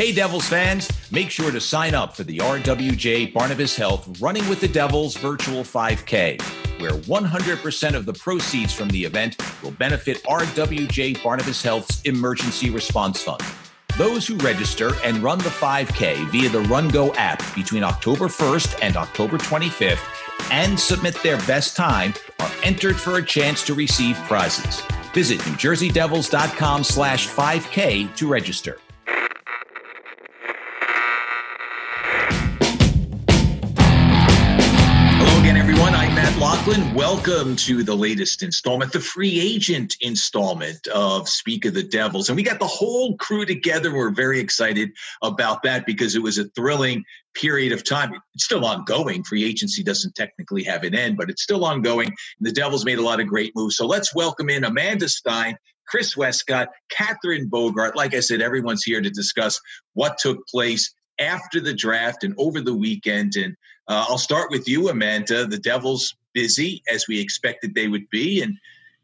Hey, 0.00 0.12
Devils 0.12 0.48
fans, 0.48 0.88
make 1.12 1.28
sure 1.28 1.50
to 1.50 1.60
sign 1.60 1.94
up 1.94 2.16
for 2.16 2.24
the 2.24 2.38
RWJ 2.38 3.34
Barnabas 3.34 3.76
Health 3.76 4.18
Running 4.18 4.48
with 4.48 4.58
the 4.58 4.66
Devils 4.66 5.14
virtual 5.14 5.62
5K, 5.62 6.40
where 6.80 6.92
100% 6.92 7.94
of 7.94 8.06
the 8.06 8.14
proceeds 8.14 8.72
from 8.72 8.88
the 8.88 9.04
event 9.04 9.36
will 9.62 9.72
benefit 9.72 10.22
RWJ 10.24 11.22
Barnabas 11.22 11.62
Health's 11.62 12.00
Emergency 12.06 12.70
Response 12.70 13.22
Fund. 13.22 13.42
Those 13.98 14.26
who 14.26 14.38
register 14.38 14.92
and 15.04 15.18
run 15.18 15.36
the 15.36 15.50
5K 15.50 16.30
via 16.30 16.48
the 16.48 16.62
RunGo 16.62 17.14
app 17.16 17.42
between 17.54 17.84
October 17.84 18.28
1st 18.28 18.78
and 18.80 18.96
October 18.96 19.36
25th 19.36 20.00
and 20.50 20.80
submit 20.80 21.22
their 21.22 21.36
best 21.40 21.76
time 21.76 22.14
are 22.38 22.50
entered 22.62 22.96
for 22.96 23.18
a 23.18 23.22
chance 23.22 23.62
to 23.66 23.74
receive 23.74 24.16
prizes. 24.20 24.80
Visit 25.12 25.40
NewJerseyDevils.com 25.40 26.84
slash 26.84 27.28
5K 27.28 28.16
to 28.16 28.26
register. 28.26 28.78
Loughlin, 36.70 36.94
welcome 36.94 37.56
to 37.56 37.82
the 37.82 37.96
latest 37.96 38.44
installment, 38.44 38.92
the 38.92 39.00
free 39.00 39.40
agent 39.40 39.96
installment 40.02 40.86
of 40.86 41.28
Speak 41.28 41.64
of 41.64 41.74
the 41.74 41.82
Devils. 41.82 42.28
And 42.28 42.36
we 42.36 42.44
got 42.44 42.60
the 42.60 42.66
whole 42.68 43.16
crew 43.16 43.44
together. 43.44 43.92
We're 43.92 44.12
very 44.12 44.38
excited 44.38 44.92
about 45.20 45.64
that 45.64 45.84
because 45.84 46.14
it 46.14 46.22
was 46.22 46.38
a 46.38 46.44
thrilling 46.50 47.02
period 47.34 47.72
of 47.72 47.82
time. 47.82 48.12
It's 48.34 48.44
still 48.44 48.64
ongoing. 48.64 49.24
Free 49.24 49.42
agency 49.42 49.82
doesn't 49.82 50.14
technically 50.14 50.62
have 50.62 50.84
an 50.84 50.94
end, 50.94 51.16
but 51.16 51.28
it's 51.28 51.42
still 51.42 51.64
ongoing. 51.64 52.06
And 52.06 52.46
the 52.46 52.52
Devils 52.52 52.84
made 52.84 53.00
a 53.00 53.04
lot 53.04 53.18
of 53.18 53.26
great 53.26 53.50
moves. 53.56 53.76
So 53.76 53.84
let's 53.84 54.14
welcome 54.14 54.48
in 54.48 54.62
Amanda 54.62 55.08
Stein, 55.08 55.56
Chris 55.88 56.16
Westcott, 56.16 56.68
Catherine 56.88 57.48
Bogart. 57.48 57.96
Like 57.96 58.14
I 58.14 58.20
said, 58.20 58.40
everyone's 58.40 58.84
here 58.84 59.00
to 59.00 59.10
discuss 59.10 59.60
what 59.94 60.18
took 60.18 60.46
place 60.46 60.94
after 61.18 61.60
the 61.60 61.74
draft 61.74 62.22
and 62.22 62.32
over 62.38 62.60
the 62.60 62.76
weekend. 62.76 63.34
And 63.34 63.56
uh, 63.88 64.06
I'll 64.08 64.18
start 64.18 64.52
with 64.52 64.68
you, 64.68 64.88
Amanda. 64.88 65.46
The 65.46 65.58
Devils 65.58 66.14
busy 66.32 66.82
as 66.92 67.06
we 67.08 67.20
expected 67.20 67.74
they 67.74 67.88
would 67.88 68.08
be. 68.10 68.42
And, 68.42 68.56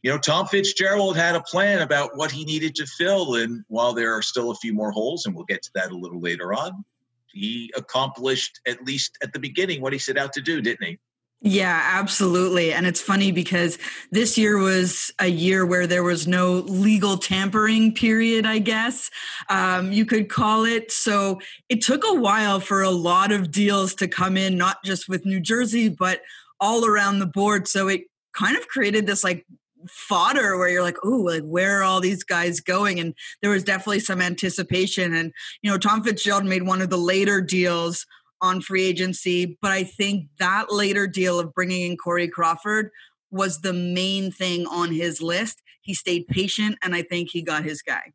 you 0.03 0.11
know, 0.11 0.19
Tom 0.19 0.47
Fitzgerald 0.47 1.17
had 1.17 1.35
a 1.35 1.43
plan 1.43 1.81
about 1.81 2.17
what 2.17 2.31
he 2.31 2.45
needed 2.45 2.75
to 2.77 2.87
fill. 2.87 3.35
And 3.37 3.65
while 3.69 3.93
there 3.93 4.13
are 4.13 4.23
still 4.23 4.51
a 4.51 4.57
few 4.57 4.73
more 4.73 4.91
holes, 4.91 5.27
and 5.27 5.35
we'll 5.35 5.45
get 5.45 5.63
to 5.63 5.71
that 5.75 5.91
a 5.91 5.97
little 5.97 6.21
later 6.21 6.55
on, 6.55 6.85
he 7.33 7.73
accomplished, 7.77 8.61
at 8.67 8.85
least 8.85 9.19
at 9.23 9.33
the 9.33 9.39
beginning, 9.39 9.81
what 9.81 9.93
he 9.93 9.99
set 9.99 10.17
out 10.17 10.33
to 10.35 10.41
do, 10.41 10.61
didn't 10.63 10.87
he? 10.87 10.99
Yeah, 11.43 11.81
absolutely. 11.93 12.73
And 12.73 12.87
it's 12.87 13.01
funny 13.01 13.31
because 13.31 13.79
this 14.11 14.39
year 14.39 14.57
was 14.57 15.13
a 15.19 15.27
year 15.27 15.67
where 15.67 15.87
there 15.87 16.03
was 16.03 16.27
no 16.27 16.55
legal 16.55 17.19
tampering 17.19 17.93
period, 17.95 18.47
I 18.47 18.59
guess 18.59 19.11
um, 19.51 19.93
you 19.93 20.07
could 20.07 20.31
call 20.31 20.65
it. 20.65 20.91
So 20.91 21.41
it 21.69 21.83
took 21.83 22.05
a 22.07 22.15
while 22.15 22.59
for 22.59 22.83
a 22.83 22.91
lot 22.91 23.33
of 23.33 23.51
deals 23.51 23.95
to 23.97 24.09
come 24.09 24.39
in, 24.39 24.57
not 24.57 24.83
just 24.83 25.11
with 25.11 25.27
New 25.27 25.41
Jersey, 25.41 25.91
but 25.91 26.23
all 26.61 26.87
around 26.87 27.19
the 27.19 27.27
board. 27.27 27.69
So 27.69 27.89
it 27.89 28.03
kind 28.33 28.57
of 28.57 28.69
created 28.69 29.07
this 29.07 29.25
like 29.25 29.47
fodder 29.89 30.57
where 30.57 30.69
you're 30.69 30.83
like, 30.83 30.97
oh, 31.05 31.19
like 31.19 31.43
where 31.43 31.81
are 31.81 31.83
all 31.85 32.01
these 32.01 32.25
guys 32.25 32.61
going? 32.61 32.99
And 32.99 33.15
there 33.41 33.51
was 33.51 33.65
definitely 33.65 34.01
some 34.01 34.21
anticipation. 34.21 35.15
And, 35.15 35.33
you 35.63 35.71
know, 35.71 35.79
Tom 35.79 36.03
Fitzgerald 36.03 36.45
made 36.45 36.65
one 36.65 36.83
of 36.83 36.91
the 36.91 36.97
later 36.97 37.41
deals 37.41 38.07
on 38.43 38.61
free 38.61 38.85
agency, 38.85 39.59
but 39.63 39.71
I 39.71 39.85
think 39.85 40.29
that 40.39 40.73
later 40.73 41.07
deal 41.07 41.39
of 41.39 41.55
bringing 41.55 41.91
in 41.91 41.97
Corey 41.97 42.29
Crawford 42.29 42.91
was 43.31 43.61
the 43.61 43.73
main 43.73 44.31
thing 44.31 44.67
on 44.67 44.93
his 44.93 45.23
list. 45.23 45.63
He 45.81 45.95
stayed 45.95 46.27
patient, 46.29 46.77
and 46.83 46.95
I 46.95 47.03
think 47.03 47.31
he 47.31 47.43
got 47.43 47.65
his 47.65 47.81
guy. 47.81 48.13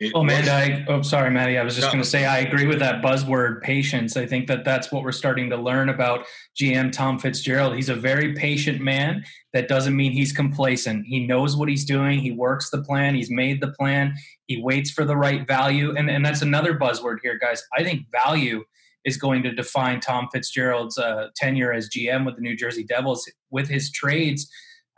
It 0.00 0.12
oh, 0.14 0.20
Amanda, 0.20 0.52
I, 0.52 0.84
oh, 0.86 1.02
sorry, 1.02 1.28
Maddie. 1.30 1.58
I 1.58 1.64
was 1.64 1.74
just 1.74 1.88
no. 1.88 1.92
going 1.92 2.04
to 2.04 2.08
say 2.08 2.24
I 2.24 2.38
agree 2.38 2.66
with 2.66 2.78
that 2.78 3.02
buzzword, 3.02 3.62
patience. 3.62 4.16
I 4.16 4.26
think 4.26 4.46
that 4.46 4.64
that's 4.64 4.92
what 4.92 5.02
we're 5.02 5.10
starting 5.10 5.50
to 5.50 5.56
learn 5.56 5.88
about 5.88 6.24
GM 6.60 6.92
Tom 6.92 7.18
Fitzgerald. 7.18 7.74
He's 7.74 7.88
a 7.88 7.96
very 7.96 8.32
patient 8.32 8.80
man. 8.80 9.24
That 9.52 9.66
doesn't 9.66 9.96
mean 9.96 10.12
he's 10.12 10.32
complacent. 10.32 11.06
He 11.06 11.26
knows 11.26 11.56
what 11.56 11.68
he's 11.68 11.84
doing. 11.84 12.20
He 12.20 12.30
works 12.30 12.70
the 12.70 12.80
plan. 12.80 13.16
He's 13.16 13.30
made 13.30 13.60
the 13.60 13.72
plan. 13.72 14.14
He 14.46 14.62
waits 14.62 14.92
for 14.92 15.04
the 15.04 15.16
right 15.16 15.44
value. 15.48 15.96
And, 15.96 16.08
and 16.08 16.24
that's 16.24 16.42
another 16.42 16.78
buzzword 16.78 17.16
here, 17.24 17.36
guys. 17.36 17.64
I 17.76 17.82
think 17.82 18.06
value 18.12 18.62
is 19.04 19.16
going 19.16 19.42
to 19.42 19.52
define 19.52 19.98
Tom 19.98 20.28
Fitzgerald's 20.32 20.96
uh, 20.96 21.28
tenure 21.34 21.72
as 21.72 21.88
GM 21.88 22.24
with 22.24 22.36
the 22.36 22.42
New 22.42 22.56
Jersey 22.56 22.84
Devils. 22.84 23.28
With 23.50 23.68
his 23.68 23.90
trades, 23.90 24.48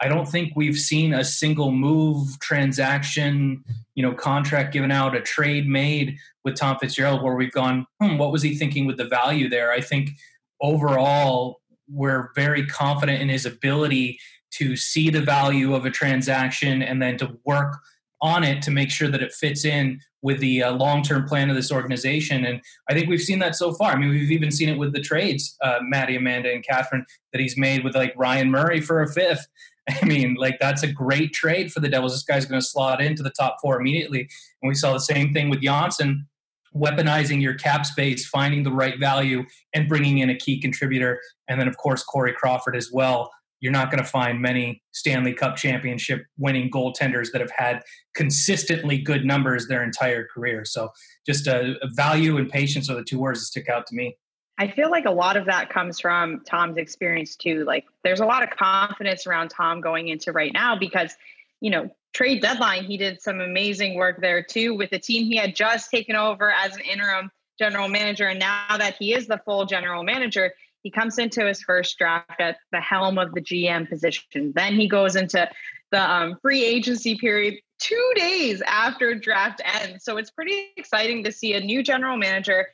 I 0.00 0.08
don't 0.08 0.26
think 0.26 0.52
we've 0.56 0.78
seen 0.78 1.12
a 1.12 1.24
single 1.24 1.72
move, 1.72 2.38
transaction, 2.40 3.62
you 3.94 4.02
know, 4.02 4.14
contract 4.14 4.72
given 4.72 4.90
out, 4.90 5.14
a 5.14 5.20
trade 5.20 5.68
made 5.68 6.16
with 6.44 6.54
Tom 6.56 6.78
Fitzgerald 6.78 7.22
where 7.22 7.34
we've 7.34 7.52
gone, 7.52 7.86
hmm, 8.00 8.16
what 8.16 8.32
was 8.32 8.42
he 8.42 8.54
thinking 8.54 8.86
with 8.86 8.96
the 8.96 9.04
value 9.04 9.48
there? 9.48 9.72
I 9.72 9.80
think 9.80 10.10
overall 10.60 11.60
we're 11.88 12.30
very 12.34 12.64
confident 12.66 13.20
in 13.20 13.28
his 13.28 13.44
ability 13.44 14.18
to 14.52 14.76
see 14.76 15.10
the 15.10 15.20
value 15.20 15.74
of 15.74 15.84
a 15.84 15.90
transaction 15.90 16.82
and 16.82 17.00
then 17.02 17.16
to 17.18 17.36
work 17.44 17.78
on 18.22 18.44
it 18.44 18.62
to 18.62 18.70
make 18.70 18.90
sure 18.90 19.08
that 19.08 19.22
it 19.22 19.32
fits 19.32 19.64
in 19.64 20.00
with 20.22 20.38
the 20.40 20.62
uh, 20.62 20.72
long-term 20.72 21.26
plan 21.26 21.48
of 21.48 21.56
this 21.56 21.72
organization. 21.72 22.44
And 22.44 22.60
I 22.88 22.94
think 22.94 23.08
we've 23.08 23.20
seen 23.20 23.38
that 23.38 23.56
so 23.56 23.72
far. 23.72 23.92
I 23.92 23.96
mean, 23.96 24.10
we've 24.10 24.30
even 24.30 24.50
seen 24.50 24.68
it 24.68 24.76
with 24.76 24.92
the 24.92 25.00
trades, 25.00 25.56
uh, 25.62 25.78
Maddie, 25.82 26.16
Amanda, 26.16 26.52
and 26.52 26.64
Catherine, 26.64 27.06
that 27.32 27.40
he's 27.40 27.56
made 27.56 27.82
with 27.84 27.94
like 27.94 28.12
Ryan 28.16 28.50
Murray 28.50 28.80
for 28.80 29.00
a 29.02 29.10
fifth. 29.10 29.46
I 30.02 30.04
mean, 30.04 30.34
like 30.34 30.58
that's 30.60 30.82
a 30.82 30.92
great 30.92 31.32
trade 31.32 31.72
for 31.72 31.80
the 31.80 31.88
Devils. 31.88 32.12
This 32.12 32.22
guy's 32.22 32.46
going 32.46 32.60
to 32.60 32.66
slot 32.66 33.00
into 33.00 33.22
the 33.22 33.30
top 33.30 33.56
four 33.60 33.80
immediately. 33.80 34.28
And 34.62 34.68
we 34.68 34.74
saw 34.74 34.92
the 34.92 35.00
same 35.00 35.32
thing 35.32 35.50
with 35.50 35.62
Johnsson, 35.62 36.26
weaponizing 36.74 37.40
your 37.40 37.54
cap 37.54 37.86
space, 37.86 38.26
finding 38.26 38.62
the 38.62 38.72
right 38.72 38.98
value, 38.98 39.44
and 39.74 39.88
bringing 39.88 40.18
in 40.18 40.30
a 40.30 40.36
key 40.36 40.60
contributor. 40.60 41.20
And 41.48 41.60
then, 41.60 41.68
of 41.68 41.76
course, 41.76 42.02
Corey 42.02 42.32
Crawford 42.32 42.76
as 42.76 42.90
well. 42.92 43.30
You're 43.60 43.72
not 43.72 43.90
going 43.90 44.02
to 44.02 44.08
find 44.08 44.40
many 44.40 44.82
Stanley 44.92 45.34
Cup 45.34 45.56
championship 45.56 46.22
winning 46.38 46.70
goaltenders 46.70 47.30
that 47.32 47.42
have 47.42 47.50
had 47.50 47.82
consistently 48.14 48.96
good 48.96 49.26
numbers 49.26 49.66
their 49.66 49.82
entire 49.82 50.26
career. 50.26 50.64
So, 50.64 50.90
just 51.26 51.46
a, 51.46 51.74
a 51.82 51.88
value 51.92 52.38
and 52.38 52.48
patience 52.48 52.88
are 52.88 52.96
the 52.96 53.04
two 53.04 53.18
words 53.18 53.40
that 53.40 53.46
stick 53.46 53.68
out 53.68 53.86
to 53.88 53.94
me. 53.94 54.16
I 54.60 54.68
feel 54.68 54.90
like 54.90 55.06
a 55.06 55.10
lot 55.10 55.38
of 55.38 55.46
that 55.46 55.70
comes 55.70 55.98
from 56.00 56.42
Tom's 56.44 56.76
experience 56.76 57.34
too. 57.34 57.64
Like 57.64 57.86
there's 58.04 58.20
a 58.20 58.26
lot 58.26 58.42
of 58.42 58.50
confidence 58.50 59.26
around 59.26 59.48
Tom 59.48 59.80
going 59.80 60.08
into 60.08 60.32
right 60.32 60.52
now 60.52 60.76
because, 60.76 61.14
you 61.62 61.70
know, 61.70 61.88
trade 62.12 62.42
deadline, 62.42 62.84
he 62.84 62.98
did 62.98 63.22
some 63.22 63.40
amazing 63.40 63.94
work 63.94 64.20
there 64.20 64.42
too 64.42 64.74
with 64.74 64.90
the 64.90 64.98
team 64.98 65.24
he 65.24 65.36
had 65.36 65.56
just 65.56 65.90
taken 65.90 66.14
over 66.14 66.50
as 66.50 66.76
an 66.76 66.82
interim 66.82 67.30
general 67.58 67.88
manager. 67.88 68.26
And 68.26 68.38
now 68.38 68.76
that 68.76 68.96
he 68.98 69.14
is 69.14 69.26
the 69.26 69.40
full 69.46 69.64
general 69.64 70.04
manager, 70.04 70.52
he 70.82 70.90
comes 70.90 71.18
into 71.18 71.46
his 71.46 71.62
first 71.62 71.96
draft 71.96 72.38
at 72.38 72.58
the 72.70 72.82
helm 72.82 73.16
of 73.16 73.32
the 73.32 73.40
GM 73.40 73.88
position. 73.88 74.52
Then 74.54 74.74
he 74.74 74.88
goes 74.88 75.16
into 75.16 75.48
the 75.90 76.10
um, 76.10 76.36
free 76.42 76.66
agency 76.66 77.16
period 77.16 77.54
two 77.78 78.12
days 78.14 78.60
after 78.66 79.14
draft 79.14 79.62
ends. 79.64 80.04
So 80.04 80.18
it's 80.18 80.30
pretty 80.30 80.66
exciting 80.76 81.24
to 81.24 81.32
see 81.32 81.54
a 81.54 81.60
new 81.60 81.82
general 81.82 82.18
manager 82.18 82.66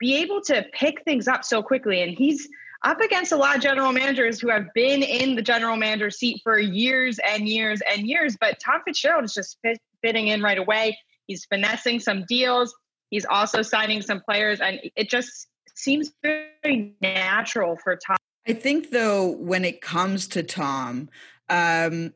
be 0.00 0.16
able 0.16 0.40
to 0.42 0.64
pick 0.72 1.04
things 1.04 1.28
up 1.28 1.44
so 1.44 1.62
quickly. 1.62 2.02
And 2.02 2.16
he's 2.16 2.48
up 2.82 3.00
against 3.00 3.30
a 3.30 3.36
lot 3.36 3.56
of 3.56 3.62
general 3.62 3.92
managers 3.92 4.40
who 4.40 4.48
have 4.48 4.66
been 4.74 5.02
in 5.02 5.36
the 5.36 5.42
general 5.42 5.76
manager 5.76 6.10
seat 6.10 6.40
for 6.42 6.58
years 6.58 7.20
and 7.24 7.46
years 7.46 7.80
and 7.90 8.08
years. 8.08 8.36
But 8.40 8.58
Tom 8.64 8.80
Fitzgerald 8.84 9.24
is 9.24 9.34
just 9.34 9.58
fit, 9.62 9.78
fitting 10.02 10.28
in 10.28 10.42
right 10.42 10.58
away. 10.58 10.98
He's 11.26 11.44
finessing 11.44 12.00
some 12.00 12.24
deals. 12.26 12.74
He's 13.10 13.26
also 13.26 13.62
signing 13.62 14.02
some 14.02 14.20
players, 14.20 14.60
and 14.60 14.80
it 14.96 15.10
just 15.10 15.48
seems 15.74 16.12
very 16.22 16.94
natural 17.00 17.76
for 17.82 17.96
Tom. 17.96 18.16
I 18.46 18.52
think, 18.52 18.90
though, 18.90 19.28
when 19.28 19.64
it 19.64 19.80
comes 19.80 20.28
to 20.28 20.42
Tom, 20.42 21.10
um, 21.48 22.14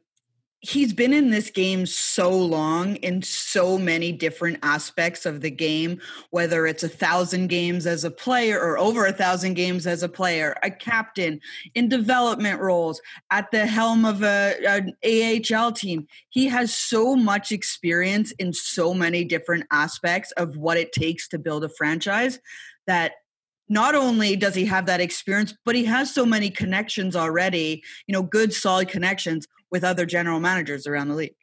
he's 0.67 0.93
been 0.93 1.13
in 1.13 1.31
this 1.31 1.51
game 1.51 1.85
so 1.85 2.31
long 2.31 2.97
in 2.97 3.23
so 3.23 3.77
many 3.77 4.13
different 4.13 4.59
aspects 4.63 5.27
of 5.27 5.41
the 5.41 5.51
game 5.51 6.01
whether 6.31 6.67
it's 6.67 6.83
a 6.83 6.89
thousand 6.89 7.49
games 7.49 7.87
as 7.87 8.05
a 8.05 8.11
player 8.11 8.59
or 8.59 8.78
over 8.78 9.07
a 9.07 9.13
thousand 9.13 9.55
games 9.55 9.87
as 9.87 10.03
a 10.03 10.09
player 10.09 10.57
a 10.63 10.71
captain 10.71 11.41
in 11.75 11.89
development 11.89 12.61
roles 12.61 13.01
at 13.31 13.51
the 13.51 13.66
helm 13.66 14.05
of 14.05 14.22
a, 14.22 14.55
an 14.66 14.93
ahl 15.05 15.72
team. 15.72 16.07
He 16.31 16.47
has 16.47 16.75
so 16.75 17.15
much 17.15 17.53
experience 17.53 18.33
in 18.33 18.53
so 18.53 18.95
many 18.95 19.25
different 19.25 19.67
aspects 19.71 20.33
of 20.33 20.57
what 20.57 20.77
it 20.77 20.93
takes 20.93 21.28
to 21.28 21.39
build 21.39 21.65
a 21.65 21.69
franchise 21.69 22.39
that 22.87 23.13
not 23.69 23.95
only 23.95 24.37
does 24.37 24.55
he 24.55 24.67
have 24.67 24.87
that 24.87 25.01
experience, 25.01 25.55
but 25.65 25.75
he 25.75 25.84
has 25.84 26.13
so 26.13 26.27
many 26.27 26.51
connections 26.51 27.17
already, 27.17 27.83
you 28.07 28.13
know, 28.13 28.22
good, 28.22 28.53
solid 28.53 28.89
connections 28.89 29.47
with 29.74 29.82
other 29.82 30.06
general 30.06 30.38
managers 30.38 30.86
around 30.86 31.09
the 31.09 31.16
league. 31.16 31.34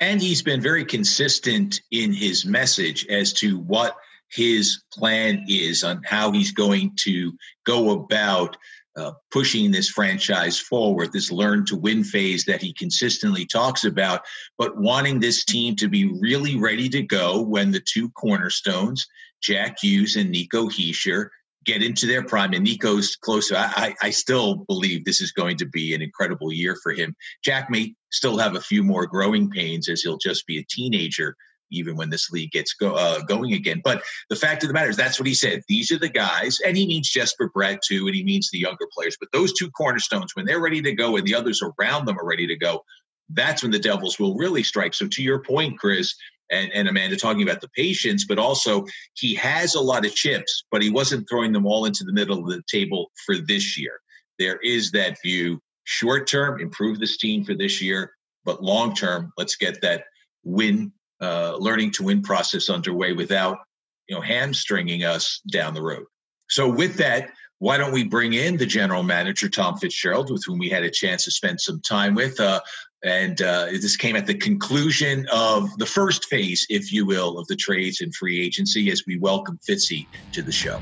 And 0.00 0.22
he's 0.22 0.40
been 0.40 0.62
very 0.62 0.86
consistent 0.86 1.82
in 1.90 2.10
his 2.10 2.46
message 2.46 3.06
as 3.08 3.34
to 3.34 3.58
what 3.58 3.94
his 4.30 4.82
plan 4.90 5.44
is 5.46 5.84
on 5.84 6.02
how 6.02 6.32
he's 6.32 6.52
going 6.52 6.92
to 7.00 7.34
go 7.66 7.90
about 7.90 8.56
uh, 8.96 9.12
pushing 9.30 9.70
this 9.70 9.90
franchise 9.90 10.58
forward, 10.58 11.12
this 11.12 11.30
learn 11.30 11.66
to 11.66 11.76
win 11.76 12.02
phase 12.04 12.46
that 12.46 12.62
he 12.62 12.72
consistently 12.72 13.44
talks 13.44 13.84
about, 13.84 14.22
but 14.56 14.78
wanting 14.78 15.20
this 15.20 15.44
team 15.44 15.76
to 15.76 15.88
be 15.88 16.06
really 16.18 16.56
ready 16.56 16.88
to 16.88 17.02
go 17.02 17.42
when 17.42 17.70
the 17.70 17.80
two 17.80 18.08
cornerstones, 18.12 19.06
Jack 19.42 19.76
Hughes 19.82 20.16
and 20.16 20.30
Nico 20.30 20.70
Hischier, 20.70 21.28
get 21.66 21.82
into 21.82 22.06
their 22.06 22.24
prime. 22.24 22.52
And 22.52 22.64
Nico's 22.64 23.16
closer. 23.16 23.56
I, 23.56 23.94
I, 24.00 24.10
still 24.10 24.56
believe 24.68 25.04
this 25.04 25.20
is 25.20 25.32
going 25.32 25.56
to 25.58 25.66
be 25.66 25.94
an 25.94 26.00
incredible 26.00 26.52
year 26.52 26.76
for 26.82 26.92
him. 26.92 27.14
Jack 27.44 27.68
may 27.68 27.94
still 28.10 28.38
have 28.38 28.54
a 28.54 28.60
few 28.60 28.82
more 28.82 29.06
growing 29.06 29.50
pains 29.50 29.88
as 29.88 30.00
he'll 30.00 30.16
just 30.18 30.46
be 30.46 30.58
a 30.58 30.64
teenager 30.70 31.36
even 31.70 31.96
when 31.96 32.10
this 32.10 32.30
league 32.30 32.52
gets 32.52 32.74
go, 32.74 32.94
uh, 32.94 33.20
going 33.22 33.52
again. 33.52 33.80
But 33.82 34.02
the 34.30 34.36
fact 34.36 34.62
of 34.62 34.68
the 34.68 34.72
matter 34.72 34.90
is, 34.90 34.96
that's 34.96 35.18
what 35.18 35.26
he 35.26 35.34
said. 35.34 35.62
These 35.68 35.90
are 35.90 35.98
the 35.98 36.08
guys, 36.08 36.60
and 36.64 36.76
he 36.76 36.86
means 36.86 37.10
Jesper 37.10 37.50
Bratt 37.54 37.80
too, 37.84 38.06
and 38.06 38.14
he 38.14 38.22
means 38.22 38.50
the 38.50 38.60
younger 38.60 38.86
players. 38.96 39.16
But 39.18 39.30
those 39.32 39.52
two 39.52 39.70
cornerstones, 39.70 40.34
when 40.34 40.46
they're 40.46 40.60
ready 40.60 40.80
to 40.82 40.92
go 40.92 41.16
and 41.16 41.26
the 41.26 41.34
others 41.34 41.62
around 41.62 42.06
them 42.06 42.18
are 42.18 42.26
ready 42.26 42.46
to 42.46 42.56
go, 42.56 42.84
that's 43.30 43.62
when 43.62 43.72
the 43.72 43.78
Devils 43.78 44.18
will 44.18 44.36
really 44.36 44.62
strike. 44.62 44.94
So 44.94 45.08
to 45.08 45.22
your 45.22 45.42
point, 45.42 45.78
Chris, 45.78 46.14
and, 46.50 46.70
and 46.72 46.88
Amanda 46.88 47.16
talking 47.16 47.42
about 47.42 47.60
the 47.60 47.68
patience, 47.70 48.24
but 48.24 48.38
also 48.38 48.84
he 49.14 49.34
has 49.34 49.74
a 49.74 49.80
lot 49.80 50.06
of 50.06 50.14
chips, 50.14 50.64
but 50.70 50.82
he 50.82 50.90
wasn't 50.90 51.28
throwing 51.28 51.52
them 51.52 51.66
all 51.66 51.84
into 51.84 52.04
the 52.04 52.12
middle 52.12 52.38
of 52.38 52.46
the 52.46 52.62
table 52.70 53.10
for 53.24 53.36
this 53.36 53.78
year. 53.78 53.98
There 54.38 54.58
is 54.62 54.90
that 54.92 55.20
view 55.22 55.60
short 55.84 56.26
term, 56.26 56.60
improve 56.60 56.98
this 56.98 57.16
team 57.16 57.44
for 57.44 57.54
this 57.54 57.80
year, 57.80 58.12
but 58.44 58.62
long 58.62 58.94
term, 58.94 59.32
let's 59.36 59.56
get 59.56 59.80
that 59.82 60.04
win, 60.44 60.92
uh, 61.20 61.56
learning 61.56 61.92
to 61.92 62.04
win 62.04 62.22
process 62.22 62.68
underway 62.68 63.12
without 63.12 63.58
you 64.08 64.14
know 64.14 64.22
hamstringing 64.22 65.04
us 65.04 65.40
down 65.50 65.74
the 65.74 65.82
road. 65.82 66.04
So 66.48 66.68
with 66.68 66.96
that, 66.96 67.30
why 67.58 67.78
don't 67.78 67.92
we 67.92 68.04
bring 68.04 68.34
in 68.34 68.56
the 68.56 68.66
general 68.66 69.02
manager 69.02 69.48
Tom 69.48 69.78
Fitzgerald, 69.78 70.30
with 70.30 70.44
whom 70.44 70.58
we 70.58 70.68
had 70.68 70.84
a 70.84 70.90
chance 70.90 71.24
to 71.24 71.30
spend 71.30 71.60
some 71.60 71.80
time 71.80 72.14
with? 72.14 72.38
Uh, 72.38 72.60
and 73.06 73.40
uh, 73.40 73.66
this 73.66 73.96
came 73.96 74.16
at 74.16 74.26
the 74.26 74.34
conclusion 74.34 75.26
of 75.32 75.76
the 75.78 75.86
first 75.86 76.26
phase, 76.26 76.66
if 76.68 76.92
you 76.92 77.06
will, 77.06 77.38
of 77.38 77.46
the 77.46 77.56
trades 77.56 78.00
and 78.00 78.14
free 78.14 78.44
agency 78.44 78.90
as 78.90 79.04
we 79.06 79.18
welcome 79.18 79.58
Fitzy 79.66 80.06
to 80.32 80.42
the 80.42 80.52
show. 80.52 80.80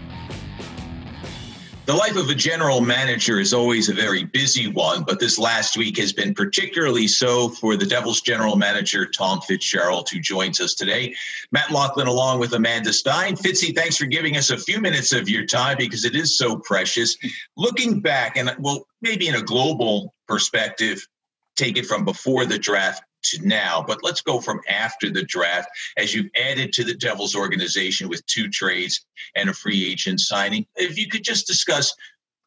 The 1.86 1.92
life 1.92 2.16
of 2.16 2.30
a 2.30 2.34
general 2.34 2.80
manager 2.80 3.38
is 3.38 3.52
always 3.52 3.90
a 3.90 3.92
very 3.92 4.24
busy 4.24 4.68
one, 4.68 5.04
but 5.04 5.20
this 5.20 5.38
last 5.38 5.76
week 5.76 5.98
has 5.98 6.14
been 6.14 6.32
particularly 6.32 7.06
so 7.06 7.50
for 7.50 7.76
the 7.76 7.84
Devils 7.84 8.22
general 8.22 8.56
manager, 8.56 9.04
Tom 9.04 9.42
Fitzgerald, 9.42 10.08
who 10.08 10.18
joins 10.18 10.62
us 10.62 10.72
today. 10.72 11.14
Matt 11.52 11.70
Loughlin, 11.70 12.06
along 12.06 12.40
with 12.40 12.54
Amanda 12.54 12.90
Stein. 12.90 13.36
Fitzy, 13.36 13.76
thanks 13.76 13.98
for 13.98 14.06
giving 14.06 14.38
us 14.38 14.50
a 14.50 14.56
few 14.56 14.80
minutes 14.80 15.12
of 15.12 15.28
your 15.28 15.44
time 15.44 15.76
because 15.78 16.06
it 16.06 16.16
is 16.16 16.38
so 16.38 16.56
precious. 16.56 17.18
Looking 17.58 18.00
back, 18.00 18.38
and 18.38 18.56
well, 18.60 18.86
maybe 19.02 19.28
in 19.28 19.34
a 19.34 19.42
global 19.42 20.14
perspective, 20.26 21.06
take 21.56 21.76
it 21.76 21.86
from 21.86 22.04
before 22.04 22.46
the 22.46 22.58
draft 22.58 23.02
to 23.24 23.46
now, 23.46 23.82
but 23.86 24.02
let's 24.02 24.20
go 24.20 24.40
from 24.40 24.60
after 24.68 25.10
the 25.10 25.22
draft 25.22 25.68
as 25.96 26.14
you've 26.14 26.30
added 26.36 26.72
to 26.74 26.84
the 26.84 26.94
Devils 26.94 27.34
organization 27.34 28.08
with 28.08 28.24
two 28.26 28.48
trades 28.48 29.04
and 29.34 29.48
a 29.48 29.54
free 29.54 29.90
agent 29.90 30.20
signing. 30.20 30.66
If 30.76 30.98
you 30.98 31.08
could 31.08 31.24
just 31.24 31.46
discuss 31.46 31.94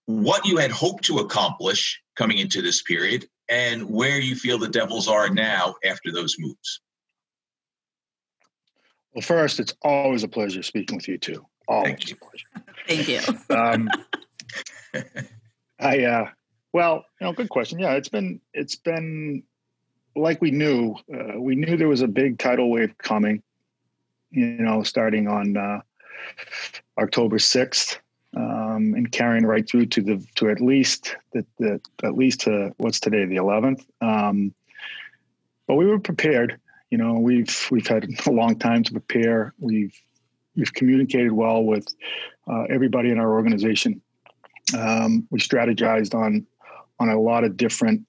what 0.06 0.46
you 0.46 0.58
had 0.58 0.72
hoped 0.72 1.04
to 1.06 1.18
accomplish 1.18 2.02
coming 2.16 2.38
into 2.38 2.62
this 2.62 2.82
period 2.82 3.28
and 3.50 3.90
where 3.90 4.20
you 4.20 4.36
feel 4.36 4.58
the 4.58 4.68
Devils 4.68 5.08
are 5.08 5.30
now 5.30 5.76
after 5.84 6.12
those 6.12 6.36
moves. 6.40 6.82
Well, 9.14 9.22
first, 9.22 9.60
it's 9.60 9.74
always 9.82 10.24
a 10.24 10.28
pleasure 10.28 10.62
speaking 10.62 10.98
with 10.98 11.08
you 11.08 11.18
too. 11.18 11.46
Always 11.68 11.96
Thank 11.96 12.10
you. 12.10 12.16
Thank 12.88 13.08
you. 13.08 13.56
um, 13.56 13.90
I 15.80 16.04
uh, 16.04 16.30
well, 16.74 17.06
you 17.20 17.28
know, 17.28 17.34
good 17.34 17.50
question. 17.50 17.80
Yeah, 17.80 17.94
it's 17.94 18.10
been 18.10 18.42
it's 18.54 18.76
been 18.76 19.44
like 20.16 20.42
we 20.42 20.52
knew. 20.52 20.96
Uh, 21.14 21.40
we 21.40 21.56
knew 21.56 21.78
there 21.78 21.88
was 21.88 22.02
a 22.02 22.08
big 22.08 22.40
tidal 22.40 22.70
wave 22.70 22.98
coming. 22.98 23.42
You 24.32 24.46
know, 24.46 24.84
starting 24.84 25.28
on 25.28 25.56
uh, 25.56 25.80
October 27.00 27.40
sixth, 27.40 28.00
um, 28.36 28.94
and 28.96 29.12
carrying 29.12 29.46
right 29.46 29.68
through 29.68 29.88
to 29.88 30.02
the 30.02 30.26
to 30.36 30.50
at 30.50 30.60
least 30.60 31.16
the, 31.34 31.46
the 31.60 31.80
at 32.04 32.16
least 32.16 32.42
to 32.42 32.74
what's 32.78 33.00
today 33.00 33.26
the 33.26 33.38
eleventh. 33.38 33.86
Um, 34.02 34.54
but 35.68 35.76
we 35.76 35.86
were 35.86 36.00
prepared. 36.00 36.60
You 36.92 36.98
know, 36.98 37.14
we've 37.14 37.68
we've 37.72 37.88
had 37.88 38.08
a 38.26 38.32
long 38.32 38.60
time 38.60 38.84
to 38.84 38.92
prepare. 38.92 39.54
We've 39.60 39.98
we've 40.56 40.74
communicated 40.74 41.32
well 41.32 41.64
with 41.64 41.88
uh, 42.52 42.64
everybody 42.70 43.12
in 43.12 43.20
our 43.20 43.32
organization. 43.32 44.02
Um, 44.78 45.28
we 45.30 45.40
strategized 45.40 46.14
on 46.14 46.46
on 47.00 47.10
a 47.10 47.20
lot 47.20 47.44
of 47.44 47.58
different 47.58 48.06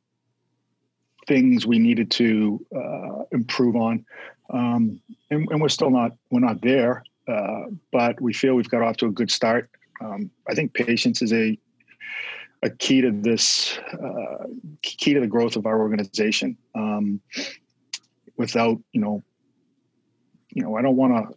things 1.27 1.67
we 1.67 1.79
needed 1.79 2.11
to 2.11 2.65
uh, 2.75 3.25
improve 3.33 3.77
on, 3.77 4.05
um, 4.51 5.01
and, 5.31 5.47
and, 5.51 5.61
we're 5.61 5.69
still 5.69 5.91
not 5.91 6.13
we're 6.31 6.41
not 6.41 6.61
there, 6.63 7.05
uh, 7.29 7.65
but 7.93 8.19
we 8.21 8.33
feel 8.33 8.55
we've 8.55 8.71
got 8.71 8.83
off 8.83 8.97
to 8.97 9.07
a 9.07 9.11
good 9.11 9.31
start. 9.31 9.71
Um, 10.01 10.31
I 10.49 10.55
think 10.55 10.73
patience 10.73 11.21
is 11.21 11.33
a 11.33 11.59
a 12.63 12.71
key 12.71 13.01
to 13.03 13.13
this 13.13 13.79
uh, 13.93 14.47
key 14.83 15.15
to 15.15 15.21
the 15.21 15.27
growth 15.27 15.57
of 15.57 15.67
our 15.67 15.79
organization. 15.79 16.57
Um, 16.75 17.21
without 18.37 18.79
you 18.93 19.01
know, 19.01 19.23
you 20.51 20.63
know, 20.63 20.77
I 20.77 20.83
don't 20.83 20.97
want 20.97 21.13
to 21.13 21.37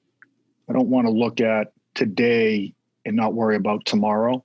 I 0.70 0.74
don't 0.74 0.88
want 0.88 1.08
to 1.08 1.12
look 1.12 1.42
at 1.42 1.74
today 1.96 2.74
and 3.06 3.16
not 3.16 3.34
worry 3.34 3.56
about 3.56 3.86
tomorrow. 3.86 4.44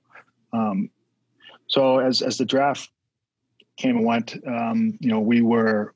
Um, 0.51 0.89
so 1.67 1.99
as 1.99 2.21
as 2.21 2.37
the 2.37 2.45
draft 2.45 2.89
came 3.77 3.97
and 3.97 4.05
went. 4.05 4.35
Um, 4.45 4.97
you 4.99 5.09
know, 5.09 5.19
we 5.19 5.41
were 5.41 5.93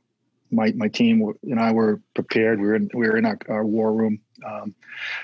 my 0.51 0.71
my 0.73 0.87
team 0.87 1.33
and 1.43 1.59
I 1.59 1.71
were 1.71 2.01
prepared. 2.13 2.59
We 2.59 2.67
were 2.67 2.75
in, 2.75 2.89
we 2.93 3.07
were 3.07 3.17
in 3.17 3.25
our, 3.25 3.37
our 3.49 3.65
war 3.65 3.93
room, 3.93 4.19
um, 4.45 4.75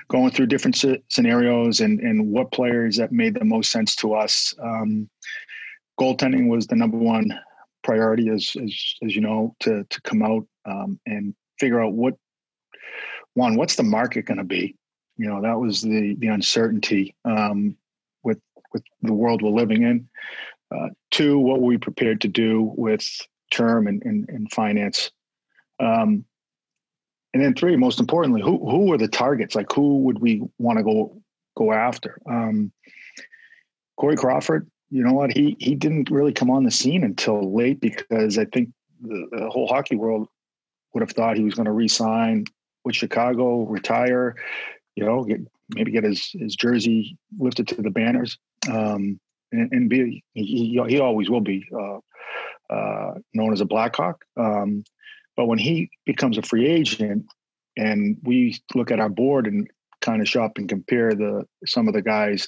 going 0.07 0.31
through 0.31 0.48
different 0.48 0.83
scenarios 1.09 1.80
and 1.80 2.00
and 2.00 2.31
what 2.31 2.51
players 2.51 2.98
that 2.98 3.12
made 3.12 3.36
the 3.36 3.45
most 3.45 3.71
sense 3.71 3.95
to 3.98 4.13
us. 4.13 4.54
Um, 4.62 5.09
goaltending 6.00 6.48
was 6.48 6.68
the 6.68 6.75
number 6.75 6.98
one 6.98 7.38
priority, 7.83 8.30
as 8.30 8.56
as 8.62 8.95
as 9.04 9.15
you 9.15 9.21
know, 9.21 9.56
to 9.62 9.83
to 9.89 10.01
come 10.01 10.24
out 10.24 10.45
um, 10.65 11.00
and 11.06 11.36
figure 11.59 11.81
out 11.81 11.94
what 11.94 12.15
one 13.33 13.56
what's 13.56 13.75
the 13.75 13.83
market 13.83 14.25
going 14.25 14.38
to 14.38 14.44
be. 14.44 14.75
You 15.18 15.27
know, 15.27 15.42
that 15.42 15.59
was 15.59 15.81
the 15.81 16.15
the 16.19 16.27
uncertainty 16.27 17.15
um, 17.25 17.75
with 18.24 18.39
with 18.74 18.83
the 19.01 19.13
world 19.13 19.42
we're 19.42 19.50
living 19.50 19.83
in. 19.83 20.07
Uh, 20.75 20.90
two, 21.12 21.40
what 21.40 21.62
were 21.62 21.68
we 21.68 21.78
prepared 21.78 22.22
to 22.22 22.28
do 22.28 22.74
with 22.75 23.08
term 23.52 23.88
and, 23.88 24.02
and, 24.04 24.28
and 24.30 24.52
finance? 24.52 25.12
Um, 25.80 26.25
and 27.34 27.44
then 27.44 27.54
three, 27.54 27.75
most 27.75 28.00
importantly, 28.00 28.42
who 28.42 28.58
who 28.69 28.88
were 28.88 28.98
the 28.98 29.08
targets? 29.08 29.56
Like 29.56 29.72
who 29.72 30.00
would 30.00 30.19
we 30.19 30.42
want 30.58 30.78
to 30.78 30.84
go 30.84 31.22
go 31.56 31.72
after? 31.72 32.19
Um, 32.25 32.71
Corey 33.97 34.16
Crawford, 34.16 34.69
you 34.90 35.04
know 35.04 35.14
what? 35.14 35.36
He 35.36 35.56
he 35.59 35.76
didn't 35.76 36.09
really 36.09 36.33
come 36.33 36.50
on 36.50 36.64
the 36.64 36.71
scene 36.71 37.04
until 37.04 37.54
late 37.54 37.80
because 37.80 38.38
I 38.38 38.45
think 38.45 38.69
the, 39.02 39.28
the 39.31 39.50
whole 39.50 39.68
hockey 39.68 39.95
world 39.95 40.28
would 40.94 41.02
have 41.02 41.12
thought 41.12 41.38
he 41.38 41.44
was 41.44 41.54
going 41.54 41.66
to 41.66 41.71
resign 41.71 42.45
with 42.83 42.95
Chicago, 42.95 43.64
retire, 43.66 44.36
you 44.95 45.06
know, 45.06 45.24
get 45.24 45.42
maybe 45.69 45.92
get 45.92 46.04
his 46.04 46.31
his 46.31 46.56
jersey 46.56 47.18
lifted 47.38 47.68
to 47.68 47.81
the 47.81 47.92
banners. 47.92 48.38
Um, 48.71 49.19
and, 49.51 49.71
and 49.71 49.89
be 49.89 50.23
he, 50.33 50.80
he 50.87 50.99
always 50.99 51.30
will 51.30 51.42
be 51.42 51.68
uh, 51.73 51.99
uh, 52.73 53.13
known 53.33 53.54
as 53.54 53.61
a 53.61 53.66
Blackhawk. 53.66 54.23
Um, 54.35 54.83
but 55.35 55.45
when 55.45 55.59
he 55.59 55.89
becomes 56.06 56.37
a 56.37 56.42
free 56.42 56.68
agent, 56.68 57.25
and 57.77 58.18
we 58.23 58.59
look 58.73 58.92
at 58.92 58.99
our 58.99 59.09
board 59.09 59.45
and 59.45 59.69
kind 60.01 60.21
of 60.21 60.27
shop 60.27 60.54
and 60.57 60.68
compare 60.68 61.13
the 61.13 61.45
some 61.66 61.87
of 61.87 61.94
the 61.94 62.01
guys, 62.01 62.47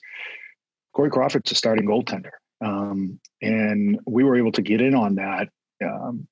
Corey 0.94 1.12
Crawford's 1.12 1.52
a 1.52 1.56
starting 1.56 1.88
goaltender, 1.88 2.32
um, 2.62 3.20
and 3.42 4.00
we 4.08 4.24
were 4.24 4.38
able 4.38 4.52
to 4.54 4.62
get 4.62 4.82
in 4.82 4.96
on 4.96 5.16
that. 5.16 5.50
Um, 5.84 6.28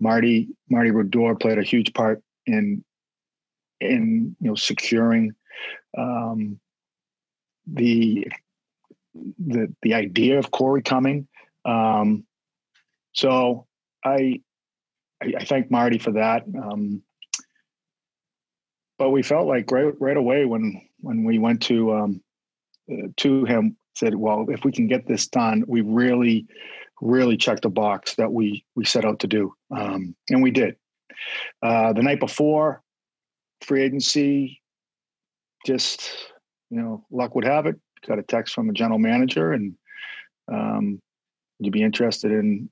Marty 0.00 0.48
Marty 0.68 0.90
Brodeur 0.90 1.36
played 1.36 1.58
a 1.58 1.62
huge 1.62 1.94
part 1.94 2.20
in 2.46 2.84
in 3.80 4.36
you 4.40 4.48
know 4.48 4.54
securing 4.54 5.34
um, 5.96 6.58
the 7.66 8.26
the 9.14 9.74
the 9.82 9.94
idea 9.94 10.38
of 10.38 10.50
Corey 10.50 10.82
coming. 10.82 11.28
Um, 11.64 12.24
so 13.12 13.66
I, 14.04 14.40
I, 15.22 15.34
I 15.38 15.44
thank 15.44 15.70
Marty 15.70 15.98
for 15.98 16.12
that. 16.12 16.44
Um, 16.46 17.02
but 18.98 19.10
we 19.10 19.22
felt 19.22 19.46
like 19.46 19.70
right 19.70 19.92
right 20.00 20.16
away 20.16 20.44
when 20.44 20.80
when 21.00 21.24
we 21.24 21.38
went 21.38 21.62
to 21.62 21.94
um, 21.94 22.22
uh, 22.90 23.08
to 23.18 23.44
him 23.44 23.76
said, 23.94 24.14
well, 24.14 24.46
if 24.48 24.64
we 24.64 24.72
can 24.72 24.86
get 24.86 25.06
this 25.06 25.26
done, 25.26 25.64
we 25.66 25.80
really 25.80 26.46
really 27.00 27.36
checked 27.36 27.62
the 27.62 27.68
box 27.68 28.14
that 28.14 28.32
we 28.32 28.64
we 28.74 28.84
set 28.84 29.04
out 29.04 29.18
to 29.20 29.26
do, 29.26 29.52
um, 29.76 30.14
and 30.30 30.42
we 30.42 30.50
did. 30.50 30.76
Uh, 31.62 31.92
the 31.92 32.02
night 32.02 32.20
before 32.20 32.82
free 33.60 33.82
agency, 33.82 34.60
just 35.66 36.10
you 36.70 36.80
know, 36.80 37.04
luck 37.10 37.34
would 37.34 37.44
have 37.44 37.66
it 37.66 37.76
got 38.06 38.18
a 38.18 38.22
text 38.22 38.54
from 38.54 38.66
the 38.66 38.72
general 38.72 38.98
manager 38.98 39.52
and 39.52 39.74
um, 40.52 41.00
would 41.60 41.72
be 41.72 41.82
interested 41.82 42.32
in 42.32 42.68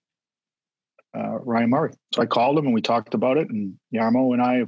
uh, 1.17 1.39
Ryan 1.39 1.71
Murray? 1.71 1.93
So 2.15 2.23
I 2.23 2.27
called 2.27 2.59
him 2.59 2.67
and 2.67 2.75
we 2.75 2.83
talked 2.83 3.15
about 3.15 3.37
it, 3.37 3.49
and 3.51 3.75
Jarmo 3.95 4.33
and 4.33 4.43
I, 4.43 4.65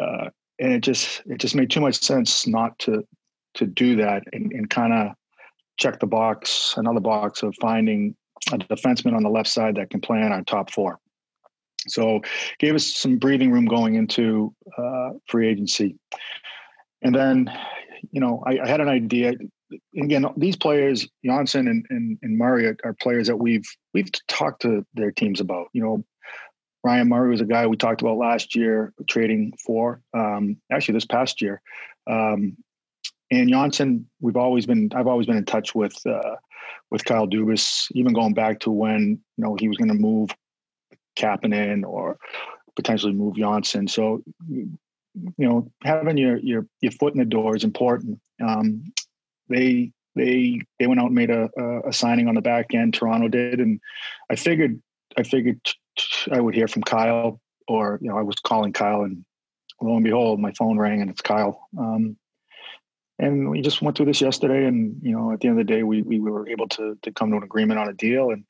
uh, 0.00 0.30
and 0.58 0.72
it 0.72 0.80
just 0.80 1.22
it 1.26 1.38
just 1.38 1.54
made 1.54 1.70
too 1.70 1.80
much 1.80 2.00
sense 2.00 2.46
not 2.46 2.78
to 2.80 3.04
to 3.54 3.66
do 3.66 3.96
that 3.96 4.22
and, 4.32 4.52
and 4.52 4.70
kind 4.70 4.92
of 4.92 5.14
check 5.78 5.98
the 5.98 6.06
box, 6.06 6.74
another 6.76 7.00
box 7.00 7.42
of 7.42 7.54
finding 7.60 8.14
a 8.52 8.58
defenseman 8.58 9.14
on 9.14 9.22
the 9.22 9.30
left 9.30 9.48
side 9.48 9.74
that 9.76 9.90
can 9.90 10.00
play 10.00 10.18
in 10.18 10.32
our 10.32 10.42
top 10.42 10.70
four. 10.70 10.98
So 11.88 12.20
gave 12.58 12.74
us 12.74 12.86
some 12.86 13.16
breathing 13.16 13.50
room 13.50 13.64
going 13.64 13.94
into 13.94 14.54
uh, 14.76 15.10
free 15.26 15.48
agency. 15.48 15.96
And 17.02 17.14
then, 17.14 17.50
you 18.10 18.20
know, 18.20 18.42
I, 18.46 18.58
I, 18.60 18.68
had 18.68 18.80
an 18.80 18.88
idea. 18.88 19.34
Again, 19.96 20.26
these 20.36 20.56
players, 20.56 21.08
Johnsson 21.24 21.68
and, 21.68 21.86
and, 21.90 22.18
and 22.22 22.38
Murray, 22.38 22.66
are, 22.66 22.94
players 23.00 23.26
that 23.26 23.36
we've 23.36 23.66
we've 23.94 24.10
talked 24.28 24.62
to 24.62 24.84
their 24.94 25.10
teams 25.10 25.40
about. 25.40 25.68
You 25.72 25.82
know, 25.82 26.04
Ryan 26.82 27.08
Murray 27.08 27.30
was 27.30 27.40
a 27.40 27.46
guy 27.46 27.66
we 27.66 27.76
talked 27.76 28.00
about 28.00 28.18
last 28.18 28.56
year 28.56 28.92
trading 29.08 29.52
for. 29.64 30.02
Um, 30.14 30.56
actually, 30.72 30.94
this 30.94 31.04
past 31.04 31.40
year, 31.40 31.60
um, 32.08 32.56
and 33.30 33.48
Johnsson, 33.48 34.08
we've 34.20 34.36
always 34.36 34.66
been 34.66 34.90
I've 34.94 35.06
always 35.06 35.26
been 35.26 35.36
in 35.36 35.44
touch 35.44 35.74
with 35.74 35.94
uh, 36.06 36.36
with 36.90 37.04
Kyle 37.04 37.26
Dubas, 37.26 37.86
even 37.92 38.12
going 38.12 38.34
back 38.34 38.60
to 38.60 38.70
when 38.70 39.20
you 39.36 39.44
know 39.44 39.56
he 39.58 39.68
was 39.68 39.76
going 39.76 39.88
to 39.88 39.94
move 39.94 40.30
Kapanen 41.16 41.84
or 41.84 42.18
potentially 42.76 43.12
move 43.12 43.36
Janssen. 43.36 43.86
So 43.88 44.22
you 45.14 45.48
know 45.48 45.70
having 45.82 46.16
your 46.16 46.36
your 46.38 46.66
your 46.80 46.92
foot 46.92 47.14
in 47.14 47.18
the 47.18 47.24
door 47.24 47.56
is 47.56 47.64
important. 47.64 48.20
Um, 48.42 48.92
they 49.48 49.92
they 50.14 50.60
they 50.78 50.86
went 50.86 51.00
out 51.00 51.06
and 51.06 51.14
made 51.14 51.30
a, 51.30 51.48
a 51.86 51.92
signing 51.92 52.28
on 52.28 52.34
the 52.34 52.40
back 52.40 52.74
end. 52.74 52.94
Toronto 52.94 53.28
did, 53.28 53.60
and 53.60 53.80
I 54.30 54.36
figured 54.36 54.80
I 55.16 55.22
figured 55.22 55.60
I 56.30 56.40
would 56.40 56.54
hear 56.54 56.68
from 56.68 56.82
Kyle, 56.82 57.40
or 57.68 57.98
you 58.00 58.08
know 58.08 58.18
I 58.18 58.22
was 58.22 58.36
calling 58.36 58.72
Kyle, 58.72 59.02
and 59.02 59.24
lo 59.80 59.94
and 59.94 60.04
behold, 60.04 60.40
my 60.40 60.52
phone 60.52 60.78
rang 60.78 61.00
and 61.00 61.10
it's 61.10 61.22
Kyle. 61.22 61.68
Um, 61.78 62.16
and 63.20 63.50
we 63.50 63.60
just 63.60 63.82
went 63.82 63.96
through 63.96 64.06
this 64.06 64.20
yesterday 64.20 64.64
and 64.64 64.96
you 65.02 65.12
know 65.12 65.32
at 65.32 65.40
the 65.40 65.48
end 65.48 65.60
of 65.60 65.66
the 65.66 65.72
day 65.72 65.82
we, 65.82 66.02
we 66.02 66.18
were 66.18 66.48
able 66.48 66.66
to, 66.68 66.98
to 67.02 67.12
come 67.12 67.30
to 67.30 67.36
an 67.36 67.42
agreement 67.42 67.78
on 67.78 67.88
a 67.88 67.92
deal 67.92 68.30
and 68.30 68.44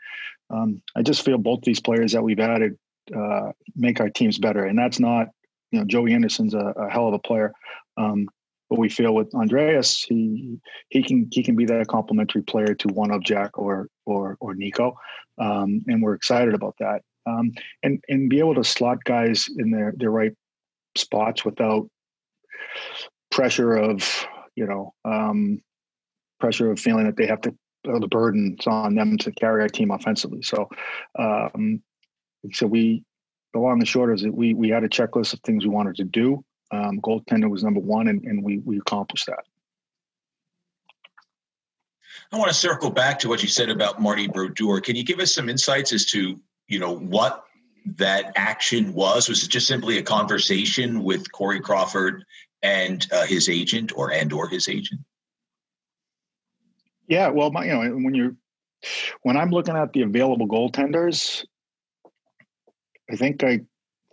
um, 0.48 0.80
i 0.96 1.02
just 1.02 1.24
feel 1.24 1.38
both 1.38 1.60
these 1.62 1.80
players 1.80 2.12
that 2.12 2.22
we've 2.22 2.40
added 2.40 2.78
uh, 3.14 3.50
make 3.74 4.00
our 4.00 4.08
teams 4.08 4.38
better 4.38 4.64
and 4.64 4.78
that's 4.78 5.00
not 5.00 5.28
you 5.70 5.78
know 5.78 5.84
joey 5.84 6.12
anderson's 6.12 6.54
a, 6.54 6.72
a 6.76 6.90
hell 6.90 7.08
of 7.08 7.14
a 7.14 7.18
player. 7.18 7.52
Um, 7.96 8.28
but 8.68 8.78
we 8.78 8.88
feel 8.88 9.14
with 9.14 9.34
andreas 9.34 10.02
he 10.02 10.58
he 10.88 11.02
can 11.02 11.28
he 11.32 11.42
can 11.42 11.56
be 11.56 11.64
that 11.66 11.88
complementary 11.88 12.42
player 12.42 12.74
to 12.74 12.88
one 12.88 13.10
of 13.10 13.22
jack 13.22 13.58
or 13.58 13.88
or 14.06 14.36
or 14.40 14.54
nico. 14.54 14.96
Um, 15.38 15.82
and 15.86 16.02
we're 16.02 16.14
excited 16.14 16.54
about 16.54 16.76
that. 16.78 17.02
Um, 17.26 17.52
and 17.82 18.02
and 18.08 18.30
be 18.30 18.38
able 18.38 18.54
to 18.54 18.64
slot 18.64 19.02
guys 19.04 19.48
in 19.58 19.70
their 19.70 19.92
their 19.96 20.10
right 20.10 20.32
spots 20.96 21.44
without 21.44 21.88
pressure 23.30 23.74
of 23.74 24.26
you 24.60 24.66
know, 24.66 24.94
um, 25.04 25.62
pressure 26.38 26.70
of 26.70 26.78
feeling 26.78 27.06
that 27.06 27.16
they 27.16 27.26
have 27.26 27.40
to, 27.40 27.50
uh, 27.88 27.98
the 27.98 28.08
burden's 28.08 28.66
on 28.66 28.94
them 28.94 29.16
to 29.18 29.32
carry 29.32 29.62
our 29.62 29.68
team 29.68 29.90
offensively. 29.90 30.42
So, 30.42 30.68
um, 31.18 31.82
so 32.52 32.66
we, 32.66 33.04
the 33.52 33.58
long 33.58 33.78
and 33.78 33.88
short 33.88 34.14
is 34.14 34.22
that 34.22 34.34
we, 34.34 34.54
we 34.54 34.68
had 34.68 34.84
a 34.84 34.88
checklist 34.88 35.32
of 35.32 35.40
things 35.40 35.64
we 35.64 35.70
wanted 35.70 35.96
to 35.96 36.04
do. 36.04 36.44
Um, 36.70 37.00
goaltender 37.00 37.50
was 37.50 37.64
number 37.64 37.80
one, 37.80 38.08
and, 38.08 38.22
and 38.24 38.44
we, 38.44 38.58
we 38.58 38.78
accomplished 38.78 39.26
that. 39.26 39.44
I 42.32 42.38
want 42.38 42.48
to 42.48 42.54
circle 42.54 42.90
back 42.90 43.18
to 43.20 43.28
what 43.28 43.42
you 43.42 43.48
said 43.48 43.70
about 43.70 44.00
Marty 44.00 44.28
Brodeur. 44.28 44.80
Can 44.80 44.94
you 44.94 45.02
give 45.02 45.18
us 45.18 45.34
some 45.34 45.48
insights 45.48 45.92
as 45.92 46.04
to, 46.06 46.38
you 46.68 46.78
know, 46.78 46.96
what 46.96 47.44
that 47.96 48.32
action 48.36 48.92
was? 48.92 49.28
Was 49.28 49.42
it 49.42 49.48
just 49.48 49.66
simply 49.66 49.98
a 49.98 50.02
conversation 50.02 51.02
with 51.02 51.32
Corey 51.32 51.60
Crawford 51.60 52.24
and 52.62 53.04
uh, 53.12 53.24
his 53.24 53.48
agent 53.48 53.92
or 53.96 54.12
and 54.12 54.32
or 54.32 54.48
his 54.48 54.68
agent? 54.68 55.00
Yeah, 57.08 57.28
well, 57.28 57.50
my, 57.50 57.64
you 57.64 57.72
know, 57.72 57.80
when 57.96 58.14
you're 58.14 58.36
when 59.22 59.36
I'm 59.36 59.50
looking 59.50 59.76
at 59.76 59.92
the 59.92 60.02
available 60.02 60.46
goaltenders, 60.46 61.44
I 63.10 63.16
think 63.16 63.44
I 63.44 63.60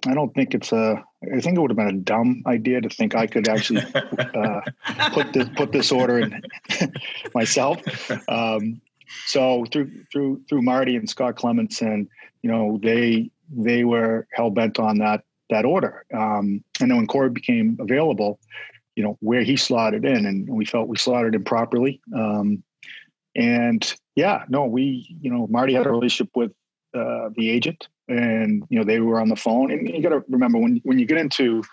I 0.08 0.14
don't 0.14 0.34
think 0.34 0.54
it's 0.54 0.72
a 0.72 1.04
I 1.34 1.40
think 1.40 1.58
it 1.58 1.62
would 1.62 1.72
have 1.72 1.78
been 1.78 1.88
a 1.88 1.94
dumb 1.94 2.44
idea 2.46 2.82
to 2.82 2.90
think 2.90 3.16
I 3.16 3.28
could 3.28 3.48
actually 3.48 3.84
uh, 3.94 4.62
put 5.12 5.34
this 5.34 5.50
put 5.56 5.72
this 5.72 5.92
order 5.92 6.20
in 6.20 6.42
myself. 7.34 7.80
Um, 8.30 8.82
so 9.26 9.66
through 9.72 9.92
through 10.12 10.42
through 10.48 10.62
Marty 10.62 10.96
and 10.96 11.10
Scott 11.10 11.36
Clemmensen, 11.36 12.08
you 12.42 12.52
know, 12.52 12.80
they 12.82 13.32
they 13.50 13.84
were 13.84 14.28
hell 14.34 14.50
bent 14.50 14.80
on 14.80 15.00
that 15.00 15.24
that 15.50 15.66
order. 15.66 16.06
Um, 16.14 16.64
and 16.80 16.92
then 16.92 16.98
when 16.98 17.08
Corey 17.08 17.30
became 17.30 17.78
available, 17.80 18.40
you 18.96 19.04
know, 19.04 19.18
where 19.22 19.44
he 19.44 19.56
slotted 19.56 20.06
in, 20.06 20.26
and 20.26 20.50
we 20.50 20.66
felt 20.66 20.88
we 20.88 20.98
slotted 20.98 21.36
him 21.36 21.44
properly. 21.44 22.02
Um, 22.16 22.64
and 23.36 23.94
yeah, 24.16 24.44
no, 24.50 24.66
we, 24.66 25.16
you 25.22 25.32
know, 25.32 25.48
Marty 25.48 25.74
had 25.74 25.86
a 25.86 25.92
relationship 25.92 26.32
with 26.36 26.52
uh, 26.96 27.30
the 27.36 27.50
agent, 27.50 27.88
and 28.08 28.64
you 28.70 28.80
know, 28.80 28.86
they 28.86 29.00
were 29.00 29.20
on 29.20 29.30
the 29.30 29.36
phone. 29.36 29.72
And 29.72 29.88
you 29.88 30.02
got 30.02 30.10
to 30.10 30.24
remember 30.30 30.58
when 30.58 30.82
when 30.84 31.00
you 31.00 31.06
get 31.06 31.18
into 31.18 31.64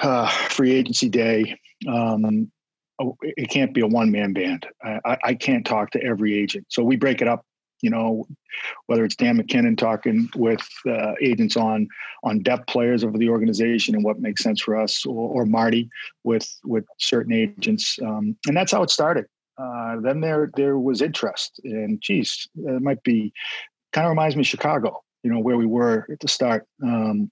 uh, 0.00 0.28
free 0.28 0.72
agency 0.72 1.08
day, 1.08 1.58
um, 1.88 2.50
oh, 3.00 3.16
it 3.22 3.50
can't 3.50 3.74
be 3.74 3.80
a 3.80 3.86
one 3.86 4.10
man 4.10 4.32
band. 4.32 4.66
I, 4.84 5.18
I, 5.24 5.34
can't 5.34 5.66
talk 5.66 5.90
to 5.92 6.02
every 6.02 6.38
agent, 6.38 6.66
so 6.68 6.84
we 6.84 6.96
break 6.96 7.20
it 7.20 7.28
up 7.28 7.44
you 7.82 7.90
know, 7.90 8.26
whether 8.86 9.04
it's 9.04 9.16
Dan 9.16 9.36
MacKinnon 9.36 9.76
talking 9.76 10.28
with 10.36 10.66
uh, 10.86 11.12
agents 11.20 11.56
on 11.56 11.88
on 12.24 12.42
depth 12.42 12.66
players 12.66 13.02
of 13.02 13.18
the 13.18 13.28
organization 13.28 13.94
and 13.94 14.04
what 14.04 14.20
makes 14.20 14.42
sense 14.42 14.60
for 14.60 14.76
us, 14.76 15.04
or, 15.06 15.28
or 15.28 15.46
Marty 15.46 15.88
with 16.24 16.48
with 16.64 16.84
certain 16.98 17.32
agents, 17.32 17.98
um, 18.02 18.36
and 18.46 18.56
that's 18.56 18.72
how 18.72 18.82
it 18.82 18.90
started. 18.90 19.26
Uh, 19.58 20.00
then 20.00 20.20
there 20.20 20.50
there 20.56 20.78
was 20.78 21.02
interest, 21.02 21.60
and 21.64 22.00
geez, 22.00 22.48
it 22.56 22.82
might 22.82 23.02
be 23.02 23.32
kind 23.92 24.06
of 24.06 24.10
reminds 24.10 24.36
me 24.36 24.40
of 24.40 24.46
Chicago, 24.46 25.02
you 25.22 25.30
know, 25.30 25.40
where 25.40 25.56
we 25.56 25.66
were 25.66 26.06
at 26.10 26.20
the 26.20 26.28
start. 26.28 26.66
Um, 26.82 27.30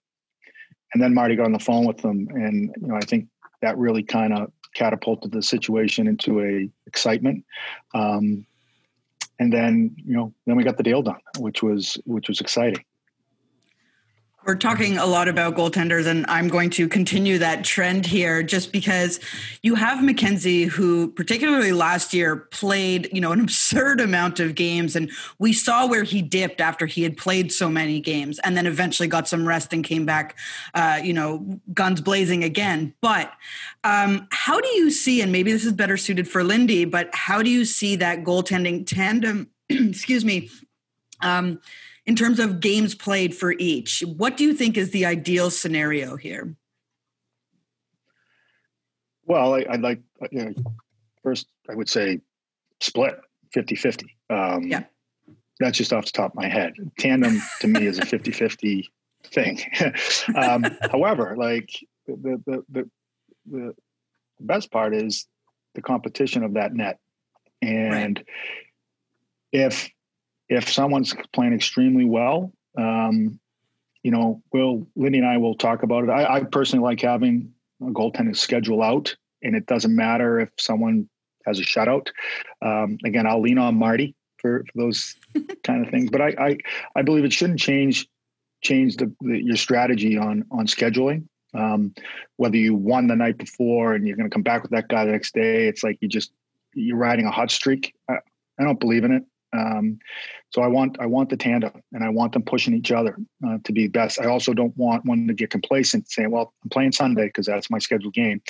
and 0.94 1.02
then 1.02 1.14
Marty 1.14 1.36
got 1.36 1.46
on 1.46 1.52
the 1.52 1.58
phone 1.58 1.86
with 1.86 1.98
them, 1.98 2.28
and 2.30 2.74
you 2.80 2.88
know, 2.88 2.96
I 2.96 3.00
think 3.00 3.28
that 3.60 3.76
really 3.76 4.02
kind 4.02 4.32
of 4.32 4.50
catapulted 4.74 5.32
the 5.32 5.42
situation 5.42 6.06
into 6.06 6.40
a 6.40 6.70
excitement. 6.86 7.44
Um, 7.94 8.46
and 9.38 9.52
then 9.52 9.94
you 9.96 10.14
know 10.16 10.32
then 10.46 10.56
we 10.56 10.64
got 10.64 10.76
the 10.76 10.82
deal 10.82 11.02
done 11.02 11.20
which 11.38 11.62
was 11.62 11.98
which 12.04 12.28
was 12.28 12.40
exciting 12.40 12.84
we're 14.46 14.54
talking 14.54 14.96
a 14.96 15.04
lot 15.04 15.26
about 15.26 15.56
goaltenders, 15.56 16.06
and 16.06 16.24
I'm 16.28 16.48
going 16.48 16.70
to 16.70 16.88
continue 16.88 17.38
that 17.38 17.64
trend 17.64 18.06
here 18.06 18.42
just 18.42 18.72
because 18.72 19.18
you 19.62 19.74
have 19.74 20.02
Mackenzie, 20.02 20.64
who, 20.64 21.10
particularly 21.10 21.72
last 21.72 22.14
year, 22.14 22.36
played, 22.36 23.10
you 23.12 23.20
know, 23.20 23.32
an 23.32 23.40
absurd 23.48 24.00
amount 24.00 24.38
of 24.38 24.54
games. 24.54 24.94
And 24.94 25.10
we 25.38 25.52
saw 25.52 25.86
where 25.86 26.04
he 26.04 26.22
dipped 26.22 26.60
after 26.60 26.86
he 26.86 27.02
had 27.02 27.16
played 27.16 27.52
so 27.52 27.68
many 27.68 28.00
games 28.00 28.38
and 28.38 28.56
then 28.56 28.66
eventually 28.66 29.08
got 29.08 29.26
some 29.26 29.46
rest 29.46 29.72
and 29.72 29.82
came 29.82 30.06
back, 30.06 30.38
uh, 30.72 31.00
you 31.02 31.12
know, 31.12 31.60
guns 31.74 32.00
blazing 32.00 32.44
again. 32.44 32.94
But 33.02 33.32
um, 33.82 34.28
how 34.30 34.60
do 34.60 34.68
you 34.68 34.90
see, 34.90 35.20
and 35.20 35.32
maybe 35.32 35.52
this 35.52 35.66
is 35.66 35.72
better 35.72 35.96
suited 35.96 36.28
for 36.28 36.44
Lindy, 36.44 36.84
but 36.84 37.10
how 37.12 37.42
do 37.42 37.50
you 37.50 37.64
see 37.64 37.96
that 37.96 38.22
goaltending 38.22 38.86
tandem, 38.86 39.50
excuse 39.68 40.24
me, 40.24 40.48
um, 41.22 41.60
in 42.08 42.16
terms 42.16 42.40
of 42.40 42.58
games 42.60 42.94
played 42.94 43.36
for 43.36 43.52
each. 43.58 44.02
What 44.16 44.38
do 44.38 44.44
you 44.44 44.54
think 44.54 44.78
is 44.78 44.92
the 44.92 45.04
ideal 45.04 45.50
scenario 45.50 46.16
here? 46.16 46.56
Well, 49.26 49.54
I, 49.54 49.66
would 49.68 49.82
like, 49.82 50.00
you 50.32 50.46
know, 50.46 50.54
first, 51.22 51.48
I 51.68 51.74
would 51.74 51.90
say 51.90 52.20
split 52.80 53.20
50 53.52 53.76
50. 53.76 54.16
Um, 54.30 54.62
yeah. 54.62 54.84
That's 55.60 55.76
just 55.76 55.92
off 55.92 56.06
the 56.06 56.12
top 56.12 56.30
of 56.30 56.36
my 56.36 56.48
head. 56.48 56.72
Tandem 56.98 57.42
to 57.60 57.68
me 57.68 57.86
is 57.86 57.98
a 57.98 58.06
50 58.06 58.32
50 58.32 58.90
thing. 59.24 59.60
um, 60.34 60.64
however, 60.90 61.36
like 61.36 61.68
the, 62.06 62.40
the, 62.46 62.64
the, 62.70 62.90
the, 63.50 63.74
best 64.40 64.70
part 64.70 64.94
is 64.94 65.26
the 65.74 65.82
competition 65.82 66.42
of 66.42 66.54
that 66.54 66.72
net. 66.72 67.00
And 67.60 68.18
right. 68.18 68.26
if 69.52 69.90
if 70.48 70.70
someone's 70.70 71.14
playing 71.32 71.52
extremely 71.52 72.04
well, 72.04 72.52
um, 72.76 73.38
you 74.02 74.10
know, 74.10 74.42
we'll 74.52 74.86
Lindy 74.96 75.18
and 75.18 75.26
I 75.26 75.38
will 75.38 75.54
talk 75.54 75.82
about 75.82 76.04
it. 76.04 76.10
I, 76.10 76.36
I 76.36 76.44
personally 76.44 76.82
like 76.82 77.00
having 77.00 77.52
a 77.82 77.86
goaltending 77.86 78.36
schedule 78.36 78.82
out, 78.82 79.14
and 79.42 79.54
it 79.54 79.66
doesn't 79.66 79.94
matter 79.94 80.40
if 80.40 80.50
someone 80.58 81.08
has 81.46 81.58
a 81.58 81.62
shutout. 81.62 82.08
Um, 82.62 82.98
again, 83.04 83.26
I'll 83.26 83.40
lean 83.40 83.58
on 83.58 83.76
Marty 83.76 84.14
for, 84.38 84.64
for 84.64 84.82
those 84.82 85.16
kind 85.64 85.84
of 85.84 85.90
things, 85.90 86.10
but 86.10 86.20
I, 86.20 86.34
I, 86.38 86.58
I 86.96 87.02
believe 87.02 87.24
it 87.24 87.32
shouldn't 87.32 87.60
change 87.60 88.08
change 88.60 88.96
the, 88.96 89.12
the 89.20 89.40
your 89.42 89.56
strategy 89.56 90.16
on 90.16 90.44
on 90.50 90.66
scheduling. 90.66 91.26
Um, 91.54 91.94
whether 92.36 92.56
you 92.56 92.74
won 92.74 93.06
the 93.06 93.16
night 93.16 93.38
before 93.38 93.94
and 93.94 94.06
you're 94.06 94.16
going 94.16 94.28
to 94.28 94.34
come 94.34 94.42
back 94.42 94.62
with 94.62 94.70
that 94.72 94.88
guy 94.88 95.06
the 95.06 95.12
next 95.12 95.34
day, 95.34 95.66
it's 95.66 95.82
like 95.82 95.98
you 96.00 96.08
just 96.08 96.32
you're 96.74 96.96
riding 96.96 97.26
a 97.26 97.30
hot 97.30 97.50
streak. 97.50 97.94
I, 98.08 98.18
I 98.58 98.64
don't 98.64 98.78
believe 98.78 99.04
in 99.04 99.12
it. 99.12 99.24
Um, 99.52 99.98
so 100.50 100.62
I 100.62 100.66
want 100.66 100.98
I 101.00 101.06
want 101.06 101.28
the 101.28 101.36
tandem, 101.36 101.82
and 101.92 102.04
I 102.04 102.08
want 102.08 102.32
them 102.32 102.42
pushing 102.42 102.74
each 102.74 102.92
other 102.92 103.16
uh, 103.46 103.58
to 103.64 103.72
be 103.72 103.88
best. 103.88 104.20
I 104.20 104.26
also 104.26 104.52
don't 104.54 104.76
want 104.76 105.04
one 105.04 105.26
to 105.26 105.34
get 105.34 105.50
complacent, 105.50 106.10
saying, 106.10 106.30
"Well, 106.30 106.52
I'm 106.62 106.70
playing 106.70 106.92
Sunday 106.92 107.26
because 107.26 107.46
that's 107.46 107.70
my 107.70 107.78
scheduled 107.78 108.14
game," 108.14 108.40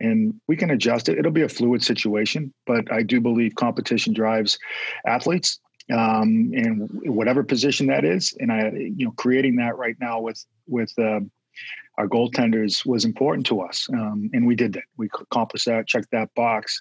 and 0.00 0.34
we 0.46 0.56
can 0.56 0.70
adjust 0.70 1.08
it. 1.08 1.18
It'll 1.18 1.32
be 1.32 1.42
a 1.42 1.48
fluid 1.48 1.82
situation, 1.82 2.52
but 2.66 2.90
I 2.92 3.02
do 3.02 3.20
believe 3.20 3.54
competition 3.54 4.12
drives 4.12 4.58
athletes, 5.06 5.58
um, 5.92 6.50
whatever 7.04 7.42
position 7.42 7.86
that 7.88 8.04
is. 8.04 8.34
And 8.40 8.52
I, 8.52 8.70
you 8.70 9.06
know, 9.06 9.12
creating 9.12 9.56
that 9.56 9.76
right 9.76 9.96
now 10.00 10.20
with 10.20 10.44
with 10.66 10.92
uh, 10.98 11.20
our 11.98 12.08
goaltenders 12.08 12.86
was 12.86 13.04
important 13.04 13.46
to 13.46 13.60
us, 13.60 13.88
um, 13.92 14.30
and 14.32 14.46
we 14.46 14.54
did 14.54 14.74
that. 14.74 14.84
We 14.96 15.06
accomplished 15.06 15.66
that, 15.66 15.86
checked 15.86 16.10
that 16.12 16.34
box. 16.34 16.78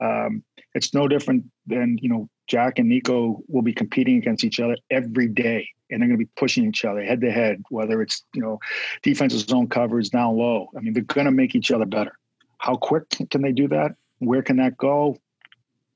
Um, 0.00 0.44
it's 0.74 0.94
no 0.94 1.08
different 1.08 1.44
than 1.66 1.98
you 2.00 2.08
know 2.08 2.28
Jack 2.50 2.80
and 2.80 2.88
Nico 2.88 3.40
will 3.46 3.62
be 3.62 3.72
competing 3.72 4.18
against 4.18 4.42
each 4.42 4.58
other 4.58 4.76
every 4.90 5.28
day, 5.28 5.68
and 5.88 6.02
they're 6.02 6.08
going 6.08 6.18
to 6.18 6.24
be 6.24 6.30
pushing 6.36 6.66
each 6.66 6.84
other 6.84 7.00
head 7.02 7.20
to 7.20 7.30
head. 7.30 7.62
Whether 7.70 8.02
it's 8.02 8.24
you 8.34 8.42
know 8.42 8.58
defensive 9.02 9.48
zone 9.48 9.68
coverage 9.68 10.10
down 10.10 10.36
low, 10.36 10.68
I 10.76 10.80
mean 10.80 10.92
they're 10.92 11.04
going 11.04 11.26
to 11.26 11.30
make 11.30 11.54
each 11.54 11.70
other 11.70 11.86
better. 11.86 12.12
How 12.58 12.74
quick 12.74 13.04
can 13.30 13.40
they 13.40 13.52
do 13.52 13.68
that? 13.68 13.92
Where 14.18 14.42
can 14.42 14.56
that 14.56 14.76
go? 14.76 15.16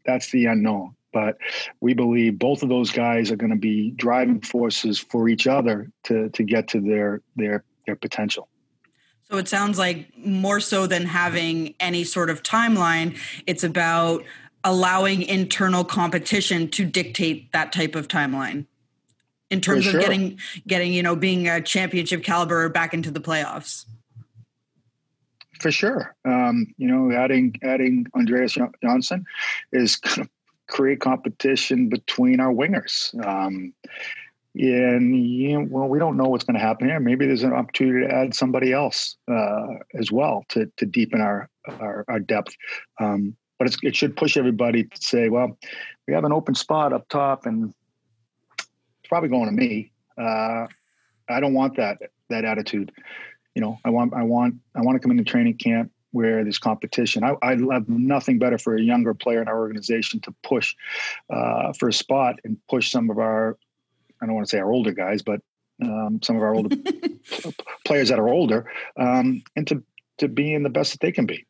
That's 0.07 0.31
the 0.31 0.47
unknown. 0.47 0.95
But 1.13 1.39
we 1.81 1.93
believe 1.93 2.39
both 2.39 2.63
of 2.63 2.69
those 2.69 2.91
guys 2.91 3.31
are 3.33 3.37
going 3.37 3.51
to 3.51 3.59
be 3.59 3.91
driving 3.91 4.41
forces 4.41 4.99
for 4.99 5.29
each 5.29 5.49
other 5.49 5.91
to 6.05 6.29
to 6.31 6.45
get 6.45 6.69
to 6.69 6.81
their 6.81 7.21
their 7.35 7.65
their 7.85 7.97
potential. 7.97 8.49
So 9.31 9.39
it 9.39 9.49
sounds 9.49 9.79
like 9.79 10.17
more 10.17 10.61
so 10.61 10.87
than 10.87 11.07
having 11.07 11.75
any 11.81 12.05
sort 12.05 12.31
of 12.31 12.43
timeline, 12.43 13.19
it's 13.47 13.65
about 13.65 14.23
allowing 14.65 15.23
internal 15.23 15.85
competition 15.85 16.69
to 16.71 16.85
dictate 16.85 17.53
that 17.53 17.73
type 17.73 17.95
of 17.95 18.09
timeline 18.09 18.67
in 19.51 19.61
terms 19.61 19.85
sure. 19.85 19.99
of 19.99 20.01
getting 20.05 20.39
getting 20.67 20.93
you 20.93 21.03
know 21.03 21.15
being 21.15 21.49
a 21.49 21.61
championship 21.61 22.25
caliber 22.25 22.69
back 22.69 22.95
into 22.95 23.11
the 23.11 23.21
playoffs 23.21 23.85
for 25.61 25.71
sure 25.71 26.15
um, 26.25 26.67
you 26.77 26.89
know 26.89 27.15
adding 27.15 27.55
adding 27.63 28.07
andreas 28.17 28.57
johnsson 28.83 29.25
is 29.73 29.97
going 29.97 30.25
to 30.27 30.31
create 30.67 31.01
competition 31.01 31.89
between 31.89 32.41
our 32.41 32.53
wingers 32.53 33.15
um, 33.25 33.73
and 34.57 35.17
you 35.17 35.59
know, 35.59 35.67
well, 35.69 35.89
we 35.89 35.99
don't 35.99 36.17
know 36.17 36.29
what's 36.29 36.45
going 36.45 36.55
to 36.55 36.61
happen 36.61 36.89
here. 36.89 37.01
Maybe 37.01 37.27
there's 37.27 37.43
an 37.43 37.53
opportunity 37.53 38.07
to 38.07 38.15
add 38.15 38.35
somebody 38.35 38.73
else 38.73 39.17
uh, 39.29 39.67
as 39.95 40.13
well 40.13 40.45
to 40.51 40.71
to 40.77 40.87
deepen 40.87 41.21
our 41.21 41.49
our, 41.81 42.05
our 42.07 42.21
depth. 42.21 42.57
Um, 43.01 43.37
but 43.59 43.75
it 43.83 43.97
should 43.97 44.17
push 44.17 44.37
everybody 44.37 44.85
to 44.85 44.97
say, 45.01 45.29
well, 45.29 45.57
we 46.07 46.15
have 46.15 46.25
an 46.25 46.33
open 46.33 46.55
spot 46.55 46.93
up 46.93 47.09
top, 47.09 47.47
and 47.47 47.73
it's 48.59 49.09
probably 49.09 49.29
going 49.29 49.47
to 49.47 49.53
me. 49.53 49.93
Uh, 50.19 50.67
I 51.29 51.41
don't 51.41 51.55
want 51.55 51.77
that 51.77 51.99
that 52.31 52.45
attitude. 52.45 52.93
You 53.55 53.63
know, 53.63 53.79
I 53.85 53.91
want 53.91 54.15
I 54.15 54.23
want 54.23 54.57
I 54.75 54.83
want 54.83 54.97
to 54.97 55.01
come 55.01 55.11
into 55.11 55.25
training 55.25 55.57
camp 55.59 55.91
where 56.11 56.45
there's 56.45 56.59
competition. 56.59 57.25
I, 57.25 57.35
I 57.43 57.57
have 57.73 57.89
nothing 57.89 58.39
better 58.39 58.57
for 58.57 58.77
a 58.77 58.81
younger 58.81 59.15
player 59.15 59.43
in 59.43 59.49
our 59.49 59.59
organization 59.59 60.21
to 60.21 60.35
push 60.45 60.75
uh, 61.29 61.73
for 61.73 61.89
a 61.89 61.93
spot 61.93 62.37
and 62.45 62.57
push 62.69 62.91
some 62.91 63.11
of 63.11 63.19
our 63.19 63.59
I 64.23 64.27
don't 64.27 64.35
want 64.35 64.47
to 64.47 64.51
say 64.51 64.59
our 64.59 64.71
older 64.71 64.93
guys, 64.93 65.23
but 65.23 65.41
um, 65.83 66.21
some 66.23 66.37
of 66.37 66.43
our 66.43 66.55
older 66.55 66.77
players 67.85 68.09
that 68.09 68.19
are 68.19 68.29
older 68.29 68.71
um, 68.97 69.43
into 69.57 69.83
to 70.19 70.29
being 70.29 70.63
the 70.63 70.71
best 70.71 70.93
that 70.93 71.01
they 71.01 71.13
can 71.13 71.27
be. 71.27 71.45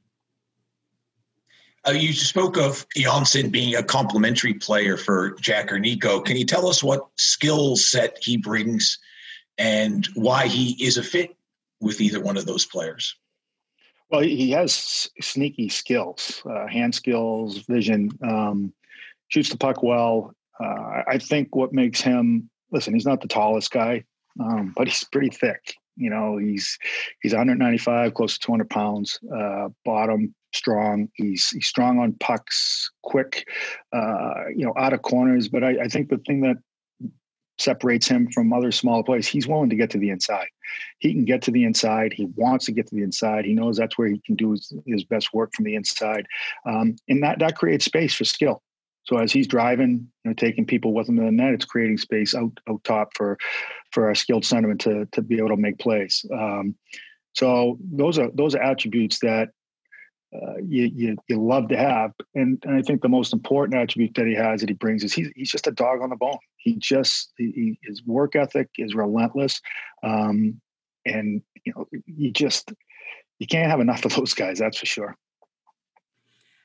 Uh, 1.86 1.92
you 1.92 2.12
spoke 2.12 2.56
of 2.56 2.86
Johnsson 2.96 3.50
being 3.50 3.74
a 3.74 3.82
complementary 3.82 4.54
player 4.54 4.96
for 4.96 5.36
Jack 5.40 5.70
or 5.70 5.78
Nico. 5.78 6.20
Can 6.20 6.36
you 6.36 6.46
tell 6.46 6.66
us 6.66 6.82
what 6.82 7.06
skill 7.16 7.76
set 7.76 8.16
he 8.20 8.36
brings 8.36 8.98
and 9.58 10.06
why 10.14 10.46
he 10.46 10.82
is 10.82 10.96
a 10.96 11.02
fit 11.02 11.36
with 11.80 12.00
either 12.00 12.20
one 12.20 12.36
of 12.36 12.46
those 12.46 12.64
players? 12.64 13.14
Well, 14.10 14.22
he 14.22 14.50
has 14.52 15.10
sneaky 15.20 15.68
skills, 15.68 16.42
uh, 16.48 16.66
hand 16.66 16.94
skills, 16.94 17.58
vision, 17.58 18.10
um, 18.22 18.72
shoots 19.28 19.50
the 19.50 19.58
puck 19.58 19.82
well. 19.82 20.34
Uh, 20.58 21.02
I 21.06 21.18
think 21.18 21.54
what 21.54 21.72
makes 21.72 22.00
him 22.00 22.48
listen, 22.70 22.94
he's 22.94 23.06
not 23.06 23.20
the 23.20 23.28
tallest 23.28 23.70
guy, 23.70 24.04
um, 24.40 24.72
but 24.76 24.88
he's 24.88 25.04
pretty 25.04 25.30
thick. 25.30 25.76
You 25.96 26.10
know, 26.10 26.38
he's 26.38 26.78
he's 27.22 27.32
195, 27.32 28.14
close 28.14 28.34
to 28.38 28.46
200 28.46 28.70
pounds, 28.70 29.18
uh, 29.34 29.68
bottom 29.84 30.34
strong. 30.54 31.08
He's 31.14 31.50
he's 31.50 31.66
strong 31.66 31.98
on 31.98 32.14
pucks, 32.14 32.90
quick, 33.02 33.46
uh, 33.92 34.48
you 34.54 34.64
know, 34.64 34.74
out 34.76 34.92
of 34.92 35.02
corners. 35.02 35.48
But 35.48 35.64
I, 35.64 35.84
I 35.84 35.88
think 35.88 36.08
the 36.08 36.18
thing 36.18 36.40
that 36.42 36.56
separates 37.58 38.08
him 38.08 38.28
from 38.32 38.52
other 38.52 38.72
smaller 38.72 39.02
players. 39.02 39.26
He's 39.26 39.46
willing 39.46 39.70
to 39.70 39.76
get 39.76 39.90
to 39.90 39.98
the 39.98 40.10
inside. 40.10 40.48
He 40.98 41.12
can 41.12 41.24
get 41.24 41.42
to 41.42 41.50
the 41.50 41.64
inside. 41.64 42.12
He 42.12 42.26
wants 42.36 42.66
to 42.66 42.72
get 42.72 42.86
to 42.88 42.94
the 42.94 43.02
inside. 43.02 43.44
He 43.44 43.54
knows 43.54 43.76
that's 43.76 43.96
where 43.96 44.08
he 44.08 44.20
can 44.26 44.34
do 44.34 44.52
his, 44.52 44.72
his 44.86 45.04
best 45.04 45.32
work 45.32 45.52
from 45.54 45.64
the 45.64 45.74
inside, 45.74 46.26
um, 46.66 46.96
and 47.08 47.22
that 47.22 47.38
that 47.38 47.56
creates 47.56 47.84
space 47.84 48.14
for 48.14 48.24
skill. 48.24 48.62
So 49.04 49.18
as 49.18 49.32
he's 49.32 49.46
driving, 49.46 50.08
you 50.24 50.30
know, 50.30 50.34
taking 50.34 50.66
people 50.66 50.94
with 50.94 51.08
him 51.08 51.18
in 51.18 51.26
the 51.26 51.32
net, 51.32 51.54
it's 51.54 51.64
creating 51.64 51.98
space 51.98 52.34
out 52.34 52.52
out 52.68 52.82
top 52.84 53.10
for 53.14 53.38
for 53.92 54.06
our 54.06 54.14
skilled 54.14 54.44
centerman 54.44 54.78
to 54.80 55.06
to 55.12 55.22
be 55.22 55.38
able 55.38 55.50
to 55.50 55.56
make 55.56 55.78
plays. 55.78 56.24
Um, 56.32 56.74
so 57.34 57.78
those 57.80 58.18
are 58.18 58.30
those 58.34 58.54
are 58.54 58.62
attributes 58.62 59.18
that 59.20 59.50
uh, 60.34 60.56
you, 60.66 60.90
you 60.94 61.16
you 61.28 61.40
love 61.40 61.68
to 61.68 61.76
have, 61.76 62.12
and, 62.34 62.58
and 62.64 62.74
I 62.74 62.82
think 62.82 63.02
the 63.02 63.08
most 63.08 63.32
important 63.32 63.80
attribute 63.80 64.14
that 64.14 64.26
he 64.26 64.34
has 64.34 64.60
that 64.60 64.68
he 64.68 64.74
brings 64.74 65.04
is 65.04 65.12
he's 65.12 65.30
he's 65.36 65.50
just 65.50 65.66
a 65.66 65.72
dog 65.72 66.00
on 66.02 66.10
the 66.10 66.16
bone. 66.16 66.38
He 66.56 66.76
just 66.76 67.32
he, 67.36 67.78
his 67.82 68.04
work 68.04 68.34
ethic 68.34 68.68
is 68.78 68.94
relentless, 68.94 69.60
um, 70.02 70.60
and 71.06 71.42
you 71.64 71.72
know 71.74 71.86
you 72.06 72.32
just 72.32 72.72
you 73.38 73.46
can't 73.46 73.70
have 73.70 73.80
enough 73.80 74.04
of 74.04 74.14
those 74.16 74.34
guys. 74.34 74.58
That's 74.58 74.78
for 74.78 74.86
sure. 74.86 75.16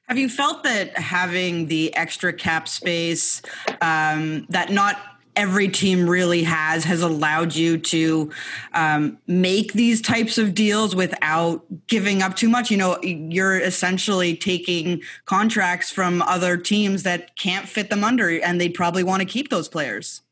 Have 0.09 0.17
you 0.17 0.27
felt 0.27 0.63
that 0.63 0.97
having 0.97 1.67
the 1.67 1.95
extra 1.95 2.33
cap 2.33 2.67
space 2.67 3.43
um, 3.79 4.47
that 4.49 4.71
not 4.71 4.99
every 5.35 5.67
team 5.67 6.09
really 6.09 6.41
has 6.41 6.83
has 6.85 7.03
allowed 7.03 7.53
you 7.53 7.77
to 7.77 8.31
um, 8.73 9.19
make 9.27 9.73
these 9.73 10.01
types 10.01 10.39
of 10.39 10.55
deals 10.55 10.95
without 10.95 11.63
giving 11.85 12.23
up 12.23 12.35
too 12.35 12.49
much? 12.49 12.71
You 12.71 12.77
know, 12.77 12.99
you're 13.03 13.59
essentially 13.59 14.35
taking 14.35 15.03
contracts 15.25 15.91
from 15.91 16.23
other 16.23 16.57
teams 16.57 17.03
that 17.03 17.35
can't 17.37 17.69
fit 17.69 17.91
them 17.91 18.03
under, 18.03 18.29
and 18.29 18.59
they 18.59 18.67
probably 18.67 19.03
want 19.03 19.21
to 19.21 19.27
keep 19.27 19.51
those 19.51 19.67
players. 19.67 20.23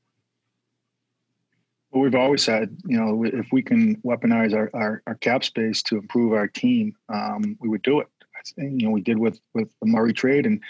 Well, 1.92 2.02
we've 2.02 2.16
always 2.16 2.44
said, 2.44 2.76
you 2.84 2.98
know, 2.98 3.24
if 3.24 3.52
we 3.52 3.62
can 3.62 3.98
weaponize 3.98 4.56
our, 4.56 4.72
our, 4.74 5.04
our 5.06 5.16
cap 5.16 5.44
space 5.44 5.84
to 5.84 5.98
improve 5.98 6.34
our 6.34 6.48
team, 6.48 6.96
um, 7.10 7.60
we 7.62 7.70
would 7.70 7.84
do 7.84 8.00
it 8.00 8.08
you 8.58 8.86
know 8.86 8.92
we 8.92 9.02
did 9.02 9.18
with 9.18 9.40
with 9.54 9.70
the 9.82 9.88
Murray 9.88 10.14
trade, 10.14 10.46
and 10.46 10.62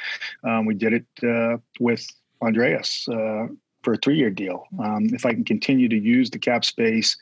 um, 0.43 0.65
we 0.65 0.73
did 0.73 0.93
it 0.93 1.05
uh, 1.23 1.57
with 1.79 2.05
Andreas 2.41 3.07
uh, 3.09 3.47
for 3.83 3.93
a 3.93 3.97
three 3.97 4.17
year 4.17 4.29
deal. 4.29 4.65
Um, 4.79 5.07
if 5.13 5.25
I 5.25 5.33
can 5.33 5.43
continue 5.43 5.89
to 5.89 5.97
use 5.97 6.29
the 6.29 6.39
cap 6.39 6.65
space 6.65 7.17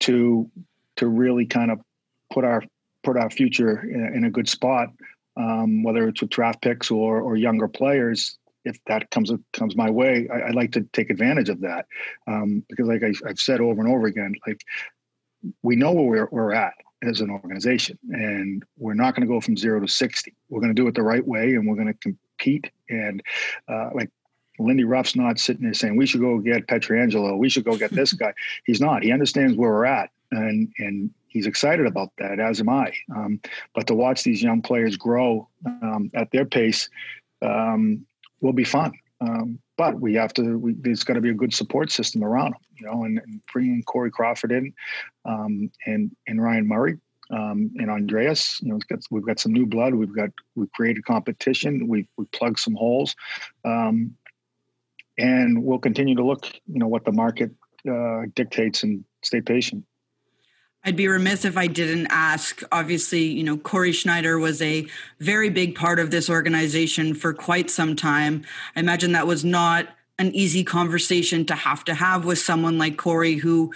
to 0.00 0.50
to 0.96 1.08
really 1.08 1.46
kind 1.46 1.70
of 1.70 1.80
put 2.32 2.44
our 2.44 2.62
put 3.02 3.16
our 3.16 3.30
future 3.30 3.80
in, 3.82 4.16
in 4.16 4.24
a 4.24 4.30
good 4.30 4.48
spot, 4.48 4.88
um, 5.36 5.82
whether 5.82 6.08
it's 6.08 6.20
with 6.20 6.30
draft 6.30 6.62
picks 6.62 6.90
or 6.90 7.20
or 7.20 7.36
younger 7.36 7.68
players, 7.68 8.38
if 8.64 8.78
that 8.86 9.10
comes 9.10 9.32
comes 9.52 9.76
my 9.76 9.90
way, 9.90 10.28
I, 10.32 10.48
I 10.48 10.50
like 10.50 10.72
to 10.72 10.82
take 10.92 11.10
advantage 11.10 11.48
of 11.48 11.60
that 11.60 11.86
um, 12.26 12.64
because, 12.68 12.88
like 12.88 13.02
I, 13.02 13.12
have 13.26 13.38
said 13.38 13.60
over 13.60 13.80
and 13.80 13.90
over 13.90 14.06
again, 14.06 14.34
like 14.46 14.60
we 15.62 15.76
know 15.76 15.92
where 15.92 16.04
we're, 16.04 16.28
we're 16.30 16.52
at 16.52 16.74
as 17.02 17.20
an 17.20 17.30
organization. 17.30 17.98
And 18.10 18.64
we're 18.78 18.94
not 18.94 19.14
going 19.14 19.26
to 19.26 19.32
go 19.32 19.40
from 19.40 19.56
zero 19.56 19.80
to 19.80 19.88
60. 19.88 20.34
We're 20.48 20.60
going 20.60 20.74
to 20.74 20.80
do 20.80 20.88
it 20.88 20.94
the 20.94 21.02
right 21.02 21.26
way 21.26 21.54
and 21.54 21.66
we're 21.66 21.76
going 21.76 21.92
to 21.92 21.94
compete. 21.94 22.70
And 22.88 23.22
uh, 23.68 23.90
like 23.94 24.10
Lindy 24.58 24.84
Ruff's 24.84 25.16
not 25.16 25.38
sitting 25.38 25.64
there 25.64 25.74
saying, 25.74 25.96
we 25.96 26.06
should 26.06 26.20
go 26.20 26.38
get 26.38 26.66
Pietrangelo, 26.66 27.36
we 27.36 27.48
should 27.48 27.64
go 27.64 27.76
get 27.76 27.90
this 27.90 28.12
guy. 28.12 28.32
He's 28.64 28.80
not. 28.80 29.02
He 29.02 29.12
understands 29.12 29.56
where 29.56 29.70
we're 29.70 29.84
at. 29.84 30.10
And, 30.30 30.72
and 30.78 31.10
he's 31.28 31.46
excited 31.46 31.86
about 31.86 32.10
that, 32.18 32.40
as 32.40 32.60
am 32.60 32.68
I. 32.68 32.92
Um, 33.14 33.40
but 33.74 33.86
to 33.88 33.94
watch 33.94 34.22
these 34.22 34.42
young 34.42 34.62
players 34.62 34.96
grow 34.96 35.48
um, 35.66 36.10
at 36.14 36.30
their 36.30 36.46
pace 36.46 36.88
um, 37.42 38.06
will 38.40 38.54
be 38.54 38.64
fun. 38.64 38.92
Um, 39.22 39.58
but 39.76 40.00
we 40.00 40.14
have 40.14 40.32
to. 40.34 40.58
We, 40.58 40.74
there's 40.74 41.04
got 41.04 41.14
to 41.14 41.20
be 41.20 41.30
a 41.30 41.34
good 41.34 41.54
support 41.54 41.90
system 41.90 42.24
around 42.24 42.52
them, 42.52 42.60
you 42.78 42.86
know. 42.86 43.04
And, 43.04 43.18
and 43.18 43.40
bringing 43.52 43.82
Corey 43.84 44.10
Crawford 44.10 44.50
in, 44.52 44.72
um, 45.24 45.70
and 45.86 46.10
and 46.26 46.42
Ryan 46.42 46.66
Murray, 46.66 46.98
um, 47.30 47.70
and 47.76 47.90
Andreas. 47.90 48.60
You 48.62 48.72
know, 48.72 48.78
got, 48.88 49.00
we've 49.10 49.24
got 49.24 49.38
some 49.38 49.52
new 49.52 49.66
blood. 49.66 49.94
We've 49.94 50.14
got 50.14 50.30
we've 50.56 50.72
created 50.72 51.04
competition. 51.04 51.86
We've 51.86 52.08
we 52.16 52.24
plugged 52.32 52.58
some 52.58 52.74
holes, 52.74 53.14
um, 53.64 54.16
and 55.18 55.62
we'll 55.62 55.78
continue 55.78 56.16
to 56.16 56.24
look. 56.24 56.46
You 56.66 56.80
know 56.80 56.88
what 56.88 57.04
the 57.04 57.12
market 57.12 57.52
uh, 57.88 58.22
dictates 58.34 58.82
and 58.82 59.04
stay 59.22 59.40
patient. 59.40 59.84
I'd 60.84 60.96
be 60.96 61.06
remiss 61.06 61.44
if 61.44 61.56
I 61.56 61.68
didn't 61.68 62.08
ask. 62.10 62.60
Obviously, 62.72 63.22
you 63.22 63.44
know, 63.44 63.56
Cory 63.56 63.92
Schneider 63.92 64.38
was 64.38 64.60
a 64.60 64.86
very 65.20 65.48
big 65.48 65.76
part 65.76 66.00
of 66.00 66.10
this 66.10 66.28
organization 66.28 67.14
for 67.14 67.32
quite 67.32 67.70
some 67.70 67.94
time. 67.94 68.44
I 68.74 68.80
imagine 68.80 69.12
that 69.12 69.26
was 69.26 69.44
not 69.44 69.86
an 70.18 70.34
easy 70.34 70.64
conversation 70.64 71.46
to 71.46 71.54
have 71.54 71.84
to 71.84 71.94
have 71.94 72.24
with 72.24 72.38
someone 72.38 72.78
like 72.78 72.96
Cory, 72.96 73.34
who 73.34 73.72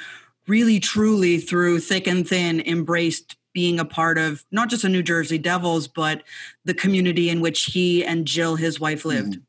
really 0.49 0.81
truly, 0.81 1.39
through 1.39 1.81
thick 1.81 2.07
and 2.07 2.27
thin, 2.27 2.61
embraced 2.61 3.37
being 3.53 3.79
a 3.79 3.85
part 3.85 4.19
of 4.19 4.45
not 4.51 4.69
just 4.69 4.83
the 4.83 4.89
New 4.89 5.03
Jersey 5.03 5.39
Devils, 5.39 5.89
but 5.89 6.23
the 6.65 6.75
community 6.75 7.31
in 7.31 7.41
which 7.41 7.65
he 7.65 8.05
and 8.05 8.27
Jill, 8.27 8.57
his 8.57 8.79
wife, 8.81 9.05
lived. 9.05 9.33
Mm-hmm. 9.33 9.43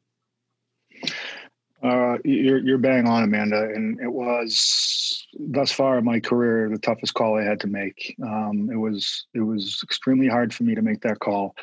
Uh, 1.88 2.18
you're 2.26 2.58
you're 2.60 2.78
bang 2.78 3.08
on, 3.08 3.24
Amanda, 3.24 3.64
and 3.64 4.00
it 4.02 4.12
was 4.12 5.26
thus 5.40 5.72
far 5.72 6.00
in 6.00 6.04
my 6.04 6.20
career 6.20 6.70
the 6.70 6.78
toughest 6.80 7.14
call 7.14 7.38
I 7.38 7.44
had 7.44 7.62
to 7.62 7.68
make. 7.68 8.16
Um, 8.22 8.70
it 8.70 8.76
was 8.76 9.26
it 9.34 9.40
was 9.40 9.80
extremely 9.84 10.28
hard 10.28 10.54
for 10.54 10.64
me 10.64 10.76
to 10.76 10.82
make 10.82 11.02
that 11.02 11.20
call, 11.20 11.56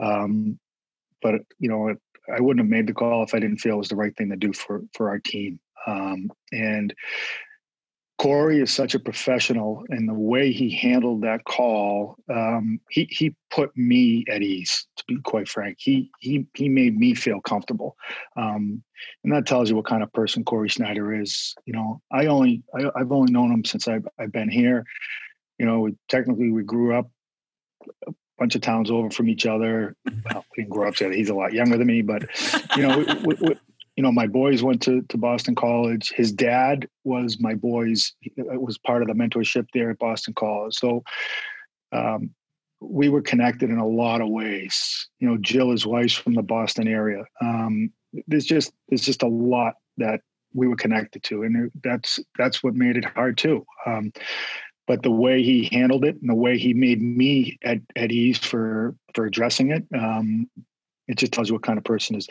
um, 0.00 0.58
but 1.20 1.34
you 1.58 1.68
know 1.68 1.88
it, 1.88 1.98
I 2.34 2.40
wouldn't 2.40 2.64
have 2.64 2.70
made 2.70 2.86
the 2.86 2.94
call 2.94 3.22
if 3.22 3.34
I 3.34 3.38
didn't 3.38 3.58
feel 3.58 3.74
it 3.74 3.78
was 3.78 3.88
the 3.88 3.96
right 3.96 4.16
thing 4.16 4.30
to 4.30 4.36
do 4.36 4.54
for 4.54 4.82
for 4.94 5.10
our 5.10 5.18
team. 5.18 5.60
Um, 5.86 6.30
and 6.52 6.94
Cory 8.18 8.60
is 8.60 8.72
such 8.72 8.94
a 8.94 8.98
professional, 8.98 9.84
and 9.90 10.08
the 10.08 10.14
way 10.14 10.50
he 10.50 10.70
handled 10.70 11.22
that 11.22 11.44
call, 11.44 12.16
um, 12.32 12.80
he 12.90 13.06
he 13.10 13.34
put 13.50 13.76
me 13.76 14.24
at 14.30 14.40
ease. 14.40 14.86
To 14.96 15.04
be 15.06 15.20
quite 15.20 15.48
frank, 15.48 15.76
he 15.78 16.10
he 16.18 16.46
he 16.54 16.70
made 16.70 16.96
me 16.96 17.14
feel 17.14 17.42
comfortable, 17.42 17.94
um, 18.36 18.82
and 19.22 19.32
that 19.34 19.46
tells 19.46 19.68
you 19.68 19.76
what 19.76 19.84
kind 19.84 20.02
of 20.02 20.12
person 20.14 20.44
Cory 20.44 20.68
Schneider 20.68 21.20
is. 21.20 21.54
You 21.66 21.74
know, 21.74 22.00
I 22.10 22.26
only 22.26 22.62
I, 22.74 22.98
have 22.98 23.12
only 23.12 23.32
known 23.32 23.52
him 23.52 23.64
since 23.66 23.86
I've 23.86 24.08
I've 24.18 24.32
been 24.32 24.48
here. 24.48 24.86
You 25.58 25.66
know, 25.66 25.80
we, 25.80 25.94
technically 26.08 26.50
we 26.50 26.62
grew 26.62 26.94
up 26.94 27.10
a 28.08 28.12
bunch 28.38 28.54
of 28.54 28.62
towns 28.62 28.90
over 28.90 29.10
from 29.10 29.28
each 29.28 29.44
other. 29.44 29.94
Well, 30.06 30.44
we 30.56 30.62
didn't 30.62 30.72
grow 30.72 30.88
up 30.88 30.94
together. 30.94 31.14
He's 31.14 31.30
a 31.30 31.34
lot 31.34 31.52
younger 31.52 31.76
than 31.76 31.86
me, 31.86 32.00
but 32.00 32.24
you 32.76 32.82
know, 32.82 32.98
we, 33.24 33.34
we, 33.40 33.56
you 33.96 34.02
know, 34.02 34.12
my 34.12 34.26
boys 34.26 34.62
went 34.62 34.82
to, 34.82 35.02
to 35.08 35.16
Boston 35.16 35.54
College. 35.54 36.12
His 36.14 36.30
dad 36.30 36.86
was 37.04 37.40
my 37.40 37.54
boys, 37.54 38.12
it 38.22 38.60
was 38.60 38.78
part 38.78 39.02
of 39.02 39.08
the 39.08 39.14
mentorship 39.14 39.66
there 39.72 39.90
at 39.90 39.98
Boston 39.98 40.34
College. 40.34 40.74
So 40.74 41.02
um, 41.92 42.30
we 42.80 43.08
were 43.08 43.22
connected 43.22 43.70
in 43.70 43.78
a 43.78 43.86
lot 43.86 44.20
of 44.20 44.28
ways. 44.28 45.08
You 45.18 45.28
know, 45.28 45.38
Jill, 45.38 45.70
his 45.70 45.86
wife's 45.86 46.12
from 46.12 46.34
the 46.34 46.42
Boston 46.42 46.88
area. 46.88 47.24
Um, 47.40 47.90
there's 48.26 48.44
just 48.44 48.72
there's 48.88 49.04
just 49.04 49.22
a 49.22 49.28
lot 49.28 49.74
that 49.96 50.20
we 50.54 50.68
were 50.68 50.76
connected 50.76 51.22
to, 51.24 51.42
and 51.42 51.70
that's 51.82 52.18
that's 52.38 52.62
what 52.62 52.74
made 52.74 52.96
it 52.96 53.04
hard 53.04 53.38
too. 53.38 53.66
Um, 53.86 54.12
but 54.86 55.02
the 55.02 55.10
way 55.10 55.42
he 55.42 55.68
handled 55.72 56.04
it 56.04 56.16
and 56.20 56.30
the 56.30 56.34
way 56.34 56.58
he 56.58 56.72
made 56.72 57.02
me 57.02 57.58
at, 57.64 57.78
at 57.96 58.12
ease 58.12 58.38
for 58.38 58.94
for 59.14 59.26
addressing 59.26 59.70
it, 59.70 59.84
um, 59.98 60.48
it 61.08 61.16
just 61.16 61.32
tells 61.32 61.48
you 61.48 61.54
what 61.54 61.62
kind 61.62 61.78
of 61.78 61.84
person 61.84 62.16
is. 62.16 62.28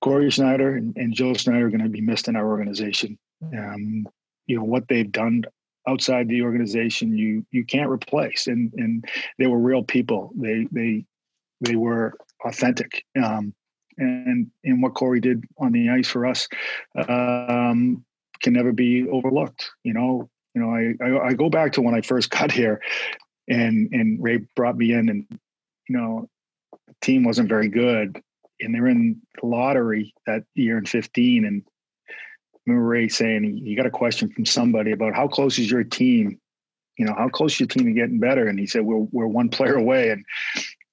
Cory 0.00 0.30
Schneider 0.30 0.76
and, 0.76 0.96
and 0.96 1.12
Joe 1.12 1.34
Schneider 1.34 1.66
are 1.66 1.70
going 1.70 1.82
to 1.82 1.88
be 1.88 2.00
missed 2.00 2.28
in 2.28 2.36
our 2.36 2.46
organization. 2.46 3.18
Um, 3.42 4.06
you 4.46 4.56
know 4.56 4.64
what 4.64 4.88
they've 4.88 5.10
done 5.10 5.44
outside 5.88 6.28
the 6.28 6.42
organization, 6.42 7.16
you 7.16 7.44
you 7.50 7.64
can't 7.64 7.90
replace. 7.90 8.46
And 8.46 8.72
and 8.74 9.04
they 9.38 9.46
were 9.46 9.58
real 9.58 9.82
people. 9.82 10.32
They 10.36 10.66
they 10.70 11.04
they 11.60 11.76
were 11.76 12.14
authentic. 12.44 13.04
Um, 13.22 13.54
and 13.98 14.50
and 14.64 14.82
what 14.82 14.94
Cory 14.94 15.20
did 15.20 15.44
on 15.58 15.72
the 15.72 15.90
ice 15.90 16.08
for 16.08 16.26
us 16.26 16.48
um, 17.08 18.04
can 18.42 18.52
never 18.52 18.72
be 18.72 19.08
overlooked. 19.08 19.70
You 19.84 19.94
know, 19.94 20.30
you 20.54 20.62
know, 20.62 20.70
I, 20.70 20.94
I 21.04 21.28
I 21.28 21.32
go 21.34 21.50
back 21.50 21.72
to 21.74 21.82
when 21.82 21.94
I 21.94 22.00
first 22.00 22.30
got 22.38 22.50
here, 22.52 22.80
and 23.48 23.88
and 23.92 24.22
Ray 24.22 24.38
brought 24.56 24.76
me 24.76 24.92
in, 24.92 25.08
and 25.08 25.26
you 25.88 25.96
know, 25.96 26.28
the 26.86 26.94
team 27.02 27.24
wasn't 27.24 27.48
very 27.48 27.68
good, 27.68 28.20
and 28.60 28.74
they're 28.74 28.88
in 28.88 29.20
the 29.40 29.46
lottery 29.46 30.14
that 30.26 30.44
year 30.54 30.78
in 30.78 30.86
15 30.86 31.44
and 31.44 31.62
I 32.08 32.58
remember 32.66 32.88
Ray 32.88 33.08
saying 33.08 33.62
he, 33.64 33.74
got 33.74 33.86
a 33.86 33.90
question 33.90 34.30
from 34.30 34.44
somebody 34.44 34.92
about 34.92 35.14
how 35.14 35.28
close 35.28 35.58
is 35.58 35.70
your 35.70 35.84
team 35.84 36.38
you 36.96 37.06
know 37.06 37.14
how 37.16 37.28
close 37.28 37.54
is 37.54 37.60
your 37.60 37.66
team 37.68 37.86
to 37.86 37.92
getting 37.92 38.20
better 38.20 38.48
and 38.48 38.58
he 38.58 38.66
said 38.66 38.82
we're, 38.82 39.06
we're 39.10 39.26
one 39.26 39.48
player 39.48 39.76
away 39.76 40.10
and 40.10 40.24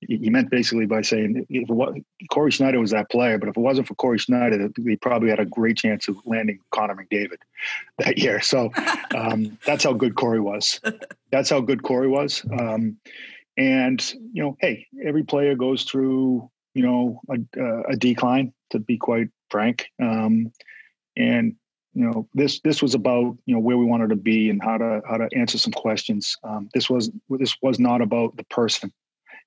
he 0.02 0.30
meant 0.30 0.52
basically 0.52 0.86
by 0.86 1.02
saying 1.02 1.46
if 1.50 1.70
was, 1.70 1.96
Cory 2.30 2.52
Schneider 2.52 2.80
was 2.80 2.92
that 2.92 3.10
player, 3.10 3.38
but 3.38 3.50
if 3.50 3.58
it 3.58 3.60
wasn't 3.60 3.88
for 3.88 3.96
Cory 3.96 4.20
Schneider, 4.20 4.70
he 4.78 4.96
probably 4.98 5.30
had 5.30 5.40
a 5.40 5.46
great 5.46 5.78
chance 5.78 6.08
of 6.08 6.18
landing 6.26 6.60
Connor 6.72 6.96
McDavid 6.96 7.38
that 7.98 8.18
year. 8.18 8.42
So 8.48 8.72
um, 9.16 9.58
that's 9.66 9.84
how 9.84 9.94
good 9.94 10.16
Cory 10.16 10.40
was. 10.40 10.80
That's 11.32 11.50
how 11.50 11.60
good 11.60 11.84
Cory 11.84 12.08
was. 12.08 12.46
Um, 12.58 12.98
and 13.58 14.02
you 14.32 14.42
know, 14.42 14.58
hey, 14.62 14.88
every 15.04 15.24
player 15.24 15.56
goes 15.56 15.84
through 15.84 16.50
you 16.78 16.84
know, 16.84 17.20
a, 17.30 17.92
a 17.94 17.96
decline, 17.96 18.54
to 18.70 18.80
be 18.80 18.98
quite 18.98 19.30
frank. 19.50 19.88
Um, 20.00 20.52
and 21.16 21.56
you 21.94 22.06
know, 22.06 22.28
this 22.36 22.60
this 22.62 22.84
was 22.84 22.94
about 22.94 23.36
you 23.48 23.56
know 23.56 23.60
where 23.60 23.78
we 23.78 23.86
wanted 23.86 24.12
to 24.12 24.16
be 24.16 24.52
and 24.52 24.62
how 24.62 24.78
to 24.78 25.02
how 25.10 25.18
to 25.18 25.28
answer 25.36 25.58
some 25.58 25.74
questions. 25.74 26.38
Um, 26.44 26.70
this 26.76 26.90
was 26.90 27.10
this 27.30 27.56
was 27.64 27.80
not 27.80 28.02
about 28.02 28.38
the 28.38 28.44
person. 28.46 28.94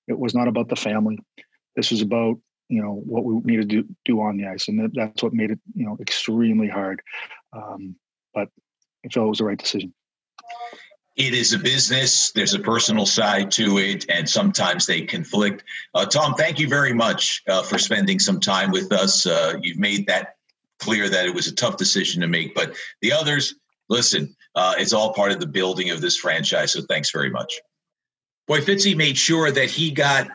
It 0.09 0.19
was 0.19 0.35
not 0.35 0.49
about 0.49 0.69
the 0.69 0.77
family. 0.77 1.19
This 1.77 1.93
was 1.93 2.03
about 2.03 2.37
you 2.69 2.83
know 2.83 3.03
what 3.07 3.25
we 3.25 3.35
needed 3.45 3.69
to 3.69 3.83
do, 3.83 3.88
do 4.05 4.21
on 4.21 4.37
the 4.37 4.47
ice, 4.47 4.66
and 4.66 4.90
that's 4.93 5.23
what 5.23 5.33
made 5.33 5.53
it 5.53 5.61
you 5.75 5.87
know 5.87 5.97
extremely 6.01 6.69
hard. 6.69 7.01
Um, 7.53 7.95
but 8.35 8.49
I 9.05 9.09
felt 9.09 9.27
it 9.27 9.31
was 9.31 9.38
the 9.38 9.45
right 9.45 9.59
decision 9.59 9.95
it 11.20 11.35
is 11.35 11.52
a 11.52 11.59
business. 11.59 12.33
There's 12.33 12.54
a 12.54 12.59
personal 12.59 13.04
side 13.04 13.50
to 13.52 13.76
it, 13.76 14.06
and 14.09 14.28
sometimes 14.28 14.87
they 14.87 15.02
conflict. 15.02 15.64
Uh, 15.94 16.06
Tom, 16.06 16.35
thank 16.35 16.59
you 16.59 16.66
very 16.66 16.94
much 16.94 17.42
uh, 17.46 17.62
for 17.62 17.78
spending 17.78 18.18
some 18.18 18.40
time 18.40 18.70
with 18.70 18.90
us. 18.90 19.26
Uh, 19.26 19.54
you've 19.61 19.78
made 19.78 20.06
that 20.06 20.37
clear 20.78 21.11
that 21.11 21.26
it 21.26 21.35
was 21.35 21.46
a 21.46 21.54
tough 21.54 21.76
decision 21.76 22.22
to 22.22 22.26
make, 22.26 22.54
but 22.54 22.74
the 23.02 23.12
others, 23.12 23.54
listen, 23.90 24.35
uh, 24.54 24.74
it's 24.78 24.94
all 24.94 25.12
part 25.12 25.30
of 25.30 25.40
the 25.40 25.46
building 25.46 25.90
of 25.90 26.00
this 26.00 26.16
franchise. 26.16 26.72
So 26.72 26.80
thanks 26.88 27.11
very 27.11 27.28
much. 27.28 27.61
Boy, 28.48 28.61
Fitzy 28.61 28.96
made 28.96 29.18
sure 29.18 29.50
that 29.50 29.70
he 29.70 29.90
got 29.90 30.28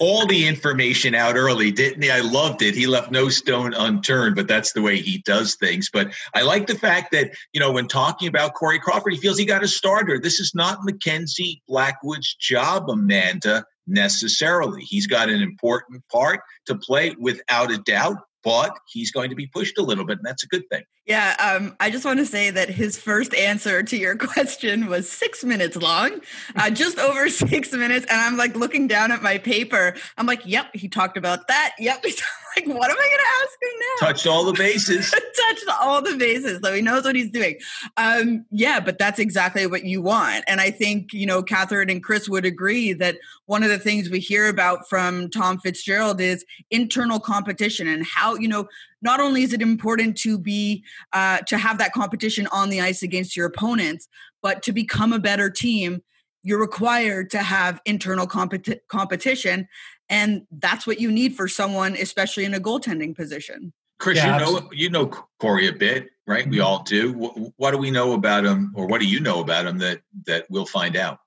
all 0.00 0.26
the 0.26 0.46
information 0.46 1.14
out 1.14 1.36
early, 1.36 1.70
didn't 1.70 2.02
he? 2.02 2.10
I 2.10 2.20
loved 2.20 2.62
it. 2.62 2.74
He 2.74 2.86
left 2.86 3.10
no 3.10 3.28
stone 3.28 3.74
unturned, 3.74 4.36
but 4.36 4.48
that's 4.48 4.72
the 4.72 4.82
way 4.82 5.00
he 5.00 5.18
does 5.18 5.54
things. 5.54 5.88
But 5.92 6.12
I 6.34 6.42
like 6.42 6.66
the 6.66 6.74
fact 6.74 7.12
that, 7.12 7.32
you 7.52 7.60
know, 7.60 7.72
when 7.72 7.86
talking 7.86 8.28
about 8.28 8.54
Corey 8.54 8.78
Crawford, 8.78 9.12
he 9.12 9.18
feels 9.18 9.38
he 9.38 9.44
got 9.44 9.62
a 9.62 9.68
starter. 9.68 10.18
This 10.18 10.40
is 10.40 10.54
not 10.54 10.84
Mackenzie 10.84 11.62
Blackwood's 11.68 12.34
job, 12.34 12.90
Amanda, 12.90 13.64
necessarily. 13.86 14.82
He's 14.82 15.06
got 15.06 15.28
an 15.28 15.40
important 15.40 16.02
part 16.10 16.40
to 16.66 16.74
play 16.76 17.14
without 17.18 17.70
a 17.70 17.78
doubt, 17.78 18.18
but 18.42 18.76
he's 18.88 19.12
going 19.12 19.30
to 19.30 19.36
be 19.36 19.46
pushed 19.46 19.78
a 19.78 19.82
little 19.82 20.04
bit, 20.04 20.18
and 20.18 20.26
that's 20.26 20.44
a 20.44 20.48
good 20.48 20.68
thing. 20.70 20.82
Yeah, 21.06 21.36
um, 21.38 21.76
I 21.80 21.90
just 21.90 22.06
want 22.06 22.18
to 22.20 22.26
say 22.26 22.50
that 22.50 22.70
his 22.70 22.98
first 22.98 23.34
answer 23.34 23.82
to 23.82 23.96
your 23.96 24.16
question 24.16 24.86
was 24.86 25.10
six 25.10 25.44
minutes 25.44 25.76
long, 25.76 26.20
uh, 26.56 26.70
just 26.84 26.98
over 26.98 27.28
six 27.28 27.72
minutes. 27.72 28.06
And 28.08 28.18
I'm 28.18 28.36
like 28.36 28.56
looking 28.56 28.86
down 28.86 29.12
at 29.12 29.22
my 29.22 29.36
paper. 29.38 29.94
I'm 30.16 30.26
like, 30.26 30.46
yep, 30.46 30.66
he 30.74 30.88
talked 30.88 31.16
about 31.16 31.46
that. 31.48 31.74
Yep. 31.78 32.04
He's 32.04 32.22
like, 32.56 32.78
what 32.78 32.90
am 32.90 32.96
I 32.96 33.08
going 33.08 33.18
to 33.18 33.42
ask 33.42 33.62
him 33.62 33.80
now? 33.80 34.06
Touched 34.06 34.26
all 34.26 34.44
the 34.44 34.52
bases. 34.52 35.10
Touched 35.10 35.64
all 35.80 36.00
the 36.00 36.16
bases. 36.16 36.60
So 36.62 36.72
he 36.72 36.80
knows 36.82 37.04
what 37.04 37.16
he's 37.16 37.30
doing. 37.30 37.58
Um, 37.96 38.46
yeah, 38.52 38.78
but 38.78 38.96
that's 38.96 39.18
exactly 39.18 39.66
what 39.66 39.84
you 39.84 40.00
want. 40.00 40.44
And 40.46 40.60
I 40.60 40.70
think, 40.70 41.12
you 41.12 41.26
know, 41.26 41.42
Catherine 41.42 41.90
and 41.90 42.02
Chris 42.02 42.28
would 42.28 42.44
agree 42.44 42.92
that 42.92 43.16
one 43.46 43.64
of 43.64 43.70
the 43.70 43.78
things 43.78 44.08
we 44.08 44.20
hear 44.20 44.48
about 44.48 44.88
from 44.88 45.30
Tom 45.30 45.58
Fitzgerald 45.58 46.20
is 46.20 46.44
internal 46.70 47.18
competition 47.18 47.88
and 47.88 48.06
how, 48.06 48.36
you 48.36 48.46
know, 48.46 48.68
not 49.04 49.20
only 49.20 49.42
is 49.42 49.52
it 49.52 49.62
important 49.62 50.16
to 50.16 50.38
be 50.38 50.82
uh, 51.12 51.38
to 51.38 51.56
have 51.56 51.78
that 51.78 51.92
competition 51.92 52.48
on 52.48 52.70
the 52.70 52.80
ice 52.80 53.02
against 53.02 53.36
your 53.36 53.46
opponents 53.46 54.08
but 54.42 54.62
to 54.62 54.72
become 54.72 55.12
a 55.12 55.18
better 55.18 55.48
team 55.48 56.02
you're 56.42 56.60
required 56.60 57.30
to 57.30 57.38
have 57.38 57.80
internal 57.84 58.26
competi- 58.26 58.80
competition 58.88 59.68
and 60.08 60.42
that's 60.50 60.86
what 60.86 61.00
you 61.00 61.10
need 61.10 61.34
for 61.34 61.46
someone 61.46 61.94
especially 61.96 62.44
in 62.44 62.54
a 62.54 62.60
goaltending 62.60 63.14
position. 63.14 63.72
Chris 63.98 64.18
yeah, 64.18 64.38
you 64.38 64.44
know 64.44 64.68
you 64.72 64.90
know 64.90 65.06
corey 65.38 65.68
a 65.68 65.72
bit 65.72 66.08
right? 66.26 66.48
We 66.48 66.58
mm-hmm. 66.58 66.66
all 66.66 66.82
do. 66.82 67.12
What, 67.12 67.52
what 67.56 67.70
do 67.72 67.78
we 67.78 67.90
know 67.90 68.12
about 68.12 68.44
him 68.44 68.72
or 68.74 68.86
what 68.86 69.00
do 69.00 69.06
you 69.06 69.20
know 69.20 69.40
about 69.40 69.66
him 69.66 69.78
that 69.78 70.00
that 70.26 70.46
we'll 70.48 70.66
find 70.66 70.96
out 70.96 71.18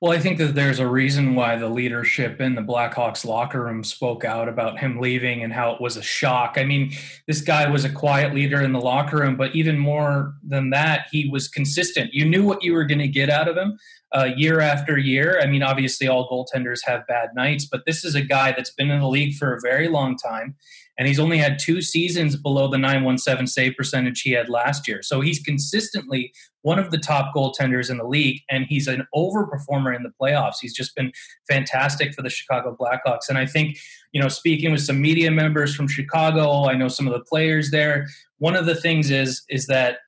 well, 0.00 0.12
I 0.12 0.18
think 0.20 0.38
that 0.38 0.54
there's 0.54 0.78
a 0.78 0.86
reason 0.86 1.34
why 1.34 1.56
the 1.56 1.68
leadership 1.68 2.40
in 2.40 2.54
the 2.54 2.62
Blackhawks 2.62 3.24
locker 3.24 3.64
room 3.64 3.82
spoke 3.82 4.24
out 4.24 4.48
about 4.48 4.78
him 4.78 5.00
leaving 5.00 5.42
and 5.42 5.52
how 5.52 5.72
it 5.72 5.80
was 5.80 5.96
a 5.96 6.02
shock. 6.02 6.54
I 6.56 6.64
mean, 6.64 6.92
this 7.26 7.40
guy 7.40 7.68
was 7.68 7.84
a 7.84 7.90
quiet 7.90 8.34
leader 8.34 8.62
in 8.62 8.72
the 8.72 8.80
locker 8.80 9.16
room, 9.18 9.36
but 9.36 9.54
even 9.56 9.78
more 9.78 10.34
than 10.46 10.70
that, 10.70 11.06
he 11.10 11.28
was 11.28 11.48
consistent. 11.48 12.14
You 12.14 12.24
knew 12.24 12.44
what 12.44 12.62
you 12.62 12.72
were 12.72 12.84
going 12.84 13.00
to 13.00 13.08
get 13.08 13.30
out 13.30 13.48
of 13.48 13.56
him. 13.56 13.78
uh, 14.14 14.30
year 14.36 14.60
after 14.60 14.96
year. 14.96 15.40
I 15.42 15.46
mean, 15.46 15.62
obviously, 15.62 16.06
all 16.08 16.28
goaltenders 16.28 16.80
have 16.84 17.06
bad 17.06 17.30
nights, 17.34 17.66
but 17.66 17.84
this 17.84 18.04
is 18.04 18.14
a 18.14 18.22
guy 18.22 18.52
that's 18.52 18.70
been 18.70 18.90
in 18.90 19.00
the 19.00 19.08
league 19.08 19.34
for 19.34 19.54
a 19.54 19.60
very 19.60 19.88
long 19.88 20.16
time, 20.16 20.54
and 20.98 21.08
he's 21.08 21.18
only 21.18 21.38
had 21.38 21.58
two 21.58 21.82
seasons 21.82 22.36
below 22.36 22.68
the 22.68 22.78
917 22.78 23.46
save 23.46 23.76
percentage 23.76 24.20
he 24.20 24.32
had 24.32 24.48
last 24.48 24.86
year. 24.86 25.02
So 25.02 25.20
he's 25.20 25.40
consistently 25.40 26.32
one 26.62 26.78
of 26.78 26.90
the 26.90 26.98
top 26.98 27.34
goaltenders 27.34 27.90
in 27.90 27.98
the 27.98 28.06
league, 28.06 28.40
and 28.48 28.66
he's 28.68 28.86
an 28.86 29.06
overperformer 29.14 29.94
in 29.94 30.02
the 30.02 30.12
playoffs. 30.20 30.56
He's 30.60 30.74
just 30.74 30.94
been 30.94 31.12
fantastic 31.48 32.14
for 32.14 32.22
the 32.22 32.30
Chicago 32.30 32.76
Blackhawks. 32.78 33.28
And 33.28 33.38
I 33.38 33.46
think, 33.46 33.76
you 34.12 34.20
know, 34.20 34.28
speaking 34.28 34.72
with 34.72 34.82
some 34.82 35.00
media 35.00 35.30
members 35.30 35.74
from 35.74 35.88
Chicago, 35.88 36.68
I 36.68 36.74
know 36.74 36.88
some 36.88 37.06
of 37.06 37.12
the 37.12 37.24
players 37.24 37.70
there. 37.70 38.06
One 38.38 38.56
of 38.56 38.66
the 38.66 38.74
things 38.74 39.10
is 39.10 39.42
is 39.48 39.66
that 39.66 39.98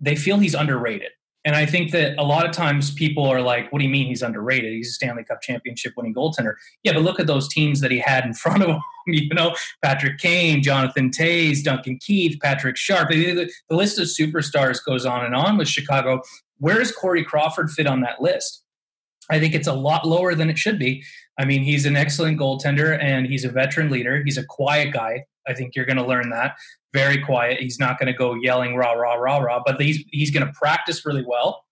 they 0.00 0.16
feel 0.16 0.38
he's 0.38 0.54
underrated. 0.54 1.12
And 1.44 1.56
I 1.56 1.66
think 1.66 1.90
that 1.90 2.16
a 2.18 2.22
lot 2.22 2.46
of 2.46 2.52
times 2.52 2.92
people 2.92 3.24
are 3.24 3.40
like, 3.40 3.72
what 3.72 3.80
do 3.80 3.84
you 3.84 3.90
mean 3.90 4.06
he's 4.06 4.22
underrated? 4.22 4.72
He's 4.72 4.90
a 4.90 4.92
Stanley 4.92 5.24
Cup 5.24 5.42
championship 5.42 5.94
winning 5.96 6.14
goaltender. 6.14 6.54
Yeah, 6.84 6.92
but 6.92 7.02
look 7.02 7.18
at 7.18 7.26
those 7.26 7.48
teams 7.48 7.80
that 7.80 7.90
he 7.90 7.98
had 7.98 8.24
in 8.24 8.34
front 8.34 8.62
of 8.62 8.68
him. 8.68 8.80
You 9.06 9.34
know, 9.34 9.56
Patrick 9.82 10.18
Kane, 10.18 10.62
Jonathan 10.62 11.10
Toews, 11.10 11.64
Duncan 11.64 11.98
Keith, 12.00 12.38
Patrick 12.40 12.76
Sharp. 12.76 13.08
The 13.10 13.50
list 13.70 13.98
of 13.98 14.06
superstars 14.06 14.78
goes 14.84 15.04
on 15.04 15.24
and 15.24 15.34
on 15.34 15.56
with 15.56 15.66
Chicago. 15.66 16.22
Where 16.58 16.78
does 16.78 16.92
Corey 16.92 17.24
Crawford 17.24 17.70
fit 17.70 17.88
on 17.88 18.02
that 18.02 18.22
list? 18.22 18.62
I 19.30 19.40
think 19.40 19.54
it's 19.54 19.66
a 19.66 19.72
lot 19.72 20.06
lower 20.06 20.34
than 20.34 20.50
it 20.50 20.58
should 20.58 20.78
be. 20.78 21.02
I 21.38 21.44
mean, 21.44 21.62
he's 21.62 21.86
an 21.86 21.96
excellent 21.96 22.38
goaltender 22.38 22.96
and 23.02 23.26
he's 23.26 23.44
a 23.44 23.48
veteran 23.48 23.90
leader. 23.90 24.22
He's 24.22 24.36
a 24.36 24.44
quiet 24.44 24.92
guy. 24.92 25.24
I 25.48 25.54
think 25.54 25.74
you're 25.74 25.86
going 25.86 25.96
to 25.96 26.06
learn 26.06 26.30
that. 26.30 26.54
Very 26.94 27.22
quiet. 27.22 27.60
He's 27.60 27.78
not 27.78 27.98
going 27.98 28.12
to 28.12 28.16
go 28.16 28.34
yelling 28.34 28.76
rah 28.76 28.92
rah 28.92 29.14
rah 29.14 29.38
rah, 29.38 29.62
but 29.64 29.80
he's 29.80 30.04
he's 30.10 30.30
going 30.30 30.46
to 30.46 30.52
practice 30.52 31.06
really 31.06 31.24
well. 31.26 31.64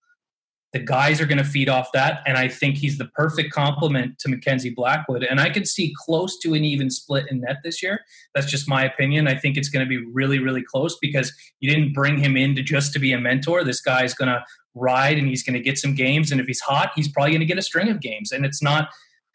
The 0.73 0.79
guys 0.79 1.19
are 1.19 1.25
going 1.25 1.37
to 1.37 1.43
feed 1.43 1.67
off 1.67 1.91
that, 1.91 2.21
and 2.25 2.37
I 2.37 2.47
think 2.47 2.77
he's 2.77 2.97
the 2.97 3.05
perfect 3.07 3.51
complement 3.51 4.19
to 4.19 4.29
Mackenzie 4.29 4.73
Blackwood. 4.73 5.21
And 5.21 5.41
I 5.41 5.49
could 5.49 5.67
see 5.67 5.93
close 6.05 6.39
to 6.39 6.53
an 6.53 6.63
even 6.63 6.89
split 6.89 7.25
in 7.29 7.41
net 7.41 7.57
this 7.61 7.83
year. 7.83 7.99
That's 8.33 8.49
just 8.49 8.69
my 8.69 8.85
opinion. 8.85 9.27
I 9.27 9.35
think 9.35 9.57
it's 9.57 9.67
going 9.67 9.85
to 9.85 9.89
be 9.89 10.03
really, 10.13 10.39
really 10.39 10.63
close 10.63 10.97
because 11.01 11.33
you 11.59 11.69
didn't 11.69 11.93
bring 11.93 12.17
him 12.17 12.37
in 12.37 12.55
to 12.55 12.63
just 12.63 12.93
to 12.93 12.99
be 12.99 13.11
a 13.11 13.19
mentor. 13.19 13.65
This 13.65 13.81
guy's 13.81 14.13
going 14.13 14.29
to 14.29 14.45
ride, 14.73 15.17
and 15.17 15.27
he's 15.27 15.43
going 15.43 15.55
to 15.55 15.59
get 15.59 15.77
some 15.77 15.93
games. 15.93 16.31
And 16.31 16.39
if 16.39 16.47
he's 16.47 16.61
hot, 16.61 16.93
he's 16.95 17.09
probably 17.09 17.31
going 17.31 17.41
to 17.41 17.45
get 17.45 17.57
a 17.57 17.61
string 17.61 17.89
of 17.89 17.99
games. 17.99 18.31
And 18.31 18.45
it's 18.45 18.63
not, 18.63 18.89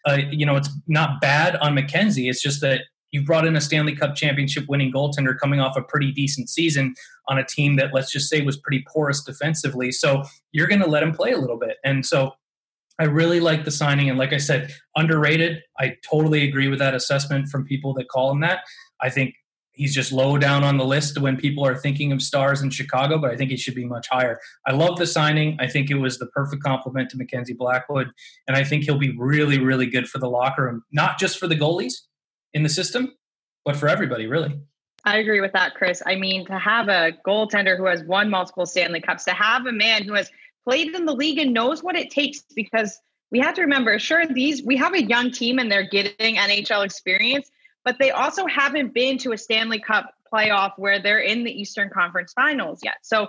uh, 0.09 0.19
you 0.31 0.47
know, 0.47 0.57
it's 0.57 0.71
not 0.89 1.21
bad 1.21 1.57
on 1.57 1.75
Mackenzie. 1.75 2.31
It's 2.31 2.41
just 2.41 2.63
that 2.63 2.81
you 3.13 3.25
brought 3.25 3.47
in 3.47 3.57
a 3.57 3.61
Stanley 3.61 3.95
Cup 3.95 4.15
championship 4.15 4.65
winning 4.69 4.93
goaltender 4.93 5.39
coming 5.39 5.61
off 5.61 5.77
a 5.77 5.83
pretty 5.83 6.13
decent 6.13 6.49
season 6.51 6.95
on 7.29 7.39
a 7.39 7.45
team 7.45 7.77
that, 7.77 7.95
let's 7.95 8.11
just 8.11 8.29
say, 8.29 8.43
was 8.43 8.57
pretty 8.57 8.85
porous 8.93 9.23
defensively. 9.23 9.93
So 9.93 10.25
you're 10.53 10.67
going 10.67 10.83
to 10.83 10.89
let 10.89 11.03
him 11.03 11.13
play 11.13 11.33
a 11.33 11.39
little 11.39 11.59
bit. 11.59 11.77
And 11.85 12.05
so 12.05 12.33
I 12.99 13.05
really 13.05 13.41
like 13.41 13.65
the 13.65 13.71
signing. 13.71 14.09
And 14.09 14.19
like 14.19 14.33
I 14.33 14.39
said, 14.39 14.73
underrated. 14.97 15.63
I 15.79 15.97
totally 16.09 16.49
agree 16.49 16.69
with 16.69 16.79
that 16.79 16.95
assessment 16.95 17.49
from 17.49 17.65
people 17.65 17.95
that 17.95 18.09
call 18.09 18.31
him 18.31 18.41
that. 18.41 18.61
I 19.01 19.11
think 19.11 19.35
he's 19.73 19.95
just 19.95 20.11
low 20.11 20.39
down 20.39 20.65
on 20.65 20.79
the 20.79 20.85
list 20.85 21.19
when 21.19 21.37
people 21.37 21.67
are 21.67 21.77
thinking 21.77 22.11
of 22.11 22.23
stars 22.23 22.63
in 22.63 22.71
Chicago, 22.71 23.19
but 23.19 23.31
I 23.31 23.37
think 23.37 23.51
he 23.51 23.59
should 23.59 23.75
be 23.75 23.85
much 23.85 24.09
higher. 24.09 24.41
I 24.67 24.73
love 24.73 24.99
the 24.99 25.07
signing. 25.07 25.59
I 25.61 25.67
think 25.67 25.91
it 25.91 25.97
was 25.97 26.19
the 26.19 26.27
perfect 26.27 26.63
compliment 26.63 27.11
to 27.11 27.19
Mackenzie 27.19 27.53
Blackwood. 27.53 28.11
And 28.49 28.57
I 28.57 28.65
think 28.65 28.85
he'll 28.85 28.99
be 28.99 29.15
really, 29.19 29.59
really 29.59 29.87
good 29.87 30.09
for 30.09 30.19
the 30.19 30.31
locker 30.31 30.65
room, 30.65 30.83
not 30.93 31.19
just 31.19 31.39
for 31.39 31.47
the 31.47 31.57
goalies, 31.57 31.93
in 32.57 32.63
the 32.63 32.69
system, 32.71 33.13
but 33.67 33.77
for 33.77 33.87
everybody, 33.87 34.27
really. 34.27 34.59
I 35.05 35.19
agree 35.19 35.43
with 35.43 35.53
that, 35.53 35.75
Chris. 35.75 36.03
I 36.05 36.17
mean, 36.17 36.47
to 36.47 36.59
have 36.59 36.89
a 36.89 37.13
goaltender 37.25 37.77
who 37.77 37.85
has 37.85 38.03
won 38.03 38.31
multiple 38.31 38.65
Stanley 38.65 39.01
Cups, 39.01 39.25
to 39.27 39.33
have 39.33 39.67
a 39.67 39.73
man 39.73 40.05
who 40.05 40.15
has 40.15 40.31
played 40.65 40.95
in 40.95 41.05
the 41.05 41.13
league 41.13 41.39
and 41.39 41.53
knows 41.53 41.83
what 41.83 41.97
it 41.97 42.11
takes, 42.11 42.43
because 42.55 42.99
we 43.31 43.39
have 43.41 43.55
to 43.55 43.61
remember, 43.61 43.99
sure, 43.99 44.27
these 44.27 44.65
we 44.65 44.79
have 44.79 44.95
a 44.95 45.03
young 45.03 45.31
team 45.31 45.59
and 45.59 45.71
they're 45.71 45.89
getting 45.89 46.37
NHL 46.37 46.85
experience, 46.85 47.51
but 47.85 47.97
they 48.01 48.11
also 48.11 48.47
haven't 48.47 48.95
been 48.95 49.19
to 49.19 49.33
a 49.33 49.39
Stanley 49.39 49.79
Cup 49.79 50.15
playoff 50.33 50.73
where 50.79 51.01
they're 51.01 51.21
in 51.21 51.45
the 51.45 51.53
Eastern 51.53 51.91
Conference 51.91 52.33
Finals 52.33 52.81
yet. 52.83 52.97
So 53.03 53.29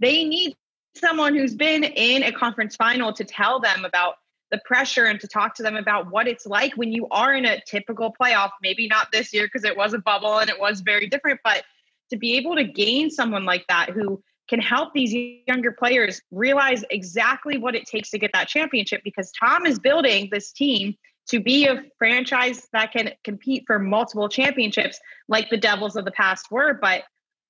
they 0.00 0.24
need 0.24 0.56
someone 0.94 1.34
who's 1.34 1.54
been 1.54 1.82
in 1.82 2.22
a 2.22 2.32
conference 2.32 2.76
final 2.76 3.12
to 3.14 3.24
tell 3.24 3.58
them 3.60 3.84
about 3.84 4.14
the 4.50 4.60
pressure 4.64 5.04
and 5.04 5.20
to 5.20 5.28
talk 5.28 5.54
to 5.56 5.62
them 5.62 5.76
about 5.76 6.10
what 6.10 6.26
it's 6.26 6.46
like 6.46 6.74
when 6.76 6.92
you 6.92 7.06
are 7.10 7.34
in 7.34 7.44
a 7.44 7.60
typical 7.66 8.14
playoff, 8.20 8.50
maybe 8.62 8.86
not 8.88 9.08
this 9.12 9.32
year 9.32 9.44
because 9.44 9.64
it 9.64 9.76
was 9.76 9.94
a 9.94 9.98
bubble 9.98 10.38
and 10.38 10.48
it 10.48 10.58
was 10.58 10.80
very 10.80 11.06
different, 11.06 11.40
but 11.44 11.64
to 12.10 12.16
be 12.16 12.36
able 12.36 12.56
to 12.56 12.64
gain 12.64 13.10
someone 13.10 13.44
like 13.44 13.66
that 13.68 13.90
who 13.90 14.22
can 14.48 14.60
help 14.60 14.94
these 14.94 15.14
younger 15.46 15.72
players 15.72 16.22
realize 16.30 16.84
exactly 16.90 17.58
what 17.58 17.74
it 17.74 17.86
takes 17.86 18.10
to 18.10 18.18
get 18.18 18.30
that 18.32 18.48
championship 18.48 19.02
because 19.04 19.30
Tom 19.32 19.66
is 19.66 19.78
building 19.78 20.28
this 20.32 20.52
team 20.52 20.96
to 21.28 21.40
be 21.40 21.66
a 21.66 21.82
franchise 21.98 22.66
that 22.72 22.92
can 22.92 23.10
compete 23.22 23.64
for 23.66 23.78
multiple 23.78 24.30
championships 24.30 24.98
like 25.28 25.50
the 25.50 25.58
Devils 25.58 25.96
of 25.96 26.06
the 26.06 26.10
past 26.10 26.50
were. 26.50 26.72
But 26.72 27.02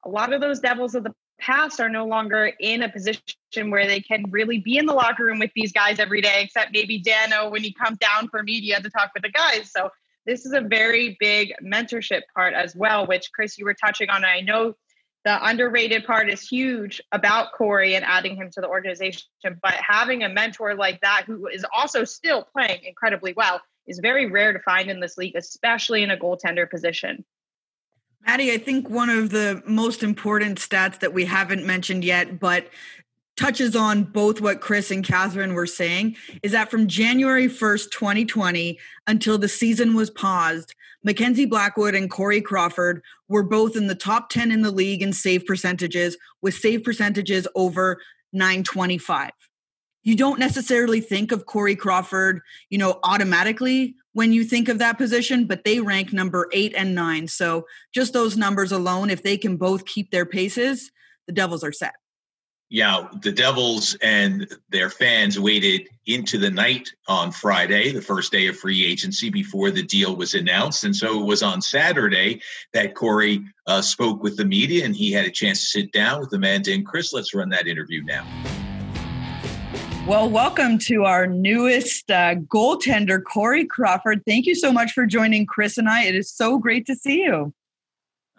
a 0.05 0.09
lot 0.09 0.33
of 0.33 0.41
those 0.41 0.59
Devils 0.59 0.97
of 0.97 1.05
the 1.05 1.15
past 1.39 1.81
are 1.81 1.89
no 1.89 2.07
longer 2.07 2.53
in 2.61 2.83
a 2.83 2.89
position 2.89 3.71
where 3.71 3.87
they 3.87 4.01
can 4.01 4.25
really 4.31 4.59
be 4.59 4.77
in 4.77 4.87
the 4.87 4.93
locker 4.93 5.25
room 5.25 5.39
with 5.39 5.53
these 5.55 5.73
guys 5.73 5.99
every 5.99 6.21
day, 6.21 6.43
except 6.43 6.73
maybe 6.73 6.99
Dano 6.99 7.51
when 7.51 7.63
he 7.63 7.73
comes 7.73 7.99
down 7.99 8.29
for 8.29 8.43
media 8.43 8.81
to 8.81 8.91
talk 8.91 9.11
with 9.15 9.23
the 9.23 9.31
guys. 9.31 9.71
So 9.71 9.91
this 10.27 10.45
is 10.45 10.53
a 10.53 10.61
very 10.61 11.17
big 11.19 11.55
mentorship 11.63 12.23
part 12.35 12.55
as 12.55 12.77
well, 12.77 13.07
which 13.07 13.33
Chris, 13.33 13.59
you 13.59 13.65
were 13.65 13.75
touching 13.75 14.11
on. 14.11 14.25
I 14.25 14.41
know 14.41 14.75
the 15.25 15.47
underrated 15.47 16.05
part 16.05 16.31
is 16.31 16.47
huge 16.47 17.01
about 17.13 17.53
Corey 17.53 17.97
and 17.97 18.05
adding 18.05 18.37
him 18.37 18.51
to 18.53 18.61
the 18.61 18.69
organization, 18.69 19.25
but 19.43 19.75
having 19.75 20.23
a 20.23 20.29
mentor 20.29 20.75
like 20.75 21.01
that 21.01 21.25
who 21.27 21.47
is 21.49 21.65
also 21.75 22.05
still 22.05 22.47
playing 22.53 22.85
incredibly 22.85 23.33
well 23.33 23.61
is 23.87 23.99
very 24.01 24.27
rare 24.27 24.53
to 24.53 24.61
find 24.61 24.91
in 24.91 25.01
this 25.01 25.17
league, 25.17 25.35
especially 25.35 26.03
in 26.03 26.11
a 26.11 26.17
goaltender 26.17 26.69
position. 26.71 27.25
Maddie, 28.27 28.53
I 28.53 28.59
think 28.59 28.89
one 28.91 29.11
of 29.11 29.31
the 29.31 29.63
most 29.67 30.03
important 30.03 30.59
stats 30.59 31.01
that 31.01 31.15
we 31.15 31.25
haven't 31.25 31.65
mentioned 31.65 32.05
yet, 32.05 32.39
but 32.39 32.69
touches 33.37 33.77
on 33.77 34.03
both 34.03 34.41
what 34.41 34.61
Chris 34.61 34.91
and 34.91 35.05
Catherine 35.05 35.55
were 35.55 35.67
saying, 35.67 36.17
is 36.43 36.53
that 36.53 36.71
from 36.71 36.89
January 36.89 37.47
1st, 37.47 37.91
2020, 37.91 38.79
until 39.07 39.39
the 39.39 39.49
season 39.49 39.95
was 39.95 40.11
paused, 40.11 40.75
Mackenzie 41.05 41.47
Blackwood 41.47 41.95
and 41.95 42.11
Corey 42.11 42.41
Crawford 42.41 43.03
were 43.29 43.45
both 43.45 43.77
in 43.77 43.87
the 43.87 43.95
top 43.95 44.29
10 44.29 44.51
in 44.51 44.63
the 44.63 44.73
league 44.73 45.03
in 45.03 45.13
save 45.13 45.47
percentages, 45.47 46.17
with 46.43 46.55
save 46.55 46.83
percentages 46.83 47.47
over 47.55 48.01
925 48.33 49.31
you 50.09 50.17
don't 50.17 50.39
necessarily 50.39 51.03
think 51.03 51.33
of 51.33 51.45
Corey 51.45 51.77
Crawford, 51.77 52.41
you 52.71 52.79
know, 52.79 52.99
automatically 53.03 53.95
when 54.19 54.33
you 54.33 54.43
think 54.43 54.69
of 54.69 54.81
that 54.81 54.99
position, 54.99 55.47
but 55.47 55.63
they 55.63 55.79
rank 55.79 56.13
number 56.13 56.49
eight 56.53 56.75
and 56.77 56.93
nine. 56.93 57.29
So 57.29 57.67
just 57.95 58.13
those 58.13 58.37
numbers 58.37 58.73
alone, 58.73 59.11
if 59.11 59.23
they 59.23 59.39
can 59.39 59.57
both 59.57 59.85
keep 59.85 60.11
their 60.11 60.27
paces, 60.27 60.91
the 61.29 61.33
Devils 61.33 61.63
are 61.63 61.71
set. 61.71 61.95
Yeah, 62.69 63.07
the 63.23 63.31
Devils 63.31 63.97
and 64.03 64.49
their 64.71 64.91
fans 64.91 65.39
waited 65.39 65.89
into 66.07 66.37
the 66.37 66.51
night 66.51 66.89
on 67.07 67.31
Friday, 67.31 67.93
the 67.93 68.03
first 68.03 68.33
day 68.33 68.49
of 68.49 68.59
free 68.59 68.85
agency, 68.85 69.31
before 69.31 69.71
the 69.71 69.85
deal 69.85 70.17
was 70.17 70.35
announced. 70.35 70.83
And 70.83 70.97
so 70.97 71.21
it 71.21 71.25
was 71.25 71.45
on 71.45 71.63
Saturday 71.63 72.43
that 72.73 72.97
Corey 72.97 73.45
uh, 73.69 73.81
spoke 73.81 74.25
with 74.25 74.37
the 74.37 74.45
media 74.45 74.85
and 74.85 74.97
he 74.97 75.13
had 75.13 75.27
a 75.27 75.31
chance 75.31 75.61
to 75.61 75.67
sit 75.67 75.93
down 75.93 76.19
with 76.19 76.33
Amanda 76.33 76.73
and 76.73 76.85
Chris. 76.85 77.13
Let's 77.13 77.35
run 77.35 77.51
that 77.51 77.69
interview 77.69 78.03
now. 78.03 78.27
Well, 80.09 80.31
welcome 80.31 80.79
to 80.79 81.05
our 81.05 81.27
newest 81.27 82.11
uh, 82.11 82.37
goaltender, 82.37 83.23
Corey 83.23 83.67
Crawford. 83.67 84.23
Thank 84.27 84.47
you 84.47 84.55
so 84.55 84.73
much 84.73 84.93
for 84.93 85.05
joining 85.05 85.45
Chris 85.45 85.77
and 85.77 85.87
I. 85.87 86.05
It 86.05 86.15
is 86.15 86.33
so 86.33 86.57
great 86.57 86.87
to 86.87 86.97
see 86.97 87.25
you. 87.25 87.53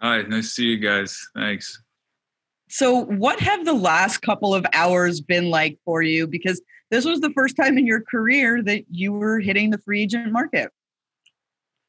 Hi, 0.00 0.22
nice 0.22 0.46
to 0.46 0.50
see 0.50 0.64
you 0.64 0.78
guys. 0.78 1.16
Thanks. 1.36 1.80
So, 2.68 3.04
what 3.04 3.38
have 3.38 3.64
the 3.64 3.72
last 3.72 4.18
couple 4.18 4.52
of 4.52 4.66
hours 4.72 5.20
been 5.20 5.48
like 5.48 5.78
for 5.84 6.02
you? 6.02 6.26
Because 6.26 6.60
this 6.90 7.04
was 7.04 7.20
the 7.20 7.30
first 7.36 7.54
time 7.54 7.78
in 7.78 7.86
your 7.86 8.00
career 8.00 8.64
that 8.64 8.86
you 8.90 9.12
were 9.12 9.38
hitting 9.38 9.70
the 9.70 9.78
free 9.78 10.02
agent 10.02 10.32
market. 10.32 10.72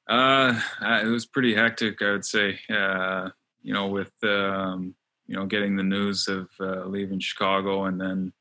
Uh, 0.08 0.62
it 0.80 1.08
was 1.08 1.26
pretty 1.26 1.56
hectic, 1.56 2.04
I 2.04 2.12
would 2.12 2.26
say. 2.26 2.60
Uh, 2.70 3.30
you 3.64 3.74
know, 3.74 3.88
with 3.88 4.12
um, 4.22 4.94
you 5.26 5.36
know 5.36 5.48
getting 5.48 5.76
the 5.76 5.82
news 5.82 6.28
of 6.28 6.52
uh, 6.60 6.86
leaving 6.86 7.20
Chicago 7.20 7.86
and 7.86 8.00
then 8.00 8.32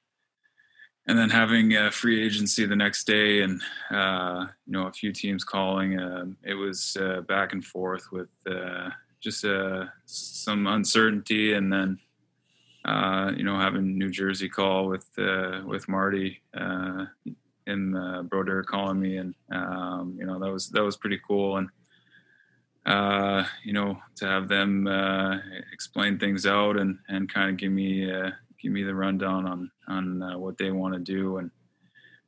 and 1.10 1.18
then 1.18 1.28
having 1.28 1.76
a 1.76 1.90
free 1.90 2.24
agency 2.24 2.64
the 2.66 2.76
next 2.76 3.04
day 3.04 3.42
and 3.42 3.60
uh, 3.90 4.46
you 4.64 4.72
know 4.72 4.86
a 4.86 4.92
few 4.92 5.12
teams 5.12 5.42
calling 5.42 5.98
uh, 5.98 6.24
it 6.44 6.54
was 6.54 6.96
uh, 7.00 7.20
back 7.22 7.52
and 7.52 7.64
forth 7.64 8.12
with 8.12 8.28
uh, 8.48 8.88
just 9.20 9.44
uh, 9.44 9.86
some 10.06 10.68
uncertainty 10.68 11.54
and 11.54 11.72
then 11.72 11.98
uh, 12.84 13.32
you 13.36 13.42
know 13.42 13.58
having 13.58 13.98
New 13.98 14.08
Jersey 14.08 14.48
call 14.48 14.86
with 14.86 15.08
with 15.66 15.88
Marty 15.88 16.40
and 16.54 17.96
uh, 17.96 18.22
Brodeur 18.22 18.62
calling 18.62 19.00
me 19.00 19.16
and 19.16 19.34
um, 19.50 20.16
you 20.16 20.26
know 20.26 20.38
that 20.38 20.52
was 20.52 20.68
that 20.70 20.84
was 20.84 20.96
pretty 20.96 21.20
cool. 21.26 21.56
And 21.56 21.68
you 23.64 23.72
know 23.72 23.98
to 24.14 24.26
have 24.26 24.46
them 24.46 24.86
explain 25.72 26.20
things 26.20 26.46
out 26.46 26.76
and 26.76 27.00
and 27.08 27.32
kind 27.32 27.50
of 27.50 27.56
give 27.56 27.72
me 27.72 28.08
give 28.62 28.70
me 28.72 28.84
the 28.84 28.94
rundown 28.94 29.44
on 29.46 29.70
on 29.90 30.22
uh, 30.22 30.38
what 30.38 30.56
they 30.56 30.70
want 30.70 30.94
to 30.94 31.00
do 31.00 31.38
and 31.38 31.50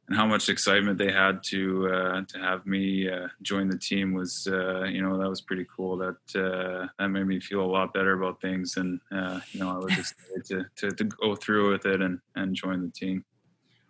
and 0.08 0.16
how 0.16 0.26
much 0.26 0.48
excitement 0.48 0.98
they 0.98 1.12
had 1.12 1.42
to 1.44 1.88
uh, 1.88 2.22
to 2.28 2.38
have 2.38 2.66
me 2.66 3.08
uh, 3.08 3.28
join 3.40 3.68
the 3.68 3.78
team 3.78 4.12
was 4.12 4.48
uh, 4.50 4.82
you 4.84 5.00
know 5.00 5.16
that 5.18 5.28
was 5.28 5.40
pretty 5.40 5.66
cool. 5.74 5.96
That 5.96 6.16
uh, 6.36 6.88
that 6.98 7.08
made 7.08 7.26
me 7.26 7.40
feel 7.40 7.60
a 7.60 7.70
lot 7.70 7.94
better 7.94 8.12
about 8.14 8.40
things, 8.40 8.76
and 8.76 9.00
uh, 9.10 9.40
you 9.52 9.60
know 9.60 9.70
I 9.70 9.78
was 9.78 9.92
excited 9.98 10.44
to, 10.46 10.64
to, 10.76 10.96
to 10.96 11.04
go 11.04 11.36
through 11.36 11.72
with 11.72 11.86
it 11.86 12.02
and 12.02 12.20
and 12.34 12.54
join 12.54 12.82
the 12.82 12.90
team. 12.90 13.24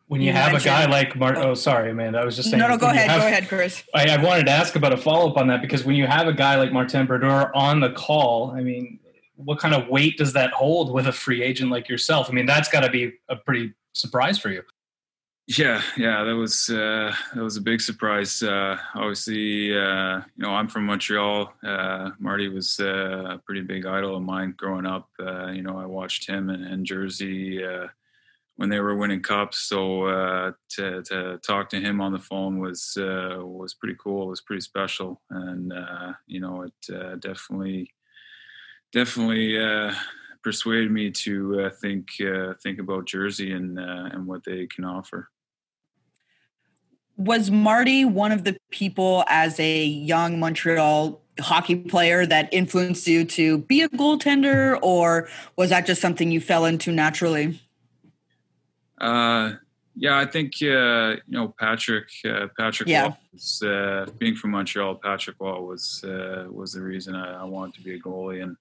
When 0.08 0.20
you, 0.20 0.26
you 0.26 0.32
have 0.34 0.54
a 0.54 0.60
guy 0.60 0.84
like 0.86 1.16
Mart, 1.16 1.38
oh 1.38 1.54
sorry, 1.54 1.90
Amanda, 1.90 2.18
I 2.18 2.24
was 2.24 2.36
just 2.36 2.50
saying. 2.50 2.60
No, 2.60 2.68
no, 2.68 2.76
go 2.76 2.88
ahead, 2.88 3.08
have, 3.08 3.22
go 3.22 3.26
ahead, 3.26 3.48
Chris. 3.48 3.82
I, 3.94 4.10
I 4.10 4.22
wanted 4.22 4.44
to 4.46 4.52
ask 4.52 4.76
about 4.76 4.92
a 4.92 4.98
follow 4.98 5.30
up 5.30 5.38
on 5.38 5.46
that 5.46 5.62
because 5.62 5.84
when 5.84 5.96
you 5.96 6.06
have 6.06 6.28
a 6.28 6.34
guy 6.34 6.56
like 6.56 6.70
Martin 6.70 7.06
Brodeur 7.06 7.50
on 7.54 7.80
the 7.80 7.90
call, 7.90 8.50
I 8.50 8.60
mean, 8.60 8.98
what 9.44 9.58
kind 9.58 9.74
of 9.74 9.88
weight 9.88 10.16
does 10.18 10.32
that 10.32 10.52
hold 10.52 10.92
with 10.92 11.06
a 11.06 11.12
free 11.12 11.42
agent 11.42 11.70
like 11.70 11.88
yourself? 11.88 12.28
I 12.30 12.32
mean, 12.32 12.46
that's 12.46 12.68
got 12.68 12.80
to 12.80 12.90
be 12.90 13.14
a 13.28 13.36
pretty 13.36 13.74
surprise 13.92 14.38
for 14.38 14.50
you. 14.50 14.62
Yeah, 15.48 15.82
yeah, 15.96 16.22
that 16.22 16.36
was 16.36 16.70
uh, 16.70 17.12
that 17.34 17.42
was 17.42 17.56
a 17.56 17.60
big 17.60 17.80
surprise. 17.80 18.42
Uh, 18.42 18.78
obviously, 18.94 19.76
uh, 19.76 20.18
you 20.36 20.42
know, 20.44 20.50
I'm 20.50 20.68
from 20.68 20.86
Montreal. 20.86 21.52
Uh, 21.64 22.10
Marty 22.20 22.48
was 22.48 22.78
uh, 22.78 23.34
a 23.34 23.38
pretty 23.38 23.62
big 23.62 23.84
idol 23.84 24.16
of 24.16 24.22
mine 24.22 24.54
growing 24.56 24.86
up. 24.86 25.08
Uh, 25.18 25.48
you 25.48 25.62
know, 25.62 25.78
I 25.78 25.84
watched 25.84 26.28
him 26.28 26.48
and, 26.48 26.64
and 26.64 26.86
Jersey 26.86 27.60
when 28.56 28.68
they 28.68 28.78
were 28.78 28.94
winning 28.94 29.20
cups. 29.20 29.58
So 29.58 30.54
to 30.76 31.02
to 31.02 31.38
talk 31.38 31.68
to 31.70 31.80
him 31.80 32.00
on 32.00 32.12
the 32.12 32.20
phone 32.20 32.60
was 32.60 32.94
was 32.96 33.74
pretty 33.74 33.96
cool. 33.98 34.26
It 34.26 34.30
was 34.30 34.42
pretty 34.42 34.62
special, 34.62 35.20
and 35.30 35.72
you 36.28 36.40
know, 36.40 36.62
it 36.62 37.20
definitely 37.20 37.90
definitely 38.92 39.58
persuaded 40.42 40.90
me 40.90 41.10
to 41.10 41.60
uh, 41.60 41.70
think 41.70 42.08
uh, 42.20 42.54
think 42.62 42.78
about 42.78 43.06
Jersey 43.06 43.52
and 43.52 43.78
uh, 43.78 44.10
and 44.12 44.26
what 44.26 44.44
they 44.44 44.66
can 44.66 44.84
offer. 44.84 45.28
Was 47.16 47.50
Marty 47.50 48.04
one 48.04 48.32
of 48.32 48.44
the 48.44 48.56
people 48.70 49.24
as 49.28 49.58
a 49.60 49.84
young 49.84 50.40
Montreal 50.40 51.20
hockey 51.40 51.76
player 51.76 52.26
that 52.26 52.48
influenced 52.52 53.06
you 53.06 53.24
to 53.24 53.58
be 53.58 53.82
a 53.82 53.88
goaltender, 53.88 54.78
or 54.82 55.28
was 55.56 55.70
that 55.70 55.86
just 55.86 56.00
something 56.00 56.30
you 56.30 56.40
fell 56.40 56.64
into 56.64 56.90
naturally? 56.90 57.60
Uh, 59.00 59.54
yeah, 59.94 60.18
I 60.18 60.26
think 60.26 60.54
uh, 60.62 61.16
you 61.26 61.38
know 61.38 61.54
Patrick. 61.58 62.08
Uh, 62.24 62.48
Patrick 62.58 62.88
yeah. 62.88 63.02
Roy 63.02 63.16
was, 63.32 63.62
uh, 63.62 64.06
being 64.18 64.34
from 64.34 64.52
Montreal. 64.52 64.96
Patrick 64.96 65.36
Roy 65.38 65.60
was 65.60 66.02
uh, 66.04 66.46
was 66.50 66.72
the 66.72 66.82
reason 66.82 67.14
I, 67.14 67.42
I, 67.42 67.44
wanted 67.44 67.74
to 67.74 67.82
be 67.82 67.94
a 67.94 68.00
goalie, 68.00 68.42
and 68.42 68.56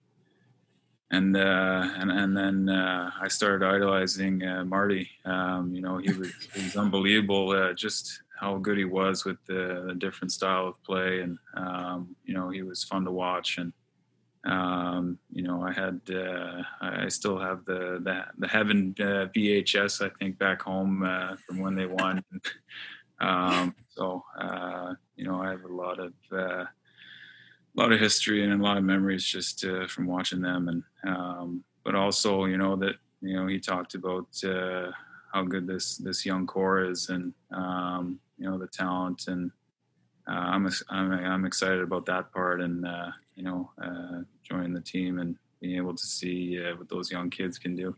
and 1.12 1.36
uh, 1.36 1.90
and 1.98 2.10
and 2.10 2.36
then 2.36 2.70
uh, 2.70 3.12
I 3.22 3.28
started 3.28 3.66
idolizing 3.66 4.44
uh, 4.44 4.64
Marty. 4.64 5.10
Um, 5.26 5.76
you 5.76 5.82
know, 5.82 5.98
he 5.98 6.12
was 6.14 6.32
he 6.56 6.64
was 6.64 6.78
unbelievable. 6.78 7.52
Uh, 7.52 7.74
just 7.74 8.22
how 8.40 8.58
good 8.58 8.78
he 8.78 8.86
was 8.86 9.24
with 9.24 9.38
the, 9.46 9.84
the 9.88 9.94
different 9.96 10.32
style 10.32 10.68
of 10.68 10.84
play, 10.84 11.20
and 11.20 11.38
um, 11.56 12.16
you 12.24 12.34
know, 12.34 12.50
he 12.50 12.64
was 12.64 12.86
fun 12.86 13.04
to 13.04 13.12
watch. 13.12 13.58
And 13.58 13.74
um, 14.46 15.20
you 15.30 15.44
know, 15.44 15.62
I 15.62 15.74
had 15.74 16.00
uh, 16.10 16.64
I 16.80 17.10
still 17.10 17.38
have 17.38 17.66
the 17.66 18.00
the, 18.02 18.24
the 18.38 18.48
Heaven 18.48 18.96
uh, 19.00 19.28
VHS 19.36 20.06
I 20.06 20.12
think 20.18 20.40
back 20.40 20.62
home 20.62 21.02
from 21.46 21.60
when 21.60 21.76
they 21.76 21.88
won. 21.88 22.24
um, 23.20 23.76
so 23.90 24.24
you 25.18 25.26
know, 25.26 25.42
I 25.42 25.50
have 25.50 25.66
a 25.66 25.74
lot 25.74 26.00
of 26.00 26.14
a 27.76 27.80
lot 27.80 27.92
of 27.92 28.00
history 28.00 28.44
and 28.44 28.54
a 28.54 28.64
lot 28.64 28.78
of 28.78 28.84
memories 28.84 29.26
just 29.26 29.64
uh, 29.66 29.88
from 29.88 30.06
watching 30.06 30.42
them 30.42 30.68
and 30.68 30.84
um, 31.08 31.64
but 31.84 31.96
also 31.96 32.46
you 32.46 32.58
know 32.58 32.76
that 32.76 32.96
you 33.22 33.36
know 33.36 33.48
he 33.48 33.60
talked 33.60 33.96
about 33.96 34.28
uh, 34.44 34.92
how 35.34 35.44
good 35.44 35.68
this 35.68 35.98
this 35.98 36.26
young 36.26 36.46
core 36.46 36.84
is 36.84 37.10
and 37.10 37.34
um, 37.52 38.20
you 38.38 38.50
know 38.50 38.58
the 38.58 38.68
talent 38.68 39.28
and 39.28 39.52
uh, 40.28 40.32
I'm, 40.32 40.70
I'm 40.90 41.12
I'm 41.12 41.46
excited 41.46 41.82
about 41.82 42.06
that 42.06 42.32
part 42.32 42.62
and 42.62 42.86
uh, 42.86 43.12
you 43.36 43.44
know 43.44 43.72
uh, 43.82 44.22
joining 44.44 44.74
the 44.74 44.82
team 44.82 45.20
and 45.20 45.36
being 45.60 45.78
able 45.78 45.96
to 45.96 46.06
see 46.06 46.60
uh, 46.62 46.76
what 46.76 46.90
those 46.90 47.12
young 47.12 47.30
kids 47.30 47.58
can 47.58 47.76
do. 47.76 47.96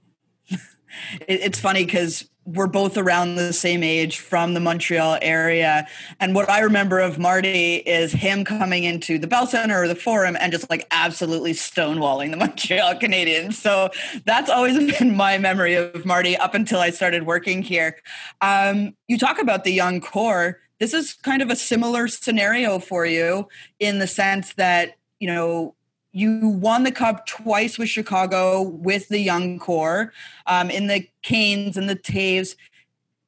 It's 1.28 1.60
funny 1.60 1.86
because 1.86 2.28
we're 2.46 2.68
both 2.68 2.98
around 2.98 3.36
the 3.36 3.54
same 3.54 3.84
age 3.84 4.20
from 4.20 4.54
the 4.54 4.60
Montreal 4.60 5.18
area. 5.22 5.88
And 6.20 6.36
what 6.36 6.50
I 6.50 6.60
remember 6.60 7.00
of 7.00 7.18
Marty 7.18 7.76
is 7.78 8.12
him 8.12 8.44
coming 8.44 8.84
into 8.84 9.18
the 9.18 9.28
Bell 9.28 9.48
Center 9.48 9.82
or 9.82 9.88
the 9.88 9.96
Forum 9.96 10.36
and 10.40 10.52
just 10.52 10.70
like 10.70 10.86
absolutely 10.92 11.54
stonewalling 11.54 12.32
the 12.32 12.38
Montreal 12.46 12.96
Canadiens. 12.96 13.54
So 13.54 13.90
that's 14.26 14.50
always 14.50 14.78
been 15.00 15.16
my 15.16 15.38
memory 15.38 15.76
of 15.76 16.06
Marty 16.06 16.36
up 16.36 16.54
until 16.54 16.80
I 16.80 16.90
started 16.90 17.26
working 17.26 17.62
here. 17.62 17.98
Um, 18.42 18.96
you 19.08 19.18
talk 19.18 19.42
about 19.42 19.64
the 19.64 19.72
young 19.72 20.02
core. 20.02 20.60
This 20.80 20.94
is 20.94 21.14
kind 21.14 21.42
of 21.42 21.50
a 21.50 21.56
similar 21.56 22.10
scenario 22.10 22.80
for 22.80 23.06
you 23.06 23.48
in 23.80 24.00
the 24.00 24.08
sense 24.08 24.54
that, 24.56 24.98
you 25.20 25.28
know, 25.28 25.76
you 26.14 26.48
won 26.48 26.84
the 26.84 26.92
cup 26.92 27.26
twice 27.26 27.78
with 27.78 27.90
Chicago 27.90 28.62
with 28.62 29.10
the 29.10 29.20
young 29.20 29.60
core 29.60 30.14
um, 30.46 30.70
in 30.70 30.88
the 30.88 31.10
Kanes 31.24 31.76
and 31.76 31.90
the 31.90 31.96
Toews. 31.96 32.56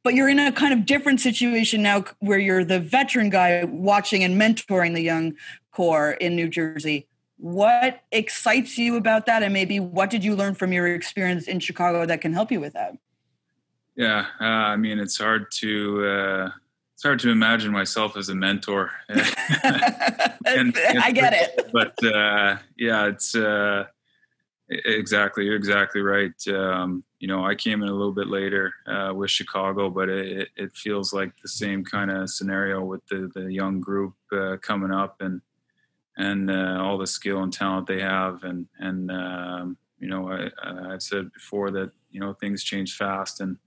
But 0.04 0.13
you're 0.13 0.30
in 0.30 0.38
a 0.38 0.52
kind 0.52 0.71
of 0.71 0.86
different 0.86 1.19
situation 1.19 1.82
now 1.82 2.06
where 2.19 2.38
you're 2.38 2.63
the 2.63 2.80
veteran 2.80 3.32
guy 3.32 3.63
watching 3.63 4.24
and 4.24 4.39
mentoring 4.39 4.93
the 4.93 5.02
young 5.02 5.34
core 5.71 6.12
in 6.12 6.36
New 6.36 6.48
Jersey. 6.48 7.08
What 7.38 8.04
excites 8.12 8.78
you 8.78 8.98
about 8.98 9.26
that? 9.26 9.41
And 9.41 9.52
maybe 9.52 9.80
what 9.80 10.12
did 10.12 10.24
you 10.24 10.36
learn 10.36 10.54
from 10.54 10.71
your 10.71 10.88
experience 10.93 11.48
in 11.48 11.60
Chicago 11.60 12.06
that 12.06 12.21
can 12.21 12.34
help 12.34 12.52
you 12.52 12.62
with 12.62 12.74
that? 12.74 12.95
Yeah, 13.95 14.28
uh, 14.39 14.43
I 14.43 14.76
mean, 14.76 15.00
it's 15.00 15.17
hard 15.17 15.52
to. 15.54 16.06
Uh 16.06 16.50
it's 16.95 17.03
hard 17.03 17.19
to 17.19 17.29
imagine 17.29 17.73
myself 17.73 18.15
as 18.15 18.29
a 18.29 18.36
mentor. 18.36 18.89
and, 19.10 20.73
I 21.03 21.12
get 21.13 21.34
it. 21.34 21.69
But 21.73 21.93
uh, 22.05 22.58
yeah, 22.77 23.08
it's 23.08 23.36
uh, 23.36 23.84
exactly 24.69 25.43
you're 25.43 25.58
exactly 25.58 25.99
right. 25.99 26.31
Um, 26.47 27.03
you 27.19 27.27
know, 27.27 27.45
I 27.45 27.53
came 27.53 27.81
in 27.81 27.89
a 27.89 27.93
little 27.93 28.13
bit 28.13 28.27
later 28.27 28.73
uh, 28.88 29.12
with 29.13 29.29
Chicago, 29.29 29.89
but 29.89 30.08
it, 30.08 30.47
it, 30.55 30.73
feels 30.73 31.12
like 31.12 31.34
the 31.41 31.49
same 31.49 31.84
kind 31.84 32.10
of 32.10 32.29
scenario 32.29 32.81
with 32.81 33.05
the, 33.08 33.29
the 33.36 33.51
young 33.51 33.81
group 33.81 34.13
uh, 34.31 34.55
coming 34.62 34.91
up 34.91 35.17
and 35.19 35.41
and 36.15 36.49
uh, 36.49 36.77
all 36.79 36.97
the 36.97 37.08
skill 37.08 37.43
and 37.43 37.51
talent 37.51 37.88
they 37.88 37.99
have, 37.99 38.41
and 38.43 38.67
and 38.79 39.12
um, 39.12 39.77
you 39.99 40.08
know, 40.08 40.31
I, 40.31 40.49
I've 40.93 41.01
said 41.01 41.29
before 41.34 41.71
that 41.71 41.91
you 42.10 42.21
know 42.21 42.31
things 42.31 42.63
change 42.63 42.95
fast 42.95 43.41
and 43.41 43.58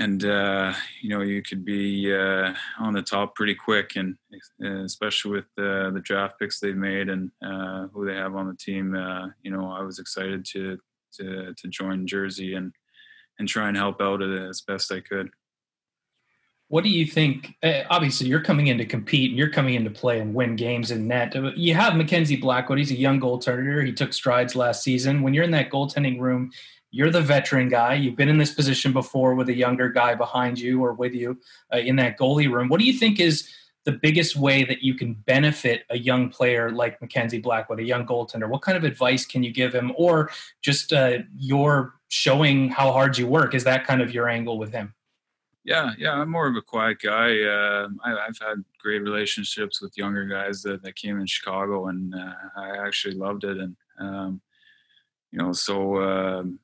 and 0.00 0.24
uh, 0.24 0.72
you 1.02 1.10
know 1.10 1.20
you 1.20 1.42
could 1.42 1.64
be 1.64 2.12
uh, 2.12 2.54
on 2.78 2.94
the 2.94 3.02
top 3.02 3.34
pretty 3.34 3.54
quick, 3.54 3.96
and 3.96 4.16
uh, 4.64 4.82
especially 4.82 5.32
with 5.32 5.44
the, 5.56 5.90
the 5.92 6.00
draft 6.00 6.38
picks 6.40 6.58
they've 6.58 6.74
made 6.74 7.10
and 7.10 7.30
uh, 7.44 7.86
who 7.92 8.06
they 8.06 8.14
have 8.14 8.34
on 8.34 8.48
the 8.48 8.56
team. 8.56 8.96
Uh, 8.96 9.28
you 9.42 9.50
know, 9.50 9.70
I 9.70 9.82
was 9.82 9.98
excited 9.98 10.44
to 10.46 10.78
to 11.18 11.54
to 11.54 11.68
join 11.68 12.06
Jersey 12.06 12.54
and 12.54 12.72
and 13.38 13.46
try 13.46 13.68
and 13.68 13.76
help 13.76 14.00
out 14.00 14.22
as 14.22 14.62
best 14.62 14.90
I 14.90 15.00
could. 15.00 15.30
What 16.68 16.84
do 16.84 16.90
you 16.90 17.04
think? 17.04 17.56
Uh, 17.62 17.82
obviously, 17.90 18.28
you're 18.28 18.40
coming 18.40 18.68
in 18.68 18.78
to 18.78 18.86
compete 18.86 19.30
and 19.30 19.38
you're 19.38 19.50
coming 19.50 19.74
in 19.74 19.84
to 19.84 19.90
play 19.90 20.20
and 20.20 20.32
win 20.34 20.56
games 20.56 20.90
in 20.90 21.08
net. 21.08 21.34
You 21.56 21.74
have 21.74 21.96
Mackenzie 21.96 22.36
Blackwood. 22.36 22.78
He's 22.78 22.92
a 22.92 22.96
young 22.96 23.20
goaltender. 23.20 23.84
He 23.84 23.92
took 23.92 24.14
strides 24.14 24.56
last 24.56 24.82
season. 24.82 25.20
When 25.20 25.34
you're 25.34 25.44
in 25.44 25.50
that 25.50 25.68
goaltending 25.68 26.20
room, 26.20 26.52
you're 26.90 27.10
the 27.10 27.20
veteran 27.20 27.68
guy. 27.68 27.94
You've 27.94 28.16
been 28.16 28.28
in 28.28 28.38
this 28.38 28.52
position 28.52 28.92
before 28.92 29.34
with 29.34 29.48
a 29.48 29.54
younger 29.54 29.88
guy 29.88 30.14
behind 30.14 30.58
you 30.58 30.84
or 30.84 30.92
with 30.92 31.14
you 31.14 31.38
uh, 31.72 31.78
in 31.78 31.96
that 31.96 32.18
goalie 32.18 32.50
room. 32.50 32.68
What 32.68 32.80
do 32.80 32.86
you 32.86 32.92
think 32.92 33.20
is 33.20 33.48
the 33.84 33.92
biggest 33.92 34.36
way 34.36 34.64
that 34.64 34.82
you 34.82 34.94
can 34.94 35.14
benefit 35.14 35.84
a 35.90 35.98
young 35.98 36.28
player 36.28 36.70
like 36.70 37.00
Mackenzie 37.00 37.40
Blackwood, 37.40 37.80
a 37.80 37.84
young 37.84 38.06
goaltender? 38.06 38.48
What 38.48 38.62
kind 38.62 38.76
of 38.76 38.84
advice 38.84 39.24
can 39.24 39.42
you 39.42 39.52
give 39.52 39.74
him, 39.74 39.92
or 39.96 40.30
just 40.62 40.92
uh, 40.92 41.18
your 41.36 41.94
showing 42.08 42.68
how 42.68 42.92
hard 42.92 43.16
you 43.16 43.26
work? 43.26 43.54
Is 43.54 43.64
that 43.64 43.86
kind 43.86 44.02
of 44.02 44.12
your 44.12 44.28
angle 44.28 44.58
with 44.58 44.72
him? 44.72 44.94
Yeah, 45.64 45.92
yeah, 45.98 46.14
I'm 46.14 46.30
more 46.30 46.48
of 46.48 46.56
a 46.56 46.62
quiet 46.62 47.00
guy. 47.02 47.42
Uh, 47.42 47.88
I, 48.02 48.10
have 48.10 48.38
had 48.40 48.64
great 48.78 49.02
relationships 49.02 49.82
with 49.82 49.96
younger 49.96 50.24
guys 50.24 50.62
that, 50.62 50.82
that 50.82 50.96
came 50.96 51.20
in 51.20 51.26
Chicago, 51.26 51.88
and 51.88 52.14
uh, 52.14 52.32
I 52.56 52.78
actually 52.78 53.14
loved 53.14 53.44
it. 53.44 53.58
And 53.58 53.76
um, 53.98 54.40
you 55.30 55.38
know, 55.38 55.52
so 55.52 56.02
um, 56.02 56.58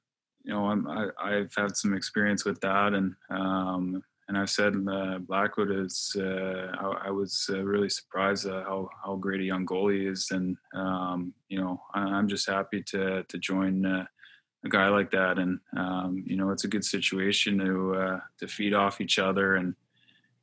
you 0.47 0.53
know, 0.53 0.67
I'm, 0.67 0.87
I, 0.89 1.33
have 1.33 1.53
had 1.57 1.77
some 1.77 1.93
experience 1.93 2.45
with 2.45 2.61
that, 2.61 2.95
and 2.95 3.15
um, 3.31 4.01
and 4.29 4.39
I've 4.39 4.51
said 4.51 4.75
uh, 4.89 5.19
Blackwood 5.19 5.73
is. 5.73 6.15
Uh, 6.17 6.73
I, 6.81 7.07
I, 7.07 7.11
was 7.11 7.51
uh, 7.53 7.65
really 7.65 7.89
surprised 7.89 8.47
at 8.47 8.63
how 8.63 8.89
how 9.05 9.17
great 9.17 9.41
a 9.41 9.45
young 9.45 9.67
goalie 9.67 10.09
is, 10.09 10.29
and 10.31 10.57
um, 10.73 11.35
you 11.49 11.61
know, 11.61 11.83
I, 11.95 12.17
am 12.17 12.29
just 12.29 12.49
happy 12.49 12.83
to 12.91 13.25
to 13.25 13.39
join 13.39 13.85
uh, 13.85 14.07
a 14.65 14.69
guy 14.69 14.89
like 14.89 15.11
that, 15.11 15.39
and 15.39 15.59
um, 15.77 16.23
you 16.25 16.37
know, 16.37 16.51
it's 16.51 16.65
a 16.65 16.69
good 16.69 16.85
situation 16.85 17.59
to 17.59 17.95
uh, 17.97 18.21
to 18.39 18.47
feed 18.47 18.73
off 18.73 19.01
each 19.01 19.19
other 19.19 19.57
and 19.57 19.75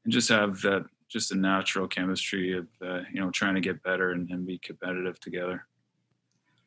and 0.03 0.11
just 0.11 0.27
have 0.27 0.61
that 0.63 0.85
just 1.07 1.31
a 1.31 1.35
natural 1.35 1.87
chemistry 1.87 2.57
of 2.57 2.67
uh, 2.85 3.03
you 3.13 3.21
know 3.21 3.31
trying 3.31 3.55
to 3.55 3.61
get 3.61 3.81
better 3.83 4.11
and, 4.11 4.29
and 4.31 4.45
be 4.45 4.57
competitive 4.57 5.17
together. 5.21 5.65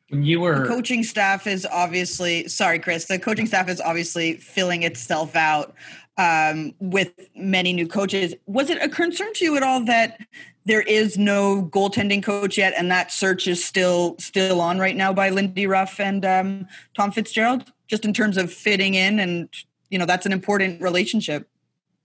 When 0.09 0.23
you 0.23 0.39
were 0.39 0.61
the 0.61 0.67
coaching 0.67 1.03
staff 1.03 1.47
is 1.47 1.67
obviously 1.69 2.47
sorry, 2.47 2.79
Chris. 2.79 3.05
The 3.05 3.19
coaching 3.19 3.45
staff 3.45 3.67
is 3.67 3.81
obviously 3.81 4.37
filling 4.37 4.83
itself 4.83 5.35
out 5.35 5.75
um, 6.17 6.73
with 6.79 7.11
many 7.35 7.73
new 7.73 7.87
coaches. 7.87 8.33
Was 8.45 8.69
it 8.69 8.81
a 8.81 8.89
concern 8.89 9.33
to 9.33 9.45
you 9.45 9.57
at 9.57 9.63
all 9.63 9.83
that 9.85 10.19
there 10.65 10.81
is 10.81 11.17
no 11.17 11.69
goaltending 11.71 12.23
coach 12.23 12.57
yet, 12.57 12.73
and 12.77 12.89
that 12.91 13.11
search 13.11 13.47
is 13.47 13.63
still 13.63 14.15
still 14.17 14.61
on 14.61 14.79
right 14.79 14.95
now 14.95 15.13
by 15.13 15.29
Lindy 15.29 15.67
Ruff 15.67 15.99
and 15.99 16.25
um, 16.25 16.67
Tom 16.95 17.11
Fitzgerald? 17.11 17.71
Just 17.87 18.03
in 18.03 18.13
terms 18.13 18.37
of 18.37 18.51
fitting 18.51 18.95
in, 18.95 19.19
and 19.19 19.49
you 19.89 19.99
know 19.99 20.05
that's 20.05 20.25
an 20.25 20.31
important 20.31 20.81
relationship. 20.81 21.49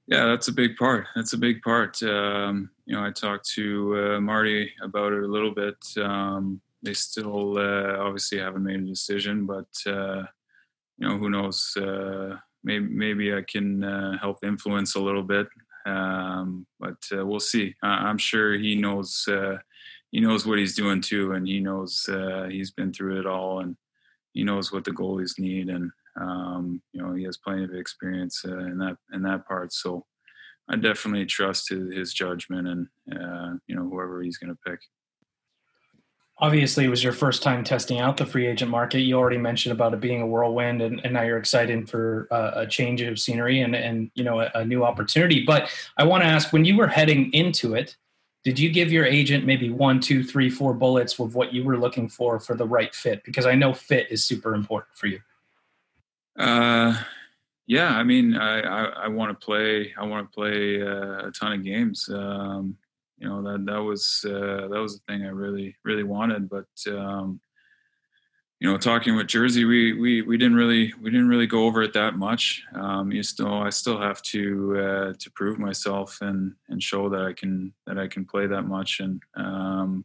Yeah, 0.07 0.27
that's 0.27 0.49
a 0.49 0.53
big 0.53 0.77
part. 0.77 1.07
That's 1.15 1.33
a 1.33 1.39
big 1.39 1.63
part. 1.63 2.03
Um, 2.03 2.71
you 2.85 2.95
know, 2.95 3.05
I 3.05 3.11
talked 3.11 3.49
to 3.51 4.15
uh, 4.17 4.21
Marty 4.21 4.73
about 4.83 5.13
it 5.13 5.23
a 5.23 5.27
little 5.27 5.55
bit. 5.55 5.77
Um, 5.97 6.61
they 6.83 6.95
still 6.95 7.59
uh, 7.59 7.97
obviously 7.99 8.39
haven't 8.39 8.65
made 8.65 8.81
a 8.81 8.87
decision, 8.87 9.47
but 9.47 9.69
uh, 9.87 10.23
you 10.99 11.09
know, 11.09 11.19
who 11.19 11.31
knows? 11.31 11.73
Uh, 11.77 12.37
maybe 12.65 12.87
maybe 12.89 13.35
I 13.35 13.43
can 13.43 13.85
uh, 13.85 14.19
help 14.19 14.39
influence 14.43 14.95
a 14.95 15.01
little 15.01 15.23
bit, 15.23 15.49
um, 15.87 16.67
but 16.81 16.99
uh, 17.13 17.25
we'll 17.25 17.41
see. 17.41 17.75
I- 17.83 18.09
am 18.11 18.19
sure 18.19 18.55
he 18.55 18.75
knows 18.75 19.29
he 20.11 20.21
knows 20.21 20.47
what 20.47 20.59
he's 20.59 20.77
doing 20.77 21.01
too, 21.01 21.33
and 21.33 21.47
he 21.47 21.61
knows 21.61 22.09
he's 22.51 22.71
been 22.71 22.93
through 22.93 23.21
it 23.21 23.27
all, 23.27 23.61
and 23.61 23.77
he 24.33 24.45
knows 24.45 24.73
what 24.73 24.85
the 24.85 24.91
goalies 24.91 25.39
need, 25.39 25.69
and 25.69 25.91
um, 26.21 26.83
you 26.93 27.03
know, 27.03 27.15
he 27.15 27.25
has 27.25 27.39
plenty 27.39 27.65
of 27.65 27.75
experience 27.75 28.43
uh, 28.47 28.59
in 28.59 28.79
that 28.79 28.97
in 29.13 29.23
that 29.23 29.47
part. 29.47 29.73
So 29.73 30.05
I 30.69 30.77
definitely 30.77 31.27
trust 31.27 31.71
his, 31.71 31.93
his 31.93 32.15
judgment 32.15 32.69
and 32.69 32.87
uh, 33.13 33.55
you 33.67 33.75
know 33.77 33.89
whoever 33.89 34.23
he's 34.23 34.39
going 34.39 34.55
to 34.55 34.71
pick. 34.71 34.81
Obviously, 36.43 36.85
it 36.85 36.89
was 36.89 37.05
your 37.05 37.13
first 37.13 37.41
time 37.41 37.63
testing 37.63 38.01
out 38.01 38.17
the 38.17 38.27
free 38.27 38.49
agent 38.49 38.69
market. 38.69 38.99
You 38.99 39.17
already 39.17 39.39
mentioned 39.39 39.73
about 39.73 39.95
it 39.95 40.01
being 40.01 40.21
a 40.21 40.27
whirlwind, 40.27 40.83
and, 40.83 41.01
and 41.05 41.15
now 41.15 41.23
you're 41.23 41.39
excited 41.39 41.89
for 41.89 42.27
uh, 42.33 42.51
a 42.57 42.67
change 42.67 43.01
of 43.01 43.21
scenery 43.21 43.61
and 43.61 43.77
and 43.77 44.11
you 44.17 44.25
know 44.25 44.41
a, 44.41 44.51
a 44.57 44.65
new 44.65 44.85
opportunity. 44.85 45.45
But 45.45 45.71
I 45.97 46.05
want 46.05 46.25
to 46.25 46.29
ask, 46.29 46.53
when 46.53 46.65
you 46.65 46.77
were 46.77 46.89
heading 46.89 47.33
into 47.33 47.75
it, 47.75 47.97
did 48.43 48.59
you 48.59 48.73
give 48.73 48.91
your 48.91 49.07
agent 49.07 49.47
maybe 49.47 49.71
one, 49.71 50.01
two, 50.01 50.25
three, 50.25 50.51
four 50.51 50.75
bullets 50.75 51.17
with 51.17 51.33
what 51.33 51.55
you 51.55 51.63
were 51.63 51.79
looking 51.79 52.09
for 52.09 52.41
for 52.41 52.57
the 52.57 52.67
right 52.67 52.93
fit? 52.93 53.23
Because 53.23 53.47
I 53.47 53.55
know 53.55 53.73
fit 53.73 54.09
is 54.11 54.25
super 54.25 54.53
important 54.53 54.97
for 54.97 55.07
you. 55.07 55.21
Uh, 56.37 57.01
yeah, 57.69 57.97
I 57.97 58.03
mean, 58.03 58.35
I, 58.35 58.63
I, 58.63 58.85
I 59.05 59.09
want 59.09 59.39
to 59.39 59.47
play. 59.47 59.95
I 59.97 60.05
want 60.05 60.29
to 60.29 60.35
play 60.35 60.83
uh, 60.83 61.29
a 61.29 61.31
ton 61.31 61.53
of 61.53 61.63
games. 61.63 62.11
Um, 62.13 62.77
you 63.23 63.29
know 63.29 63.41
that 63.43 63.65
that 63.67 63.79
was 63.81 64.25
uh, 64.27 64.67
that 64.69 64.81
was 64.81 64.95
the 64.99 65.03
thing 65.07 65.25
I 65.25 65.29
really 65.29 65.77
really 65.85 66.03
wanted. 66.03 66.49
But 66.49 66.67
um, 66.89 67.41
you 68.59 68.71
know, 68.71 68.77
talking 68.77 69.17
with 69.17 69.29
Jersey, 69.29 69.65
we 69.65 69.93
we 69.93 70.23
we 70.23 70.37
didn't 70.37 70.57
really 70.57 70.93
we 71.01 71.11
didn't 71.11 71.29
really 71.29 71.47
go 71.47 71.65
over 71.67 71.83
it 71.83 71.93
that 71.93 72.17
much. 72.17 72.63
Um, 72.75 73.13
you 73.13 73.23
still 73.23 73.63
I 73.63 73.71
still 73.71 74.01
have 74.01 74.21
to 74.23 74.79
uh, 74.79 75.13
to 75.19 75.31
prove 75.37 75.59
myself 75.59 76.19
and 76.21 76.55
and 76.69 76.83
show 76.83 77.09
that 77.11 77.23
I 77.23 77.33
can 77.33 77.73
that 77.87 77.97
I 77.97 78.09
can 78.09 78.25
play 78.25 78.49
that 78.49 78.63
much. 78.63 78.99
And 78.99 79.23
um, 79.37 80.05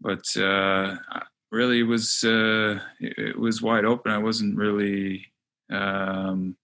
but 0.00 0.24
uh, 0.38 0.96
really 1.50 1.82
was 1.82 2.24
uh, 2.24 2.80
it 2.98 3.38
was 3.38 3.60
wide 3.60 3.84
open. 3.84 4.10
I 4.10 4.18
wasn't 4.18 4.56
really 4.56 5.26
um, 5.70 6.56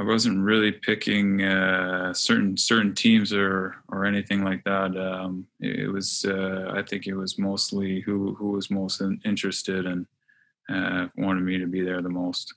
I 0.00 0.02
wasn't 0.02 0.42
really 0.42 0.72
picking 0.72 1.42
uh, 1.42 2.14
certain 2.14 2.56
certain 2.56 2.94
teams 2.94 3.34
or 3.34 3.76
or 3.90 4.06
anything 4.06 4.42
like 4.42 4.64
that. 4.64 4.96
Um, 4.96 5.46
it, 5.60 5.92
was 5.92 6.24
uh, 6.26 6.72
I 6.74 6.80
think 6.80 7.06
it 7.06 7.14
was 7.14 7.38
mostly 7.38 8.00
who 8.00 8.34
who 8.34 8.52
was 8.52 8.70
most 8.70 9.02
interested 9.26 9.84
and 9.84 10.06
uh, 10.70 11.08
wanted 11.18 11.42
me 11.42 11.58
to 11.58 11.66
be 11.66 11.82
there 11.82 12.00
the 12.00 12.08
most 12.08 12.54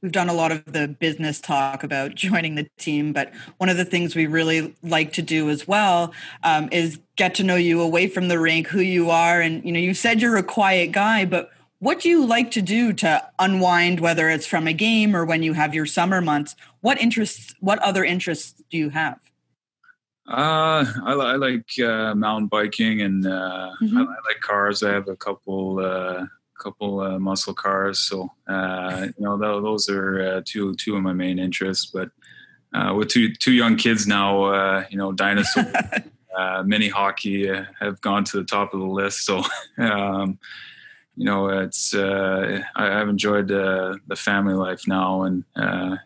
we've 0.00 0.12
done 0.12 0.28
a 0.28 0.34
lot 0.34 0.52
of 0.52 0.64
the 0.72 0.88
business 0.88 1.40
talk 1.40 1.82
about 1.82 2.14
joining 2.26 2.54
the 2.54 2.66
team, 2.78 3.12
but 3.12 3.32
one 3.58 3.68
of 3.68 3.76
the 3.76 3.84
things 3.84 4.14
we 4.14 4.26
really 4.26 4.74
like 4.82 5.12
to 5.12 5.22
do 5.22 5.50
as 5.50 5.66
well 5.66 6.14
um, 6.42 6.68
is 6.72 7.00
get 7.16 7.34
to 7.34 7.42
know 7.42 7.56
you 7.56 7.82
away 7.82 8.06
from 8.06 8.28
the 8.28 8.38
rink, 8.38 8.68
who 8.68 8.80
you 8.80 9.10
are, 9.10 9.40
and 9.40 9.64
you 9.64 9.72
know, 9.72 9.80
you 9.80 9.92
said 9.92 10.22
you're 10.22 10.36
a 10.36 10.42
quiet 10.42 10.92
guy, 10.92 11.24
but 11.24 11.50
what 11.78 12.00
do 12.00 12.08
you 12.08 12.24
like 12.24 12.50
to 12.52 12.62
do 12.62 12.92
to 12.94 13.28
unwind, 13.38 14.00
whether 14.00 14.28
it's 14.28 14.46
from 14.46 14.66
a 14.66 14.72
game 14.72 15.14
or 15.14 15.24
when 15.24 15.42
you 15.42 15.52
have 15.52 15.74
your 15.74 15.86
summer 15.86 16.20
months? 16.20 16.56
What 16.80 17.00
interests? 17.00 17.54
What 17.60 17.78
other 17.80 18.04
interests 18.04 18.62
do 18.70 18.78
you 18.78 18.90
have? 18.90 19.18
Uh, 20.28 20.84
I, 21.04 21.12
I 21.12 21.36
like 21.36 21.70
uh, 21.78 22.14
mountain 22.14 22.48
biking 22.48 23.00
and 23.00 23.26
uh, 23.26 23.70
mm-hmm. 23.80 23.96
I, 23.96 24.00
I, 24.00 24.04
like 24.04 24.40
cars. 24.40 24.82
I 24.82 24.92
have 24.92 25.08
a 25.08 25.16
couple 25.16 25.78
uh, 25.78 26.26
couple 26.58 27.00
uh, 27.00 27.18
muscle 27.18 27.54
cars. 27.54 27.98
So 28.00 28.30
uh, 28.48 29.08
you 29.16 29.24
know 29.24 29.38
those 29.38 29.88
are 29.88 30.20
uh, 30.20 30.42
two 30.44 30.74
two 30.76 30.96
of 30.96 31.02
my 31.02 31.12
main 31.12 31.38
interests. 31.38 31.86
But 31.86 32.10
uh, 32.74 32.94
with 32.94 33.08
two 33.08 33.34
two 33.34 33.52
young 33.52 33.76
kids 33.76 34.06
now, 34.06 34.44
uh, 34.44 34.84
you 34.90 34.98
know 34.98 35.12
dinosaur, 35.12 35.64
uh, 36.36 36.62
mini 36.64 36.88
hockey 36.88 37.48
have 37.80 38.00
gone 38.00 38.24
to 38.24 38.38
the 38.38 38.44
top 38.44 38.74
of 38.74 38.80
the 38.80 38.86
list. 38.86 39.24
So. 39.24 39.42
Um, 39.78 40.38
you 41.16 41.24
know, 41.24 41.48
it's 41.48 41.94
I, 41.94 42.62
have 42.76 43.08
enjoyed 43.08 43.48
the 43.48 43.98
family 44.16 44.54
life 44.54 44.86
now, 44.86 45.22
and 45.22 45.44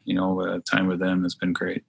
you 0.04 0.14
know, 0.14 0.60
time 0.60 0.86
with 0.86 1.00
them 1.00 1.22
has 1.22 1.34
been 1.34 1.52
great. 1.52 1.84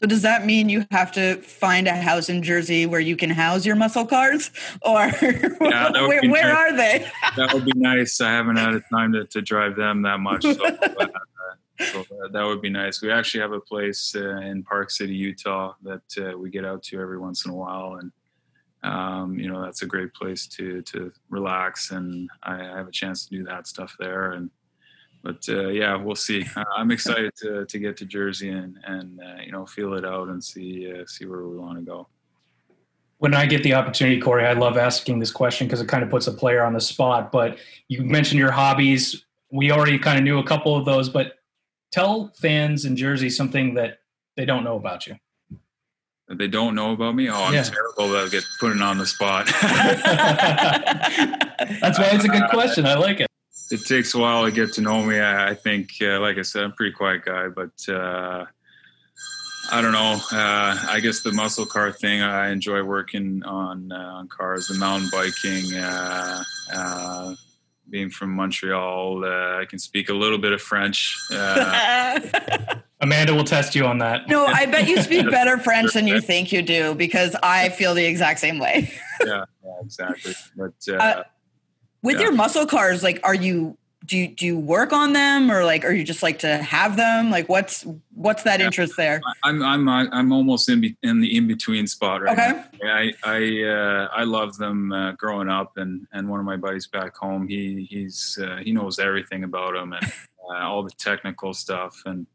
So 0.00 0.06
does 0.06 0.22
that 0.22 0.46
mean 0.46 0.68
you 0.68 0.86
have 0.92 1.10
to 1.12 1.36
find 1.42 1.88
a 1.88 1.96
house 1.96 2.28
in 2.28 2.44
Jersey 2.44 2.86
where 2.86 3.00
you 3.00 3.16
can 3.16 3.30
house 3.30 3.66
your 3.66 3.74
muscle 3.74 4.06
cars, 4.06 4.52
or 4.82 5.10
yeah, 5.20 5.90
where, 6.06 6.22
where 6.30 6.54
nice. 6.54 6.56
are 6.56 6.76
they? 6.76 7.10
that 7.36 7.52
would 7.52 7.64
be 7.64 7.72
nice. 7.74 8.20
I 8.20 8.30
haven't 8.30 8.56
had 8.56 8.80
time 8.92 9.12
to, 9.14 9.24
to 9.24 9.42
drive 9.42 9.74
them 9.74 10.02
that 10.02 10.20
much, 10.20 10.42
so, 10.42 10.50
uh, 10.66 11.06
so 11.80 12.00
uh, 12.00 12.28
that 12.30 12.44
would 12.44 12.62
be 12.62 12.70
nice. 12.70 13.02
We 13.02 13.10
actually 13.10 13.40
have 13.40 13.52
a 13.52 13.60
place 13.60 14.14
uh, 14.14 14.36
in 14.36 14.62
Park 14.62 14.92
City, 14.92 15.14
Utah, 15.14 15.74
that 15.82 16.02
uh, 16.16 16.38
we 16.38 16.50
get 16.50 16.64
out 16.64 16.84
to 16.84 17.00
every 17.00 17.18
once 17.18 17.44
in 17.44 17.50
a 17.50 17.56
while, 17.56 17.98
and 18.00 18.12
um, 18.82 19.38
you 19.38 19.48
know 19.48 19.62
that's 19.62 19.82
a 19.82 19.86
great 19.86 20.14
place 20.14 20.46
to 20.48 20.82
to 20.82 21.12
relax, 21.30 21.90
and 21.90 22.28
I, 22.42 22.54
I 22.54 22.76
have 22.76 22.88
a 22.88 22.92
chance 22.92 23.26
to 23.26 23.36
do 23.36 23.44
that 23.44 23.66
stuff 23.66 23.96
there, 23.98 24.32
and 24.32 24.50
but 25.22 25.44
uh, 25.48 25.68
yeah, 25.68 25.96
we'll 25.96 26.14
see. 26.14 26.46
I'm 26.76 26.90
excited 26.90 27.32
to 27.42 27.66
to 27.66 27.78
get 27.78 27.96
to 27.98 28.06
Jersey 28.06 28.50
and 28.50 28.78
and 28.84 29.20
uh, 29.20 29.42
you 29.44 29.52
know 29.52 29.66
feel 29.66 29.94
it 29.94 30.04
out 30.04 30.28
and 30.28 30.42
see 30.42 30.92
uh, 30.92 31.04
see 31.06 31.26
where 31.26 31.44
we 31.46 31.56
want 31.56 31.78
to 31.78 31.84
go. 31.84 32.08
When 33.18 33.34
I 33.34 33.46
get 33.46 33.64
the 33.64 33.74
opportunity, 33.74 34.20
Corey, 34.20 34.46
I 34.46 34.52
love 34.52 34.76
asking 34.76 35.18
this 35.18 35.32
question 35.32 35.66
because 35.66 35.80
it 35.80 35.88
kind 35.88 36.04
of 36.04 36.10
puts 36.10 36.28
a 36.28 36.32
player 36.32 36.62
on 36.62 36.72
the 36.72 36.80
spot. 36.80 37.32
But 37.32 37.58
you 37.88 38.02
mentioned 38.02 38.38
your 38.38 38.52
hobbies. 38.52 39.24
We 39.50 39.72
already 39.72 39.98
kind 39.98 40.18
of 40.18 40.24
knew 40.24 40.38
a 40.38 40.44
couple 40.44 40.76
of 40.76 40.84
those, 40.84 41.08
but 41.08 41.32
tell 41.90 42.32
fans 42.40 42.84
in 42.84 42.94
Jersey 42.94 43.28
something 43.28 43.74
that 43.74 43.98
they 44.36 44.44
don't 44.44 44.62
know 44.62 44.76
about 44.76 45.08
you. 45.08 45.16
That 46.28 46.38
they 46.38 46.48
don't 46.48 46.74
know 46.74 46.92
about 46.92 47.14
me? 47.14 47.30
Oh, 47.30 47.44
I'm 47.44 47.54
yeah. 47.54 47.62
terrible 47.62 48.10
that 48.10 48.26
I 48.26 48.28
get 48.28 48.44
put 48.60 48.78
on 48.80 48.98
the 48.98 49.06
spot. 49.06 49.46
That's 51.80 51.98
why 51.98 52.10
it's 52.12 52.24
a 52.24 52.28
good 52.28 52.50
question. 52.50 52.84
I 52.84 52.94
like 52.94 53.20
it 53.20 53.28
it 53.70 53.84
takes 53.84 54.14
a 54.14 54.18
while 54.18 54.44
to 54.44 54.50
get 54.50 54.72
to 54.74 54.80
know 54.80 55.02
me. 55.02 55.18
I, 55.18 55.50
I 55.50 55.54
think, 55.54 55.90
uh, 56.00 56.20
like 56.20 56.38
I 56.38 56.42
said, 56.42 56.64
I'm 56.64 56.70
a 56.70 56.74
pretty 56.74 56.92
quiet 56.92 57.24
guy, 57.24 57.48
but 57.48 57.72
uh, 57.88 58.46
I 59.70 59.82
don't 59.82 59.92
know. 59.92 60.20
Uh, 60.32 60.86
I 60.88 61.00
guess 61.02 61.20
the 61.22 61.32
muscle 61.32 61.66
car 61.66 61.92
thing. 61.92 62.22
I 62.22 62.50
enjoy 62.50 62.82
working 62.82 63.42
on 63.44 63.92
uh, 63.92 63.96
on 63.96 64.28
cars. 64.28 64.68
The 64.68 64.74
mountain 64.74 65.08
biking. 65.10 65.74
Uh, 65.74 66.42
uh, 66.72 67.34
being 67.90 68.10
from 68.10 68.34
Montreal, 68.34 69.24
I 69.24 69.64
can 69.64 69.78
speak 69.78 70.10
a 70.10 70.14
little 70.14 70.36
bit 70.36 70.52
of 70.52 70.60
French. 70.60 71.16
Amanda 73.00 73.34
will 73.34 73.44
test 73.44 73.74
you 73.74 73.84
on 73.84 73.98
that. 73.98 74.28
No, 74.28 74.46
I 74.46 74.66
bet 74.66 74.88
you 74.88 75.00
speak 75.02 75.30
better 75.30 75.58
French 75.58 75.92
than 75.92 76.06
you 76.06 76.20
think 76.20 76.52
you 76.52 76.62
do 76.62 76.94
because 76.94 77.36
I 77.42 77.68
feel 77.68 77.94
the 77.94 78.04
exact 78.04 78.40
same 78.40 78.58
way. 78.58 78.92
yeah, 79.24 79.44
yeah, 79.64 79.70
exactly. 79.80 80.34
But 80.56 80.72
with 82.02 82.16
yeah. 82.16 82.22
your 82.22 82.32
muscle 82.32 82.66
cars, 82.66 83.02
like, 83.02 83.20
are 83.22 83.34
you 83.34 83.76
do 84.04 84.16
you 84.16 84.28
do 84.28 84.46
you 84.46 84.58
work 84.58 84.92
on 84.92 85.12
them 85.12 85.50
or 85.50 85.64
like 85.64 85.84
are 85.84 85.92
you 85.92 86.04
just 86.04 86.22
like 86.22 86.38
to 86.38 86.56
have 86.58 86.96
them 86.96 87.30
like 87.30 87.48
what's 87.48 87.84
what's 88.14 88.44
that 88.44 88.60
yeah. 88.60 88.66
interest 88.66 88.96
there 88.96 89.20
i'm 89.44 89.62
i'm 89.62 89.88
i'm 89.88 90.32
almost 90.32 90.68
in, 90.68 90.80
be, 90.80 90.96
in 91.02 91.20
the 91.20 91.36
in 91.36 91.46
between 91.46 91.86
spot 91.86 92.22
right 92.22 92.38
okay 92.38 92.62
now. 92.80 92.94
i 92.94 93.12
i 93.24 93.62
uh, 93.64 94.08
i 94.12 94.22
love 94.22 94.56
them 94.56 94.92
uh, 94.92 95.12
growing 95.12 95.48
up 95.48 95.76
and 95.76 96.06
and 96.12 96.28
one 96.28 96.38
of 96.40 96.46
my 96.46 96.56
buddies 96.56 96.86
back 96.86 97.14
home 97.16 97.46
he 97.48 97.86
he's 97.90 98.38
uh, 98.42 98.56
he 98.56 98.72
knows 98.72 98.98
everything 98.98 99.44
about 99.44 99.74
them 99.74 99.92
and 99.92 100.12
uh, 100.48 100.58
all 100.58 100.82
the 100.82 100.90
technical 100.92 101.52
stuff 101.52 102.00
and 102.06 102.26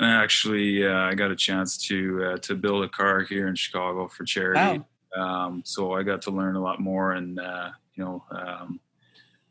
actually 0.00 0.86
uh, 0.86 0.92
i 0.92 1.14
got 1.14 1.30
a 1.30 1.36
chance 1.36 1.76
to 1.76 2.24
uh, 2.24 2.36
to 2.38 2.54
build 2.54 2.84
a 2.84 2.88
car 2.88 3.20
here 3.22 3.48
in 3.48 3.54
chicago 3.54 4.08
for 4.08 4.24
charity 4.24 4.82
wow. 5.16 5.46
um, 5.46 5.62
so 5.64 5.92
i 5.92 6.02
got 6.02 6.22
to 6.22 6.30
learn 6.30 6.56
a 6.56 6.60
lot 6.60 6.80
more 6.80 7.12
and 7.12 7.38
you 7.94 8.04
know 8.04 8.24
um, 8.30 8.80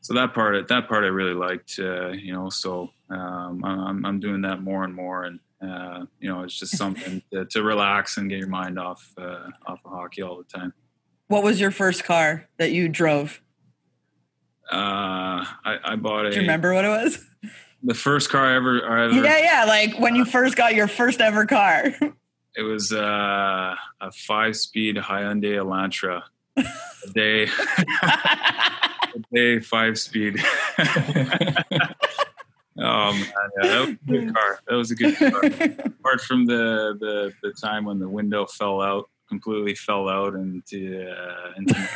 so 0.05 0.13
that 0.13 0.35
part 0.35 0.67
that 0.67 0.87
part 0.87 1.03
I 1.03 1.07
really 1.07 1.33
liked, 1.33 1.79
uh, 1.79 2.09
you 2.09 2.31
know. 2.31 2.51
So 2.51 2.91
um, 3.09 3.65
I'm 3.65 4.05
I'm 4.05 4.19
doing 4.19 4.41
that 4.41 4.61
more 4.61 4.83
and 4.83 4.93
more, 4.93 5.23
and 5.23 5.39
uh, 5.59 6.05
you 6.19 6.29
know, 6.29 6.43
it's 6.43 6.59
just 6.59 6.77
something 6.77 7.23
to, 7.33 7.45
to, 7.45 7.63
relax 7.63 8.17
and 8.17 8.29
get 8.29 8.37
your 8.37 8.47
mind 8.47 8.77
off 8.77 9.11
uh, 9.17 9.49
off 9.65 9.79
of 9.83 9.91
hockey 9.91 10.21
all 10.21 10.37
the 10.37 10.43
time. 10.43 10.73
What 11.27 11.41
was 11.41 11.59
your 11.59 11.71
first 11.71 12.03
car 12.03 12.47
that 12.59 12.71
you 12.71 12.87
drove? 12.87 13.41
Uh, 14.71 15.41
I, 15.41 15.77
I 15.83 15.95
bought 15.95 16.27
a. 16.27 16.29
Do 16.29 16.35
you 16.35 16.41
remember 16.41 16.75
what 16.75 16.85
it 16.85 16.89
was? 16.89 17.25
The 17.83 17.93
first 17.93 18.29
car 18.29 18.45
I 18.45 18.55
ever, 18.55 18.87
I 18.87 19.05
ever. 19.05 19.13
Yeah, 19.13 19.37
yeah. 19.37 19.65
Like 19.65 19.99
when 19.99 20.15
you 20.15 20.25
first 20.25 20.55
got 20.55 20.75
your 20.75 20.87
first 20.87 21.21
ever 21.21 21.45
car. 21.45 21.93
It 22.57 22.61
was 22.61 22.93
uh, 22.93 23.75
a 23.99 24.11
five-speed 24.13 24.95
Hyundai 24.95 25.57
Elantra. 25.57 26.21
day, 27.13 27.49
day 29.33 29.59
five-speed. 29.59 30.41
Oh 32.77 33.13
man, 33.13 33.25
yeah, 33.63 33.67
that 33.69 33.79
was 33.79 33.89
a 33.89 34.05
good 34.05 34.33
car. 34.33 34.59
That 34.67 34.75
was 34.75 34.91
a 34.91 34.95
good 34.95 35.17
car. 35.17 35.45
Apart 35.99 36.21
from 36.21 36.45
the, 36.45 36.97
the 36.99 37.31
the 37.41 37.53
time 37.53 37.85
when 37.85 37.99
the 37.99 38.09
window 38.09 38.45
fell 38.45 38.81
out, 38.81 39.09
completely 39.29 39.75
fell 39.75 40.09
out 40.09 40.33
into 40.33 41.09
uh, 41.09 41.53
into, 41.55 41.73
my, 41.73 41.89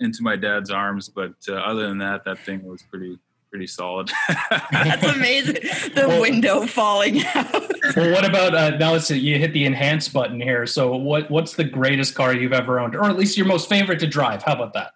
into 0.00 0.22
my 0.22 0.36
dad's 0.36 0.70
arms, 0.70 1.08
but 1.08 1.34
uh, 1.48 1.54
other 1.54 1.86
than 1.86 1.98
that, 1.98 2.24
that 2.24 2.40
thing 2.40 2.64
was 2.64 2.82
pretty 2.82 3.20
pretty 3.50 3.66
solid. 3.66 4.10
That's 4.70 5.04
amazing. 5.04 5.56
The 5.94 6.04
well, 6.08 6.20
window 6.20 6.66
falling 6.66 7.24
out. 7.34 7.52
well, 7.96 8.12
what 8.12 8.24
about 8.24 8.54
uh, 8.54 8.76
now? 8.78 8.94
It's 8.94 9.10
you 9.10 9.38
hit 9.38 9.52
the 9.52 9.66
enhance 9.66 10.08
button 10.08 10.40
here. 10.40 10.66
So, 10.66 10.94
what 10.96 11.30
what's 11.30 11.54
the 11.54 11.64
greatest 11.64 12.14
car 12.14 12.34
you've 12.34 12.52
ever 12.52 12.80
owned, 12.80 12.94
or 12.94 13.04
at 13.04 13.16
least 13.16 13.36
your 13.36 13.46
most 13.46 13.68
favorite 13.68 14.00
to 14.00 14.06
drive? 14.06 14.42
How 14.42 14.54
about 14.54 14.72
that? 14.74 14.92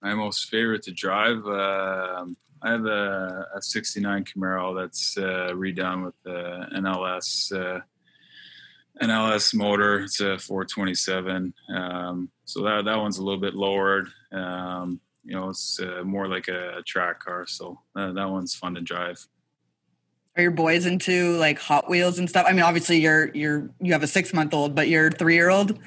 My 0.00 0.14
most 0.14 0.48
favorite 0.48 0.82
to 0.84 0.92
drive. 0.92 1.46
Um, 1.46 2.36
I 2.62 2.70
have 2.70 2.86
a, 2.86 3.46
a 3.56 3.62
69 3.62 4.24
Camaro 4.24 4.80
that's 4.80 5.18
uh, 5.18 5.50
redone 5.52 6.04
with 6.04 6.14
the 6.24 6.66
NLS 6.74 7.52
uh, 7.52 7.80
NLS 9.00 9.54
motor. 9.54 10.00
It's 10.00 10.20
a 10.20 10.38
427. 10.38 11.54
Um, 11.74 12.30
so 12.44 12.62
that 12.62 12.84
that 12.84 12.98
one's 12.98 13.18
a 13.18 13.24
little 13.24 13.40
bit 13.40 13.54
lowered. 13.54 14.08
Um, 14.32 15.00
you 15.24 15.34
know, 15.34 15.50
it's 15.50 15.80
uh, 15.80 16.02
more 16.04 16.28
like 16.28 16.48
a 16.48 16.82
track 16.86 17.20
car. 17.20 17.46
So 17.46 17.78
that, 17.94 18.14
that 18.14 18.30
one's 18.30 18.54
fun 18.54 18.74
to 18.74 18.80
drive. 18.80 19.26
Are 20.36 20.42
your 20.42 20.50
boys 20.50 20.86
into 20.86 21.36
like 21.36 21.58
Hot 21.58 21.88
Wheels 21.90 22.18
and 22.18 22.28
stuff? 22.28 22.46
I 22.48 22.52
mean, 22.52 22.62
obviously 22.62 23.00
you're 23.00 23.30
you're 23.34 23.70
you 23.80 23.92
have 23.92 24.02
a 24.02 24.06
six 24.06 24.32
month 24.32 24.54
old, 24.54 24.74
but 24.74 24.88
your 24.88 25.10
three 25.10 25.34
year 25.34 25.50
old. 25.50 25.78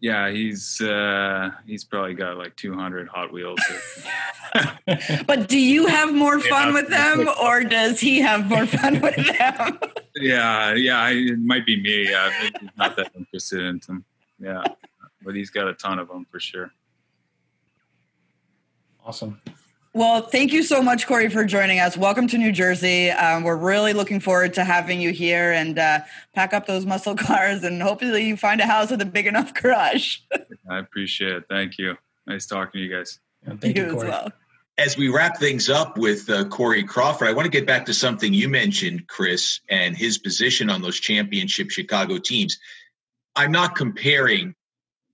Yeah, 0.00 0.30
he's 0.30 0.80
uh, 0.80 1.50
he's 1.66 1.84
probably 1.84 2.14
got 2.14 2.36
like 2.36 2.56
200 2.56 3.08
Hot 3.08 3.32
Wheels. 3.32 3.60
but 5.26 5.48
do 5.48 5.58
you 5.58 5.86
have 5.86 6.12
more 6.12 6.40
fun 6.40 6.68
yeah, 6.68 6.74
with 6.74 6.88
them, 6.88 7.28
or 7.40 7.62
does 7.64 8.00
he 8.00 8.20
have 8.20 8.48
more 8.48 8.66
fun 8.66 9.00
with 9.00 9.14
them? 9.16 9.78
yeah, 10.16 10.74
yeah, 10.74 11.08
it 11.08 11.38
might 11.38 11.64
be 11.66 11.80
me. 11.80 12.10
Yeah, 12.10 12.32
he's 12.40 12.70
not 12.76 12.96
that 12.96 13.12
interested 13.16 13.62
in 13.62 13.80
them. 13.86 14.04
Yeah, 14.40 14.64
but 15.24 15.36
he's 15.36 15.50
got 15.50 15.68
a 15.68 15.74
ton 15.74 15.98
of 15.98 16.08
them 16.08 16.26
for 16.30 16.40
sure. 16.40 16.72
Awesome. 19.04 19.40
Well, 19.94 20.22
thank 20.22 20.52
you 20.52 20.62
so 20.62 20.80
much, 20.80 21.06
Corey, 21.06 21.28
for 21.28 21.44
joining 21.44 21.78
us. 21.78 21.98
Welcome 21.98 22.26
to 22.28 22.38
New 22.38 22.50
Jersey. 22.50 23.10
Um, 23.10 23.42
we're 23.42 23.56
really 23.56 23.92
looking 23.92 24.20
forward 24.20 24.54
to 24.54 24.64
having 24.64 25.02
you 25.02 25.10
here 25.10 25.52
and 25.52 25.78
uh, 25.78 26.00
pack 26.34 26.54
up 26.54 26.66
those 26.66 26.86
muscle 26.86 27.14
cars 27.16 27.62
and 27.62 27.82
hopefully 27.82 28.26
you 28.26 28.36
find 28.36 28.60
a 28.62 28.66
house 28.66 28.90
with 28.90 29.02
a 29.02 29.06
big 29.06 29.26
enough 29.26 29.52
garage. 29.52 30.18
I 30.70 30.78
appreciate 30.78 31.32
it. 31.32 31.44
Thank 31.50 31.76
you. 31.76 31.96
Nice 32.26 32.46
talking 32.46 32.78
to 32.80 32.86
you 32.86 32.96
guys. 32.96 33.20
Yeah, 33.46 33.54
thank 33.60 33.76
you, 33.76 33.86
you 33.86 33.92
Corey. 33.92 34.06
As, 34.06 34.12
well. 34.12 34.32
as 34.78 34.96
we 34.96 35.08
wrap 35.08 35.38
things 35.38 35.68
up 35.68 35.98
with 35.98 36.30
uh, 36.30 36.44
Corey 36.46 36.84
Crawford, 36.84 37.28
I 37.28 37.32
want 37.32 37.44
to 37.44 37.50
get 37.50 37.66
back 37.66 37.84
to 37.86 37.94
something 37.94 38.32
you 38.32 38.48
mentioned, 38.48 39.08
Chris, 39.08 39.60
and 39.68 39.94
his 39.94 40.16
position 40.16 40.70
on 40.70 40.80
those 40.80 40.98
championship 40.98 41.70
Chicago 41.70 42.16
teams. 42.16 42.58
I'm 43.36 43.52
not 43.52 43.76
comparing 43.76 44.54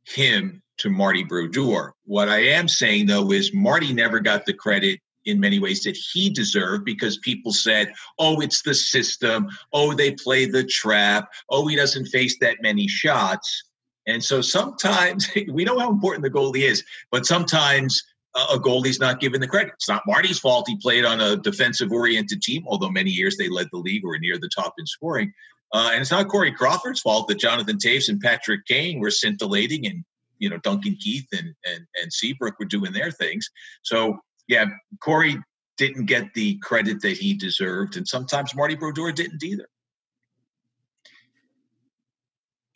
him 0.05 0.63
to 0.79 0.91
Marty 0.91 1.25
Brodeur. 1.25 1.93
What 2.05 2.29
I 2.29 2.39
am 2.39 2.69
saying 2.69 3.07
though 3.07 3.33
is 3.33 3.55
Marty 3.55 3.93
never 3.93 4.21
got 4.21 4.47
the 4.47 4.53
credit 4.53 5.01
in 5.25 5.41
many 5.41 5.59
ways 5.59 5.83
that 5.83 5.97
he 5.97 6.31
deserved 6.31 6.85
because 6.85 7.19
people 7.19 7.53
said, 7.53 7.93
oh, 8.19 8.41
it's 8.41 8.63
the 8.63 8.75
system. 8.75 9.49
Oh, 9.73 9.93
they 9.93 10.13
play 10.13 10.47
the 10.47 10.65
trap. 10.65 11.31
Oh, 11.51 11.67
he 11.67 11.77
doesn't 11.77 12.07
face 12.07 12.37
that 12.41 12.63
many 12.63 12.89
shots. 12.89 13.65
And 14.07 14.25
so 14.25 14.41
sometimes 14.41 15.29
we 15.53 15.65
know 15.65 15.79
how 15.79 15.91
important 15.91 16.23
the 16.23 16.31
goalie 16.31 16.63
is, 16.63 16.83
but 17.11 17.27
sometimes 17.27 18.03
a 18.35 18.59
goalie's 18.59 19.01
not 19.01 19.21
given 19.21 19.41
the 19.41 19.49
credit. 19.49 19.73
It's 19.75 19.89
not 19.89 20.03
Marty's 20.07 20.39
fault. 20.39 20.69
He 20.69 20.77
played 20.77 21.05
on 21.05 21.21
a 21.21 21.37
defensive 21.37 21.93
oriented 21.93 22.41
team, 22.41 22.65
although 22.67 22.91
many 22.91 23.11
years 23.11 23.37
they 23.37 23.49
led 23.49 23.69
the 23.73 23.79
league 23.79 24.05
or 24.05 24.19
near 24.19 24.39
the 24.39 24.51
top 24.55 24.75
in 24.79 24.87
scoring. 24.87 25.33
Uh, 25.73 25.91
and 25.93 26.01
it's 26.01 26.11
not 26.11 26.29
Corey 26.29 26.53
Crawford's 26.53 27.01
fault 27.01 27.29
that 27.29 27.39
Jonathan 27.39 27.77
Toews 27.77 28.09
and 28.09 28.21
Patrick 28.21 28.65
Kane 28.67 29.01
were 29.01 29.11
scintillating 29.11 29.87
and 29.87 30.05
you 30.39 30.49
know 30.49 30.59
Duncan 30.59 30.97
Keith 31.01 31.27
and 31.33 31.55
and 31.67 31.87
and 32.01 32.13
Seabrook 32.13 32.59
were 32.59 32.67
doing 32.67 32.93
their 32.93 33.11
things. 33.11 33.49
So 33.83 34.19
yeah, 34.47 34.67
Corey 35.03 35.37
didn't 35.77 36.07
get 36.07 36.35
the 36.35 36.59
credit 36.59 37.01
that 37.03 37.17
he 37.17 37.35
deserved, 37.35 37.97
and 37.97 38.07
sometimes 38.07 38.55
Marty 38.55 38.75
Brodeur 38.75 39.13
didn't 39.13 39.43
either. 39.43 39.69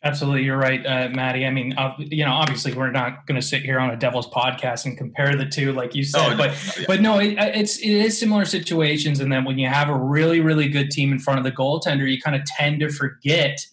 Absolutely, 0.05 0.43
you're 0.43 0.57
right, 0.57 0.85
uh, 0.85 1.07
Maddie. 1.13 1.45
I 1.45 1.49
mean, 1.49 1.73
uh, 1.77 1.93
you 1.97 2.25
know, 2.25 2.33
obviously, 2.33 2.73
we're 2.73 2.91
not 2.91 3.25
going 3.25 3.39
to 3.39 3.45
sit 3.45 3.61
here 3.61 3.79
on 3.79 3.89
a 3.89 3.95
Devils 3.95 4.29
podcast 4.29 4.85
and 4.85 4.97
compare 4.97 5.33
the 5.37 5.45
two, 5.45 5.71
like 5.71 5.95
you 5.95 6.03
said. 6.03 6.33
Oh, 6.33 6.37
but, 6.37 6.47
no, 6.47 6.53
yeah. 6.77 6.85
but 6.87 7.01
no, 7.01 7.19
it, 7.19 7.35
it's 7.37 7.77
it 7.77 7.87
is 7.87 8.19
similar 8.19 8.43
situations. 8.43 9.21
And 9.21 9.31
then 9.31 9.45
when 9.45 9.57
you 9.57 9.69
have 9.69 9.87
a 9.87 9.95
really, 9.95 10.41
really 10.41 10.67
good 10.67 10.91
team 10.91 11.13
in 11.13 11.19
front 11.19 11.39
of 11.39 11.45
the 11.45 11.53
goaltender, 11.53 12.09
you 12.09 12.19
kind 12.19 12.35
of 12.35 12.43
tend 12.43 12.81
to 12.81 12.89
forget 12.89 13.65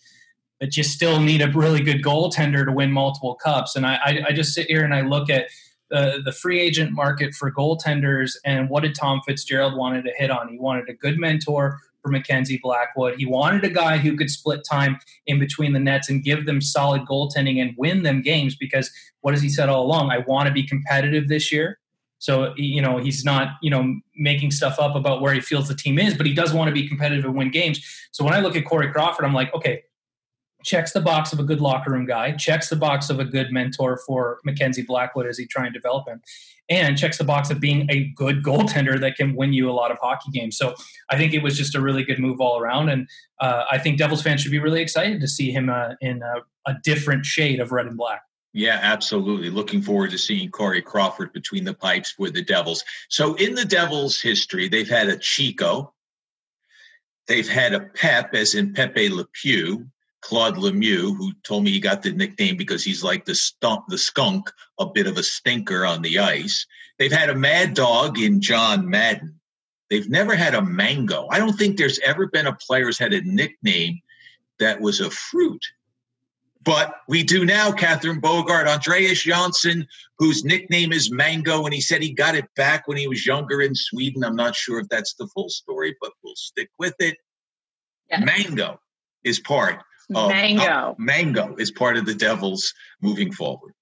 that 0.61 0.77
you 0.77 0.83
still 0.83 1.21
need 1.21 1.43
a 1.43 1.51
really 1.51 1.83
good 1.83 2.03
goaltender 2.03 2.65
to 2.65 2.73
win 2.73 2.93
multiple 2.93 3.35
cups. 3.35 3.77
And 3.77 3.87
I, 3.87 3.95
I, 4.05 4.23
I 4.29 4.33
just 4.33 4.53
sit 4.53 4.67
here 4.67 4.85
and 4.85 4.95
I 4.95 5.01
look 5.01 5.31
at 5.31 5.49
the, 5.91 6.21
the 6.25 6.33
free 6.33 6.61
agent 6.61 6.93
market 6.93 7.35
for 7.35 7.51
goaltenders 7.51 8.33
and 8.45 8.69
what 8.69 8.83
did 8.83 8.95
Tom 8.95 9.21
Fitzgerald 9.27 9.77
wanted 9.77 10.05
to 10.05 10.13
hit 10.17 10.31
on? 10.31 10.49
He 10.49 10.59
wanted 10.59 10.89
a 10.89 10.95
good 10.95 11.19
mentor 11.19 11.79
for 12.03 12.11
Mackenzie 12.11 12.61
Blackwood. 12.63 13.19
He 13.19 13.27
wanted 13.27 13.65
a 13.65 13.71
guy 13.71 13.99
who 13.99 14.17
could 14.17 14.31
split 14.31 14.61
time 14.69 14.99
in 15.27 15.39
between 15.39 15.73
the 15.73 15.79
nets 15.79 16.09
and 16.09 16.23
give 16.23 16.47
them 16.47 16.61
solid 16.61 17.03
goaltending 17.03 17.61
and 17.61 17.75
win 17.77 18.03
them 18.03 18.23
games 18.23 18.55
because 18.55 18.91
what 19.21 19.35
has 19.35 19.43
he 19.43 19.49
said 19.49 19.69
all 19.69 19.85
along? 19.85 20.11
I 20.11 20.19
want 20.19 20.47
to 20.47 20.53
be 20.53 20.63
competitive 20.63 21.29
this 21.29 21.51
year. 21.51 21.79
So, 22.19 22.53
you 22.57 22.83
know, 22.83 22.99
he's 22.99 23.25
not, 23.25 23.49
you 23.63 23.71
know, 23.71 23.99
making 24.15 24.51
stuff 24.51 24.79
up 24.79 24.95
about 24.95 25.23
where 25.23 25.33
he 25.33 25.41
feels 25.41 25.69
the 25.69 25.75
team 25.75 25.99
is, 25.99 26.15
but 26.15 26.27
he 26.27 26.35
does 26.35 26.53
want 26.53 26.69
to 26.69 26.75
be 26.75 26.87
competitive 26.87 27.25
and 27.25 27.35
win 27.35 27.51
games. 27.51 27.81
So 28.13 28.25
when 28.25 28.35
I 28.35 28.41
look 28.41 28.57
at 28.57 28.67
Corey 28.67 28.93
Crawford, 28.93 29.25
I'm 29.25 29.33
like, 29.33 29.53
okay, 29.55 29.85
checks 30.63 30.93
the 30.93 31.01
box 31.01 31.33
of 31.33 31.39
a 31.39 31.43
good 31.43 31.61
locker 31.61 31.91
room 31.91 32.07
guy, 32.07 32.33
checks 32.33 32.69
the 32.69 32.77
box 32.77 33.11
of 33.11 33.19
a 33.19 33.25
good 33.25 33.53
mentor 33.53 33.99
for 34.07 34.39
Mackenzie 34.45 34.83
Blackwood 34.83 35.27
as 35.27 35.39
he 35.39 35.47
try 35.47 35.65
and 35.65 35.75
develop 35.75 36.09
him, 36.09 36.21
and 36.69 36.97
checks 36.97 37.19
the 37.19 37.25
box 37.25 37.51
of 37.51 37.61
being 37.61 37.87
a 37.91 38.05
good 38.17 38.43
goaltender 38.45 38.99
that 39.01 39.17
can 39.17 39.35
win 39.35 39.53
you 39.53 39.71
a 39.71 39.73
lot 39.73 39.91
of 39.91 39.99
hockey 40.01 40.31
games. 40.33 40.57
So 40.57 40.75
I 41.11 41.17
think 41.17 41.35
it 41.35 41.43
was 41.43 41.57
just 41.57 41.75
a 41.75 41.81
really 41.81 42.05
good 42.05 42.19
move 42.19 42.41
all 42.41 42.59
around, 42.59 42.89
and 42.89 43.09
uh, 43.41 43.65
I 43.71 43.79
think 43.79 43.99
Devils 43.99 44.23
fans 44.23 44.41
should 44.41 44.53
be 44.53 44.59
really 44.59 44.83
excited 44.83 45.21
to 45.21 45.29
see 45.29 45.51
him 45.51 45.69
uh, 45.69 45.95
in 46.01 46.23
a, 46.23 46.71
a 46.71 46.77
different 46.83 47.25
shade 47.25 47.61
of 47.61 47.73
red 47.73 47.87
and 47.87 47.97
black. 47.97 48.23
Yeah, 48.53 48.81
absolutely. 48.83 49.49
Looking 49.49 49.81
forward 49.81 50.11
to 50.11 50.19
seeing 50.19 50.51
Corey 50.51 50.83
Crawford 50.83 51.33
between 51.33 51.65
the 51.65 51.75
pipes 51.75 52.17
with 52.19 52.35
the 52.35 52.43
Devils. 52.43 52.83
So, 53.09 53.35
in 53.35 53.55
the 53.55 53.65
Devils' 53.65 54.21
history, 54.21 54.69
they've 54.69 54.89
had 54.89 55.09
a 55.09 55.17
Chico, 55.17 55.95
they've 57.29 57.49
had 57.49 57.75
a 57.75 57.81
Pep, 57.81 58.35
as 58.35 58.57
in 58.57 58.73
Pepe 58.73 59.09
Le 59.09 59.25
Pew, 59.27 59.87
Claude 60.21 60.57
Lemieux, 60.57 61.17
who 61.17 61.33
told 61.43 61.65
me 61.65 61.71
he 61.71 61.81
got 61.81 62.03
the 62.03 62.13
nickname 62.13 62.57
because 62.57 62.85
he's 62.85 63.03
like 63.03 63.25
the 63.25 63.35
stump, 63.35 63.85
the 63.89 63.99
skunk, 63.99 64.51
a 64.79 64.87
bit 64.87 65.07
of 65.07 65.17
a 65.17 65.23
stinker 65.23 65.87
on 65.87 66.03
the 66.03 66.19
ice. 66.19 66.67
They've 66.99 67.13
had 67.13 67.31
a 67.31 67.35
mad 67.35 67.75
dog 67.75 68.19
in 68.19 68.41
John 68.41 68.89
Madden. 68.89 69.41
They've 69.89 70.09
never 70.09 70.37
had 70.37 70.55
a 70.55 70.63
mango. 70.63 71.27
I 71.31 71.39
don't 71.39 71.55
think 71.57 71.77
there's 71.77 71.99
ever 72.01 72.27
been 72.27 72.47
a 72.47 72.55
player's 72.55 72.99
had 72.99 73.13
a 73.13 73.23
nickname 73.23 74.01
that 74.59 74.81
was 74.81 75.01
a 75.01 75.11
fruit. 75.11 75.65
But 76.63 76.95
we 77.09 77.23
do 77.23 77.47
now, 77.47 77.73
Catherine 77.73 78.21
Bogart, 78.21 78.69
Andreas 78.69 79.23
Johnsson, 79.23 79.89
whose 80.19 80.45
nickname 80.45 80.93
is 80.93 81.11
Mango, 81.11 81.65
and 81.65 81.73
he 81.73 81.81
said 81.81 82.03
he 82.03 82.13
got 82.13 82.35
it 82.35 82.45
back 82.55 82.87
when 82.87 82.99
he 82.99 83.09
was 83.09 83.25
younger 83.25 83.63
in 83.63 83.75
Sweden. 83.75 84.23
I'm 84.23 84.37
not 84.37 84.55
sure 84.55 84.79
if 84.79 84.89
that's 84.91 85.15
the 85.15 85.27
full 85.29 85.49
story, 85.49 85.97
but 86.03 86.13
we'll 86.23 86.37
stick 86.37 86.69
with 86.79 86.95
it. 86.99 87.17
Yeah. 88.11 88.25
Mango 88.25 88.79
is 89.25 89.41
part 89.41 89.83
mango. 90.11 90.63
Uh, 90.63 90.95
mango 90.99 91.57
is 91.57 91.71
part 91.71 91.97
of 91.97 92.07
the 92.07 92.15
Devils 92.15 92.75
moving 93.01 93.33
forward. 93.33 93.75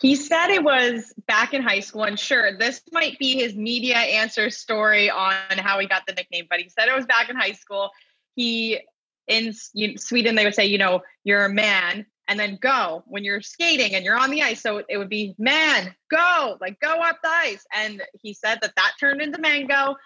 He 0.00 0.14
said 0.14 0.50
it 0.50 0.62
was 0.62 1.12
back 1.26 1.54
in 1.54 1.62
high 1.62 1.80
school, 1.80 2.04
and 2.04 2.18
sure, 2.18 2.56
this 2.56 2.82
might 2.92 3.18
be 3.18 3.34
his 3.34 3.56
media 3.56 3.96
answer 3.96 4.48
story 4.50 5.10
on 5.10 5.58
how 5.58 5.80
he 5.80 5.88
got 5.88 6.06
the 6.06 6.12
nickname, 6.12 6.46
but 6.48 6.60
he 6.60 6.68
said 6.68 6.88
it 6.88 6.94
was 6.94 7.06
back 7.06 7.28
in 7.30 7.36
high 7.36 7.52
school. 7.52 7.90
He 8.36 8.80
in 9.26 9.52
Sweden, 9.52 10.34
they 10.34 10.44
would 10.44 10.54
say, 10.54 10.66
you 10.66 10.78
know, 10.78 11.02
you're 11.24 11.44
a 11.44 11.52
man, 11.52 12.06
and 12.28 12.38
then 12.38 12.58
go 12.60 13.02
when 13.06 13.24
you're 13.24 13.40
skating 13.40 13.94
and 13.94 14.04
you're 14.04 14.18
on 14.18 14.30
the 14.30 14.42
ice. 14.42 14.60
So 14.60 14.82
it 14.88 14.98
would 14.98 15.08
be 15.08 15.34
man, 15.38 15.94
go, 16.10 16.56
like 16.60 16.78
go 16.78 17.00
up 17.00 17.18
the 17.22 17.28
ice. 17.28 17.66
And 17.74 18.02
he 18.20 18.34
said 18.34 18.58
that 18.60 18.76
that 18.76 18.92
turned 19.00 19.22
into 19.22 19.40
mango. 19.40 19.96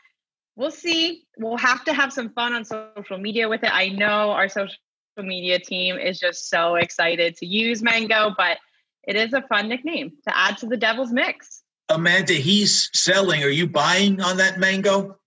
We'll 0.55 0.70
see. 0.70 1.24
We'll 1.37 1.57
have 1.57 1.85
to 1.85 1.93
have 1.93 2.12
some 2.12 2.30
fun 2.30 2.53
on 2.53 2.64
social 2.64 3.18
media 3.18 3.49
with 3.49 3.64
it. 3.64 3.70
I 3.72 3.89
know 3.89 4.30
our 4.30 4.49
social 4.49 4.76
media 5.19 5.59
team 5.59 5.99
is 5.99 6.19
just 6.19 6.49
so 6.49 6.77
excited 6.77 7.37
to 7.37 7.47
use 7.47 7.83
Mango, 7.83 8.35
but 8.37 8.59
it 9.07 9.17
is 9.17 9.33
a 9.33 9.43
fun 9.43 9.69
nickname 9.69 10.13
to 10.27 10.37
add 10.37 10.59
to 10.59 10.67
the 10.67 10.77
Devils 10.77 11.13
mix. 11.13 11.63
Amanda, 11.89 12.35
he's 12.35 12.89
selling. 12.95 13.43
Are 13.43 13.49
you 13.49 13.67
buying 13.67 14.21
on 14.21 14.39
that 14.39 14.59
mango? 14.59 15.19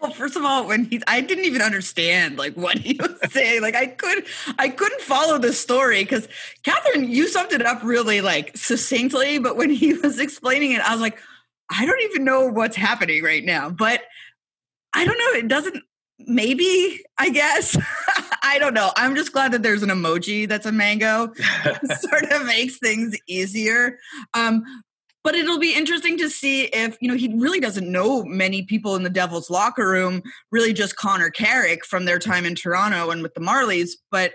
Well, 0.00 0.12
first 0.12 0.36
of 0.36 0.44
all, 0.44 0.66
when 0.66 0.84
he, 0.84 1.00
I 1.06 1.22
didn't 1.22 1.46
even 1.46 1.62
understand 1.62 2.36
like 2.36 2.54
what 2.54 2.78
he 2.78 2.98
was 3.00 3.18
saying. 3.32 3.62
Like 3.62 3.74
I 3.74 3.86
could, 3.86 4.26
I 4.58 4.68
couldn't 4.68 5.00
follow 5.00 5.38
the 5.38 5.52
story 5.52 6.02
because 6.02 6.28
Catherine, 6.62 7.10
you 7.10 7.26
summed 7.26 7.52
it 7.52 7.64
up 7.64 7.82
really 7.82 8.20
like 8.20 8.56
succinctly. 8.56 9.38
But 9.38 9.56
when 9.56 9.70
he 9.70 9.94
was 10.02 10.20
explaining 10.20 10.72
it, 10.72 10.82
I 10.82 10.92
was 10.92 11.00
like, 11.00 11.18
I 11.70 11.86
don't 11.86 12.02
even 12.02 12.24
know 12.24 12.46
what's 12.46 12.76
happening 12.76 13.22
right 13.22 13.44
now. 13.44 13.70
But 13.70 14.02
I 14.94 15.04
don't 15.04 15.18
know. 15.18 15.38
It 15.38 15.48
doesn't. 15.48 15.82
Maybe 16.18 17.02
I 17.18 17.30
guess 17.30 17.76
I 18.42 18.58
don't 18.58 18.74
know. 18.74 18.92
I'm 18.96 19.14
just 19.16 19.32
glad 19.32 19.52
that 19.52 19.62
there's 19.62 19.82
an 19.82 19.90
emoji 19.90 20.48
that's 20.48 20.66
a 20.66 20.72
mango. 20.72 21.32
sort 22.00 22.30
of 22.30 22.46
makes 22.46 22.78
things 22.78 23.16
easier. 23.26 23.98
Um, 24.34 24.62
but 25.22 25.34
it'll 25.34 25.58
be 25.58 25.74
interesting 25.74 26.18
to 26.18 26.28
see 26.28 26.64
if 26.64 26.98
you 27.00 27.08
know 27.08 27.16
he 27.16 27.34
really 27.34 27.60
doesn't 27.60 27.90
know 27.90 28.24
many 28.24 28.62
people 28.62 28.94
in 28.94 29.02
the 29.02 29.10
Devils 29.10 29.48
locker 29.48 29.88
room, 29.88 30.22
really 30.52 30.74
just 30.74 30.96
Connor 30.96 31.30
Carrick 31.30 31.84
from 31.86 32.04
their 32.04 32.18
time 32.18 32.44
in 32.44 32.54
Toronto 32.54 33.10
and 33.10 33.22
with 33.22 33.32
the 33.34 33.40
Marlies. 33.40 33.92
But 34.10 34.34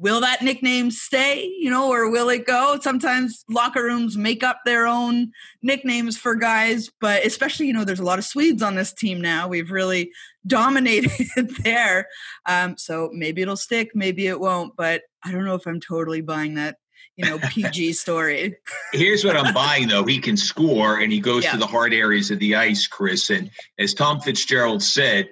will 0.00 0.20
that 0.22 0.42
nickname 0.42 0.90
stay, 0.90 1.44
you 1.58 1.70
know, 1.70 1.92
or 1.92 2.10
will 2.10 2.30
it 2.30 2.46
go? 2.46 2.78
Sometimes 2.80 3.44
locker 3.48 3.84
rooms 3.84 4.16
make 4.16 4.42
up 4.42 4.58
their 4.64 4.86
own 4.86 5.30
nicknames 5.62 6.16
for 6.16 6.34
guys, 6.34 6.90
but 7.00 7.24
especially, 7.24 7.66
you 7.66 7.72
know, 7.74 7.84
there's 7.84 8.00
a 8.00 8.04
lot 8.04 8.18
of 8.18 8.24
Swedes 8.24 8.62
on 8.62 8.74
this 8.74 8.94
team 8.94 9.20
now. 9.20 9.46
We've 9.46 9.70
really 9.70 10.10
dominated 10.46 11.50
there. 11.62 12.08
Um, 12.46 12.76
so 12.76 13.10
maybe 13.12 13.42
it'll 13.42 13.56
stick, 13.56 13.90
maybe 13.94 14.26
it 14.26 14.40
won't, 14.40 14.74
but 14.76 15.02
I 15.24 15.32
don't 15.32 15.44
know 15.44 15.54
if 15.54 15.66
I'm 15.66 15.80
totally 15.80 16.20
buying 16.20 16.54
that 16.54 16.76
you 17.16 17.28
know 17.28 17.38
PG 17.38 17.92
story. 17.94 18.56
Here's 18.92 19.24
what 19.24 19.36
I'm 19.36 19.54
buying 19.66 19.88
though: 19.88 20.04
he 20.04 20.18
can 20.18 20.36
score, 20.36 21.00
and 21.00 21.12
he 21.12 21.20
goes 21.20 21.44
yeah. 21.44 21.52
to 21.52 21.58
the 21.58 21.66
hard 21.66 21.92
areas 21.92 22.30
of 22.30 22.38
the 22.38 22.54
ice, 22.54 22.86
Chris. 22.86 23.30
And 23.30 23.50
as 23.78 23.94
Tom 23.94 24.20
Fitzgerald 24.20 24.82
said, 24.82 25.30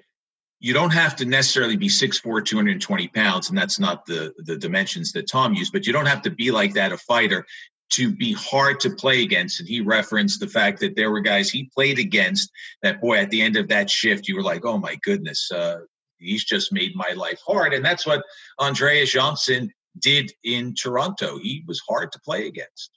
you 0.60 0.72
don't 0.72 0.92
have 0.92 1.14
to 1.16 1.24
necessarily 1.24 1.76
be 1.76 1.88
6'4", 1.88 2.44
220 2.44 3.08
pounds, 3.08 3.48
and 3.48 3.56
that's 3.56 3.78
not 3.78 4.06
the 4.06 4.32
the 4.38 4.56
dimensions 4.56 5.12
that 5.12 5.28
Tom 5.28 5.54
used. 5.54 5.72
But 5.72 5.86
you 5.86 5.92
don't 5.92 6.06
have 6.06 6.22
to 6.22 6.30
be 6.30 6.50
like 6.50 6.74
that 6.74 6.92
a 6.92 6.98
fighter 6.98 7.46
to 7.90 8.14
be 8.14 8.32
hard 8.32 8.80
to 8.80 8.90
play 8.90 9.22
against. 9.22 9.60
And 9.60 9.68
he 9.68 9.80
referenced 9.80 10.40
the 10.40 10.48
fact 10.48 10.80
that 10.80 10.96
there 10.96 11.10
were 11.10 11.20
guys 11.20 11.50
he 11.50 11.70
played 11.74 11.98
against 11.98 12.50
that 12.82 13.00
boy 13.00 13.18
at 13.18 13.30
the 13.30 13.42
end 13.42 13.56
of 13.56 13.68
that 13.68 13.90
shift, 13.90 14.28
you 14.28 14.36
were 14.36 14.42
like, 14.42 14.64
oh 14.64 14.78
my 14.78 14.96
goodness, 15.02 15.50
uh, 15.50 15.78
he's 16.18 16.44
just 16.44 16.72
made 16.72 16.94
my 16.94 17.12
life 17.16 17.40
hard. 17.46 17.72
And 17.72 17.84
that's 17.84 18.06
what 18.06 18.24
Andreas 18.60 19.12
Johnsson 19.12 19.70
did 19.98 20.32
in 20.44 20.74
Toronto. 20.74 21.38
He 21.38 21.64
was 21.66 21.80
hard 21.88 22.12
to 22.12 22.20
play 22.20 22.46
against. 22.46 22.90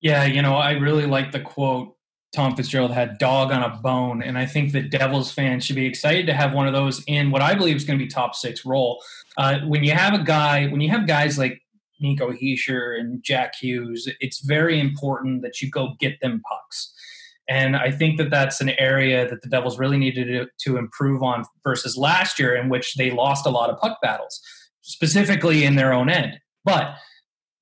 Yeah, 0.00 0.24
you 0.24 0.42
know, 0.42 0.54
I 0.56 0.72
really 0.72 1.06
like 1.06 1.32
the 1.32 1.40
quote 1.40 1.96
Tom 2.34 2.54
Fitzgerald 2.54 2.92
had 2.92 3.18
dog 3.18 3.50
on 3.50 3.62
a 3.62 3.76
bone. 3.76 4.22
And 4.22 4.36
I 4.36 4.44
think 4.44 4.72
that 4.72 4.90
Devils 4.90 5.32
fans 5.32 5.64
should 5.64 5.76
be 5.76 5.86
excited 5.86 6.26
to 6.26 6.34
have 6.34 6.52
one 6.52 6.66
of 6.66 6.74
those 6.74 7.02
in 7.06 7.30
what 7.30 7.40
I 7.40 7.54
believe 7.54 7.76
is 7.76 7.84
going 7.84 7.98
to 7.98 8.04
be 8.04 8.10
top 8.10 8.34
six 8.34 8.64
role. 8.66 9.02
Uh, 9.38 9.60
when 9.60 9.84
you 9.84 9.92
have 9.92 10.12
a 10.12 10.22
guy, 10.22 10.66
when 10.66 10.82
you 10.82 10.90
have 10.90 11.06
guys 11.06 11.38
like 11.38 11.62
Nico 12.00 12.32
Hischier 12.32 12.98
and 12.98 13.22
Jack 13.22 13.54
Hughes, 13.60 14.08
it's 14.20 14.40
very 14.40 14.78
important 14.80 15.42
that 15.42 15.60
you 15.60 15.70
go 15.70 15.94
get 15.98 16.20
them 16.20 16.42
pucks. 16.48 16.92
And 17.48 17.76
I 17.76 17.90
think 17.92 18.18
that 18.18 18.30
that's 18.30 18.60
an 18.60 18.70
area 18.70 19.28
that 19.28 19.42
the 19.42 19.48
Devils 19.48 19.78
really 19.78 19.98
needed 19.98 20.24
to, 20.26 20.46
to 20.70 20.78
improve 20.78 21.22
on 21.22 21.44
versus 21.62 21.96
last 21.96 22.38
year, 22.38 22.56
in 22.56 22.68
which 22.68 22.94
they 22.94 23.10
lost 23.10 23.46
a 23.46 23.50
lot 23.50 23.70
of 23.70 23.78
puck 23.78 23.98
battles 24.02 24.40
specifically 24.82 25.64
in 25.64 25.76
their 25.76 25.92
own 25.92 26.08
end. 26.08 26.38
But 26.64 26.96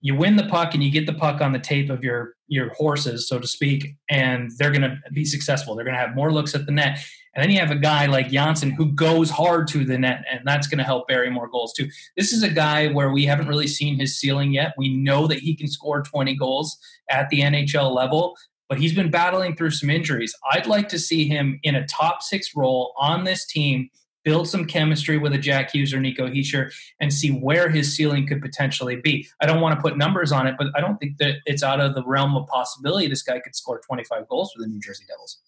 you 0.00 0.14
win 0.14 0.36
the 0.36 0.46
puck 0.46 0.74
and 0.74 0.84
you 0.84 0.90
get 0.90 1.06
the 1.06 1.14
puck 1.14 1.40
on 1.40 1.52
the 1.52 1.58
tape 1.58 1.90
of 1.90 2.04
your 2.04 2.34
your 2.46 2.72
horses, 2.74 3.26
so 3.26 3.38
to 3.38 3.46
speak, 3.46 3.96
and 4.10 4.50
they're 4.58 4.70
going 4.70 4.82
to 4.82 4.98
be 5.12 5.24
successful. 5.24 5.74
They're 5.74 5.84
going 5.84 5.96
to 5.96 6.00
have 6.00 6.14
more 6.14 6.30
looks 6.30 6.54
at 6.54 6.66
the 6.66 6.72
net. 6.72 6.98
And 7.34 7.42
then 7.42 7.50
you 7.50 7.58
have 7.58 7.70
a 7.70 7.76
guy 7.76 8.06
like 8.06 8.28
Johnsson 8.28 8.70
who 8.70 8.92
goes 8.92 9.30
hard 9.30 9.68
to 9.68 9.84
the 9.84 9.98
net, 9.98 10.24
and 10.30 10.40
that's 10.44 10.66
going 10.66 10.78
to 10.78 10.84
help 10.84 11.08
bury 11.08 11.30
more 11.30 11.48
goals 11.48 11.72
too. 11.72 11.88
This 12.16 12.32
is 12.32 12.42
a 12.42 12.48
guy 12.48 12.88
where 12.88 13.10
we 13.10 13.24
haven't 13.24 13.48
really 13.48 13.66
seen 13.66 13.98
his 13.98 14.16
ceiling 14.16 14.52
yet. 14.52 14.74
We 14.78 14.94
know 14.94 15.26
that 15.26 15.40
he 15.40 15.54
can 15.56 15.68
score 15.68 16.02
20 16.02 16.34
goals 16.36 16.76
at 17.10 17.28
the 17.30 17.40
NHL 17.40 17.94
level, 17.94 18.36
but 18.68 18.78
he's 18.78 18.94
been 18.94 19.10
battling 19.10 19.56
through 19.56 19.70
some 19.70 19.90
injuries. 19.90 20.34
I'd 20.52 20.66
like 20.66 20.88
to 20.90 20.98
see 20.98 21.26
him 21.26 21.60
in 21.62 21.74
a 21.74 21.86
top 21.86 22.22
six 22.22 22.54
role 22.54 22.94
on 22.98 23.24
this 23.24 23.46
team– 23.46 23.90
build 24.24 24.48
some 24.48 24.64
chemistry 24.64 25.18
with 25.18 25.32
a 25.34 25.38
Jack 25.38 25.72
Hughes 25.72 25.92
or 25.92 26.00
Nico 26.00 26.26
Hischier 26.26 26.72
and 26.98 27.12
see 27.12 27.30
where 27.30 27.68
his 27.68 27.94
ceiling 27.94 28.26
could 28.26 28.40
potentially 28.40 28.96
be. 28.96 29.28
I 29.40 29.46
don't 29.46 29.60
want 29.60 29.76
to 29.76 29.82
put 29.82 29.96
numbers 29.96 30.32
on 30.32 30.46
it, 30.46 30.56
but 30.58 30.68
I 30.74 30.80
don't 30.80 30.96
think 30.96 31.18
that 31.18 31.36
it's 31.44 31.62
out 31.62 31.78
of 31.78 31.94
the 31.94 32.04
realm 32.04 32.34
of 32.36 32.46
possibility 32.48 33.06
this 33.06 33.22
guy 33.22 33.38
could 33.38 33.54
score 33.54 33.80
25 33.86 34.26
goals 34.28 34.52
for 34.52 34.62
the 34.62 34.66
New 34.66 34.80
Jersey 34.80 35.04
Devils. 35.06 35.38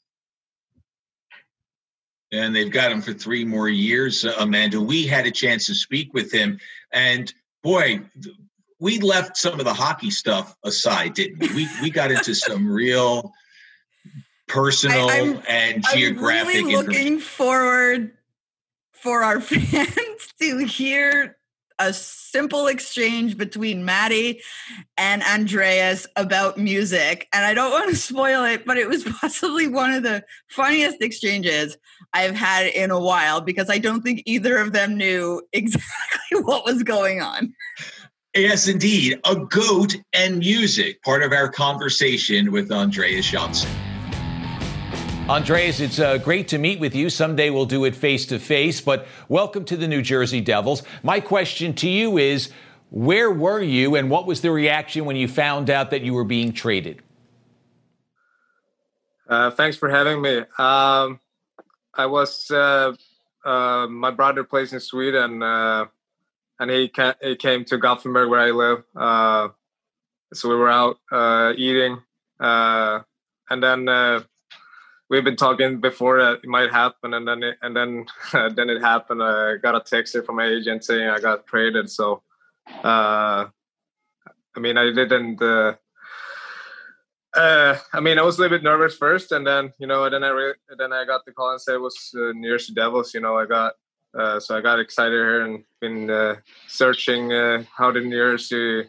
And 2.33 2.55
they've 2.55 2.71
got 2.71 2.91
him 2.91 3.03
for 3.03 3.13
three 3.13 3.45
more 3.45 3.69
years, 3.69 4.25
uh, 4.25 4.35
Amanda. 4.39 4.81
We 4.81 5.07
had 5.07 5.27
a 5.27 5.31
chance 5.31 5.67
to 5.67 5.75
speak 5.75 6.13
with 6.13 6.33
him, 6.33 6.59
and 6.93 7.33
boy, 7.63 8.01
we 8.81 8.99
left 8.99 9.37
some 9.37 9.59
of 9.59 9.65
the 9.65 9.75
hockey 9.75 10.11
stuff 10.11 10.57
aside, 10.65 11.15
didn't 11.15 11.39
we? 11.39 11.49
We 11.55 11.69
we 11.83 11.91
got 11.91 12.11
into 12.11 12.35
some 12.35 12.69
real 12.69 13.33
personal 14.49 15.09
I, 15.09 15.41
and 15.49 15.85
geographic. 15.93 16.57
I'm 16.57 16.67
really 16.67 16.77
looking 16.77 17.19
forward 17.21 18.13
for 18.93 19.23
our 19.23 19.41
fans 19.43 20.33
to 20.41 20.59
hear 20.67 21.36
a 21.79 21.93
simple 21.93 22.67
exchange 22.67 23.37
between 23.37 23.85
Maddie 23.85 24.43
and 24.97 25.23
Andreas 25.23 26.07
about 26.17 26.59
music. 26.59 27.29
And 27.33 27.45
I 27.45 27.55
don't 27.55 27.71
want 27.71 27.91
to 27.91 27.97
spoil 28.11 28.45
it, 28.45 28.65
but 28.65 28.79
it 28.79 28.89
was 28.89 29.05
possibly 29.21 29.69
one 29.69 29.93
of 29.93 30.03
the 30.03 30.25
funniest 30.49 31.01
exchanges 31.01 31.77
I've 32.13 32.35
had 32.35 32.67
in 32.67 32.91
a 32.91 33.01
while 33.01 33.41
because 33.41 33.71
I 33.71 33.79
don't 33.79 34.03
think 34.03 34.23
either 34.27 34.57
of 34.57 34.73
them 34.73 34.97
knew 34.97 35.43
exactly 35.53 36.43
what 36.43 36.65
was 36.65 36.83
going 36.83 37.21
on. 37.21 37.55
Yes, 38.35 38.69
indeed. 38.69 39.19
A 39.25 39.37
goat 39.37 39.97
and 40.13 40.39
music, 40.39 41.03
part 41.03 41.23
of 41.23 41.33
our 41.33 41.49
conversation 41.49 42.53
with 42.53 42.71
Andreas 42.71 43.27
Johnsson. 43.27 43.71
Andreas, 45.29 45.81
it's 45.81 45.99
uh, 45.99 46.19
great 46.19 46.47
to 46.47 46.59
meet 46.59 46.79
with 46.79 46.95
you. 46.95 47.11
Someday 47.11 47.51
we'll 47.51 47.67
do 47.67 47.85
it 47.85 47.97
face 47.97 48.27
to 48.27 48.39
face, 48.39 48.81
but 48.81 49.09
welcome 49.29 49.65
to 49.65 49.77
the 49.77 49.89
New 49.89 50.01
Jersey 50.01 50.41
Devils. 50.41 50.85
My 51.03 51.19
question 51.19 51.75
to 51.75 51.89
you 51.89 52.17
is 52.17 52.53
where 52.91 53.29
were 53.33 53.61
you 53.61 53.97
and 53.97 54.09
what 54.09 54.25
was 54.25 54.41
the 54.41 54.53
reaction 54.53 55.05
when 55.05 55.17
you 55.17 55.27
found 55.27 55.69
out 55.69 55.91
that 55.91 56.03
you 56.03 56.15
were 56.15 56.23
being 56.23 56.53
traded? 56.53 57.03
Uh, 59.29 59.51
thanks 59.51 59.77
for 59.77 59.91
having 59.91 60.23
me. 60.23 60.45
Um, 60.59 61.19
I 61.93 62.07
was, 62.07 62.49
uh, 62.49 62.95
uh 63.45 63.89
my 63.89 64.13
brother 64.13 64.45
plays 64.45 64.73
in 64.73 64.79
Sweden 64.79 65.43
uh, 65.43 65.87
and 66.61 66.71
he, 66.71 66.87
ca- 66.87 67.17
he 67.21 67.35
came 67.35 67.65
to 67.65 67.79
Gothenburg 67.79 68.31
where 68.31 68.41
I 68.41 68.53
live. 68.53 68.85
Uh, 68.95 69.49
so 70.33 70.49
we 70.49 70.55
were 70.55 70.71
out 70.71 70.99
eating 71.59 71.99
and 72.39 73.05
then 73.51 73.89
we've 75.09 75.25
been 75.25 75.37
talking 75.37 75.81
before 75.81 76.19
it 76.19 76.47
might 76.47 76.71
happen, 76.71 77.15
and 77.15 77.27
then 77.27 77.43
it, 77.43 77.57
and 77.63 77.77
then 77.77 78.07
uh, 78.33 78.49
then 78.57 78.71
it 78.71 78.81
happened. 78.81 79.23
I 79.23 79.57
got 79.57 79.75
a 79.75 79.81
text 79.81 80.17
from 80.25 80.37
my 80.37 80.47
agent 80.47 80.85
saying 80.85 81.09
I 81.09 81.21
got 81.21 81.47
traded. 81.47 81.91
So, 81.91 82.23
uh, 82.85 83.47
I 84.57 84.61
mean, 84.61 84.77
I 84.77 84.93
didn't. 84.93 85.41
Uh, 85.41 85.75
uh, 87.35 87.77
I 87.93 88.01
mean, 88.01 88.19
I 88.19 88.23
was 88.23 88.39
a 88.39 88.41
little 88.41 88.57
bit 88.57 88.65
nervous 88.65 88.97
first, 88.97 89.33
and 89.33 89.47
then 89.47 89.73
you 89.79 89.87
know, 89.87 90.09
then 90.09 90.25
I 90.25 90.29
re- 90.29 90.55
then 90.79 90.93
I 90.93 91.05
got 91.05 91.25
the 91.25 91.33
call 91.33 91.53
and 91.53 91.61
said 91.61 91.75
it 91.75 91.81
was 91.81 92.11
uh, 92.17 92.33
New 92.33 92.51
Jersey 92.51 92.75
Devils. 92.75 93.13
You 93.13 93.21
know, 93.21 93.37
I 93.39 93.47
got 93.47 93.75
uh, 94.17 94.41
so 94.41 94.57
I 94.57 94.61
got 94.61 94.81
excited 94.81 95.13
here 95.13 95.43
and 95.43 95.65
been 95.81 96.11
uh, 96.11 96.37
searching 96.69 97.33
uh, 97.33 97.65
how 97.77 97.93
the 97.93 98.01
New 98.01 98.17
Jersey, 98.17 98.89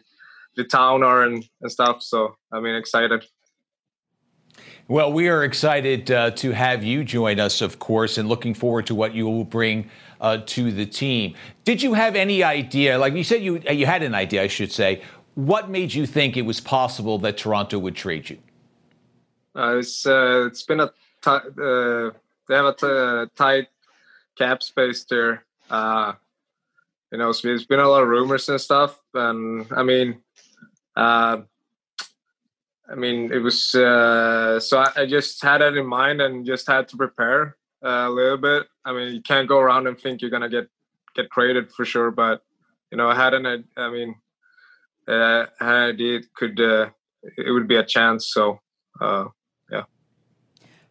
the 0.56 0.64
town 0.64 1.02
are 1.02 1.24
and, 1.24 1.44
and 1.60 1.70
stuff. 1.70 2.02
So 2.02 2.36
I 2.50 2.60
mean, 2.60 2.74
excited. 2.74 3.24
Well, 4.90 5.12
we 5.12 5.28
are 5.28 5.44
excited 5.44 6.10
uh, 6.10 6.30
to 6.30 6.52
have 6.52 6.82
you 6.82 7.04
join 7.04 7.38
us, 7.38 7.60
of 7.60 7.78
course, 7.78 8.16
and 8.16 8.26
looking 8.26 8.54
forward 8.54 8.86
to 8.86 8.94
what 8.94 9.14
you 9.14 9.26
will 9.26 9.44
bring 9.44 9.90
uh, 10.18 10.38
to 10.46 10.72
the 10.72 10.86
team. 10.86 11.34
Did 11.64 11.82
you 11.82 11.92
have 11.92 12.16
any 12.16 12.42
idea? 12.42 12.98
Like 12.98 13.12
you 13.12 13.22
said, 13.22 13.42
you 13.42 13.60
you 13.70 13.84
had 13.84 14.02
an 14.02 14.14
idea, 14.14 14.42
I 14.42 14.46
should 14.46 14.72
say. 14.72 15.02
What 15.34 15.68
made 15.68 15.92
you 15.92 16.06
think 16.06 16.38
it 16.38 16.42
was 16.42 16.58
possible 16.58 17.18
that 17.18 17.36
Toronto 17.36 17.78
would 17.78 17.96
trade 17.96 18.30
you? 18.30 18.38
Uh, 19.54 19.76
it's 19.76 20.06
uh, 20.06 20.46
it's 20.46 20.62
been 20.62 20.80
a 20.80 20.90
t- 21.22 21.30
uh, 21.30 22.10
they 22.48 22.54
have 22.54 22.64
a 22.64 22.72
t- 22.72 23.30
tight 23.36 23.68
cap 24.38 24.62
space 24.62 25.04
there. 25.04 25.44
Uh, 25.68 26.14
you 27.12 27.18
know, 27.18 27.32
so 27.32 27.48
there's 27.48 27.66
been 27.66 27.80
a 27.80 27.88
lot 27.88 28.02
of 28.02 28.08
rumors 28.08 28.48
and 28.48 28.58
stuff, 28.58 28.98
and 29.12 29.66
I 29.70 29.82
mean. 29.82 30.22
I 32.90 32.94
mean, 32.94 33.30
it 33.32 33.38
was 33.38 33.74
uh, 33.74 34.58
so 34.60 34.78
I, 34.78 34.90
I, 34.96 35.06
just 35.06 35.42
had 35.42 35.60
that 35.60 35.74
in 35.74 35.86
mind 35.86 36.22
and 36.22 36.46
just 36.46 36.66
had 36.66 36.88
to 36.88 36.96
prepare 36.96 37.56
uh, 37.84 38.06
a 38.06 38.10
little 38.10 38.38
bit. 38.38 38.66
I 38.84 38.92
mean, 38.92 39.14
you 39.14 39.20
can't 39.20 39.46
go 39.48 39.58
around 39.58 39.86
and 39.86 39.98
think 39.98 40.22
you're 40.22 40.30
gonna 40.30 40.48
get 40.48 40.68
get 41.14 41.30
traded 41.30 41.70
for 41.70 41.84
sure, 41.84 42.10
but 42.10 42.42
you 42.90 42.96
know, 42.96 43.08
I 43.08 43.14
had 43.14 43.34
an 43.34 43.64
I 43.76 43.90
mean, 43.90 44.14
uh, 45.06 45.46
I 45.60 45.64
had 45.64 45.74
an 45.74 45.90
idea 45.90 46.18
it 46.18 46.34
could 46.34 46.60
uh, 46.60 46.88
it 47.36 47.50
would 47.50 47.68
be 47.68 47.76
a 47.76 47.84
chance. 47.84 48.32
So 48.32 48.60
uh, 49.00 49.26
yeah. 49.70 49.84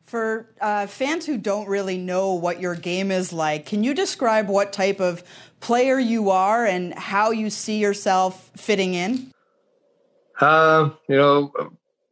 For 0.03 0.53
uh, 0.61 0.85
fans 0.85 1.25
who 1.25 1.39
don't 1.39 1.67
really 1.67 1.97
know 1.97 2.33
what 2.33 2.61
your 2.61 2.75
game 2.75 3.11
is 3.11 3.33
like, 3.33 3.65
can 3.65 3.83
you 3.83 3.95
describe 3.95 4.49
what 4.49 4.71
type 4.71 4.99
of 4.99 5.23
player 5.59 5.99
you 5.99 6.29
are 6.29 6.63
and 6.63 6.93
how 6.93 7.31
you 7.31 7.49
see 7.49 7.79
yourself 7.79 8.51
fitting 8.55 8.93
in? 8.93 9.31
Uh, 10.39 10.91
you 11.09 11.17
know, 11.17 11.51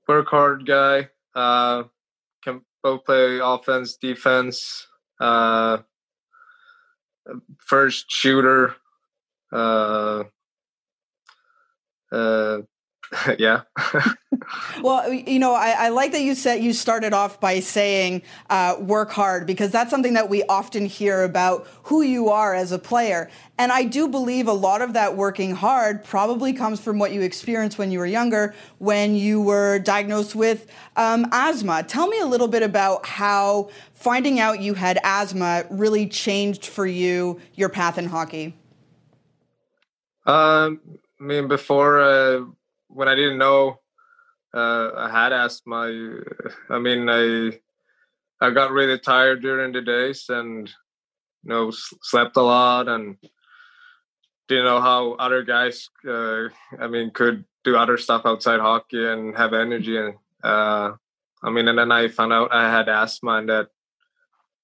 work 0.07 0.27
hard 0.27 0.65
guy. 0.65 1.09
Uh, 1.33 1.83
can 2.43 2.61
both 2.83 3.05
play 3.05 3.39
offense, 3.41 3.97
defense. 3.97 4.87
Uh, 5.19 5.79
first 7.57 8.05
shooter. 8.09 8.75
Uh, 9.51 10.23
uh, 12.11 12.59
yeah. 13.39 13.61
well, 14.81 15.11
you 15.11 15.39
know, 15.39 15.53
I, 15.53 15.75
I, 15.77 15.89
like 15.89 16.11
that 16.11 16.21
you 16.21 16.35
said 16.35 16.63
you 16.63 16.73
started 16.73 17.13
off 17.13 17.39
by 17.39 17.59
saying 17.59 18.23
uh, 18.49 18.75
work 18.79 19.11
hard 19.11 19.45
because 19.47 19.71
that's 19.71 19.89
something 19.89 20.13
that 20.13 20.29
we 20.29 20.43
often 20.43 20.85
hear 20.85 21.23
about 21.23 21.67
who 21.83 22.01
you 22.01 22.29
are 22.29 22.53
as 22.53 22.71
a 22.71 22.79
player. 22.79 23.29
And 23.57 23.71
I 23.71 23.83
do 23.83 24.07
believe 24.07 24.47
a 24.47 24.53
lot 24.53 24.81
of 24.81 24.93
that 24.93 25.15
working 25.15 25.55
hard 25.55 26.03
probably 26.03 26.53
comes 26.53 26.79
from 26.79 26.99
what 26.99 27.11
you 27.11 27.21
experienced 27.21 27.77
when 27.77 27.91
you 27.91 27.99
were 27.99 28.05
younger, 28.05 28.53
when 28.79 29.15
you 29.15 29.41
were 29.41 29.79
diagnosed 29.79 30.35
with 30.35 30.67
um, 30.95 31.27
asthma. 31.31 31.83
Tell 31.83 32.07
me 32.07 32.19
a 32.19 32.25
little 32.25 32.47
bit 32.47 32.63
about 32.63 33.05
how 33.05 33.69
finding 33.93 34.39
out 34.39 34.61
you 34.61 34.73
had 34.73 34.99
asthma 35.03 35.65
really 35.69 36.07
changed 36.07 36.65
for 36.65 36.85
you 36.85 37.39
your 37.53 37.69
path 37.69 37.97
in 37.97 38.05
hockey. 38.05 38.55
Um, 40.25 40.81
I 41.19 41.23
mean, 41.23 41.47
before. 41.47 42.01
Uh 42.01 42.45
when 42.87 43.07
I 43.07 43.15
didn't 43.15 43.37
know 43.37 43.79
uh, 44.53 44.91
I 44.95 45.09
had 45.09 45.33
asthma, 45.33 45.91
I 46.69 46.79
mean, 46.79 47.09
I 47.09 47.59
I 48.39 48.51
got 48.51 48.71
really 48.71 48.99
tired 48.99 49.41
during 49.41 49.73
the 49.73 49.81
days 49.81 50.25
and 50.29 50.67
you 51.43 51.49
know 51.49 51.71
slept 51.71 52.37
a 52.37 52.41
lot 52.41 52.87
and 52.87 53.17
didn't 54.47 54.65
know 54.65 54.79
how 54.79 55.13
other 55.13 55.43
guys, 55.43 55.89
uh, 56.07 56.47
I 56.79 56.87
mean, 56.87 57.11
could 57.11 57.43
do 57.63 57.75
other 57.75 57.97
stuff 57.97 58.21
outside 58.25 58.59
hockey 58.59 59.05
and 59.05 59.35
have 59.35 59.53
energy 59.53 59.97
and 59.97 60.15
uh, 60.43 60.93
I 61.43 61.49
mean, 61.49 61.67
and 61.67 61.77
then 61.77 61.91
I 61.91 62.07
found 62.07 62.31
out 62.31 62.53
I 62.53 62.71
had 62.71 62.87
asthma 62.87 63.37
and 63.37 63.49
that 63.49 63.67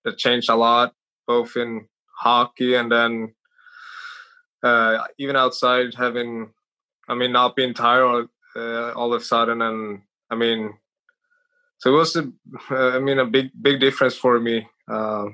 that 0.05 0.17
changed 0.17 0.49
a 0.49 0.55
lot, 0.55 0.93
both 1.27 1.57
in 1.57 1.87
hockey 2.17 2.75
and 2.75 2.91
then 2.91 3.33
uh, 4.63 5.03
even 5.17 5.35
outside 5.35 5.95
having 5.95 6.53
I 7.07 7.15
mean, 7.15 7.31
not 7.31 7.55
being 7.55 7.73
tired 7.73 8.27
uh, 8.55 8.91
all 8.93 9.13
of 9.13 9.21
a 9.21 9.25
sudden, 9.25 9.61
and 9.61 10.01
I 10.29 10.35
mean, 10.35 10.73
so 11.79 11.93
it 11.93 11.97
was 11.97 12.15
a, 12.15 12.31
I 12.69 12.99
mean, 12.99 13.19
a 13.19 13.25
big, 13.25 13.49
big 13.59 13.79
difference 13.79 14.15
for 14.15 14.39
me. 14.39 14.67
Uh, 14.87 15.27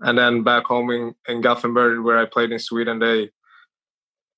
and 0.00 0.18
then 0.18 0.42
back 0.42 0.64
home 0.64 0.90
in, 0.90 1.14
in 1.26 1.40
Gothenburg, 1.40 2.04
where 2.04 2.18
I 2.18 2.26
played 2.26 2.52
in 2.52 2.58
Sweden, 2.58 2.98
they 2.98 3.30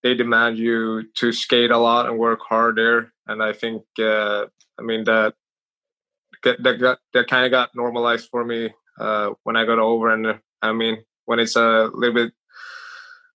they 0.02 0.14
demand 0.14 0.56
you 0.58 1.04
to 1.14 1.32
skate 1.32 1.72
a 1.72 1.78
lot 1.78 2.06
and 2.06 2.18
work 2.18 2.40
hard 2.48 2.76
there. 2.76 3.12
And 3.26 3.42
I 3.42 3.52
think, 3.52 3.82
uh, 3.98 4.46
I 4.78 4.82
mean, 4.82 5.04
that 5.04 5.34
that 6.44 6.78
got, 6.78 6.98
that 7.12 7.26
kind 7.26 7.44
of 7.44 7.50
got 7.50 7.74
normalized 7.74 8.28
for 8.30 8.44
me 8.44 8.70
uh, 9.00 9.30
when 9.42 9.56
I 9.56 9.64
got 9.64 9.80
over. 9.80 10.10
And 10.10 10.38
I 10.62 10.72
mean, 10.72 10.98
when 11.24 11.40
it's 11.40 11.56
a 11.56 11.90
little 11.92 12.14
bit 12.14 12.32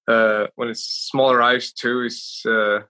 uh, 0.08 0.48
when 0.56 0.70
it's 0.70 0.84
smaller 0.84 1.42
ice 1.42 1.72
too, 1.72 2.02
it's 2.02 2.46
uh, 2.46 2.82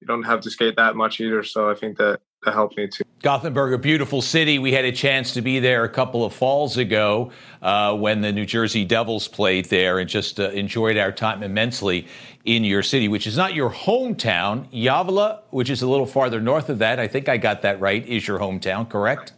you 0.00 0.06
don't 0.06 0.22
have 0.22 0.40
to 0.40 0.50
skate 0.50 0.76
that 0.76 0.96
much 0.96 1.20
either. 1.20 1.42
So 1.42 1.70
I 1.70 1.74
think 1.74 1.98
that 1.98 2.20
that 2.44 2.54
helped 2.54 2.76
me 2.76 2.88
too. 2.88 3.04
Gothenburg, 3.22 3.74
a 3.74 3.78
beautiful 3.78 4.22
city. 4.22 4.58
We 4.58 4.72
had 4.72 4.86
a 4.86 4.92
chance 4.92 5.34
to 5.34 5.42
be 5.42 5.60
there 5.60 5.84
a 5.84 5.88
couple 5.90 6.24
of 6.24 6.32
falls 6.32 6.78
ago 6.78 7.32
uh, 7.60 7.94
when 7.94 8.22
the 8.22 8.32
New 8.32 8.46
Jersey 8.46 8.84
Devils 8.86 9.28
played 9.28 9.66
there 9.66 9.98
and 9.98 10.08
just 10.08 10.40
uh, 10.40 10.48
enjoyed 10.50 10.96
our 10.96 11.12
time 11.12 11.42
immensely 11.42 12.06
in 12.46 12.64
your 12.64 12.82
city, 12.82 13.08
which 13.08 13.26
is 13.26 13.36
not 13.36 13.54
your 13.54 13.70
hometown. 13.70 14.70
Gävle, 14.72 15.40
which 15.50 15.68
is 15.68 15.82
a 15.82 15.86
little 15.86 16.06
farther 16.06 16.40
north 16.40 16.70
of 16.70 16.78
that, 16.78 16.98
I 16.98 17.06
think 17.06 17.28
I 17.28 17.36
got 17.36 17.60
that 17.60 17.78
right, 17.78 18.06
is 18.08 18.26
your 18.26 18.38
hometown, 18.38 18.88
correct? 18.88 19.34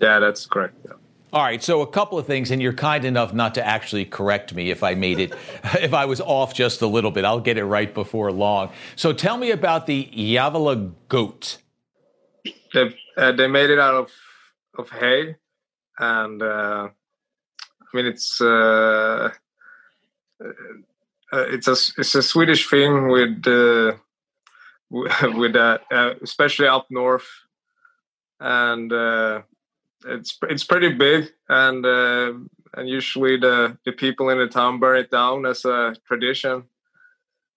Yeah, 0.00 0.20
that's 0.20 0.46
correct. 0.46 0.76
Yeah. 0.84 0.92
All 1.36 1.42
right, 1.42 1.62
so 1.62 1.82
a 1.82 1.86
couple 1.86 2.18
of 2.18 2.26
things, 2.26 2.50
and 2.50 2.62
you're 2.62 2.72
kind 2.72 3.04
enough 3.04 3.34
not 3.34 3.56
to 3.56 3.66
actually 3.66 4.06
correct 4.06 4.54
me 4.54 4.70
if 4.70 4.82
I 4.82 4.94
made 4.94 5.20
it, 5.20 5.34
if 5.74 5.92
I 5.92 6.06
was 6.06 6.18
off 6.22 6.54
just 6.54 6.80
a 6.80 6.86
little 6.86 7.10
bit. 7.10 7.26
I'll 7.26 7.40
get 7.40 7.58
it 7.58 7.66
right 7.66 7.92
before 7.92 8.32
long. 8.32 8.72
So 8.94 9.12
tell 9.12 9.36
me 9.36 9.50
about 9.50 9.84
the 9.84 10.06
Gävle 10.14 10.94
goat. 11.10 11.58
They, 12.72 12.96
uh, 13.18 13.32
they 13.32 13.48
made 13.48 13.68
it 13.68 13.78
out 13.78 13.92
of, 13.92 14.10
of 14.78 14.88
hay, 14.88 15.36
and 15.98 16.42
uh, 16.42 16.88
I 16.88 17.96
mean 17.96 18.06
it's 18.06 18.40
uh, 18.40 19.30
uh 20.42 20.48
it's 21.32 21.68
a 21.68 21.76
it's 21.98 22.14
a 22.14 22.22
Swedish 22.22 22.70
thing 22.70 23.08
with 23.08 23.46
uh, 23.46 23.92
with 25.36 25.54
uh, 25.54 25.78
especially 26.22 26.66
up 26.66 26.86
north, 26.88 27.28
and 28.40 28.90
it's 30.04 30.38
it's 30.48 30.64
pretty 30.64 30.92
big, 30.92 31.32
and 31.48 31.84
uh, 31.84 32.32
and 32.74 32.88
usually 32.88 33.36
the 33.36 33.76
the 33.84 33.92
people 33.92 34.28
in 34.28 34.38
the 34.38 34.48
town 34.48 34.78
burn 34.78 34.98
it 34.98 35.10
down 35.10 35.46
as 35.46 35.64
a 35.64 35.96
tradition. 36.06 36.64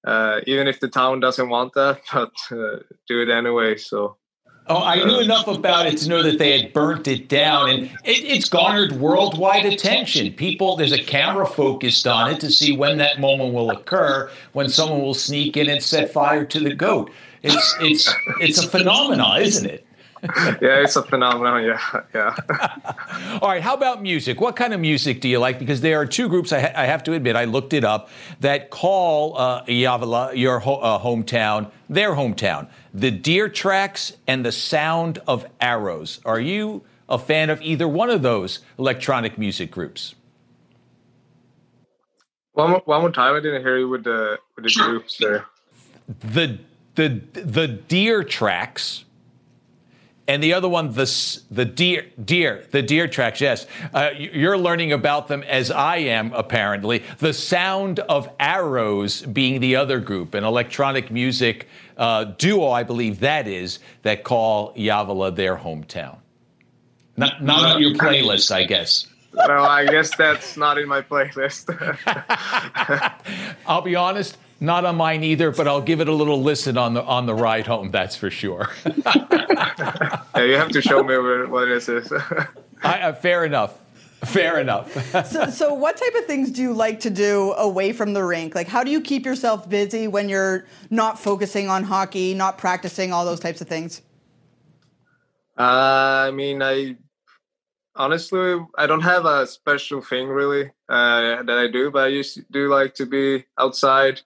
Uh, 0.08 0.40
even 0.48 0.68
if 0.68 0.80
the 0.80 0.88
town 0.88 1.20
doesn't 1.20 1.50
want 1.50 1.74
that, 1.74 2.00
but 2.14 2.34
uh, 2.52 2.78
do 3.08 3.22
it 3.22 3.30
anyway. 3.30 3.78
So. 3.78 4.18
Oh, 4.72 4.84
I 4.84 5.04
knew 5.04 5.20
enough 5.20 5.48
about 5.48 5.88
it 5.88 5.98
to 5.98 6.10
know 6.10 6.22
that 6.22 6.38
they 6.38 6.62
had 6.62 6.74
burnt 6.74 7.08
it 7.08 7.28
down, 7.28 7.72
and 7.72 7.86
it, 8.06 8.24
it's 8.24 8.48
garnered 8.48 8.92
worldwide 8.92 9.66
attention. 9.66 10.32
People, 10.34 10.76
there's 10.76 10.92
a 10.92 11.04
camera 11.04 11.48
focused 11.48 12.06
on 12.06 12.30
it 12.30 12.40
to 12.42 12.52
see 12.52 12.78
when 12.78 13.00
that 13.00 13.20
moment 13.20 13.56
will 13.56 13.72
occur, 13.72 14.30
when 14.54 14.70
someone 14.70 15.02
will 15.02 15.16
sneak 15.16 15.58
in 15.58 15.70
and 15.70 15.82
set 15.82 16.14
fire 16.14 16.46
to 16.46 16.60
the 16.60 16.76
goat. 16.76 17.10
It's 17.42 17.76
it's 17.80 18.14
it's 18.42 18.64
a 18.64 18.70
phenomenon, 18.70 19.42
isn't 19.42 19.68
it? 19.68 19.88
yeah, 20.62 20.82
it's 20.82 20.96
a 20.96 21.04
phenomenon. 21.04 21.64
Yeah, 21.64 22.02
yeah. 22.14 22.36
All 23.42 23.50
right. 23.50 23.62
How 23.62 23.74
about 23.74 24.02
music? 24.02 24.42
What 24.42 24.56
kind 24.56 24.74
of 24.74 24.80
music 24.80 25.22
do 25.22 25.30
you 25.30 25.40
like? 25.40 25.60
Because 25.60 25.82
there 25.82 26.00
are 26.00 26.06
two 26.06 26.28
groups. 26.28 26.52
I, 26.52 26.60
ha- 26.60 26.74
I 26.76 26.86
have 26.86 27.04
to 27.04 27.14
admit, 27.14 27.36
I 27.36 27.46
looked 27.46 27.74
it 27.74 27.84
up 27.84 28.10
that 28.42 28.70
call 28.70 29.38
uh, 29.38 29.64
Gävle, 29.66 30.36
your 30.36 30.60
ho- 30.60 30.76
uh, 30.80 31.00
hometown, 31.00 31.72
their 31.88 32.12
hometown. 32.12 32.68
The 32.94 33.12
Deer 33.12 33.48
Tracks 33.48 34.18
and 34.28 34.46
the 34.46 34.52
Sound 34.52 35.20
of 35.28 35.46
Arrows. 35.62 36.20
Are 36.26 36.40
you 36.40 36.84
a 37.08 37.18
fan 37.18 37.50
of 37.50 37.62
either 37.62 37.88
one 37.88 38.10
of 38.10 38.22
those 38.22 38.60
electronic 38.78 39.38
music 39.38 39.72
groups? 39.72 40.16
One 42.54 42.72
more, 42.72 42.82
one 42.86 43.02
more 43.02 43.12
time. 43.12 43.36
I 43.36 43.40
didn't 43.40 43.62
hear 43.62 43.78
you 43.78 43.88
with 43.88 44.04
the 44.04 44.38
with 44.56 44.66
the 44.66 44.82
groups 44.84 45.18
there. 45.18 45.46
The 46.20 46.60
the 46.96 47.22
the 47.34 47.68
Deer 47.68 48.24
Tracks 48.24 49.06
and 50.30 50.44
the 50.44 50.54
other 50.54 50.70
one, 50.70 50.94
the 50.94 51.42
the 51.50 51.66
deer, 51.66 52.06
deer, 52.24 52.64
the 52.70 52.84
deer 52.84 53.08
tracks. 53.08 53.42
Yes, 53.42 53.66
uh, 53.96 54.12
you're 54.16 54.60
learning 54.60 54.94
about 54.94 55.28
them 55.28 55.42
as 55.42 55.72
I 55.72 55.98
am. 55.98 56.32
Apparently, 56.34 57.04
the 57.18 57.34
sound 57.34 57.98
of 58.02 58.30
arrows 58.40 59.24
being 59.24 59.60
the 59.60 59.76
other 59.76 60.00
group, 60.00 60.36
an 60.36 60.44
electronic 60.44 61.10
music 61.10 61.68
uh, 61.98 62.26
duo, 62.26 62.70
I 62.70 62.84
believe 62.84 63.22
that 63.22 63.48
is 63.48 63.80
that 64.04 64.24
call 64.24 64.76
Gävle 64.76 65.36
their 65.36 65.58
hometown. 65.58 66.20
Not 67.18 67.44
not 67.44 67.76
on 67.76 67.82
your 67.82 67.96
playlist, 67.96 68.52
I 68.52 68.66
guess. 68.66 69.08
No, 69.34 69.64
I 69.64 69.88
guess 69.88 70.16
that's 70.16 70.56
not 70.58 70.78
in 70.78 70.88
my 70.88 71.02
playlist. 71.02 71.74
I'll 73.66 73.82
be 73.82 73.96
honest. 73.96 74.38
Not 74.62 74.84
on 74.86 74.98
mine 74.98 75.24
either, 75.24 75.52
but 75.52 75.68
I'll 75.68 75.82
give 75.82 76.02
it 76.02 76.10
a 76.10 76.14
little 76.14 76.42
listen 76.42 76.78
on 76.78 76.94
the 76.94 77.04
on 77.04 77.26
the 77.26 77.34
ride 77.34 77.66
home. 77.66 77.92
That's 77.92 78.16
for 78.16 78.30
sure. 78.30 78.70
yeah, 79.06 80.18
you 80.36 80.56
have 80.56 80.70
to 80.70 80.82
show 80.82 81.02
me 81.04 81.18
what 81.48 81.66
this 81.66 81.88
is. 81.88 82.12
I, 82.84 83.02
uh, 83.02 83.14
fair 83.14 83.46
enough. 83.46 83.80
Fair 84.26 84.60
enough. 84.60 84.92
so, 85.32 85.50
so, 85.50 85.74
what 85.74 85.96
type 85.96 86.14
of 86.16 86.26
things 86.26 86.52
do 86.52 86.62
you 86.62 86.74
like 86.74 87.00
to 87.02 87.10
do 87.10 87.54
away 87.54 87.94
from 87.94 88.14
the 88.14 88.24
rink? 88.24 88.54
Like, 88.54 88.68
how 88.68 88.84
do 88.84 88.92
you 88.92 89.00
keep 89.00 89.26
yourself 89.26 89.70
busy 89.70 90.10
when 90.10 90.28
you're 90.28 90.66
not 90.90 91.18
focusing 91.18 91.70
on 91.70 91.86
hockey, 91.86 92.34
not 92.34 92.58
practicing, 92.58 93.14
all 93.14 93.24
those 93.24 93.40
types 93.40 93.62
of 93.62 93.70
things? 93.70 94.02
Uh, 95.58 96.28
I 96.28 96.32
mean, 96.32 96.62
I 96.62 96.98
honestly, 97.96 98.60
I 98.78 98.88
don't 98.88 99.02
have 99.02 99.26
a 99.26 99.48
special 99.48 100.02
thing 100.02 100.28
really 100.28 100.72
uh, 100.90 101.44
that 101.44 101.58
I 101.58 101.68
do, 101.68 101.90
but 101.90 102.04
I 102.04 102.08
used 102.08 102.42
do 102.52 102.70
like 102.70 102.96
to 102.96 103.06
be 103.06 103.46
outside, 103.58 104.22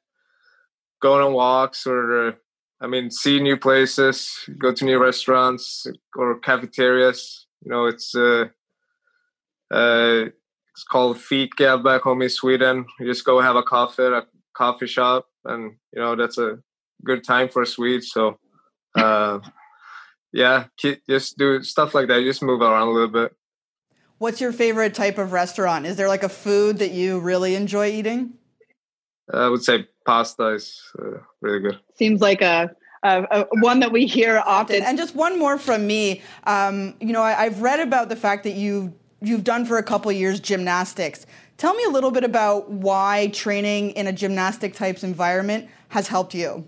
going 1.03 1.21
on 1.21 1.33
walks 1.33 1.85
or 1.85 2.35
I 2.81 2.87
mean 2.87 3.11
see 3.11 3.39
new 3.39 3.57
places, 3.57 4.33
go 4.57 4.73
to 4.73 4.85
new 4.85 4.97
restaurants 4.97 5.85
or 6.15 6.39
cafeterias. 6.39 7.45
You 7.63 7.71
know, 7.71 7.85
it's 7.85 8.15
uh, 8.15 8.45
uh, 9.71 10.25
it's 10.71 10.83
called 10.89 11.19
fika 11.19 11.77
back 11.77 12.01
home 12.01 12.21
in 12.21 12.29
Sweden. 12.29 12.85
You 12.99 13.05
just 13.05 13.25
go 13.25 13.39
have 13.41 13.55
a 13.55 13.63
coffee 13.63 14.03
at 14.03 14.13
a 14.13 14.23
coffee 14.53 14.87
shop, 14.87 15.27
and 15.45 15.75
you 15.93 16.01
know 16.01 16.15
that's 16.15 16.37
a 16.37 16.57
good 17.03 17.23
time 17.23 17.49
for 17.49 17.61
a 17.61 17.67
Swede. 17.67 18.03
So, 18.03 18.39
uh, 18.95 19.39
yeah, 20.31 20.65
just 21.07 21.37
do 21.37 21.61
stuff 21.63 21.93
like 21.93 22.07
that. 22.07 22.23
Just 22.23 22.41
move 22.41 22.61
around 22.61 22.87
a 22.87 22.91
little 22.91 23.09
bit. 23.09 23.33
what's 24.19 24.39
your 24.39 24.53
favorite 24.53 24.93
type 24.93 25.17
of 25.17 25.33
restaurant? 25.33 25.85
Is 25.85 25.97
there 25.97 26.07
like 26.07 26.23
a 26.23 26.29
food 26.29 26.79
that 26.79 26.91
you 26.91 27.19
really 27.19 27.55
enjoy 27.55 27.87
eating? 27.91 28.33
I 29.33 29.47
would 29.47 29.63
say 29.63 29.87
pasta 30.05 30.49
is 30.49 30.81
uh, 30.99 31.19
really 31.41 31.59
good. 31.59 31.79
Seems 31.95 32.21
like 32.21 32.41
a, 32.41 32.75
a, 33.03 33.27
a, 33.31 33.47
one 33.59 33.79
that 33.79 33.91
we 33.91 34.05
hear 34.05 34.41
often. 34.45 34.81
And 34.83 34.97
just 34.97 35.15
one 35.15 35.37
more 35.37 35.57
from 35.57 35.85
me. 35.87 36.21
Um, 36.45 36.95
you 36.99 37.13
know, 37.13 37.21
I, 37.21 37.45
have 37.45 37.61
read 37.61 37.79
about 37.79 38.09
the 38.09 38.15
fact 38.15 38.43
that 38.43 38.53
you 38.53 38.93
you've 39.21 39.43
done 39.43 39.65
for 39.65 39.77
a 39.77 39.83
couple 39.83 40.11
years 40.11 40.39
gymnastics. 40.39 41.25
Tell 41.57 41.73
me 41.73 41.83
a 41.85 41.89
little 41.89 42.11
bit 42.11 42.23
about 42.23 42.69
why 42.69 43.29
training 43.33 43.91
in 43.91 44.07
a 44.07 44.11
gymnastic 44.11 44.73
types 44.73 45.03
environment 45.03 45.69
has 45.89 46.07
helped 46.07 46.33
you. 46.33 46.67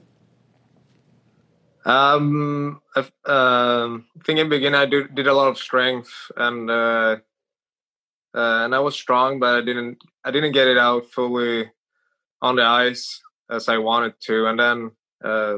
Um, 1.86 2.82
I 2.96 3.00
um, 3.26 4.06
think 4.26 4.40
in 4.40 4.50
the 4.50 4.56
beginning 4.56 4.80
I 4.80 4.86
did, 4.86 5.14
did 5.14 5.28
a 5.28 5.34
lot 5.34 5.50
of 5.50 5.58
strength 5.58 6.12
and 6.36 6.70
uh, 6.70 7.18
uh, 8.34 8.66
and 8.66 8.76
I 8.76 8.80
was 8.80 8.96
strong, 8.96 9.40
but 9.40 9.56
I 9.56 9.62
didn't 9.62 10.04
I 10.24 10.32
didn't 10.32 10.54
get 10.54 10.68
it 10.68 10.78
out 10.78 11.12
fully 11.12 11.72
on 12.42 12.56
the 12.56 12.64
ice 12.64 13.22
as 13.50 13.70
I 13.70 13.78
wanted 13.78 14.14
to, 14.22 14.48
and 14.48 14.60
then 14.60 14.92
uh, 15.24 15.58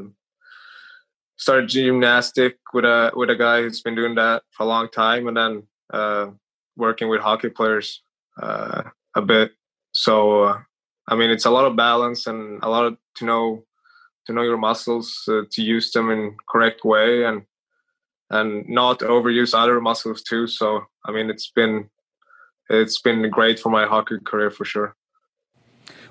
started 1.38 1.70
gymnastic 1.70 2.58
with 2.74 2.86
a 2.86 3.12
with 3.16 3.30
a 3.30 3.36
guy 3.36 3.62
who's 3.62 3.82
been 3.82 3.96
doing 3.96 4.16
that 4.16 4.44
for 4.52 4.64
a 4.64 4.68
long 4.68 4.90
time, 4.90 5.28
and 5.28 5.38
then 5.38 5.64
uh, 5.94 6.28
working 6.76 7.10
with 7.10 7.22
hockey 7.22 7.50
players 7.50 8.02
uh, 8.42 8.84
a 9.16 9.22
bit. 9.22 9.52
So 9.94 10.44
uh, 10.44 10.60
I 11.08 11.16
mean, 11.16 11.30
it's 11.30 11.46
a 11.46 11.52
lot 11.52 11.66
of 11.66 11.76
balance 11.76 12.28
and 12.28 12.62
a 12.64 12.70
lot 12.70 12.86
of, 12.86 12.98
to 13.16 13.26
know 13.26 13.64
to 14.26 14.34
know 14.34 14.44
your 14.44 14.58
muscles, 14.58 15.24
uh, 15.30 15.44
to 15.52 15.62
use 15.62 15.92
them 15.92 16.12
in 16.12 16.36
correct 16.50 16.84
way, 16.84 17.24
and 17.24 17.44
and 18.30 18.68
not 18.68 19.00
overuse 19.00 19.54
other 19.58 19.80
muscles 19.80 20.22
too. 20.22 20.48
So 20.48 20.86
I 21.06 21.12
mean, 21.12 21.30
it's 21.30 21.50
been 21.50 21.90
it's 22.70 23.02
been 23.02 23.30
great 23.30 23.60
for 23.60 23.70
my 23.70 23.86
hockey 23.86 24.18
career 24.26 24.52
for 24.52 24.66
sure. 24.66 24.96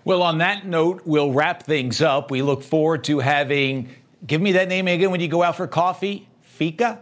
Well, 0.07 0.22
on 0.22 0.38
that 0.38 0.64
note, 0.64 1.02
we'll 1.04 1.32
wrap 1.32 1.64
things 1.64 2.00
up. 2.00 2.30
We 2.30 2.40
look 2.40 2.62
forward 2.62 3.02
to 3.04 3.18
having, 3.18 3.88
give 4.24 4.40
me 4.40 4.52
that 4.52 4.68
name 4.68 4.86
again 4.86 5.11
when 5.11 5.20
you 5.20 5.26
go 5.26 5.42
out 5.42 5.57
for 5.57 5.66
coffee. 5.66 6.28
Fika? 6.42 7.00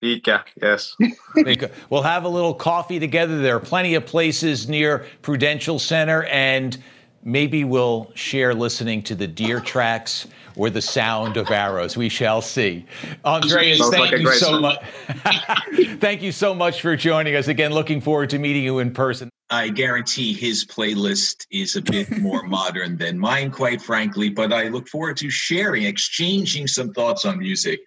Fika, 0.00 0.46
yes. 0.62 0.96
we'll 1.90 2.00
have 2.00 2.24
a 2.24 2.28
little 2.30 2.54
coffee 2.54 2.98
together. 2.98 3.42
There 3.42 3.56
are 3.56 3.60
plenty 3.60 3.94
of 3.94 4.06
places 4.06 4.70
near 4.70 5.04
Prudential 5.20 5.78
Center, 5.78 6.24
and 6.24 6.82
maybe 7.22 7.64
we'll 7.64 8.10
share 8.14 8.54
listening 8.54 9.02
to 9.02 9.14
the 9.14 9.26
deer 9.26 9.60
tracks 9.74 10.26
or 10.56 10.70
the 10.70 10.80
sound 10.80 11.36
of 11.36 11.50
arrows. 11.50 11.98
We 11.98 12.08
shall 12.08 12.40
see. 12.40 12.86
Andreas, 13.22 13.80
thank 13.90 14.12
like 14.12 14.18
you 14.18 14.32
so 14.32 14.58
much. 14.58 14.82
thank 16.00 16.22
you 16.22 16.32
so 16.32 16.54
much 16.54 16.80
for 16.80 16.96
joining 16.96 17.36
us 17.36 17.48
again. 17.48 17.74
Looking 17.74 18.00
forward 18.00 18.30
to 18.30 18.38
meeting 18.38 18.64
you 18.64 18.78
in 18.78 18.94
person. 18.94 19.28
I 19.50 19.68
guarantee 19.68 20.32
his 20.32 20.64
playlist 20.64 21.46
is 21.50 21.74
a 21.74 21.82
bit 21.82 22.18
more 22.20 22.42
modern 22.46 22.96
than 22.96 23.18
mine, 23.18 23.50
quite 23.50 23.82
frankly, 23.82 24.30
but 24.30 24.52
I 24.52 24.68
look 24.68 24.88
forward 24.88 25.16
to 25.18 25.30
sharing, 25.30 25.82
exchanging 25.82 26.68
some 26.68 26.92
thoughts 26.92 27.24
on 27.24 27.38
music 27.38 27.80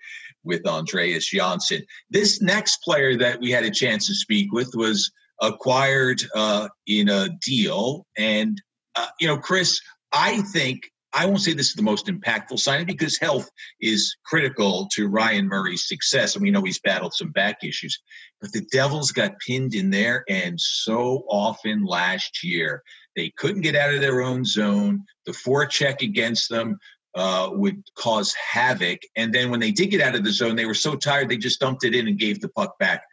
with 0.43 0.65
Andreas 0.67 1.29
Johnsson. 1.29 1.83
This 2.09 2.41
next 2.41 2.83
player 2.83 3.17
that 3.17 3.39
we 3.39 3.49
had 3.49 3.63
a 3.63 3.71
chance 3.71 4.07
to 4.07 4.13
speak 4.13 4.51
with 4.51 4.75
was 4.75 5.09
acquired 5.41 6.21
uh, 6.35 6.67
in 6.85 7.07
a 7.09 7.29
deal. 7.45 8.05
And, 8.17 8.61
uh, 8.95 9.07
you 9.19 9.27
know, 9.27 9.37
Chris, 9.37 9.79
I 10.11 10.41
think 10.41 10.91
I 11.13 11.25
won't 11.25 11.41
say 11.41 11.53
this 11.53 11.69
is 11.69 11.75
the 11.75 11.83
most 11.83 12.07
impactful 12.07 12.59
signing 12.59 12.87
because 12.87 13.17
health 13.17 13.49
is 13.79 14.15
critical 14.25 14.87
to 14.93 15.07
Ryan 15.07 15.47
Murray's 15.47 15.87
success. 15.87 16.35
And 16.35 16.41
we 16.41 16.49
know 16.49 16.63
he's 16.63 16.79
battled 16.79 17.13
some 17.13 17.31
back 17.31 17.63
issues, 17.63 17.99
but 18.41 18.51
the 18.51 18.65
Devils 18.71 19.11
got 19.11 19.37
pinned 19.39 19.75
in 19.75 19.91
there 19.91 20.23
and 20.27 20.59
so 20.59 21.23
often 21.29 21.85
last 21.85 22.43
year. 22.43 22.81
They 23.15 23.31
couldn't 23.37 23.61
get 23.61 23.75
out 23.75 23.93
of 23.93 24.01
their 24.01 24.21
own 24.21 24.43
zone. 24.43 25.03
The 25.27 25.33
forecheck 25.33 26.01
against 26.01 26.49
them 26.49 26.79
uh, 27.15 27.49
would 27.51 27.83
cause 27.95 28.33
havoc. 28.33 28.99
And 29.15 29.31
then 29.31 29.51
when 29.51 29.59
they 29.59 29.71
did 29.71 29.91
get 29.91 30.01
out 30.01 30.15
of 30.15 30.23
the 30.23 30.31
zone, 30.31 30.55
they 30.55 30.65
were 30.65 30.73
so 30.73 30.95
tired 30.95 31.29
they 31.29 31.37
just 31.37 31.59
dumped 31.59 31.83
it 31.83 31.93
in 31.93 32.07
and 32.07 32.17
gave 32.17 32.41
the 32.41 32.49
puck 32.49 32.79
back 32.79 33.03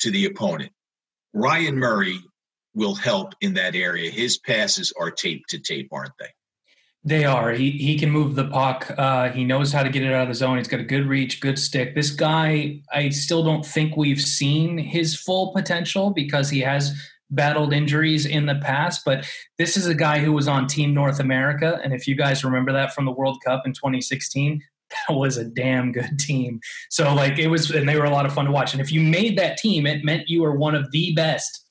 to 0.00 0.10
the 0.10 0.24
opponent. 0.24 0.72
Ryan 1.34 1.76
Murray 1.76 2.18
will 2.74 2.94
help 2.94 3.34
in 3.42 3.54
that 3.54 3.74
area. 3.74 4.10
His 4.10 4.38
passes 4.38 4.92
are 4.98 5.10
tape 5.10 5.42
to 5.48 5.58
tape, 5.58 5.88
aren't 5.92 6.16
they? 6.18 6.30
They 7.06 7.24
are. 7.24 7.52
He 7.52 7.70
he 7.70 7.96
can 7.96 8.10
move 8.10 8.34
the 8.34 8.48
puck. 8.48 8.90
Uh, 8.98 9.30
he 9.30 9.44
knows 9.44 9.72
how 9.72 9.84
to 9.84 9.88
get 9.88 10.02
it 10.02 10.12
out 10.12 10.22
of 10.22 10.28
the 10.28 10.34
zone. 10.34 10.58
He's 10.58 10.66
got 10.66 10.80
a 10.80 10.84
good 10.84 11.06
reach, 11.06 11.40
good 11.40 11.56
stick. 11.56 11.94
This 11.94 12.10
guy, 12.10 12.80
I 12.92 13.10
still 13.10 13.44
don't 13.44 13.64
think 13.64 13.96
we've 13.96 14.20
seen 14.20 14.76
his 14.76 15.14
full 15.14 15.52
potential 15.52 16.10
because 16.10 16.50
he 16.50 16.60
has 16.60 16.92
battled 17.30 17.72
injuries 17.72 18.26
in 18.26 18.46
the 18.46 18.56
past. 18.56 19.02
But 19.04 19.24
this 19.56 19.76
is 19.76 19.86
a 19.86 19.94
guy 19.94 20.18
who 20.18 20.32
was 20.32 20.48
on 20.48 20.66
Team 20.66 20.92
North 20.94 21.20
America, 21.20 21.78
and 21.84 21.92
if 21.92 22.08
you 22.08 22.16
guys 22.16 22.44
remember 22.44 22.72
that 22.72 22.92
from 22.92 23.04
the 23.04 23.12
World 23.12 23.38
Cup 23.44 23.62
in 23.64 23.72
2016, 23.72 24.60
that 24.90 25.14
was 25.14 25.36
a 25.36 25.44
damn 25.44 25.92
good 25.92 26.18
team. 26.18 26.58
So 26.90 27.14
like 27.14 27.38
it 27.38 27.46
was, 27.46 27.70
and 27.70 27.88
they 27.88 27.96
were 27.96 28.04
a 28.04 28.10
lot 28.10 28.26
of 28.26 28.34
fun 28.34 28.46
to 28.46 28.50
watch. 28.50 28.72
And 28.72 28.80
if 28.80 28.90
you 28.90 29.00
made 29.00 29.38
that 29.38 29.58
team, 29.58 29.86
it 29.86 30.04
meant 30.04 30.28
you 30.28 30.42
were 30.42 30.56
one 30.56 30.74
of 30.74 30.90
the 30.90 31.12
best 31.14 31.65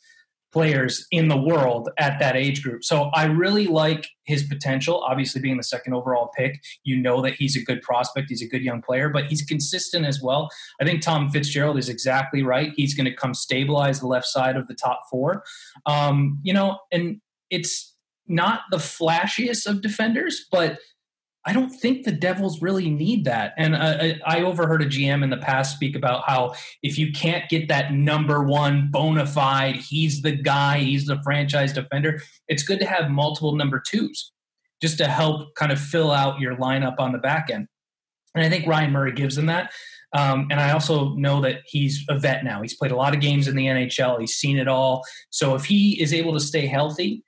players 0.55 1.05
in 1.11 1.27
the 1.27 1.35
world 1.35 1.89
at 1.97 2.17
that 2.17 2.37
age 2.37 2.63
group. 2.63 2.81
So 2.81 3.11
I 3.13 3.25
really 3.25 3.67
like 3.67 4.07
his 4.23 4.43
potential. 4.43 5.03
Obviously, 5.05 5.41
being 5.41 5.57
the 5.57 5.63
second 5.63 5.93
overall 5.93 6.31
pick, 6.37 6.63
you 6.85 6.95
know 6.95 7.21
that 7.23 7.33
he's 7.33 7.57
a 7.57 7.61
good 7.61 7.81
prospect. 7.81 8.29
He's 8.29 8.41
a 8.41 8.47
good 8.47 8.61
young 8.61 8.81
player, 8.81 9.09
but 9.09 9.25
he's 9.25 9.41
consistent 9.41 10.05
as 10.05 10.21
well. 10.21 10.47
I 10.79 10.85
think 10.85 11.01
Tom 11.01 11.29
Fitzgerald 11.29 11.77
is 11.77 11.89
exactly 11.89 12.41
right. 12.41 12.71
He's 12.77 12.93
going 12.93 13.03
to 13.05 13.13
come 13.13 13.33
stabilize 13.33 13.99
the 13.99 14.07
left 14.07 14.27
side 14.27 14.55
of 14.55 14.67
the 14.67 14.75
top 14.75 15.01
four. 15.11 15.43
Um, 15.85 16.39
you 16.41 16.53
know, 16.53 16.79
and 16.89 17.19
it's 17.49 17.93
not 18.25 18.61
the 18.71 18.77
flashiest 18.77 19.67
of 19.67 19.81
defenders, 19.81 20.45
but 20.49 20.79
I 21.45 21.53
don't 21.53 21.69
think 21.69 22.03
the 22.03 22.11
Devils 22.11 22.61
really 22.61 22.89
need 22.89 23.25
that. 23.25 23.53
And 23.55 23.75
I, 23.75 24.19
I, 24.25 24.41
overheard 24.41 24.81
a 24.81 24.87
GM 24.87 25.23
in 25.23 25.29
the 25.29 25.37
past 25.37 25.75
speak 25.75 25.95
about 25.95 26.23
how 26.25 26.55
if 26.81 26.97
you 26.97 27.11
can't 27.11 27.47
get 27.49 27.67
that 27.67 27.93
number 27.93 28.43
one 28.43 28.89
bona 28.89 29.27
fide, 29.27 29.75
he's 29.75 30.23
the 30.23 30.31
guy, 30.31 30.79
he's 30.79 31.05
the 31.05 31.21
franchise 31.23 31.71
defender, 31.71 32.19
it's 32.47 32.63
good 32.63 32.79
to 32.79 32.85
have 32.85 33.11
multiple 33.11 33.55
number 33.55 33.79
twos 33.85 34.31
just 34.81 34.97
to 34.97 35.07
help 35.07 35.53
kind 35.55 35.71
of 35.71 35.79
fill 35.79 36.11
out 36.11 36.39
your 36.39 36.55
lineup 36.57 36.95
on 36.97 37.11
the 37.11 37.19
back 37.19 37.49
end. 37.51 37.67
And 38.33 38.43
I 38.43 38.49
think 38.49 38.67
Ryan 38.67 38.91
Murray 38.91 39.11
gives 39.11 39.35
them 39.35 39.45
that. 39.45 39.71
Um, 40.13 40.47
and 40.49 40.59
I 40.59 40.71
also 40.71 41.13
know 41.15 41.41
that 41.41 41.61
he's 41.65 42.03
a 42.09 42.17
vet 42.17 42.43
now. 42.43 42.61
He's 42.61 42.75
played 42.75 42.91
a 42.91 42.95
lot 42.95 43.13
of 43.13 43.21
games 43.21 43.47
in 43.47 43.55
the 43.55 43.65
NHL. 43.65 44.19
He's 44.19 44.33
seen 44.33 44.57
it 44.57 44.67
all. 44.67 45.03
So 45.29 45.55
if 45.55 45.65
he 45.65 46.01
is 46.01 46.13
able 46.13 46.33
to 46.33 46.39
stay 46.39 46.65
healthy 46.65 47.23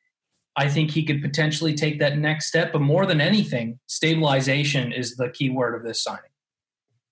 I 0.57 0.67
think 0.67 0.91
he 0.91 1.03
could 1.03 1.21
potentially 1.21 1.75
take 1.75 1.99
that 1.99 2.17
next 2.17 2.47
step. 2.47 2.73
But 2.73 2.81
more 2.81 3.05
than 3.05 3.21
anything, 3.21 3.79
stabilization 3.85 4.91
is 4.91 5.15
the 5.15 5.29
key 5.29 5.51
word 5.51 5.75
of 5.75 5.83
this 5.83 6.03
signing. 6.03 6.31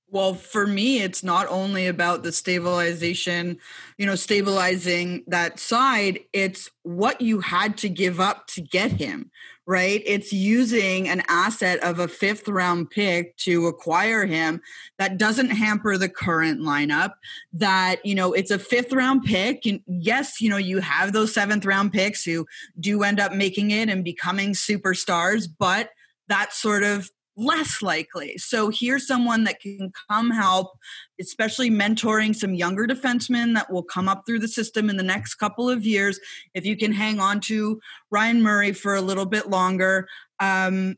Well, 0.08 0.34
for 0.34 0.66
me, 0.66 1.02
it's 1.02 1.24
not 1.24 1.48
only 1.50 1.88
about 1.88 2.24
the 2.24 2.32
stabilization, 2.32 3.58
you 3.98 4.06
know, 4.06 4.16
stabilizing 4.16 5.24
that 5.28 5.60
side, 5.60 6.20
it's 6.32 6.70
what 6.84 7.22
you 7.22 7.40
had 7.40 7.78
to 7.80 7.90
give 7.90 8.20
up 8.20 8.48
to 8.48 8.62
get 8.62 8.94
him, 8.94 9.32
right? 9.68 10.04
It's 10.06 10.32
using 10.32 11.10
an 11.10 11.24
asset 11.28 11.84
of 11.84 12.00
a 12.00 12.08
fifth 12.08 12.48
round 12.48 12.90
pick 12.92 13.36
to 13.38 13.68
acquire 13.68 14.26
him 14.26 14.62
that 15.00 15.18
doesn't 15.18 15.50
hamper 15.50 15.98
the 15.98 16.10
current 16.10 16.62
lineup. 16.62 17.14
That, 17.54 18.06
you 18.06 18.14
know, 18.14 18.34
it's 18.34 18.52
a 18.52 18.60
fifth 18.60 18.94
round 18.94 19.24
pick. 19.24 19.66
And 19.66 19.82
yes, 19.88 20.40
you 20.40 20.50
know, 20.50 20.58
you 20.58 20.80
have 20.82 21.14
those 21.14 21.34
seventh 21.34 21.66
round 21.66 21.94
picks 21.94 22.24
who 22.24 22.46
do 22.80 23.04
end 23.04 23.20
up 23.20 23.34
making 23.34 23.72
it 23.72 23.90
and 23.90 24.04
becoming 24.04 24.54
superstars, 24.54 25.48
but 25.58 25.90
that 26.28 26.54
sort 26.54 26.84
of 26.84 27.10
less 27.38 27.82
likely. 27.82 28.38
So 28.38 28.70
here's 28.70 29.08
someone 29.08 29.44
that 29.44 29.60
can 29.60 29.92
come 30.10 30.32
help, 30.32 30.78
especially 31.20 31.70
mentoring 31.70 32.36
some 32.36 32.54
younger 32.54 32.88
defensemen 32.88 33.54
that 33.56 33.72
will 33.72 33.84
come 33.84 34.08
up 34.08 34.24
through 34.26 34.40
the 34.40 34.48
system 34.48 34.90
in 34.90 34.98
the 34.98 35.04
next 35.04 35.36
couple 35.36 35.70
of 35.70 35.86
years. 35.86 36.20
If 36.54 36.66
you 36.66 36.78
can 36.78 36.94
hang 36.94 37.20
on 37.20 37.40
to 37.42 37.80
Ryan 38.12 38.42
Murray 38.42 38.72
for 38.72 38.96
a 38.96 39.02
little 39.02 39.26
bit 39.26 39.50
longer, 39.50 40.08
um, 40.40 40.96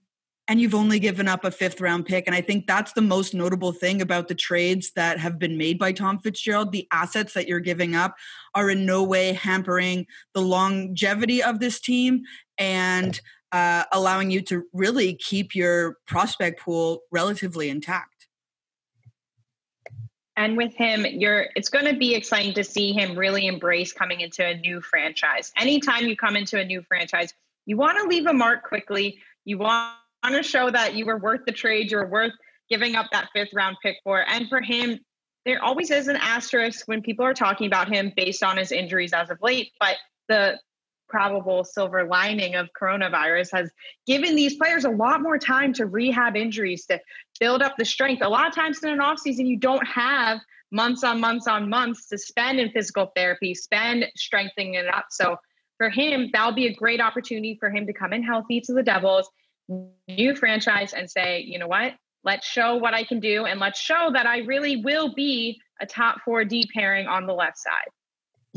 and 0.48 0.62
you've 0.62 0.76
only 0.76 1.00
given 1.00 1.28
up 1.28 1.44
a 1.44 1.52
fifth 1.52 1.82
round 1.82 2.06
pick. 2.06 2.26
And 2.26 2.36
I 2.36 2.42
think 2.42 2.68
that's 2.68 2.94
the 2.94 3.02
most 3.02 3.34
notable 3.34 3.74
thing 3.74 4.02
about 4.02 4.28
the 4.30 4.36
trades 4.36 4.92
that 4.96 5.20
have 5.20 5.38
been 5.38 5.58
made 5.58 5.78
by 5.78 5.92
Tom 5.92 6.20
Fitzgerald. 6.20 6.72
The 6.72 6.88
assets 6.92 7.34
that 7.34 7.48
you're 7.48 7.60
giving 7.60 7.96
up 7.96 8.16
are 8.56 8.70
in 8.70 8.86
no 8.86 9.04
way 9.04 9.34
hampering 9.34 10.06
the 10.34 10.42
longevity 10.42 11.44
of 11.44 11.60
this 11.60 11.82
team. 11.82 12.22
And 12.58 13.20
uh, 13.52 13.84
allowing 13.92 14.32
you 14.32 14.42
to 14.42 14.64
really 14.74 15.14
keep 15.16 15.56
your 15.56 15.98
prospect 16.06 16.60
pool 16.60 17.02
relatively 17.12 17.70
intact. 17.70 18.28
And 20.36 20.56
with 20.56 20.76
him, 20.76 21.06
you're 21.10 21.48
it's 21.56 21.70
going 21.70 21.86
to 21.86 21.98
be 21.98 22.14
exciting 22.14 22.54
to 22.54 22.64
see 22.64 22.94
him 22.94 23.18
really 23.18 23.48
embrace 23.48 23.92
coming 23.92 24.22
into 24.22 24.46
a 24.46 24.56
new 24.56 24.82
franchise. 24.82 25.52
Anytime 25.58 26.06
you 26.06 26.16
come 26.16 26.36
into 26.36 26.60
a 26.60 26.66
new 26.66 26.84
franchise, 26.84 27.34
you 27.66 27.76
want 27.76 27.98
to 27.98 28.08
leave 28.08 28.28
a 28.28 28.34
mark 28.34 28.64
quickly. 28.64 29.18
You 29.46 29.58
want 29.58 29.96
to 30.28 30.44
show 30.44 30.70
that 30.70 30.94
you 30.94 31.06
were 31.06 31.18
worth 31.18 31.42
the 31.46 31.52
trade, 31.52 31.90
you're 31.90 32.08
worth 32.08 32.34
giving 32.70 32.96
up 32.96 33.08
that 33.12 33.30
fifth 33.34 33.54
round 33.54 33.78
pick 33.82 33.98
for. 34.04 34.24
And 34.28 34.48
for 34.48 34.62
him, 34.62 35.00
there 35.46 35.64
always 35.64 35.90
is 35.90 36.08
an 36.08 36.18
asterisk 36.18 36.88
when 36.88 37.02
people 37.02 37.26
are 37.26 37.34
talking 37.34 37.66
about 37.66 37.88
him 37.88 38.12
based 38.16 38.44
on 38.44 38.58
his 38.58 38.72
injuries 38.72 39.14
as 39.14 39.32
of 39.32 39.40
late. 39.42 39.72
But 39.80 39.96
the 40.28 40.60
probable 41.10 41.64
silver 41.64 42.06
lining 42.06 42.56
of 42.56 42.70
coronavirus 42.80 43.50
has 43.54 43.72
given 44.06 44.36
these 44.36 44.56
players 44.56 44.86
a 44.86 44.90
lot 44.90 45.22
more 45.22 45.38
time 45.38 45.74
to 45.74 45.86
rehab 45.86 46.36
injuries, 46.36 46.86
to 46.86 47.00
build 47.40 47.62
up 47.62 47.76
the 47.78 47.86
strength. 47.86 48.22
A 48.24 48.30
lot 48.30 48.48
of 48.48 48.56
times 48.56 48.84
in 48.84 48.90
an 48.90 49.00
offseason, 49.00 49.48
you 49.48 49.58
don't 49.58 49.86
have 49.88 50.40
months 50.72 51.04
on 51.04 51.20
months 51.20 51.48
on 51.48 51.70
months 51.70 52.08
to 52.10 52.18
spend 52.18 52.60
in 52.60 52.70
physical 52.72 53.12
therapy, 53.16 53.54
spend 53.54 54.06
strengthening 54.16 54.74
it 54.74 54.88
up. 54.94 55.06
So 55.12 55.38
for 55.78 55.90
him, 55.90 56.30
that'll 56.34 56.54
be 56.54 56.68
a 56.68 56.74
great 56.74 57.00
opportunity 57.00 57.56
for 57.60 57.70
him 57.70 57.86
to 57.88 57.94
come 57.94 58.12
in 58.12 58.24
healthy 58.24 58.62
to 58.62 58.74
the 58.74 58.84
Devils, 58.84 59.30
new 60.08 60.36
franchise, 60.36 60.94
and 60.94 61.10
say, 61.10 61.42
you 61.42 61.60
know 61.60 61.68
what? 61.68 61.94
Let's 62.24 62.48
show 62.48 62.76
what 62.76 62.94
I 62.94 63.04
can 63.04 63.20
do, 63.22 63.46
and 63.46 63.60
let's 63.60 63.80
show 63.80 64.10
that 64.12 64.26
I 64.26 64.40
really 64.40 64.78
will 64.84 65.14
be 65.14 65.62
a 65.80 65.86
top 65.86 66.18
four 66.26 66.44
D 66.44 66.68
pairing 66.74 67.08
on 67.08 67.26
the 67.26 67.34
left 67.34 67.58
side. 67.58 67.88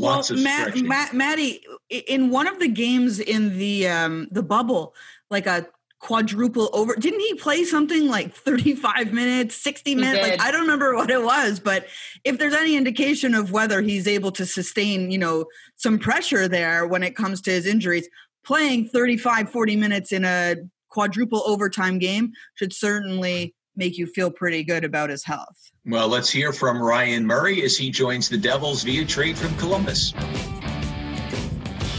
Lots 0.01 0.31
well, 0.31 0.43
Matt, 0.43 0.77
Matt, 0.77 1.15
Maddie, 1.15 1.63
in 1.91 2.31
one 2.31 2.47
of 2.47 2.59
the 2.59 2.69
games 2.69 3.21
in 3.21 3.59
the 3.59 3.89
um, 3.89 4.29
the 4.31 4.43
bubble, 4.43 4.95
like 5.31 5.47
a 5.47 5.67
quadruple 6.01 6.71
over. 6.73 6.97
Didn't 6.97 7.21
he 7.21 7.35
play 7.35 7.65
something 7.65 8.09
like 8.09 8.35
35 8.35 9.13
minutes, 9.13 9.55
60 9.57 9.95
minutes? 9.95 10.27
Like 10.27 10.41
I 10.41 10.51
don't 10.51 10.63
remember 10.63 10.95
what 10.95 11.11
it 11.11 11.23
was, 11.23 11.61
but 11.61 11.87
if 12.25 12.39
there's 12.39 12.55
any 12.55 12.77
indication 12.77 13.35
of 13.35 13.53
whether 13.53 13.83
he's 13.83 14.09
able 14.09 14.33
to 14.33 14.47
sustain, 14.47 15.11
you 15.11 15.19
know, 15.19 15.45
some 15.77 15.99
pressure 15.99 16.49
there 16.49 16.87
when 16.87 17.03
it 17.03 17.15
comes 17.15 17.43
to 17.43 17.51
his 17.51 17.67
injuries, 17.67 18.09
playing 18.45 18.89
35, 18.89 19.51
40 19.51 19.77
minutes 19.77 20.13
in 20.13 20.25
a 20.25 20.57
quadruple 20.89 21.43
overtime 21.47 21.99
game 21.99 22.33
should 22.55 22.73
certainly 22.73 23.55
make 23.77 23.99
you 23.99 24.07
feel 24.07 24.31
pretty 24.31 24.65
good 24.65 24.85
about 24.85 25.11
his 25.11 25.25
health. 25.25 25.70
Well, 25.87 26.09
let's 26.09 26.29
hear 26.29 26.53
from 26.53 26.81
Ryan 26.81 27.27
Murray 27.27 27.63
as 27.63 27.75
he 27.75 27.91
joins 27.91 28.29
the 28.29 28.37
Devils 28.37 28.83
via 28.83 29.03
trade 29.07 29.39
from 29.39 29.57
Columbus. 29.57 30.13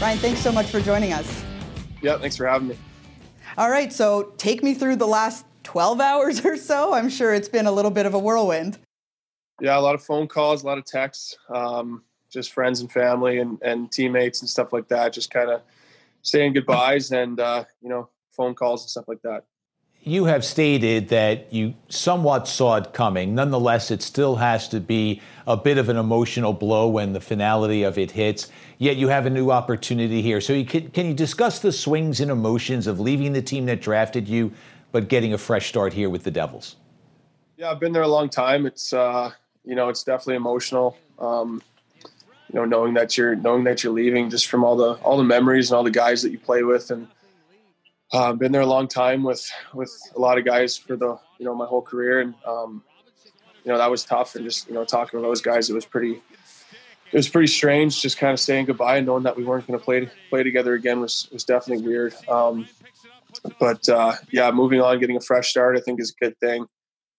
Ryan, 0.00 0.18
thanks 0.18 0.38
so 0.38 0.52
much 0.52 0.66
for 0.66 0.80
joining 0.80 1.12
us. 1.12 1.44
Yeah, 2.00 2.16
thanks 2.18 2.36
for 2.36 2.46
having 2.46 2.68
me. 2.68 2.78
All 3.58 3.70
right, 3.70 3.92
so 3.92 4.34
take 4.38 4.62
me 4.62 4.74
through 4.74 4.96
the 4.96 5.06
last 5.06 5.44
12 5.64 6.00
hours 6.00 6.44
or 6.44 6.56
so. 6.56 6.94
I'm 6.94 7.08
sure 7.08 7.34
it's 7.34 7.48
been 7.48 7.66
a 7.66 7.72
little 7.72 7.90
bit 7.90 8.06
of 8.06 8.14
a 8.14 8.20
whirlwind. 8.20 8.78
Yeah, 9.60 9.76
a 9.76 9.80
lot 9.80 9.96
of 9.96 10.02
phone 10.02 10.28
calls, 10.28 10.62
a 10.62 10.66
lot 10.66 10.78
of 10.78 10.84
texts, 10.84 11.36
um, 11.52 12.04
just 12.32 12.52
friends 12.52 12.82
and 12.82 12.90
family 12.90 13.38
and, 13.38 13.60
and 13.62 13.90
teammates 13.90 14.42
and 14.42 14.48
stuff 14.48 14.72
like 14.72 14.86
that. 14.88 15.12
Just 15.12 15.32
kind 15.32 15.50
of 15.50 15.60
saying 16.22 16.52
goodbyes 16.52 17.10
and, 17.10 17.40
uh, 17.40 17.64
you 17.80 17.88
know, 17.88 18.08
phone 18.30 18.54
calls 18.54 18.84
and 18.84 18.90
stuff 18.90 19.08
like 19.08 19.22
that 19.22 19.44
you 20.04 20.24
have 20.24 20.44
stated 20.44 21.08
that 21.08 21.52
you 21.52 21.74
somewhat 21.88 22.48
saw 22.48 22.76
it 22.76 22.92
coming. 22.92 23.34
Nonetheless, 23.34 23.90
it 23.90 24.02
still 24.02 24.36
has 24.36 24.68
to 24.68 24.80
be 24.80 25.20
a 25.46 25.56
bit 25.56 25.78
of 25.78 25.88
an 25.88 25.96
emotional 25.96 26.52
blow 26.52 26.88
when 26.88 27.12
the 27.12 27.20
finality 27.20 27.84
of 27.84 27.98
it 27.98 28.10
hits. 28.10 28.50
Yet 28.78 28.96
you 28.96 29.08
have 29.08 29.26
a 29.26 29.30
new 29.30 29.52
opportunity 29.52 30.20
here. 30.20 30.40
So, 30.40 30.54
you 30.54 30.64
can, 30.64 30.90
can 30.90 31.06
you 31.06 31.14
discuss 31.14 31.60
the 31.60 31.70
swings 31.70 32.20
and 32.20 32.30
emotions 32.32 32.88
of 32.88 32.98
leaving 32.98 33.32
the 33.32 33.42
team 33.42 33.66
that 33.66 33.80
drafted 33.80 34.28
you, 34.28 34.52
but 34.90 35.08
getting 35.08 35.34
a 35.34 35.38
fresh 35.38 35.68
start 35.68 35.92
here 35.92 36.10
with 36.10 36.24
the 36.24 36.32
Devils? 36.32 36.76
Yeah, 37.56 37.70
I've 37.70 37.78
been 37.78 37.92
there 37.92 38.02
a 38.02 38.08
long 38.08 38.28
time. 38.28 38.66
It's 38.66 38.92
uh, 38.92 39.30
you 39.64 39.76
know, 39.76 39.88
it's 39.88 40.02
definitely 40.02 40.36
emotional. 40.36 40.96
Um, 41.20 41.62
you 42.52 42.58
know, 42.58 42.64
knowing 42.64 42.94
that 42.94 43.16
you're 43.16 43.36
knowing 43.36 43.62
that 43.64 43.84
you're 43.84 43.92
leaving, 43.92 44.30
just 44.30 44.48
from 44.48 44.64
all 44.64 44.74
the 44.74 44.94
all 45.04 45.16
the 45.16 45.24
memories 45.24 45.70
and 45.70 45.76
all 45.76 45.84
the 45.84 45.90
guys 45.90 46.22
that 46.22 46.32
you 46.32 46.38
play 46.38 46.64
with 46.64 46.90
and 46.90 47.06
uh, 48.12 48.32
been 48.32 48.52
there 48.52 48.60
a 48.60 48.66
long 48.66 48.88
time 48.88 49.22
with 49.22 49.50
with 49.72 49.92
a 50.14 50.20
lot 50.20 50.38
of 50.38 50.44
guys 50.44 50.76
for 50.76 50.96
the 50.96 51.18
you 51.38 51.46
know 51.46 51.54
my 51.54 51.66
whole 51.66 51.82
career, 51.82 52.20
and 52.20 52.34
um, 52.46 52.82
you 53.64 53.72
know 53.72 53.78
that 53.78 53.90
was 53.90 54.04
tough. 54.04 54.34
And 54.34 54.44
just 54.44 54.68
you 54.68 54.74
know 54.74 54.84
talking 54.84 55.18
to 55.18 55.22
those 55.22 55.40
guys, 55.40 55.70
it 55.70 55.74
was 55.74 55.86
pretty 55.86 56.22
it 57.12 57.16
was 57.16 57.28
pretty 57.28 57.48
strange. 57.48 58.00
Just 58.00 58.18
kind 58.18 58.32
of 58.32 58.40
saying 58.40 58.66
goodbye 58.66 58.98
and 58.98 59.06
knowing 59.06 59.22
that 59.22 59.36
we 59.36 59.44
weren't 59.44 59.66
going 59.66 59.78
to 59.78 59.84
play 59.84 60.10
play 60.28 60.42
together 60.42 60.74
again 60.74 61.00
was 61.00 61.28
was 61.32 61.44
definitely 61.44 61.86
weird. 61.86 62.14
Um, 62.28 62.68
but 63.58 63.88
uh, 63.88 64.14
yeah, 64.30 64.50
moving 64.50 64.80
on, 64.80 65.00
getting 65.00 65.16
a 65.16 65.20
fresh 65.20 65.48
start, 65.48 65.76
I 65.76 65.80
think 65.80 66.00
is 66.00 66.14
a 66.20 66.24
good 66.24 66.38
thing, 66.38 66.66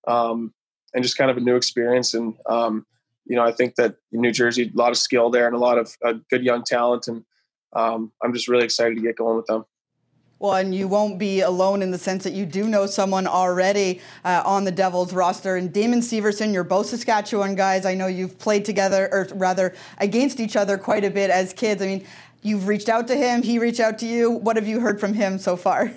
um, 0.08 0.54
and 0.94 1.04
just 1.04 1.18
kind 1.18 1.32
of 1.32 1.38
a 1.38 1.42
new 1.42 1.56
experience. 1.56 2.14
And 2.14 2.36
um, 2.48 2.86
you 3.26 3.36
know, 3.36 3.44
I 3.44 3.52
think 3.52 3.76
that 3.76 3.96
New 4.12 4.32
Jersey, 4.32 4.72
a 4.72 4.78
lot 4.78 4.92
of 4.92 4.98
skill 4.98 5.32
there 5.32 5.48
and 5.48 5.56
a 5.56 5.60
lot 5.60 5.80
of 5.80 5.96
uh, 6.06 6.14
good 6.30 6.44
young 6.44 6.64
talent, 6.64 7.08
and 7.08 7.26
um, 7.74 8.12
I'm 8.24 8.34
just 8.34 8.48
really 8.48 8.66
excited 8.66 8.96
to 8.96 9.02
get 9.02 9.18
going 9.18 9.38
with 9.38 9.48
them. 9.48 9.66
Well, 10.44 10.56
and 10.56 10.76
you 10.76 10.90
won't 10.90 11.18
be 11.18 11.40
alone 11.40 11.82
in 11.82 11.92
the 11.92 11.98
sense 11.98 12.26
that 12.26 12.34
you 12.34 12.46
do 12.46 12.68
know 12.68 12.86
someone 12.86 13.28
already 13.28 14.02
uh, 14.26 14.44
on 14.46 14.66
the 14.66 14.74
Devils 14.74 15.14
roster. 15.14 15.56
And 15.56 15.72
Damon 15.72 16.02
Severson, 16.02 16.52
you're 16.52 16.66
both 16.66 16.88
Saskatchewan 16.88 17.56
guys. 17.56 17.86
I 17.86 17.94
know 17.94 18.08
you've 18.08 18.38
played 18.38 18.66
together, 18.66 19.08
or 19.14 19.26
rather 19.36 19.74
against 20.00 20.42
each 20.42 20.58
other 20.58 20.78
quite 20.78 21.06
a 21.06 21.10
bit 21.10 21.30
as 21.30 21.54
kids. 21.54 21.82
I 21.82 21.86
mean, 21.86 22.06
you've 22.42 22.68
reached 22.68 22.90
out 22.90 23.08
to 23.08 23.16
him, 23.16 23.42
he 23.42 23.58
reached 23.58 23.80
out 23.80 23.98
to 24.00 24.06
you. 24.06 24.32
What 24.32 24.58
have 24.58 24.68
you 24.68 24.82
heard 24.82 25.00
from 25.00 25.14
him 25.14 25.38
so 25.38 25.56
far? 25.56 25.94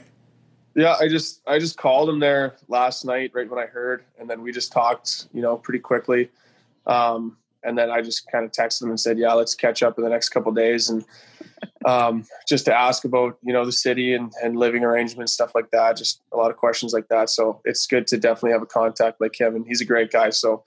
Yeah, 0.76 0.94
I 1.01 1.09
just 1.09 1.40
I 1.49 1.59
just 1.59 1.76
called 1.76 2.09
him 2.09 2.20
there 2.20 2.55
last 2.68 3.05
night, 3.05 3.32
right 3.34 3.51
when 3.51 3.59
I 3.59 3.66
heard, 3.66 4.05
and 4.16 4.30
then 4.30 4.42
we 4.42 4.53
just 4.53 4.70
talked, 4.70 5.26
you 5.32 5.42
know, 5.42 5.57
pretty 5.57 5.80
quickly. 5.80 6.30
Um, 6.86 7.36
and 7.67 7.77
then 7.77 7.91
I 7.91 8.01
just 8.01 8.31
kind 8.31 8.45
of 8.45 8.53
texted 8.53 8.83
him 8.83 8.91
and 8.91 9.01
said, 9.01 9.19
"Yeah, 9.19 9.33
let's 9.33 9.55
catch 9.55 9.83
up 9.83 9.99
in 9.99 10.05
the 10.05 10.11
next 10.11 10.31
couple 10.31 10.53
days." 10.53 10.89
And 10.89 11.05
um, 11.87 12.25
just 12.49 12.64
to 12.67 12.75
ask 12.75 13.05
about 13.05 13.39
you 13.43 13.53
know 13.53 13.64
the 13.64 13.73
city 13.73 14.14
and, 14.14 14.33
and 14.43 14.57
living 14.57 14.85
arrangements 14.85 15.33
stuff 15.33 15.53
like 15.55 15.71
that 15.71 15.97
just 15.97 16.21
a 16.33 16.37
lot 16.37 16.51
of 16.51 16.57
questions 16.57 16.93
like 16.93 17.09
that 17.09 17.31
so 17.31 17.61
it's 17.64 17.87
good 17.87 18.07
to 18.09 18.19
definitely 18.19 18.53
have 18.53 18.62
a 18.62 18.67
contact 18.67 19.21
like 19.21 19.33
kevin 19.33 19.64
he's 19.64 19.81
a 19.81 19.85
great 19.85 20.11
guy 20.11 20.31
so 20.31 20.64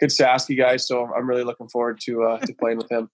good 0.00 0.10
to 0.10 0.28
ask 0.28 0.48
you 0.48 0.56
guys. 0.56 0.86
so 0.86 1.08
i'm 1.16 1.28
really 1.28 1.44
looking 1.44 1.68
forward 1.68 2.00
to 2.00 2.24
uh, 2.24 2.38
to 2.40 2.52
playing 2.54 2.78
with 2.78 2.90
him 2.90 3.08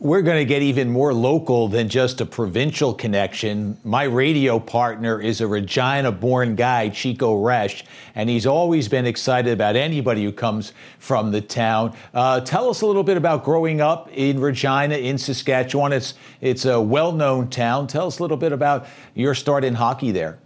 we're 0.00 0.22
going 0.22 0.38
to 0.38 0.44
get 0.44 0.62
even 0.62 0.88
more 0.88 1.12
local 1.12 1.66
than 1.66 1.88
just 1.88 2.20
a 2.20 2.26
provincial 2.26 2.94
connection. 2.94 3.76
My 3.82 4.04
radio 4.04 4.60
partner 4.60 5.20
is 5.20 5.40
a 5.40 5.46
Regina 5.48 6.12
born 6.12 6.54
guy, 6.54 6.88
Chico 6.90 7.42
Resch, 7.42 7.82
and 8.14 8.30
he's 8.30 8.46
always 8.46 8.88
been 8.88 9.06
excited 9.06 9.52
about 9.52 9.74
anybody 9.74 10.22
who 10.22 10.30
comes 10.30 10.72
from 11.00 11.32
the 11.32 11.40
town. 11.40 11.96
Uh, 12.14 12.40
tell 12.40 12.70
us 12.70 12.82
a 12.82 12.86
little 12.86 13.02
bit 13.02 13.16
about 13.16 13.42
growing 13.42 13.80
up 13.80 14.08
in 14.12 14.38
Regina, 14.40 14.94
in 14.94 15.18
Saskatchewan. 15.18 15.92
It's, 15.92 16.14
it's 16.40 16.64
a 16.64 16.80
well 16.80 17.10
known 17.10 17.50
town. 17.50 17.88
Tell 17.88 18.06
us 18.06 18.20
a 18.20 18.22
little 18.22 18.36
bit 18.36 18.52
about 18.52 18.86
your 19.14 19.34
start 19.34 19.64
in 19.64 19.74
hockey 19.74 20.12
there. 20.12 20.38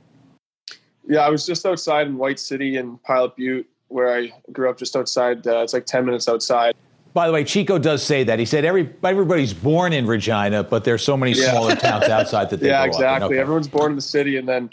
Yeah, 1.07 1.27
I 1.27 1.29
was 1.29 1.45
just 1.45 1.67
outside 1.67 2.07
in 2.07 2.17
White 2.17 2.41
City 2.41 2.79
in 2.79 2.97
Pilot 2.99 3.37
Butte, 3.37 3.69
where 3.89 4.17
I 4.17 4.33
grew 4.51 4.71
up 4.71 4.79
just 4.79 4.97
outside. 4.97 5.47
Uh, 5.47 5.59
it's 5.59 5.75
like 5.75 5.85
10 5.85 6.07
minutes 6.07 6.27
outside. 6.27 6.75
By 7.15 7.27
the 7.27 7.33
way, 7.33 7.45
Chico 7.45 7.79
does 7.79 8.03
say 8.03 8.25
that. 8.25 8.39
He 8.39 8.47
said 8.47 8.65
every 8.65 8.89
everybody's 9.05 9.53
born 9.53 9.93
in 9.93 10.07
Regina, 10.07 10.63
but 10.65 10.85
there's 10.85 11.03
so 11.03 11.17
many 11.17 11.35
smaller 11.35 11.77
towns 11.77 12.05
outside 12.05 12.49
that 12.51 12.57
they 12.61 12.69
yeah, 12.69 12.85
exactly. 12.85 13.35
Okay. 13.35 13.39
Everyone's 13.39 13.69
born 13.69 13.93
in 13.93 13.97
the 13.97 14.03
city, 14.03 14.39
and 14.39 14.49
then, 14.49 14.71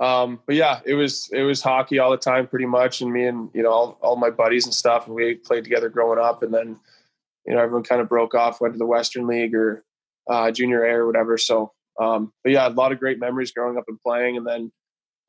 um, 0.00 0.40
but 0.46 0.54
yeah, 0.54 0.80
it 0.86 0.94
was 0.94 1.28
it 1.32 1.42
was 1.42 1.60
hockey 1.60 1.98
all 1.98 2.10
the 2.10 2.16
time, 2.16 2.46
pretty 2.46 2.64
much, 2.64 3.02
and 3.02 3.12
me 3.12 3.26
and 3.26 3.50
you 3.52 3.62
know 3.62 3.70
all, 3.70 3.98
all 4.00 4.16
my 4.16 4.30
buddies 4.30 4.64
and 4.64 4.72
stuff, 4.72 5.06
and 5.06 5.14
we 5.14 5.34
played 5.34 5.64
together 5.64 5.90
growing 5.90 6.18
up, 6.18 6.42
and 6.42 6.52
then, 6.52 6.78
you 7.46 7.54
know, 7.54 7.60
everyone 7.60 7.82
kind 7.82 8.00
of 8.00 8.08
broke 8.08 8.34
off, 8.34 8.60
went 8.60 8.72
to 8.72 8.78
the 8.78 8.86
Western 8.86 9.26
League 9.26 9.54
or 9.54 9.84
uh, 10.30 10.50
Junior 10.50 10.84
A 10.84 10.94
or 10.94 11.06
whatever. 11.06 11.36
So, 11.36 11.72
um, 12.00 12.32
but 12.42 12.52
yeah, 12.52 12.68
a 12.68 12.70
lot 12.70 12.92
of 12.92 12.98
great 12.98 13.18
memories 13.18 13.52
growing 13.52 13.76
up 13.76 13.84
and 13.88 14.00
playing, 14.00 14.38
and 14.38 14.46
then 14.46 14.72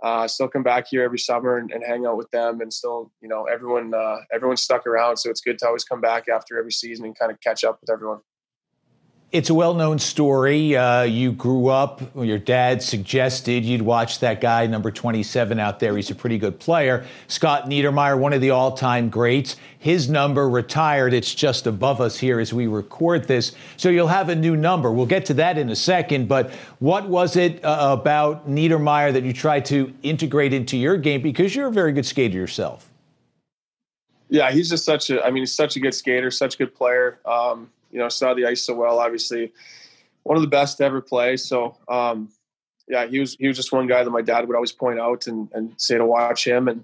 uh, 0.04 0.28
still 0.28 0.48
come 0.48 0.64
back 0.64 0.86
here 0.90 1.04
every 1.04 1.18
summer 1.18 1.58
and, 1.58 1.72
and, 1.72 1.84
hang 1.84 2.06
out 2.06 2.18
with 2.18 2.30
them 2.32 2.62
and 2.62 2.72
still 2.72 3.12
you 3.22 3.28
know 3.28 3.46
everyone 3.46 3.94
uh, 3.94 4.18
everyone's 4.32 4.62
stuck 4.62 4.86
around. 4.86 5.18
So 5.18 5.30
it's 5.30 5.42
good 5.42 5.58
to 5.60 5.68
always 5.68 5.84
come 5.84 6.02
back 6.02 6.26
after 6.28 6.60
every 6.60 6.72
season 6.72 7.06
and 7.06 7.18
kind 7.18 7.32
of 7.32 7.40
catch 7.42 7.64
up 7.64 7.80
with 7.82 7.90
everyone 7.90 8.20
it's 9.32 9.50
a 9.50 9.54
well 9.54 9.74
known 9.74 10.00
story. 10.00 10.76
Uh, 10.78 11.04
you 11.04 11.34
grew 11.34 11.68
up, 11.68 12.02
your 12.16 12.38
dad 12.38 12.82
suggested 12.82 13.66
you'd 13.66 13.82
watch 13.82 14.20
that 14.20 14.40
guy, 14.40 14.66
number 14.68 14.90
27 14.90 15.60
out 15.60 15.80
there. 15.80 15.96
He's 15.98 16.10
a 16.10 16.16
pretty 16.16 16.38
good 16.38 16.60
player. 16.60 17.06
Scott 17.28 17.66
Niedermayer, 17.66 18.18
one 18.18 18.32
of 18.32 18.40
the 18.40 18.52
all 18.52 18.72
time 18.72 19.10
greats. 19.10 19.58
His 19.80 20.10
number 20.10 20.50
retired. 20.50 21.14
It's 21.14 21.36
just 21.36 21.68
above 21.68 22.00
us 22.00 22.18
here 22.18 22.40
as 22.40 22.54
we 22.54 22.68
record 22.68 23.28
this. 23.28 23.54
So 23.76 23.90
you'll 23.90 24.08
have 24.08 24.30
a 24.30 24.36
new 24.36 24.56
number. 24.56 24.92
We'll 24.94 25.06
get 25.06 25.26
to 25.26 25.34
that 25.36 25.58
in 25.58 25.70
a 25.70 25.76
second. 25.76 26.30
But 26.30 26.52
what 26.80 27.10
was 27.10 27.36
it 27.36 27.64
uh, 27.66 27.98
about 28.00 28.50
Niedermayer 28.50 29.12
that 29.12 29.24
you 29.24 29.34
tried 29.34 29.66
to 29.66 29.94
integrate 30.04 30.54
into 30.54 30.78
your 30.78 30.98
game? 30.98 31.22
Because 31.22 31.54
you're 31.54 31.68
a 31.68 31.72
very 31.72 31.92
good 31.92 32.06
skater 32.06 32.38
yourself. 32.38 32.90
Yeah, 34.30 34.52
he's 34.52 34.70
just 34.70 34.86
such 34.86 35.10
a, 35.10 35.26
I 35.26 35.32
mean, 35.32 35.42
he's 35.42 35.54
such 35.54 35.76
a 35.76 35.80
good 35.80 35.94
skater, 35.94 36.32
such 36.32 36.56
a 36.56 36.58
good 36.58 36.76
player. 36.76 37.20
Um, 37.26 37.70
you 37.98 38.04
know, 38.04 38.10
saw 38.10 38.36
the 38.36 38.46
ice 38.46 38.62
so 38.62 38.76
well. 38.76 39.00
Obviously, 39.00 39.52
one 40.22 40.38
of 40.38 40.44
the 40.44 40.48
best 40.48 40.78
to 40.78 40.84
ever 40.84 41.02
play. 41.02 41.36
So, 41.36 41.76
um, 41.88 42.30
yeah, 42.88 43.08
he 43.08 43.20
was 43.20 43.36
he 43.40 43.48
was 43.48 43.58
just 43.58 43.72
one 43.72 43.88
guy 43.88 44.04
that 44.04 44.12
my 44.12 44.22
dad 44.22 44.48
would 44.48 44.56
always 44.56 44.72
point 44.72 45.00
out 45.00 45.26
and, 45.26 45.50
and 45.54 45.74
say 45.78 45.98
to 45.98 46.06
watch 46.06 46.46
him. 46.46 46.68
And 46.68 46.84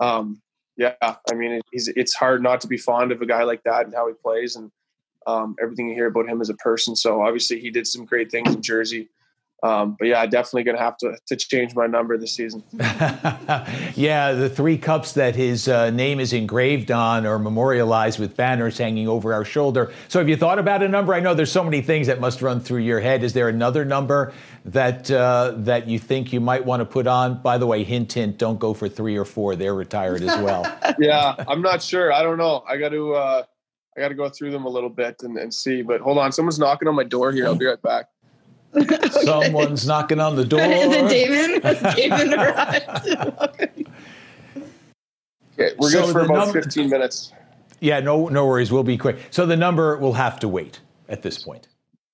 um, 0.00 0.42
yeah, 0.76 0.94
I 1.00 1.34
mean, 1.34 1.60
it's 1.70 2.12
hard 2.12 2.42
not 2.42 2.60
to 2.62 2.66
be 2.66 2.76
fond 2.76 3.12
of 3.12 3.22
a 3.22 3.26
guy 3.26 3.44
like 3.44 3.62
that 3.62 3.86
and 3.86 3.94
how 3.94 4.08
he 4.08 4.14
plays 4.14 4.56
and 4.56 4.72
um, 5.28 5.54
everything 5.62 5.88
you 5.88 5.94
hear 5.94 6.08
about 6.08 6.28
him 6.28 6.40
as 6.40 6.50
a 6.50 6.54
person. 6.54 6.96
So 6.96 7.22
obviously, 7.22 7.60
he 7.60 7.70
did 7.70 7.86
some 7.86 8.04
great 8.04 8.32
things 8.32 8.52
in 8.52 8.60
Jersey. 8.60 9.08
Um, 9.62 9.96
but 9.98 10.06
yeah, 10.06 10.20
I 10.20 10.26
definitely 10.26 10.62
going 10.62 10.76
to 10.76 10.82
have 10.82 10.96
to 10.98 11.16
to 11.26 11.36
change 11.36 11.74
my 11.74 11.88
number 11.88 12.16
this 12.16 12.32
season. 12.32 12.62
yeah, 13.96 14.32
the 14.32 14.48
three 14.48 14.78
cups 14.78 15.12
that 15.14 15.34
his 15.34 15.66
uh, 15.66 15.90
name 15.90 16.20
is 16.20 16.32
engraved 16.32 16.92
on 16.92 17.26
or 17.26 17.40
memorialized 17.40 18.20
with 18.20 18.36
banners 18.36 18.78
hanging 18.78 19.08
over 19.08 19.32
our 19.32 19.44
shoulder. 19.44 19.92
So, 20.06 20.20
have 20.20 20.28
you 20.28 20.36
thought 20.36 20.60
about 20.60 20.84
a 20.84 20.88
number? 20.88 21.12
I 21.12 21.18
know 21.18 21.34
there's 21.34 21.50
so 21.50 21.64
many 21.64 21.82
things 21.82 22.06
that 22.06 22.20
must 22.20 22.40
run 22.40 22.60
through 22.60 22.82
your 22.82 23.00
head. 23.00 23.24
Is 23.24 23.32
there 23.32 23.48
another 23.48 23.84
number 23.84 24.32
that 24.64 25.10
uh, 25.10 25.54
that 25.56 25.88
you 25.88 25.98
think 25.98 26.32
you 26.32 26.40
might 26.40 26.64
want 26.64 26.80
to 26.80 26.84
put 26.84 27.08
on? 27.08 27.42
By 27.42 27.58
the 27.58 27.66
way, 27.66 27.82
hint, 27.82 28.12
hint, 28.12 28.38
don't 28.38 28.60
go 28.60 28.74
for 28.74 28.88
three 28.88 29.16
or 29.16 29.24
four. 29.24 29.56
They're 29.56 29.74
retired 29.74 30.22
as 30.22 30.40
well. 30.40 30.72
yeah, 31.00 31.34
I'm 31.48 31.62
not 31.62 31.82
sure. 31.82 32.12
I 32.12 32.22
don't 32.22 32.38
know. 32.38 32.62
I 32.68 32.76
got 32.76 32.90
to. 32.90 33.14
Uh, 33.14 33.42
I 33.96 34.00
got 34.00 34.08
to 34.10 34.14
go 34.14 34.28
through 34.28 34.52
them 34.52 34.64
a 34.64 34.68
little 34.68 34.90
bit 34.90 35.16
and, 35.24 35.36
and 35.36 35.52
see. 35.52 35.82
But 35.82 36.00
hold 36.00 36.18
on, 36.18 36.30
someone's 36.30 36.60
knocking 36.60 36.86
on 36.86 36.94
my 36.94 37.02
door 37.02 37.32
here. 37.32 37.46
I'll 37.46 37.56
be 37.56 37.66
right 37.66 37.82
back. 37.82 38.06
Okay. 38.74 39.08
Someone's 39.10 39.86
knocking 39.86 40.20
on 40.20 40.36
the 40.36 40.44
door. 40.44 40.60
Is 40.62 40.92
it 40.92 41.08
David? 41.08 41.62
David 41.96 42.34
okay. 42.34 43.84
okay, 45.54 45.74
we're 45.78 45.90
so 45.90 46.06
good 46.06 46.12
for 46.12 46.20
about 46.20 46.46
number, 46.46 46.62
15 46.62 46.88
minutes. 46.88 47.32
Yeah, 47.80 48.00
no, 48.00 48.28
no 48.28 48.46
worries. 48.46 48.72
We'll 48.72 48.82
be 48.82 48.98
quick. 48.98 49.18
So 49.30 49.46
the 49.46 49.56
number 49.56 49.96
will 49.98 50.14
have 50.14 50.40
to 50.40 50.48
wait 50.48 50.80
at 51.08 51.22
this 51.22 51.42
point. 51.42 51.68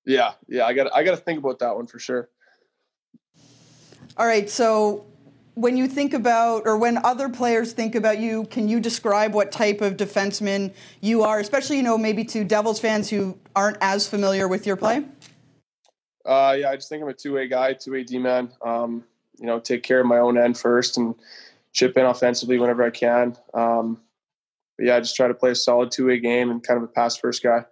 Yeah, 0.05 0.33
yeah. 0.47 0.65
I 0.65 0.73
got, 0.73 0.93
I 0.95 1.03
got 1.03 1.11
to 1.11 1.17
think 1.17 1.39
about 1.39 1.59
that 1.59 1.75
one 1.75 1.87
for 1.87 1.99
sure. 1.99 2.29
All 4.17 4.25
right. 4.25 4.49
So 4.49 5.05
when 5.55 5.77
you 5.77 5.87
think 5.87 6.13
about, 6.13 6.63
or 6.65 6.77
when 6.77 7.03
other 7.03 7.29
players 7.29 7.73
think 7.73 7.95
about 7.95 8.19
you, 8.19 8.45
can 8.45 8.67
you 8.67 8.79
describe 8.79 9.33
what 9.33 9.51
type 9.51 9.81
of 9.81 9.97
defenseman 9.97 10.73
you 11.01 11.23
are, 11.23 11.39
especially 11.39 11.77
you 11.77 11.83
know 11.83 11.97
maybe 11.97 12.23
to 12.25 12.43
Devils 12.43 12.79
fans 12.79 13.09
who 13.09 13.37
aren't 13.55 13.77
as 13.81 14.07
familiar 14.07 14.47
with 14.47 14.67
your 14.67 14.75
play? 14.75 15.03
Uh, 16.25 16.55
yeah, 16.59 16.71
I 16.71 16.75
just 16.75 16.89
think 16.89 17.03
I'm 17.03 17.09
a 17.09 17.13
two-way 17.13 17.47
guy, 17.47 17.73
two-way 17.73 18.03
D-man. 18.03 18.51
Um, 18.63 19.03
you 19.37 19.45
know, 19.45 19.59
take 19.59 19.83
care 19.83 19.99
of 19.99 20.07
my 20.07 20.17
own 20.17 20.37
end 20.37 20.57
first 20.57 20.97
and 20.97 21.13
chip 21.73 21.97
in 21.97 22.05
offensively 22.05 22.57
whenever 22.57 22.83
I 22.83 22.89
can. 22.89 23.37
Um, 23.53 24.01
but 24.77 24.87
yeah, 24.87 24.95
I 24.95 24.99
just 24.99 25.15
try 25.15 25.27
to 25.27 25.33
play 25.33 25.51
a 25.51 25.55
solid 25.55 25.91
two-way 25.91 26.19
game 26.19 26.49
and 26.49 26.63
kind 26.63 26.77
of 26.77 26.83
a 26.83 26.87
pass-first 26.87 27.43
guy. 27.43 27.65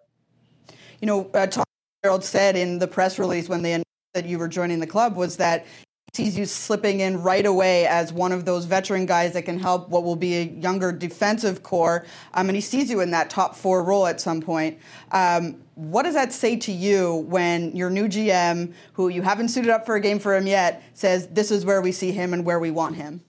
You 1.01 1.07
know, 1.07 1.29
uh, 1.33 1.47
Tom 1.47 1.65
Gerald 2.03 2.23
said 2.23 2.55
in 2.55 2.79
the 2.79 2.87
press 2.87 3.17
release 3.17 3.49
when 3.49 3.61
they 3.61 3.73
announced 3.73 3.87
that 4.13 4.25
you 4.25 4.37
were 4.37 4.47
joining 4.47 4.79
the 4.79 4.87
club 4.87 5.15
was 5.15 5.37
that 5.37 5.65
he 6.13 6.25
sees 6.25 6.37
you 6.37 6.45
slipping 6.45 6.99
in 6.99 7.23
right 7.23 7.45
away 7.45 7.87
as 7.87 8.13
one 8.13 8.31
of 8.31 8.45
those 8.45 8.65
veteran 8.65 9.05
guys 9.05 9.33
that 9.33 9.43
can 9.43 9.57
help 9.57 9.89
what 9.89 10.03
will 10.03 10.15
be 10.15 10.35
a 10.35 10.43
younger 10.43 10.91
defensive 10.91 11.63
core. 11.63 12.05
Um, 12.35 12.49
and 12.49 12.55
he 12.55 12.61
sees 12.61 12.89
you 12.91 12.99
in 12.99 13.11
that 13.11 13.29
top 13.29 13.55
four 13.55 13.83
role 13.83 14.05
at 14.05 14.21
some 14.21 14.39
point. 14.39 14.79
Um, 15.11 15.62
what 15.75 16.03
does 16.03 16.13
that 16.13 16.33
say 16.33 16.55
to 16.57 16.71
you 16.71 17.25
when 17.27 17.75
your 17.75 17.89
new 17.89 18.07
GM, 18.07 18.73
who 18.93 19.09
you 19.09 19.21
haven't 19.21 19.49
suited 19.49 19.69
up 19.69 19.85
for 19.85 19.95
a 19.95 19.99
game 19.99 20.19
for 20.19 20.35
him 20.35 20.47
yet, 20.47 20.83
says 20.93 21.27
this 21.27 21.51
is 21.51 21.65
where 21.65 21.81
we 21.81 21.91
see 21.91 22.11
him 22.11 22.33
and 22.33 22.45
where 22.45 22.59
we 22.59 22.71
want 22.71 22.95
him? 22.95 23.21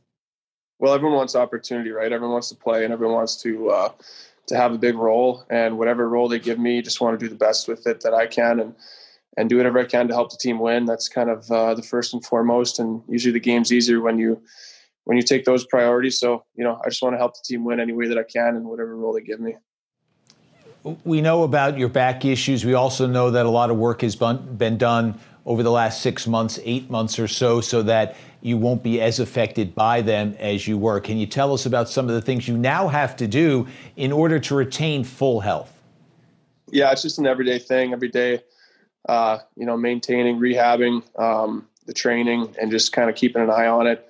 Well, 0.78 0.94
everyone 0.94 1.16
wants 1.16 1.34
opportunity, 1.34 1.90
right? 1.90 2.12
Everyone 2.12 2.32
wants 2.32 2.48
to 2.50 2.56
play 2.56 2.84
and 2.84 2.92
everyone 2.92 3.14
wants 3.14 3.40
to 3.42 3.70
uh, 3.70 3.88
to 4.46 4.56
have 4.56 4.72
a 4.72 4.78
big 4.78 4.96
role. 4.96 5.44
And 5.48 5.78
whatever 5.78 6.08
role 6.08 6.28
they 6.28 6.38
give 6.38 6.58
me, 6.58 6.82
just 6.82 7.00
want 7.00 7.18
to 7.18 7.24
do 7.24 7.30
the 7.30 7.38
best 7.38 7.68
with 7.68 7.86
it 7.86 8.00
that 8.02 8.12
I 8.12 8.26
can. 8.26 8.60
And 8.60 8.74
and 9.36 9.48
do 9.48 9.56
whatever 9.56 9.78
I 9.78 9.84
can 9.84 10.08
to 10.08 10.14
help 10.14 10.30
the 10.30 10.36
team 10.36 10.58
win. 10.58 10.84
That's 10.84 11.08
kind 11.08 11.30
of 11.30 11.50
uh, 11.50 11.74
the 11.74 11.82
first 11.82 12.14
and 12.14 12.24
foremost. 12.24 12.78
And 12.78 13.02
usually 13.08 13.32
the 13.32 13.40
game's 13.40 13.72
easier 13.72 14.00
when 14.00 14.18
you 14.18 14.40
when 15.04 15.16
you 15.16 15.22
take 15.22 15.44
those 15.44 15.66
priorities. 15.66 16.18
So 16.18 16.44
you 16.54 16.64
know, 16.64 16.80
I 16.84 16.88
just 16.88 17.02
want 17.02 17.14
to 17.14 17.18
help 17.18 17.34
the 17.34 17.42
team 17.44 17.64
win 17.64 17.80
any 17.80 17.92
way 17.92 18.08
that 18.08 18.18
I 18.18 18.22
can 18.22 18.56
in 18.56 18.64
whatever 18.64 18.96
role 18.96 19.12
they 19.12 19.22
give 19.22 19.40
me. 19.40 19.56
We 21.04 21.22
know 21.22 21.44
about 21.44 21.78
your 21.78 21.88
back 21.88 22.24
issues. 22.24 22.64
We 22.64 22.74
also 22.74 23.06
know 23.06 23.30
that 23.30 23.46
a 23.46 23.50
lot 23.50 23.70
of 23.70 23.76
work 23.76 24.02
has 24.02 24.16
been 24.16 24.76
done 24.76 25.18
over 25.46 25.62
the 25.62 25.70
last 25.70 26.02
six 26.02 26.26
months, 26.26 26.58
eight 26.62 26.90
months 26.90 27.18
or 27.18 27.26
so, 27.26 27.60
so 27.60 27.82
that 27.82 28.16
you 28.42 28.58
won't 28.58 28.82
be 28.82 29.00
as 29.00 29.18
affected 29.18 29.74
by 29.74 30.02
them 30.02 30.36
as 30.38 30.68
you 30.68 30.76
were. 30.76 31.00
Can 31.00 31.16
you 31.16 31.26
tell 31.26 31.54
us 31.54 31.64
about 31.64 31.88
some 31.88 32.08
of 32.08 32.14
the 32.14 32.20
things 32.20 32.46
you 32.46 32.58
now 32.58 32.88
have 32.88 33.16
to 33.16 33.26
do 33.26 33.66
in 33.96 34.12
order 34.12 34.38
to 34.38 34.54
retain 34.54 35.04
full 35.04 35.40
health? 35.40 35.72
Yeah, 36.70 36.92
it's 36.92 37.02
just 37.02 37.18
an 37.18 37.26
everyday 37.26 37.58
thing. 37.58 37.94
Every 37.94 38.08
day, 38.08 38.42
uh, 39.08 39.38
you 39.56 39.64
know, 39.64 39.78
maintaining, 39.78 40.38
rehabbing, 40.38 41.02
um, 41.18 41.66
the 41.86 41.94
training, 41.94 42.54
and 42.60 42.70
just 42.70 42.92
kind 42.92 43.08
of 43.08 43.16
keeping 43.16 43.42
an 43.42 43.50
eye 43.50 43.66
on 43.66 43.86
it. 43.86 44.06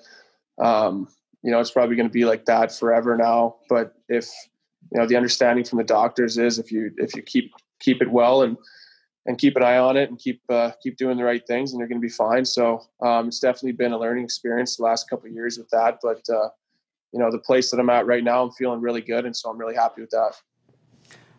Um, 0.58 1.08
you 1.42 1.52
know, 1.52 1.60
it's 1.60 1.70
probably 1.70 1.94
going 1.94 2.08
to 2.08 2.12
be 2.12 2.24
like 2.24 2.46
that 2.46 2.72
forever 2.72 3.16
now. 3.16 3.56
But 3.68 3.94
if 4.08 4.28
you 4.92 5.00
know, 5.00 5.06
the 5.06 5.16
understanding 5.16 5.64
from 5.64 5.78
the 5.78 5.84
doctors 5.84 6.38
is 6.38 6.58
if 6.58 6.70
you 6.70 6.90
if 6.98 7.14
you 7.16 7.22
keep 7.22 7.52
keep 7.80 8.00
it 8.02 8.10
well 8.10 8.42
and 8.42 8.56
and 9.26 9.38
keep 9.38 9.56
an 9.56 9.62
eye 9.62 9.78
on 9.78 9.96
it 9.96 10.10
and 10.10 10.18
keep 10.18 10.42
uh, 10.48 10.70
keep 10.82 10.96
doing 10.96 11.16
the 11.16 11.24
right 11.24 11.46
things, 11.46 11.72
and 11.72 11.78
you're 11.78 11.88
going 11.88 12.00
to 12.00 12.06
be 12.06 12.12
fine. 12.12 12.44
So 12.44 12.82
um, 13.02 13.28
it's 13.28 13.40
definitely 13.40 13.72
been 13.72 13.92
a 13.92 13.98
learning 13.98 14.24
experience 14.24 14.76
the 14.76 14.82
last 14.82 15.08
couple 15.08 15.28
of 15.28 15.32
years 15.32 15.58
with 15.58 15.68
that. 15.70 15.98
But 16.02 16.22
uh, 16.28 16.48
you 17.12 17.20
know, 17.20 17.30
the 17.30 17.38
place 17.38 17.70
that 17.70 17.80
I'm 17.80 17.90
at 17.90 18.06
right 18.06 18.24
now, 18.24 18.42
I'm 18.42 18.50
feeling 18.52 18.80
really 18.80 19.00
good, 19.00 19.24
and 19.24 19.34
so 19.34 19.50
I'm 19.50 19.58
really 19.58 19.74
happy 19.74 20.00
with 20.00 20.10
that. 20.10 20.34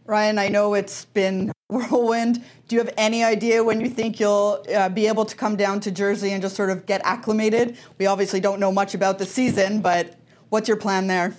Ryan, 0.06 0.38
I 0.38 0.50
know 0.50 0.74
it's 0.74 1.06
been 1.06 1.52
whirlwind. 1.70 2.44
Do 2.68 2.76
you 2.76 2.80
have 2.80 2.94
any 2.98 3.24
idea 3.24 3.64
when 3.64 3.82
you 3.82 3.90
think 3.90 4.20
you'll 4.20 4.64
uh, 4.74 4.90
be 4.90 5.08
able 5.08 5.26
to 5.26 5.36
come 5.36 5.56
down 5.56 5.80
to 5.82 5.92
Jersey 5.92 6.32
and 6.32 6.42
just 6.42 6.56
sort 6.56 6.70
of 6.70 6.86
get 6.86 7.02
acclimated? 7.04 7.78
We 7.98 8.06
obviously 8.06 8.40
don't 8.40 8.60
know 8.60 8.72
much 8.72 8.94
about 8.94 9.20
the 9.20 9.26
season, 9.26 9.82
but 9.82 10.16
what's 10.50 10.68
your 10.68 10.78
plan 10.78 11.08
there? 11.08 11.36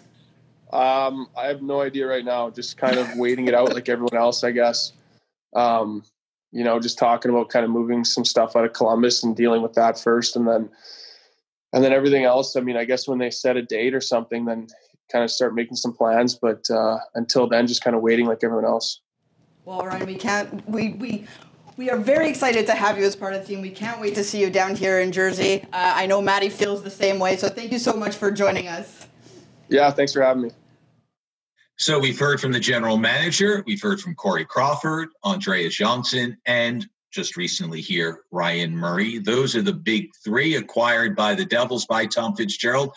Um, 0.72 1.28
I 1.36 1.46
have 1.46 1.62
no 1.62 1.80
idea 1.80 2.06
right 2.06 2.24
now. 2.24 2.50
Just 2.50 2.76
kind 2.76 2.98
of 2.98 3.16
waiting 3.16 3.46
it 3.46 3.54
out 3.54 3.72
like 3.72 3.88
everyone 3.88 4.16
else, 4.16 4.42
I 4.42 4.50
guess. 4.50 4.92
Um, 5.54 6.02
you 6.52 6.64
know, 6.64 6.80
just 6.80 6.98
talking 6.98 7.30
about 7.30 7.50
kind 7.50 7.64
of 7.64 7.70
moving 7.70 8.04
some 8.04 8.24
stuff 8.24 8.56
out 8.56 8.64
of 8.64 8.72
Columbus 8.72 9.22
and 9.22 9.36
dealing 9.36 9.62
with 9.62 9.74
that 9.74 9.98
first, 9.98 10.36
and 10.36 10.46
then 10.46 10.68
and 11.72 11.84
then 11.84 11.92
everything 11.92 12.24
else. 12.24 12.56
I 12.56 12.60
mean, 12.60 12.76
I 12.76 12.84
guess 12.84 13.06
when 13.06 13.18
they 13.18 13.30
set 13.30 13.56
a 13.56 13.62
date 13.62 13.94
or 13.94 14.00
something, 14.00 14.44
then 14.44 14.66
kind 15.10 15.24
of 15.24 15.30
start 15.30 15.54
making 15.54 15.76
some 15.76 15.92
plans. 15.92 16.34
But 16.34 16.68
uh, 16.70 16.98
until 17.14 17.46
then, 17.46 17.66
just 17.66 17.82
kind 17.84 17.94
of 17.94 18.02
waiting 18.02 18.26
like 18.26 18.42
everyone 18.42 18.64
else. 18.64 19.00
Well, 19.64 19.84
Ryan, 19.84 20.06
we 20.06 20.16
can't. 20.16 20.68
We 20.68 20.90
we. 20.94 21.26
We 21.78 21.90
are 21.90 21.98
very 21.98 22.30
excited 22.30 22.66
to 22.68 22.72
have 22.72 22.96
you 22.96 23.04
as 23.04 23.14
part 23.14 23.34
of 23.34 23.42
the 23.42 23.46
team. 23.46 23.60
We 23.60 23.68
can't 23.68 24.00
wait 24.00 24.14
to 24.14 24.24
see 24.24 24.40
you 24.40 24.48
down 24.48 24.76
here 24.76 25.00
in 25.00 25.12
Jersey. 25.12 25.62
Uh, 25.74 25.92
I 25.94 26.06
know 26.06 26.22
Maddie 26.22 26.48
feels 26.48 26.82
the 26.82 26.88
same 26.88 27.18
way, 27.18 27.36
so 27.36 27.50
thank 27.50 27.70
you 27.70 27.78
so 27.78 27.92
much 27.92 28.16
for 28.16 28.30
joining 28.30 28.66
us. 28.66 29.06
Yeah, 29.68 29.90
thanks 29.90 30.12
for 30.12 30.22
having 30.22 30.42
me. 30.42 30.50
So 31.78 31.98
we've 31.98 32.18
heard 32.18 32.40
from 32.40 32.52
the 32.52 32.60
general 32.60 32.96
manager, 32.96 33.62
we've 33.66 33.82
heard 33.82 34.00
from 34.00 34.14
Corey 34.14 34.46
Crawford, 34.46 35.08
Andreas 35.24 35.74
Johnsson, 35.74 36.38
and 36.46 36.86
just 37.12 37.36
recently 37.36 37.80
here, 37.80 38.20
Ryan 38.30 38.74
Murray. 38.76 39.18
Those 39.18 39.54
are 39.54 39.62
the 39.62 39.72
big 39.72 40.08
three 40.24 40.56
acquired 40.56 41.14
by 41.14 41.34
the 41.34 41.44
Devils 41.44 41.86
by 41.86 42.06
Tom 42.06 42.34
Fitzgerald 42.34 42.92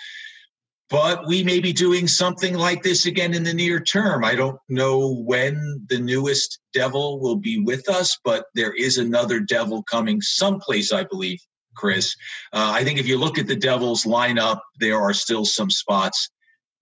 but 0.90 1.28
we 1.28 1.44
may 1.44 1.60
be 1.60 1.72
doing 1.72 2.08
something 2.08 2.56
like 2.56 2.82
this 2.82 3.06
again 3.06 3.34
in 3.34 3.44
the 3.44 3.54
near 3.54 3.80
term. 3.80 4.26
I 4.26 4.34
don't 4.34 4.60
know 4.70 5.14
when 5.14 5.86
the 5.88 6.00
newest 6.00 6.60
devil 6.74 7.20
will 7.20 7.36
be 7.36 7.60
with 7.60 7.88
us, 7.88 8.18
but 8.24 8.46
there 8.56 8.74
is 8.74 8.98
another 8.98 9.40
devil 9.40 9.84
coming 9.84 10.20
someplace, 10.22 10.92
I 10.92 11.04
believe, 11.04 11.40
Chris. 11.76 12.16
Uh, 12.52 12.72
I 12.74 12.84
think 12.84 12.98
if 12.98 13.08
you 13.08 13.20
look 13.20 13.38
at 13.38 13.46
the 13.46 13.56
Devils 13.56 14.04
lineup, 14.04 14.60
there 14.80 15.00
are 15.00 15.14
still 15.14 15.46
some 15.46 15.70
spots 15.70 16.30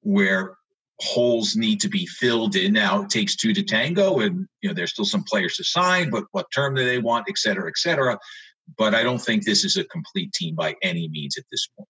where 0.07 0.55
holes 0.99 1.55
need 1.57 1.81
to 1.81 1.89
be 1.89 2.05
filled 2.05 2.55
in. 2.55 2.73
Now 2.73 3.01
it 3.01 3.09
takes 3.09 3.35
two 3.35 3.53
to 3.53 3.61
tango, 3.61 4.19
and 4.19 4.47
you 4.61 4.69
know 4.69 4.73
there's 4.73 4.91
still 4.91 5.05
some 5.05 5.23
players 5.23 5.57
to 5.57 5.63
sign, 5.63 6.09
but 6.09 6.23
what 6.31 6.47
term 6.55 6.75
do 6.75 6.85
they 6.85 6.99
want, 6.99 7.25
et 7.27 7.37
cetera, 7.37 7.67
et 7.67 7.77
cetera. 7.77 8.17
But 8.77 8.95
I 8.95 9.03
don't 9.03 9.21
think 9.21 9.43
this 9.43 9.65
is 9.65 9.75
a 9.77 9.83
complete 9.85 10.31
team 10.33 10.55
by 10.55 10.75
any 10.81 11.09
means 11.09 11.37
at 11.37 11.43
this 11.51 11.67
point. 11.75 11.89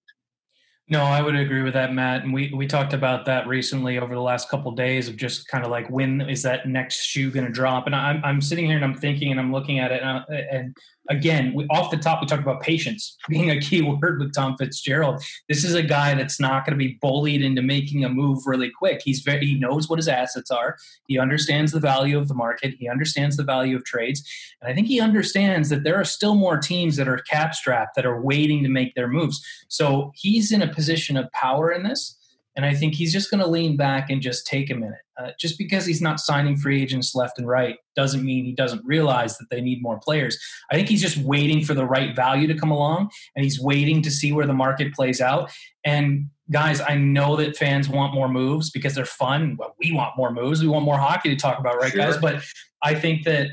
No, 0.89 1.03
I 1.03 1.21
would 1.21 1.35
agree 1.35 1.63
with 1.63 1.73
that, 1.73 1.93
Matt. 1.93 2.23
And 2.23 2.33
we, 2.33 2.53
we 2.53 2.65
talked 2.65 2.93
about 2.93 3.25
that 3.25 3.45
recently 3.45 3.99
over 3.99 4.15
the 4.15 4.21
last 4.21 4.49
couple 4.49 4.71
of 4.71 4.77
days 4.77 5.09
of 5.09 5.17
just 5.17 5.45
kind 5.49 5.65
of 5.65 5.69
like 5.69 5.89
when 5.89 6.21
is 6.21 6.43
that 6.43 6.65
next 6.65 7.03
shoe 7.03 7.29
going 7.29 7.45
to 7.45 7.51
drop? 7.51 7.87
And 7.87 7.95
I'm, 7.95 8.23
I'm 8.23 8.41
sitting 8.41 8.65
here 8.65 8.77
and 8.77 8.85
I'm 8.85 8.95
thinking 8.95 9.31
and 9.31 9.39
I'm 9.39 9.51
looking 9.51 9.79
at 9.79 9.91
it 9.91 10.01
and, 10.01 10.19
uh, 10.19 10.55
and 10.55 10.77
again, 11.09 11.53
we, 11.53 11.65
off 11.67 11.91
the 11.91 11.97
top, 11.97 12.21
we 12.21 12.27
talked 12.27 12.41
about 12.41 12.61
patience 12.61 13.17
being 13.29 13.49
a 13.49 13.59
key 13.59 13.81
word 13.81 14.19
with 14.19 14.33
Tom 14.33 14.55
Fitzgerald. 14.57 15.23
This 15.47 15.63
is 15.63 15.73
a 15.73 15.83
guy 15.83 16.15
that's 16.15 16.39
not 16.39 16.65
going 16.65 16.77
to 16.77 16.83
be 16.83 16.97
bullied 17.01 17.41
into 17.41 17.61
making 17.61 18.03
a 18.03 18.09
move 18.09 18.45
really 18.45 18.69
quick. 18.69 19.01
He's 19.03 19.21
very, 19.21 19.45
he 19.45 19.59
knows 19.59 19.89
what 19.89 19.99
his 19.99 20.07
assets 20.07 20.51
are. 20.51 20.77
He 21.07 21.19
understands 21.19 21.71
the 21.71 21.79
value 21.79 22.17
of 22.17 22.27
the 22.27 22.33
market. 22.33 22.75
He 22.79 22.89
understands 22.89 23.37
the 23.37 23.43
value 23.43 23.75
of 23.75 23.83
trades. 23.83 24.23
And 24.61 24.71
I 24.71 24.75
think 24.75 24.87
he 24.87 24.99
understands 24.99 25.69
that 25.69 25.83
there 25.83 25.95
are 25.95 26.05
still 26.05 26.35
more 26.35 26.57
teams 26.57 26.95
that 26.97 27.07
are 27.07 27.17
cap 27.17 27.55
strapped 27.55 27.95
that 27.95 28.05
are 28.05 28.21
waiting 28.21 28.63
to 28.63 28.69
make 28.69 28.95
their 28.95 29.07
moves. 29.07 29.43
So 29.67 30.11
he's 30.15 30.51
in 30.51 30.61
a 30.61 30.73
position 30.73 31.17
of 31.17 31.31
power 31.31 31.71
in 31.71 31.83
this. 31.83 32.17
And 32.57 32.65
I 32.65 32.73
think 32.73 32.95
he's 32.95 33.13
just 33.13 33.29
going 33.29 33.39
to 33.39 33.47
lean 33.47 33.77
back 33.77 34.09
and 34.09 34.21
just 34.21 34.47
take 34.47 34.69
a 34.71 34.75
minute. 34.75 34.99
Uh, 35.17 35.31
just 35.39 35.57
because 35.57 35.85
he's 35.85 36.01
not 36.01 36.19
signing 36.19 36.57
free 36.57 36.81
agents 36.81 37.15
left 37.15 37.37
and 37.39 37.47
right 37.47 37.77
doesn't 37.95 38.23
mean 38.23 38.45
he 38.45 38.51
doesn't 38.51 38.83
realize 38.85 39.37
that 39.37 39.49
they 39.49 39.61
need 39.61 39.81
more 39.81 39.99
players. 39.99 40.37
I 40.71 40.75
think 40.75 40.89
he's 40.89 41.01
just 41.01 41.17
waiting 41.17 41.63
for 41.63 41.73
the 41.73 41.85
right 41.85 42.15
value 42.15 42.47
to 42.47 42.55
come 42.55 42.71
along 42.71 43.09
and 43.35 43.43
he's 43.43 43.59
waiting 43.59 44.01
to 44.01 44.11
see 44.11 44.31
where 44.31 44.45
the 44.45 44.53
market 44.53 44.93
plays 44.93 45.21
out. 45.21 45.51
And 45.83 46.29
guys, 46.51 46.81
I 46.81 46.95
know 46.95 47.35
that 47.37 47.57
fans 47.57 47.89
want 47.89 48.13
more 48.13 48.27
moves 48.27 48.69
because 48.69 48.95
they're 48.95 49.05
fun. 49.05 49.55
Well, 49.57 49.75
we 49.79 49.91
want 49.91 50.17
more 50.17 50.31
moves. 50.31 50.61
We 50.61 50.67
want 50.67 50.85
more 50.85 50.97
hockey 50.97 51.29
to 51.29 51.35
talk 51.35 51.59
about, 51.59 51.77
right, 51.77 51.91
sure. 51.91 52.01
guys? 52.01 52.17
But 52.17 52.43
I 52.83 52.95
think 52.95 53.23
that 53.23 53.49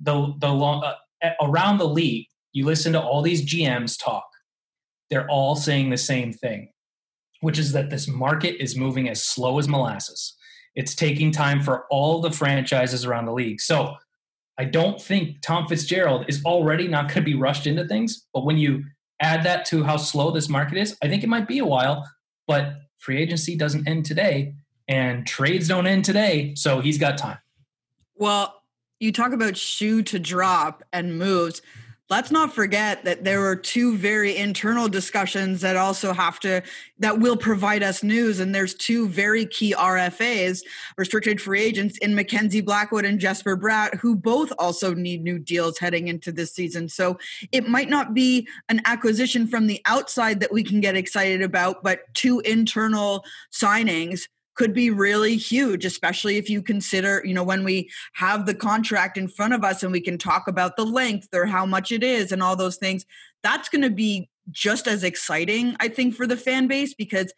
the 0.00 0.34
the 0.38 0.50
long 0.50 0.84
uh, 0.84 1.30
around 1.40 1.78
the 1.78 1.88
league, 1.88 2.26
you 2.52 2.64
listen 2.64 2.92
to 2.92 3.00
all 3.00 3.22
these 3.22 3.44
GMs 3.44 4.02
talk, 4.02 4.26
they're 5.10 5.28
all 5.28 5.56
saying 5.56 5.90
the 5.90 5.96
same 5.96 6.32
thing, 6.32 6.70
which 7.40 7.58
is 7.58 7.72
that 7.72 7.90
this 7.90 8.08
market 8.08 8.62
is 8.62 8.76
moving 8.76 9.08
as 9.08 9.22
slow 9.22 9.58
as 9.58 9.68
molasses. 9.68 10.36
It's 10.74 10.94
taking 10.94 11.32
time 11.32 11.62
for 11.62 11.86
all 11.90 12.20
the 12.20 12.30
franchises 12.30 13.04
around 13.04 13.26
the 13.26 13.32
league. 13.32 13.60
So 13.60 13.94
I 14.58 14.64
don't 14.64 15.00
think 15.00 15.40
Tom 15.42 15.66
Fitzgerald 15.66 16.26
is 16.28 16.44
already 16.44 16.88
not 16.88 17.08
going 17.08 17.16
to 17.16 17.22
be 17.22 17.34
rushed 17.34 17.66
into 17.66 17.86
things. 17.86 18.26
But 18.32 18.44
when 18.44 18.58
you 18.58 18.84
add 19.20 19.44
that 19.44 19.64
to 19.66 19.84
how 19.84 19.96
slow 19.96 20.30
this 20.30 20.48
market 20.48 20.78
is, 20.78 20.96
I 21.02 21.08
think 21.08 21.22
it 21.22 21.28
might 21.28 21.48
be 21.48 21.58
a 21.58 21.64
while. 21.64 22.08
But 22.46 22.74
free 22.98 23.18
agency 23.18 23.56
doesn't 23.56 23.88
end 23.88 24.04
today 24.04 24.54
and 24.88 25.26
trades 25.26 25.68
don't 25.68 25.86
end 25.86 26.04
today. 26.04 26.54
So 26.54 26.80
he's 26.80 26.98
got 26.98 27.18
time. 27.18 27.38
Well, 28.14 28.62
you 29.00 29.12
talk 29.12 29.32
about 29.32 29.56
shoe 29.56 30.02
to 30.04 30.18
drop 30.18 30.82
and 30.92 31.18
moves 31.18 31.60
let's 32.08 32.30
not 32.30 32.54
forget 32.54 33.04
that 33.04 33.24
there 33.24 33.40
were 33.40 33.56
two 33.56 33.96
very 33.96 34.36
internal 34.36 34.88
discussions 34.88 35.60
that 35.60 35.76
also 35.76 36.12
have 36.12 36.38
to 36.40 36.62
that 36.98 37.18
will 37.18 37.36
provide 37.36 37.82
us 37.82 38.02
news. 38.02 38.38
And 38.38 38.54
there's 38.54 38.74
two 38.74 39.08
very 39.08 39.44
key 39.46 39.74
rfas 39.76 40.62
restricted 40.96 41.40
free 41.40 41.62
agents 41.62 41.98
in 41.98 42.14
mackenzie 42.14 42.60
blackwood 42.60 43.04
and 43.04 43.18
jesper 43.18 43.56
bratt 43.56 43.96
who 43.96 44.16
both 44.16 44.52
also 44.58 44.94
need 44.94 45.22
new 45.22 45.38
deals 45.38 45.78
heading 45.78 46.08
into 46.08 46.30
this 46.30 46.52
season. 46.54 46.88
So 46.88 47.18
it 47.52 47.68
might 47.68 47.88
not 47.88 48.14
be 48.14 48.46
an 48.68 48.80
acquisition 48.84 49.46
from 49.46 49.66
the 49.66 49.82
outside 49.84 50.40
that 50.40 50.52
we 50.52 50.62
can 50.62 50.80
get 50.80 50.96
excited 50.96 51.42
about 51.42 51.82
but 51.82 52.00
two 52.14 52.40
internal 52.40 53.24
signings 53.52 54.28
could 54.56 54.72
be 54.72 54.90
really 54.90 55.36
huge 55.36 55.84
especially 55.84 56.36
if 56.36 56.50
you 56.50 56.62
consider 56.62 57.22
you 57.24 57.34
know 57.34 57.44
when 57.44 57.64
we 57.64 57.88
have 58.14 58.46
the 58.46 58.54
contract 58.54 59.16
in 59.16 59.28
front 59.28 59.54
of 59.54 59.64
us 59.64 59.82
and 59.82 59.92
we 59.92 60.00
can 60.00 60.18
talk 60.18 60.48
about 60.48 60.76
the 60.76 60.84
length 60.84 61.28
or 61.32 61.46
how 61.46 61.64
much 61.64 61.92
it 61.92 62.02
is 62.02 62.32
and 62.32 62.42
all 62.42 62.56
those 62.56 62.76
things 62.76 63.04
that's 63.42 63.68
going 63.68 63.82
to 63.82 63.90
be 63.90 64.28
just 64.50 64.86
as 64.86 65.04
exciting 65.04 65.76
i 65.80 65.88
think 65.88 66.14
for 66.14 66.26
the 66.26 66.36
fan 66.36 66.66
base 66.66 66.94
because 66.94 67.32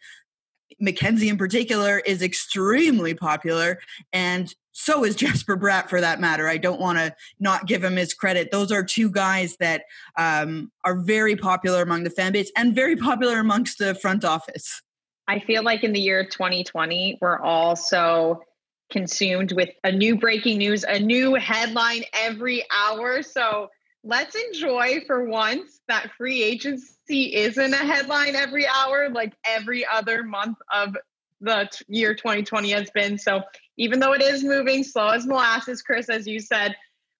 mackenzie 0.79 1.29
in 1.29 1.37
particular 1.37 1.99
is 1.99 2.21
extremely 2.21 3.13
popular 3.13 3.79
and 4.13 4.55
so 4.79 5.03
is 5.03 5.15
Jesper 5.17 5.57
Bratt 5.57 5.89
for 5.89 5.99
that 5.99 6.21
matter. 6.21 6.47
I 6.47 6.57
don't 6.57 6.79
want 6.79 6.99
to 6.99 7.13
not 7.39 7.67
give 7.67 7.83
him 7.83 7.97
his 7.97 8.13
credit. 8.13 8.49
Those 8.51 8.71
are 8.71 8.83
two 8.83 9.09
guys 9.09 9.57
that 9.57 9.83
um, 10.17 10.71
are 10.85 10.99
very 10.99 11.35
popular 11.35 11.81
among 11.81 12.03
the 12.03 12.09
fan 12.09 12.31
base 12.31 12.51
and 12.55 12.73
very 12.73 12.95
popular 12.95 13.39
amongst 13.39 13.77
the 13.77 13.93
front 13.95 14.23
office. 14.23 14.81
I 15.29 15.37
feel 15.37 15.61
like 15.61 15.83
in 15.83 15.93
the 15.93 15.99
year 15.99 16.23
2020, 16.23 17.19
we're 17.21 17.39
all 17.39 17.75
so 17.75 18.41
consumed 18.91 19.51
with 19.51 19.69
a 19.83 19.91
new 19.91 20.17
breaking 20.17 20.57
news, 20.57 20.83
a 20.83 20.99
new 20.99 21.35
headline 21.35 22.01
every 22.13 22.65
hour. 22.71 23.21
So 23.21 23.69
let's 24.03 24.35
enjoy 24.35 25.01
for 25.05 25.25
once 25.25 25.81
that 25.87 26.09
free 26.17 26.41
agency 26.41 27.35
isn't 27.35 27.73
a 27.73 27.77
headline 27.77 28.35
every 28.35 28.65
hour, 28.65 29.09
like 29.11 29.35
every 29.45 29.85
other 29.85 30.23
month 30.23 30.57
of 30.73 30.97
the 31.41 31.69
t- 31.71 31.85
year 31.87 32.15
2020 32.15 32.71
has 32.71 32.89
been. 32.89 33.19
So 33.19 33.43
even 33.77 33.99
though 33.99 34.13
it 34.13 34.23
is 34.23 34.43
moving 34.43 34.83
slow 34.83 35.09
as 35.09 35.27
molasses, 35.27 35.83
Chris, 35.83 36.09
as 36.09 36.25
you 36.25 36.39
said, 36.39 36.75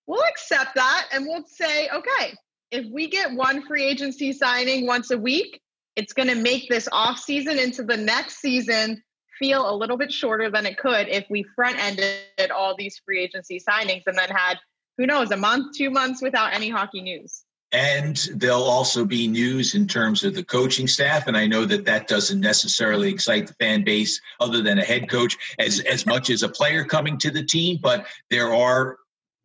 we'll 0.08 0.24
accept 0.24 0.74
that 0.74 1.10
and 1.14 1.28
we'll 1.28 1.46
say, 1.46 1.88
okay, 1.90 2.34
if 2.72 2.88
we 2.92 3.08
get 3.08 3.34
one 3.34 3.68
free 3.68 3.84
agency 3.84 4.34
signing 4.34 4.88
once 4.88 5.12
a 5.12 5.18
week, 5.20 5.62
it's 5.96 6.14
going 6.14 6.30
to 6.30 6.36
make 6.36 6.70
this 6.70 6.88
off 6.92 7.20
season 7.20 7.60
into 7.60 7.84
the 7.84 7.98
next 7.98 8.40
season 8.40 9.04
feel 9.38 9.70
a 9.70 9.76
little 9.76 9.98
bit 9.98 10.12
shorter 10.12 10.52
than 10.52 10.66
it 10.66 10.78
could 10.78 11.08
if 11.08 11.26
we 11.30 11.44
front 11.56 11.78
ended 11.80 12.52
all 12.54 12.76
these 12.78 13.02
free 13.06 13.24
agency 13.24 13.60
signings 13.60 14.04
and 14.06 14.18
then 14.18 14.30
had 14.30 14.58
who 14.98 15.06
knows 15.06 15.32
a 15.32 15.38
month 15.38 15.78
two 15.78 15.90
months 15.90 16.22
without 16.22 16.54
any 16.54 16.70
hockey 16.70 17.02
news. 17.02 17.44
And 17.72 18.18
there'll 18.36 18.64
also 18.64 19.06
be 19.06 19.28
news 19.28 19.76
in 19.76 19.88
terms 19.88 20.24
of 20.24 20.36
the 20.36 20.44
coaching 20.44 20.88
staff 20.88 21.28
and 21.28 21.38
i 21.38 21.46
know 21.46 21.66
that 21.66 21.86
that 21.86 22.08
doesn't 22.08 22.40
necessarily 22.40 23.10
excite 23.10 23.48
the 23.48 23.54
fan 23.54 23.84
base 23.84 24.20
other 24.40 24.64
than 24.64 24.80
a 24.80 24.84
head 24.84 25.08
coach 25.08 25.38
as 25.60 25.80
as 25.82 26.06
much 26.08 26.32
as 26.32 26.42
a 26.42 26.50
player 26.50 26.84
coming 26.84 27.20
to 27.20 27.30
the 27.30 27.44
team 27.44 27.78
but 27.80 28.08
there 28.32 28.54
are 28.54 28.98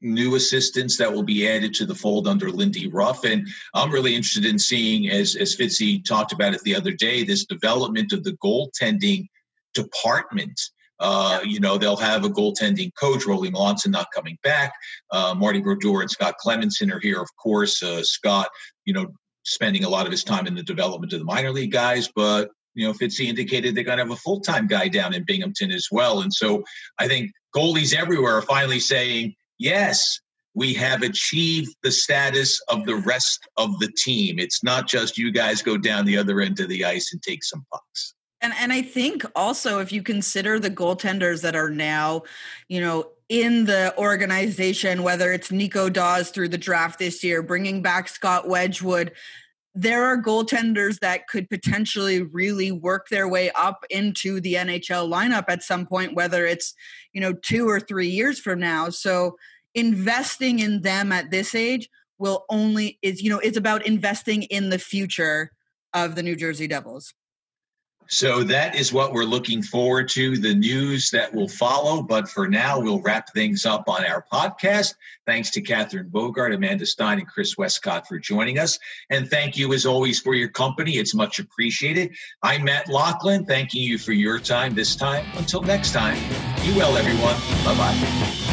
new 0.04 0.34
assistants 0.34 0.98
that 0.98 1.12
will 1.12 1.22
be 1.22 1.48
added 1.48 1.74
to 1.74 1.86
the 1.86 1.94
fold 1.94 2.28
under 2.28 2.50
Lindy 2.50 2.86
Ruff. 2.88 3.24
And 3.24 3.48
I'm 3.72 3.90
really 3.90 4.14
interested 4.14 4.44
in 4.44 4.58
seeing, 4.58 5.08
as, 5.08 5.34
as 5.34 5.56
Fitzy 5.56 6.04
talked 6.04 6.32
about 6.32 6.54
it 6.54 6.60
the 6.62 6.76
other 6.76 6.92
day, 6.92 7.24
this 7.24 7.46
development 7.46 8.12
of 8.12 8.22
the 8.22 8.36
goaltending 8.44 9.26
department. 9.72 10.60
Uh, 11.00 11.40
you 11.44 11.58
know, 11.58 11.76
they'll 11.76 11.96
have 11.96 12.24
a 12.24 12.28
goaltending 12.28 12.90
coach, 12.94 13.24
Rollie 13.24 13.52
Melanson 13.52 13.90
not 13.90 14.06
coming 14.14 14.38
back. 14.42 14.72
Uh, 15.10 15.34
Marty 15.34 15.60
Brodeur 15.60 16.02
and 16.02 16.10
Scott 16.10 16.36
Clemmensen 16.44 16.92
are 16.92 17.00
here, 17.00 17.20
of 17.20 17.28
course. 17.42 17.82
Uh, 17.82 18.02
Scott, 18.02 18.48
you 18.84 18.92
know, 18.92 19.06
spending 19.44 19.84
a 19.84 19.88
lot 19.88 20.06
of 20.06 20.12
his 20.12 20.22
time 20.22 20.46
in 20.46 20.54
the 20.54 20.62
development 20.62 21.12
of 21.12 21.18
the 21.18 21.24
minor 21.24 21.50
league 21.50 21.72
guys, 21.72 22.08
but 22.14 22.50
you 22.74 22.86
know, 22.86 22.92
Fitzy 22.92 23.26
indicated 23.26 23.74
they're 23.74 23.84
going 23.84 23.98
to 23.98 24.04
have 24.04 24.12
a 24.12 24.16
full 24.16 24.40
time 24.40 24.66
guy 24.66 24.88
down 24.88 25.14
in 25.14 25.24
Binghamton 25.24 25.70
as 25.70 25.88
well. 25.90 26.20
And 26.20 26.32
so 26.32 26.64
I 26.98 27.08
think 27.08 27.30
goalies 27.54 27.94
everywhere 27.94 28.34
are 28.34 28.42
finally 28.42 28.80
saying, 28.80 29.34
yes, 29.58 30.20
we 30.54 30.72
have 30.74 31.02
achieved 31.02 31.74
the 31.82 31.90
status 31.90 32.60
of 32.68 32.86
the 32.86 32.96
rest 32.96 33.46
of 33.56 33.78
the 33.80 33.90
team. 33.96 34.38
It's 34.38 34.62
not 34.62 34.86
just 34.86 35.18
you 35.18 35.32
guys 35.32 35.62
go 35.62 35.76
down 35.76 36.04
the 36.04 36.16
other 36.16 36.40
end 36.40 36.60
of 36.60 36.68
the 36.68 36.84
ice 36.84 37.12
and 37.12 37.22
take 37.22 37.42
some 37.42 37.66
pucks. 37.72 38.14
And 38.40 38.52
and 38.58 38.72
I 38.72 38.82
think 38.82 39.24
also 39.34 39.80
if 39.80 39.90
you 39.90 40.02
consider 40.02 40.60
the 40.60 40.70
goaltenders 40.70 41.42
that 41.42 41.56
are 41.56 41.70
now, 41.70 42.22
you 42.68 42.80
know, 42.80 43.10
in 43.28 43.64
the 43.64 43.94
organization, 43.96 45.02
whether 45.02 45.32
it's 45.32 45.50
Nico 45.50 45.88
Daws 45.88 46.30
through 46.30 46.50
the 46.50 46.58
draft 46.58 46.98
this 46.98 47.24
year, 47.24 47.42
bringing 47.42 47.80
back 47.80 48.08
Scott 48.08 48.46
Wedgewood, 48.46 49.12
there 49.74 50.04
are 50.04 50.22
goaltenders 50.22 51.00
that 51.00 51.26
could 51.26 51.50
potentially 51.50 52.22
really 52.22 52.70
work 52.70 53.08
their 53.08 53.26
way 53.26 53.50
up 53.56 53.84
into 53.90 54.40
the 54.40 54.54
NHL 54.54 55.10
lineup 55.10 55.46
at 55.48 55.64
some 55.64 55.84
point, 55.84 56.14
whether 56.14 56.46
it's, 56.46 56.74
you 57.12 57.20
know, 57.20 57.32
two 57.32 57.68
or 57.68 57.80
three 57.80 58.08
years 58.08 58.38
from 58.38 58.60
now. 58.60 58.88
So 58.88 59.36
investing 59.74 60.60
in 60.60 60.82
them 60.82 61.10
at 61.10 61.32
this 61.32 61.54
age 61.54 61.88
will 62.18 62.44
only 62.48 62.98
is, 63.02 63.20
you 63.20 63.30
know, 63.30 63.40
it's 63.40 63.56
about 63.56 63.84
investing 63.84 64.44
in 64.44 64.70
the 64.70 64.78
future 64.78 65.50
of 65.92 66.14
the 66.14 66.22
New 66.22 66.36
Jersey 66.36 66.68
Devils. 66.68 67.12
So 68.08 68.42
that 68.44 68.74
is 68.74 68.92
what 68.92 69.12
we're 69.12 69.24
looking 69.24 69.62
forward 69.62 70.08
to, 70.10 70.36
the 70.36 70.54
news 70.54 71.10
that 71.10 71.32
will 71.32 71.48
follow. 71.48 72.02
But 72.02 72.28
for 72.28 72.46
now, 72.46 72.78
we'll 72.80 73.00
wrap 73.00 73.32
things 73.32 73.64
up 73.64 73.88
on 73.88 74.04
our 74.04 74.24
podcast. 74.32 74.94
Thanks 75.26 75.50
to 75.52 75.60
Catherine 75.60 76.08
Bogart, 76.08 76.52
Amanda 76.52 76.86
Stein, 76.86 77.18
and 77.18 77.26
Chris 77.28 77.56
Westcott 77.56 78.06
for 78.06 78.18
joining 78.18 78.58
us. 78.58 78.78
And 79.10 79.28
thank 79.28 79.56
you, 79.56 79.72
as 79.72 79.86
always, 79.86 80.20
for 80.20 80.34
your 80.34 80.48
company. 80.48 80.92
It's 80.92 81.14
much 81.14 81.38
appreciated. 81.38 82.14
I'm 82.42 82.64
Matt 82.64 82.88
Loughlin, 82.88 83.46
thanking 83.46 83.82
you 83.82 83.98
for 83.98 84.12
your 84.12 84.38
time 84.38 84.74
this 84.74 84.96
time. 84.96 85.26
Until 85.36 85.62
next 85.62 85.92
time, 85.92 86.18
be 86.62 86.76
well, 86.76 86.96
everyone. 86.96 87.36
Bye 87.64 87.76
bye. 87.76 88.43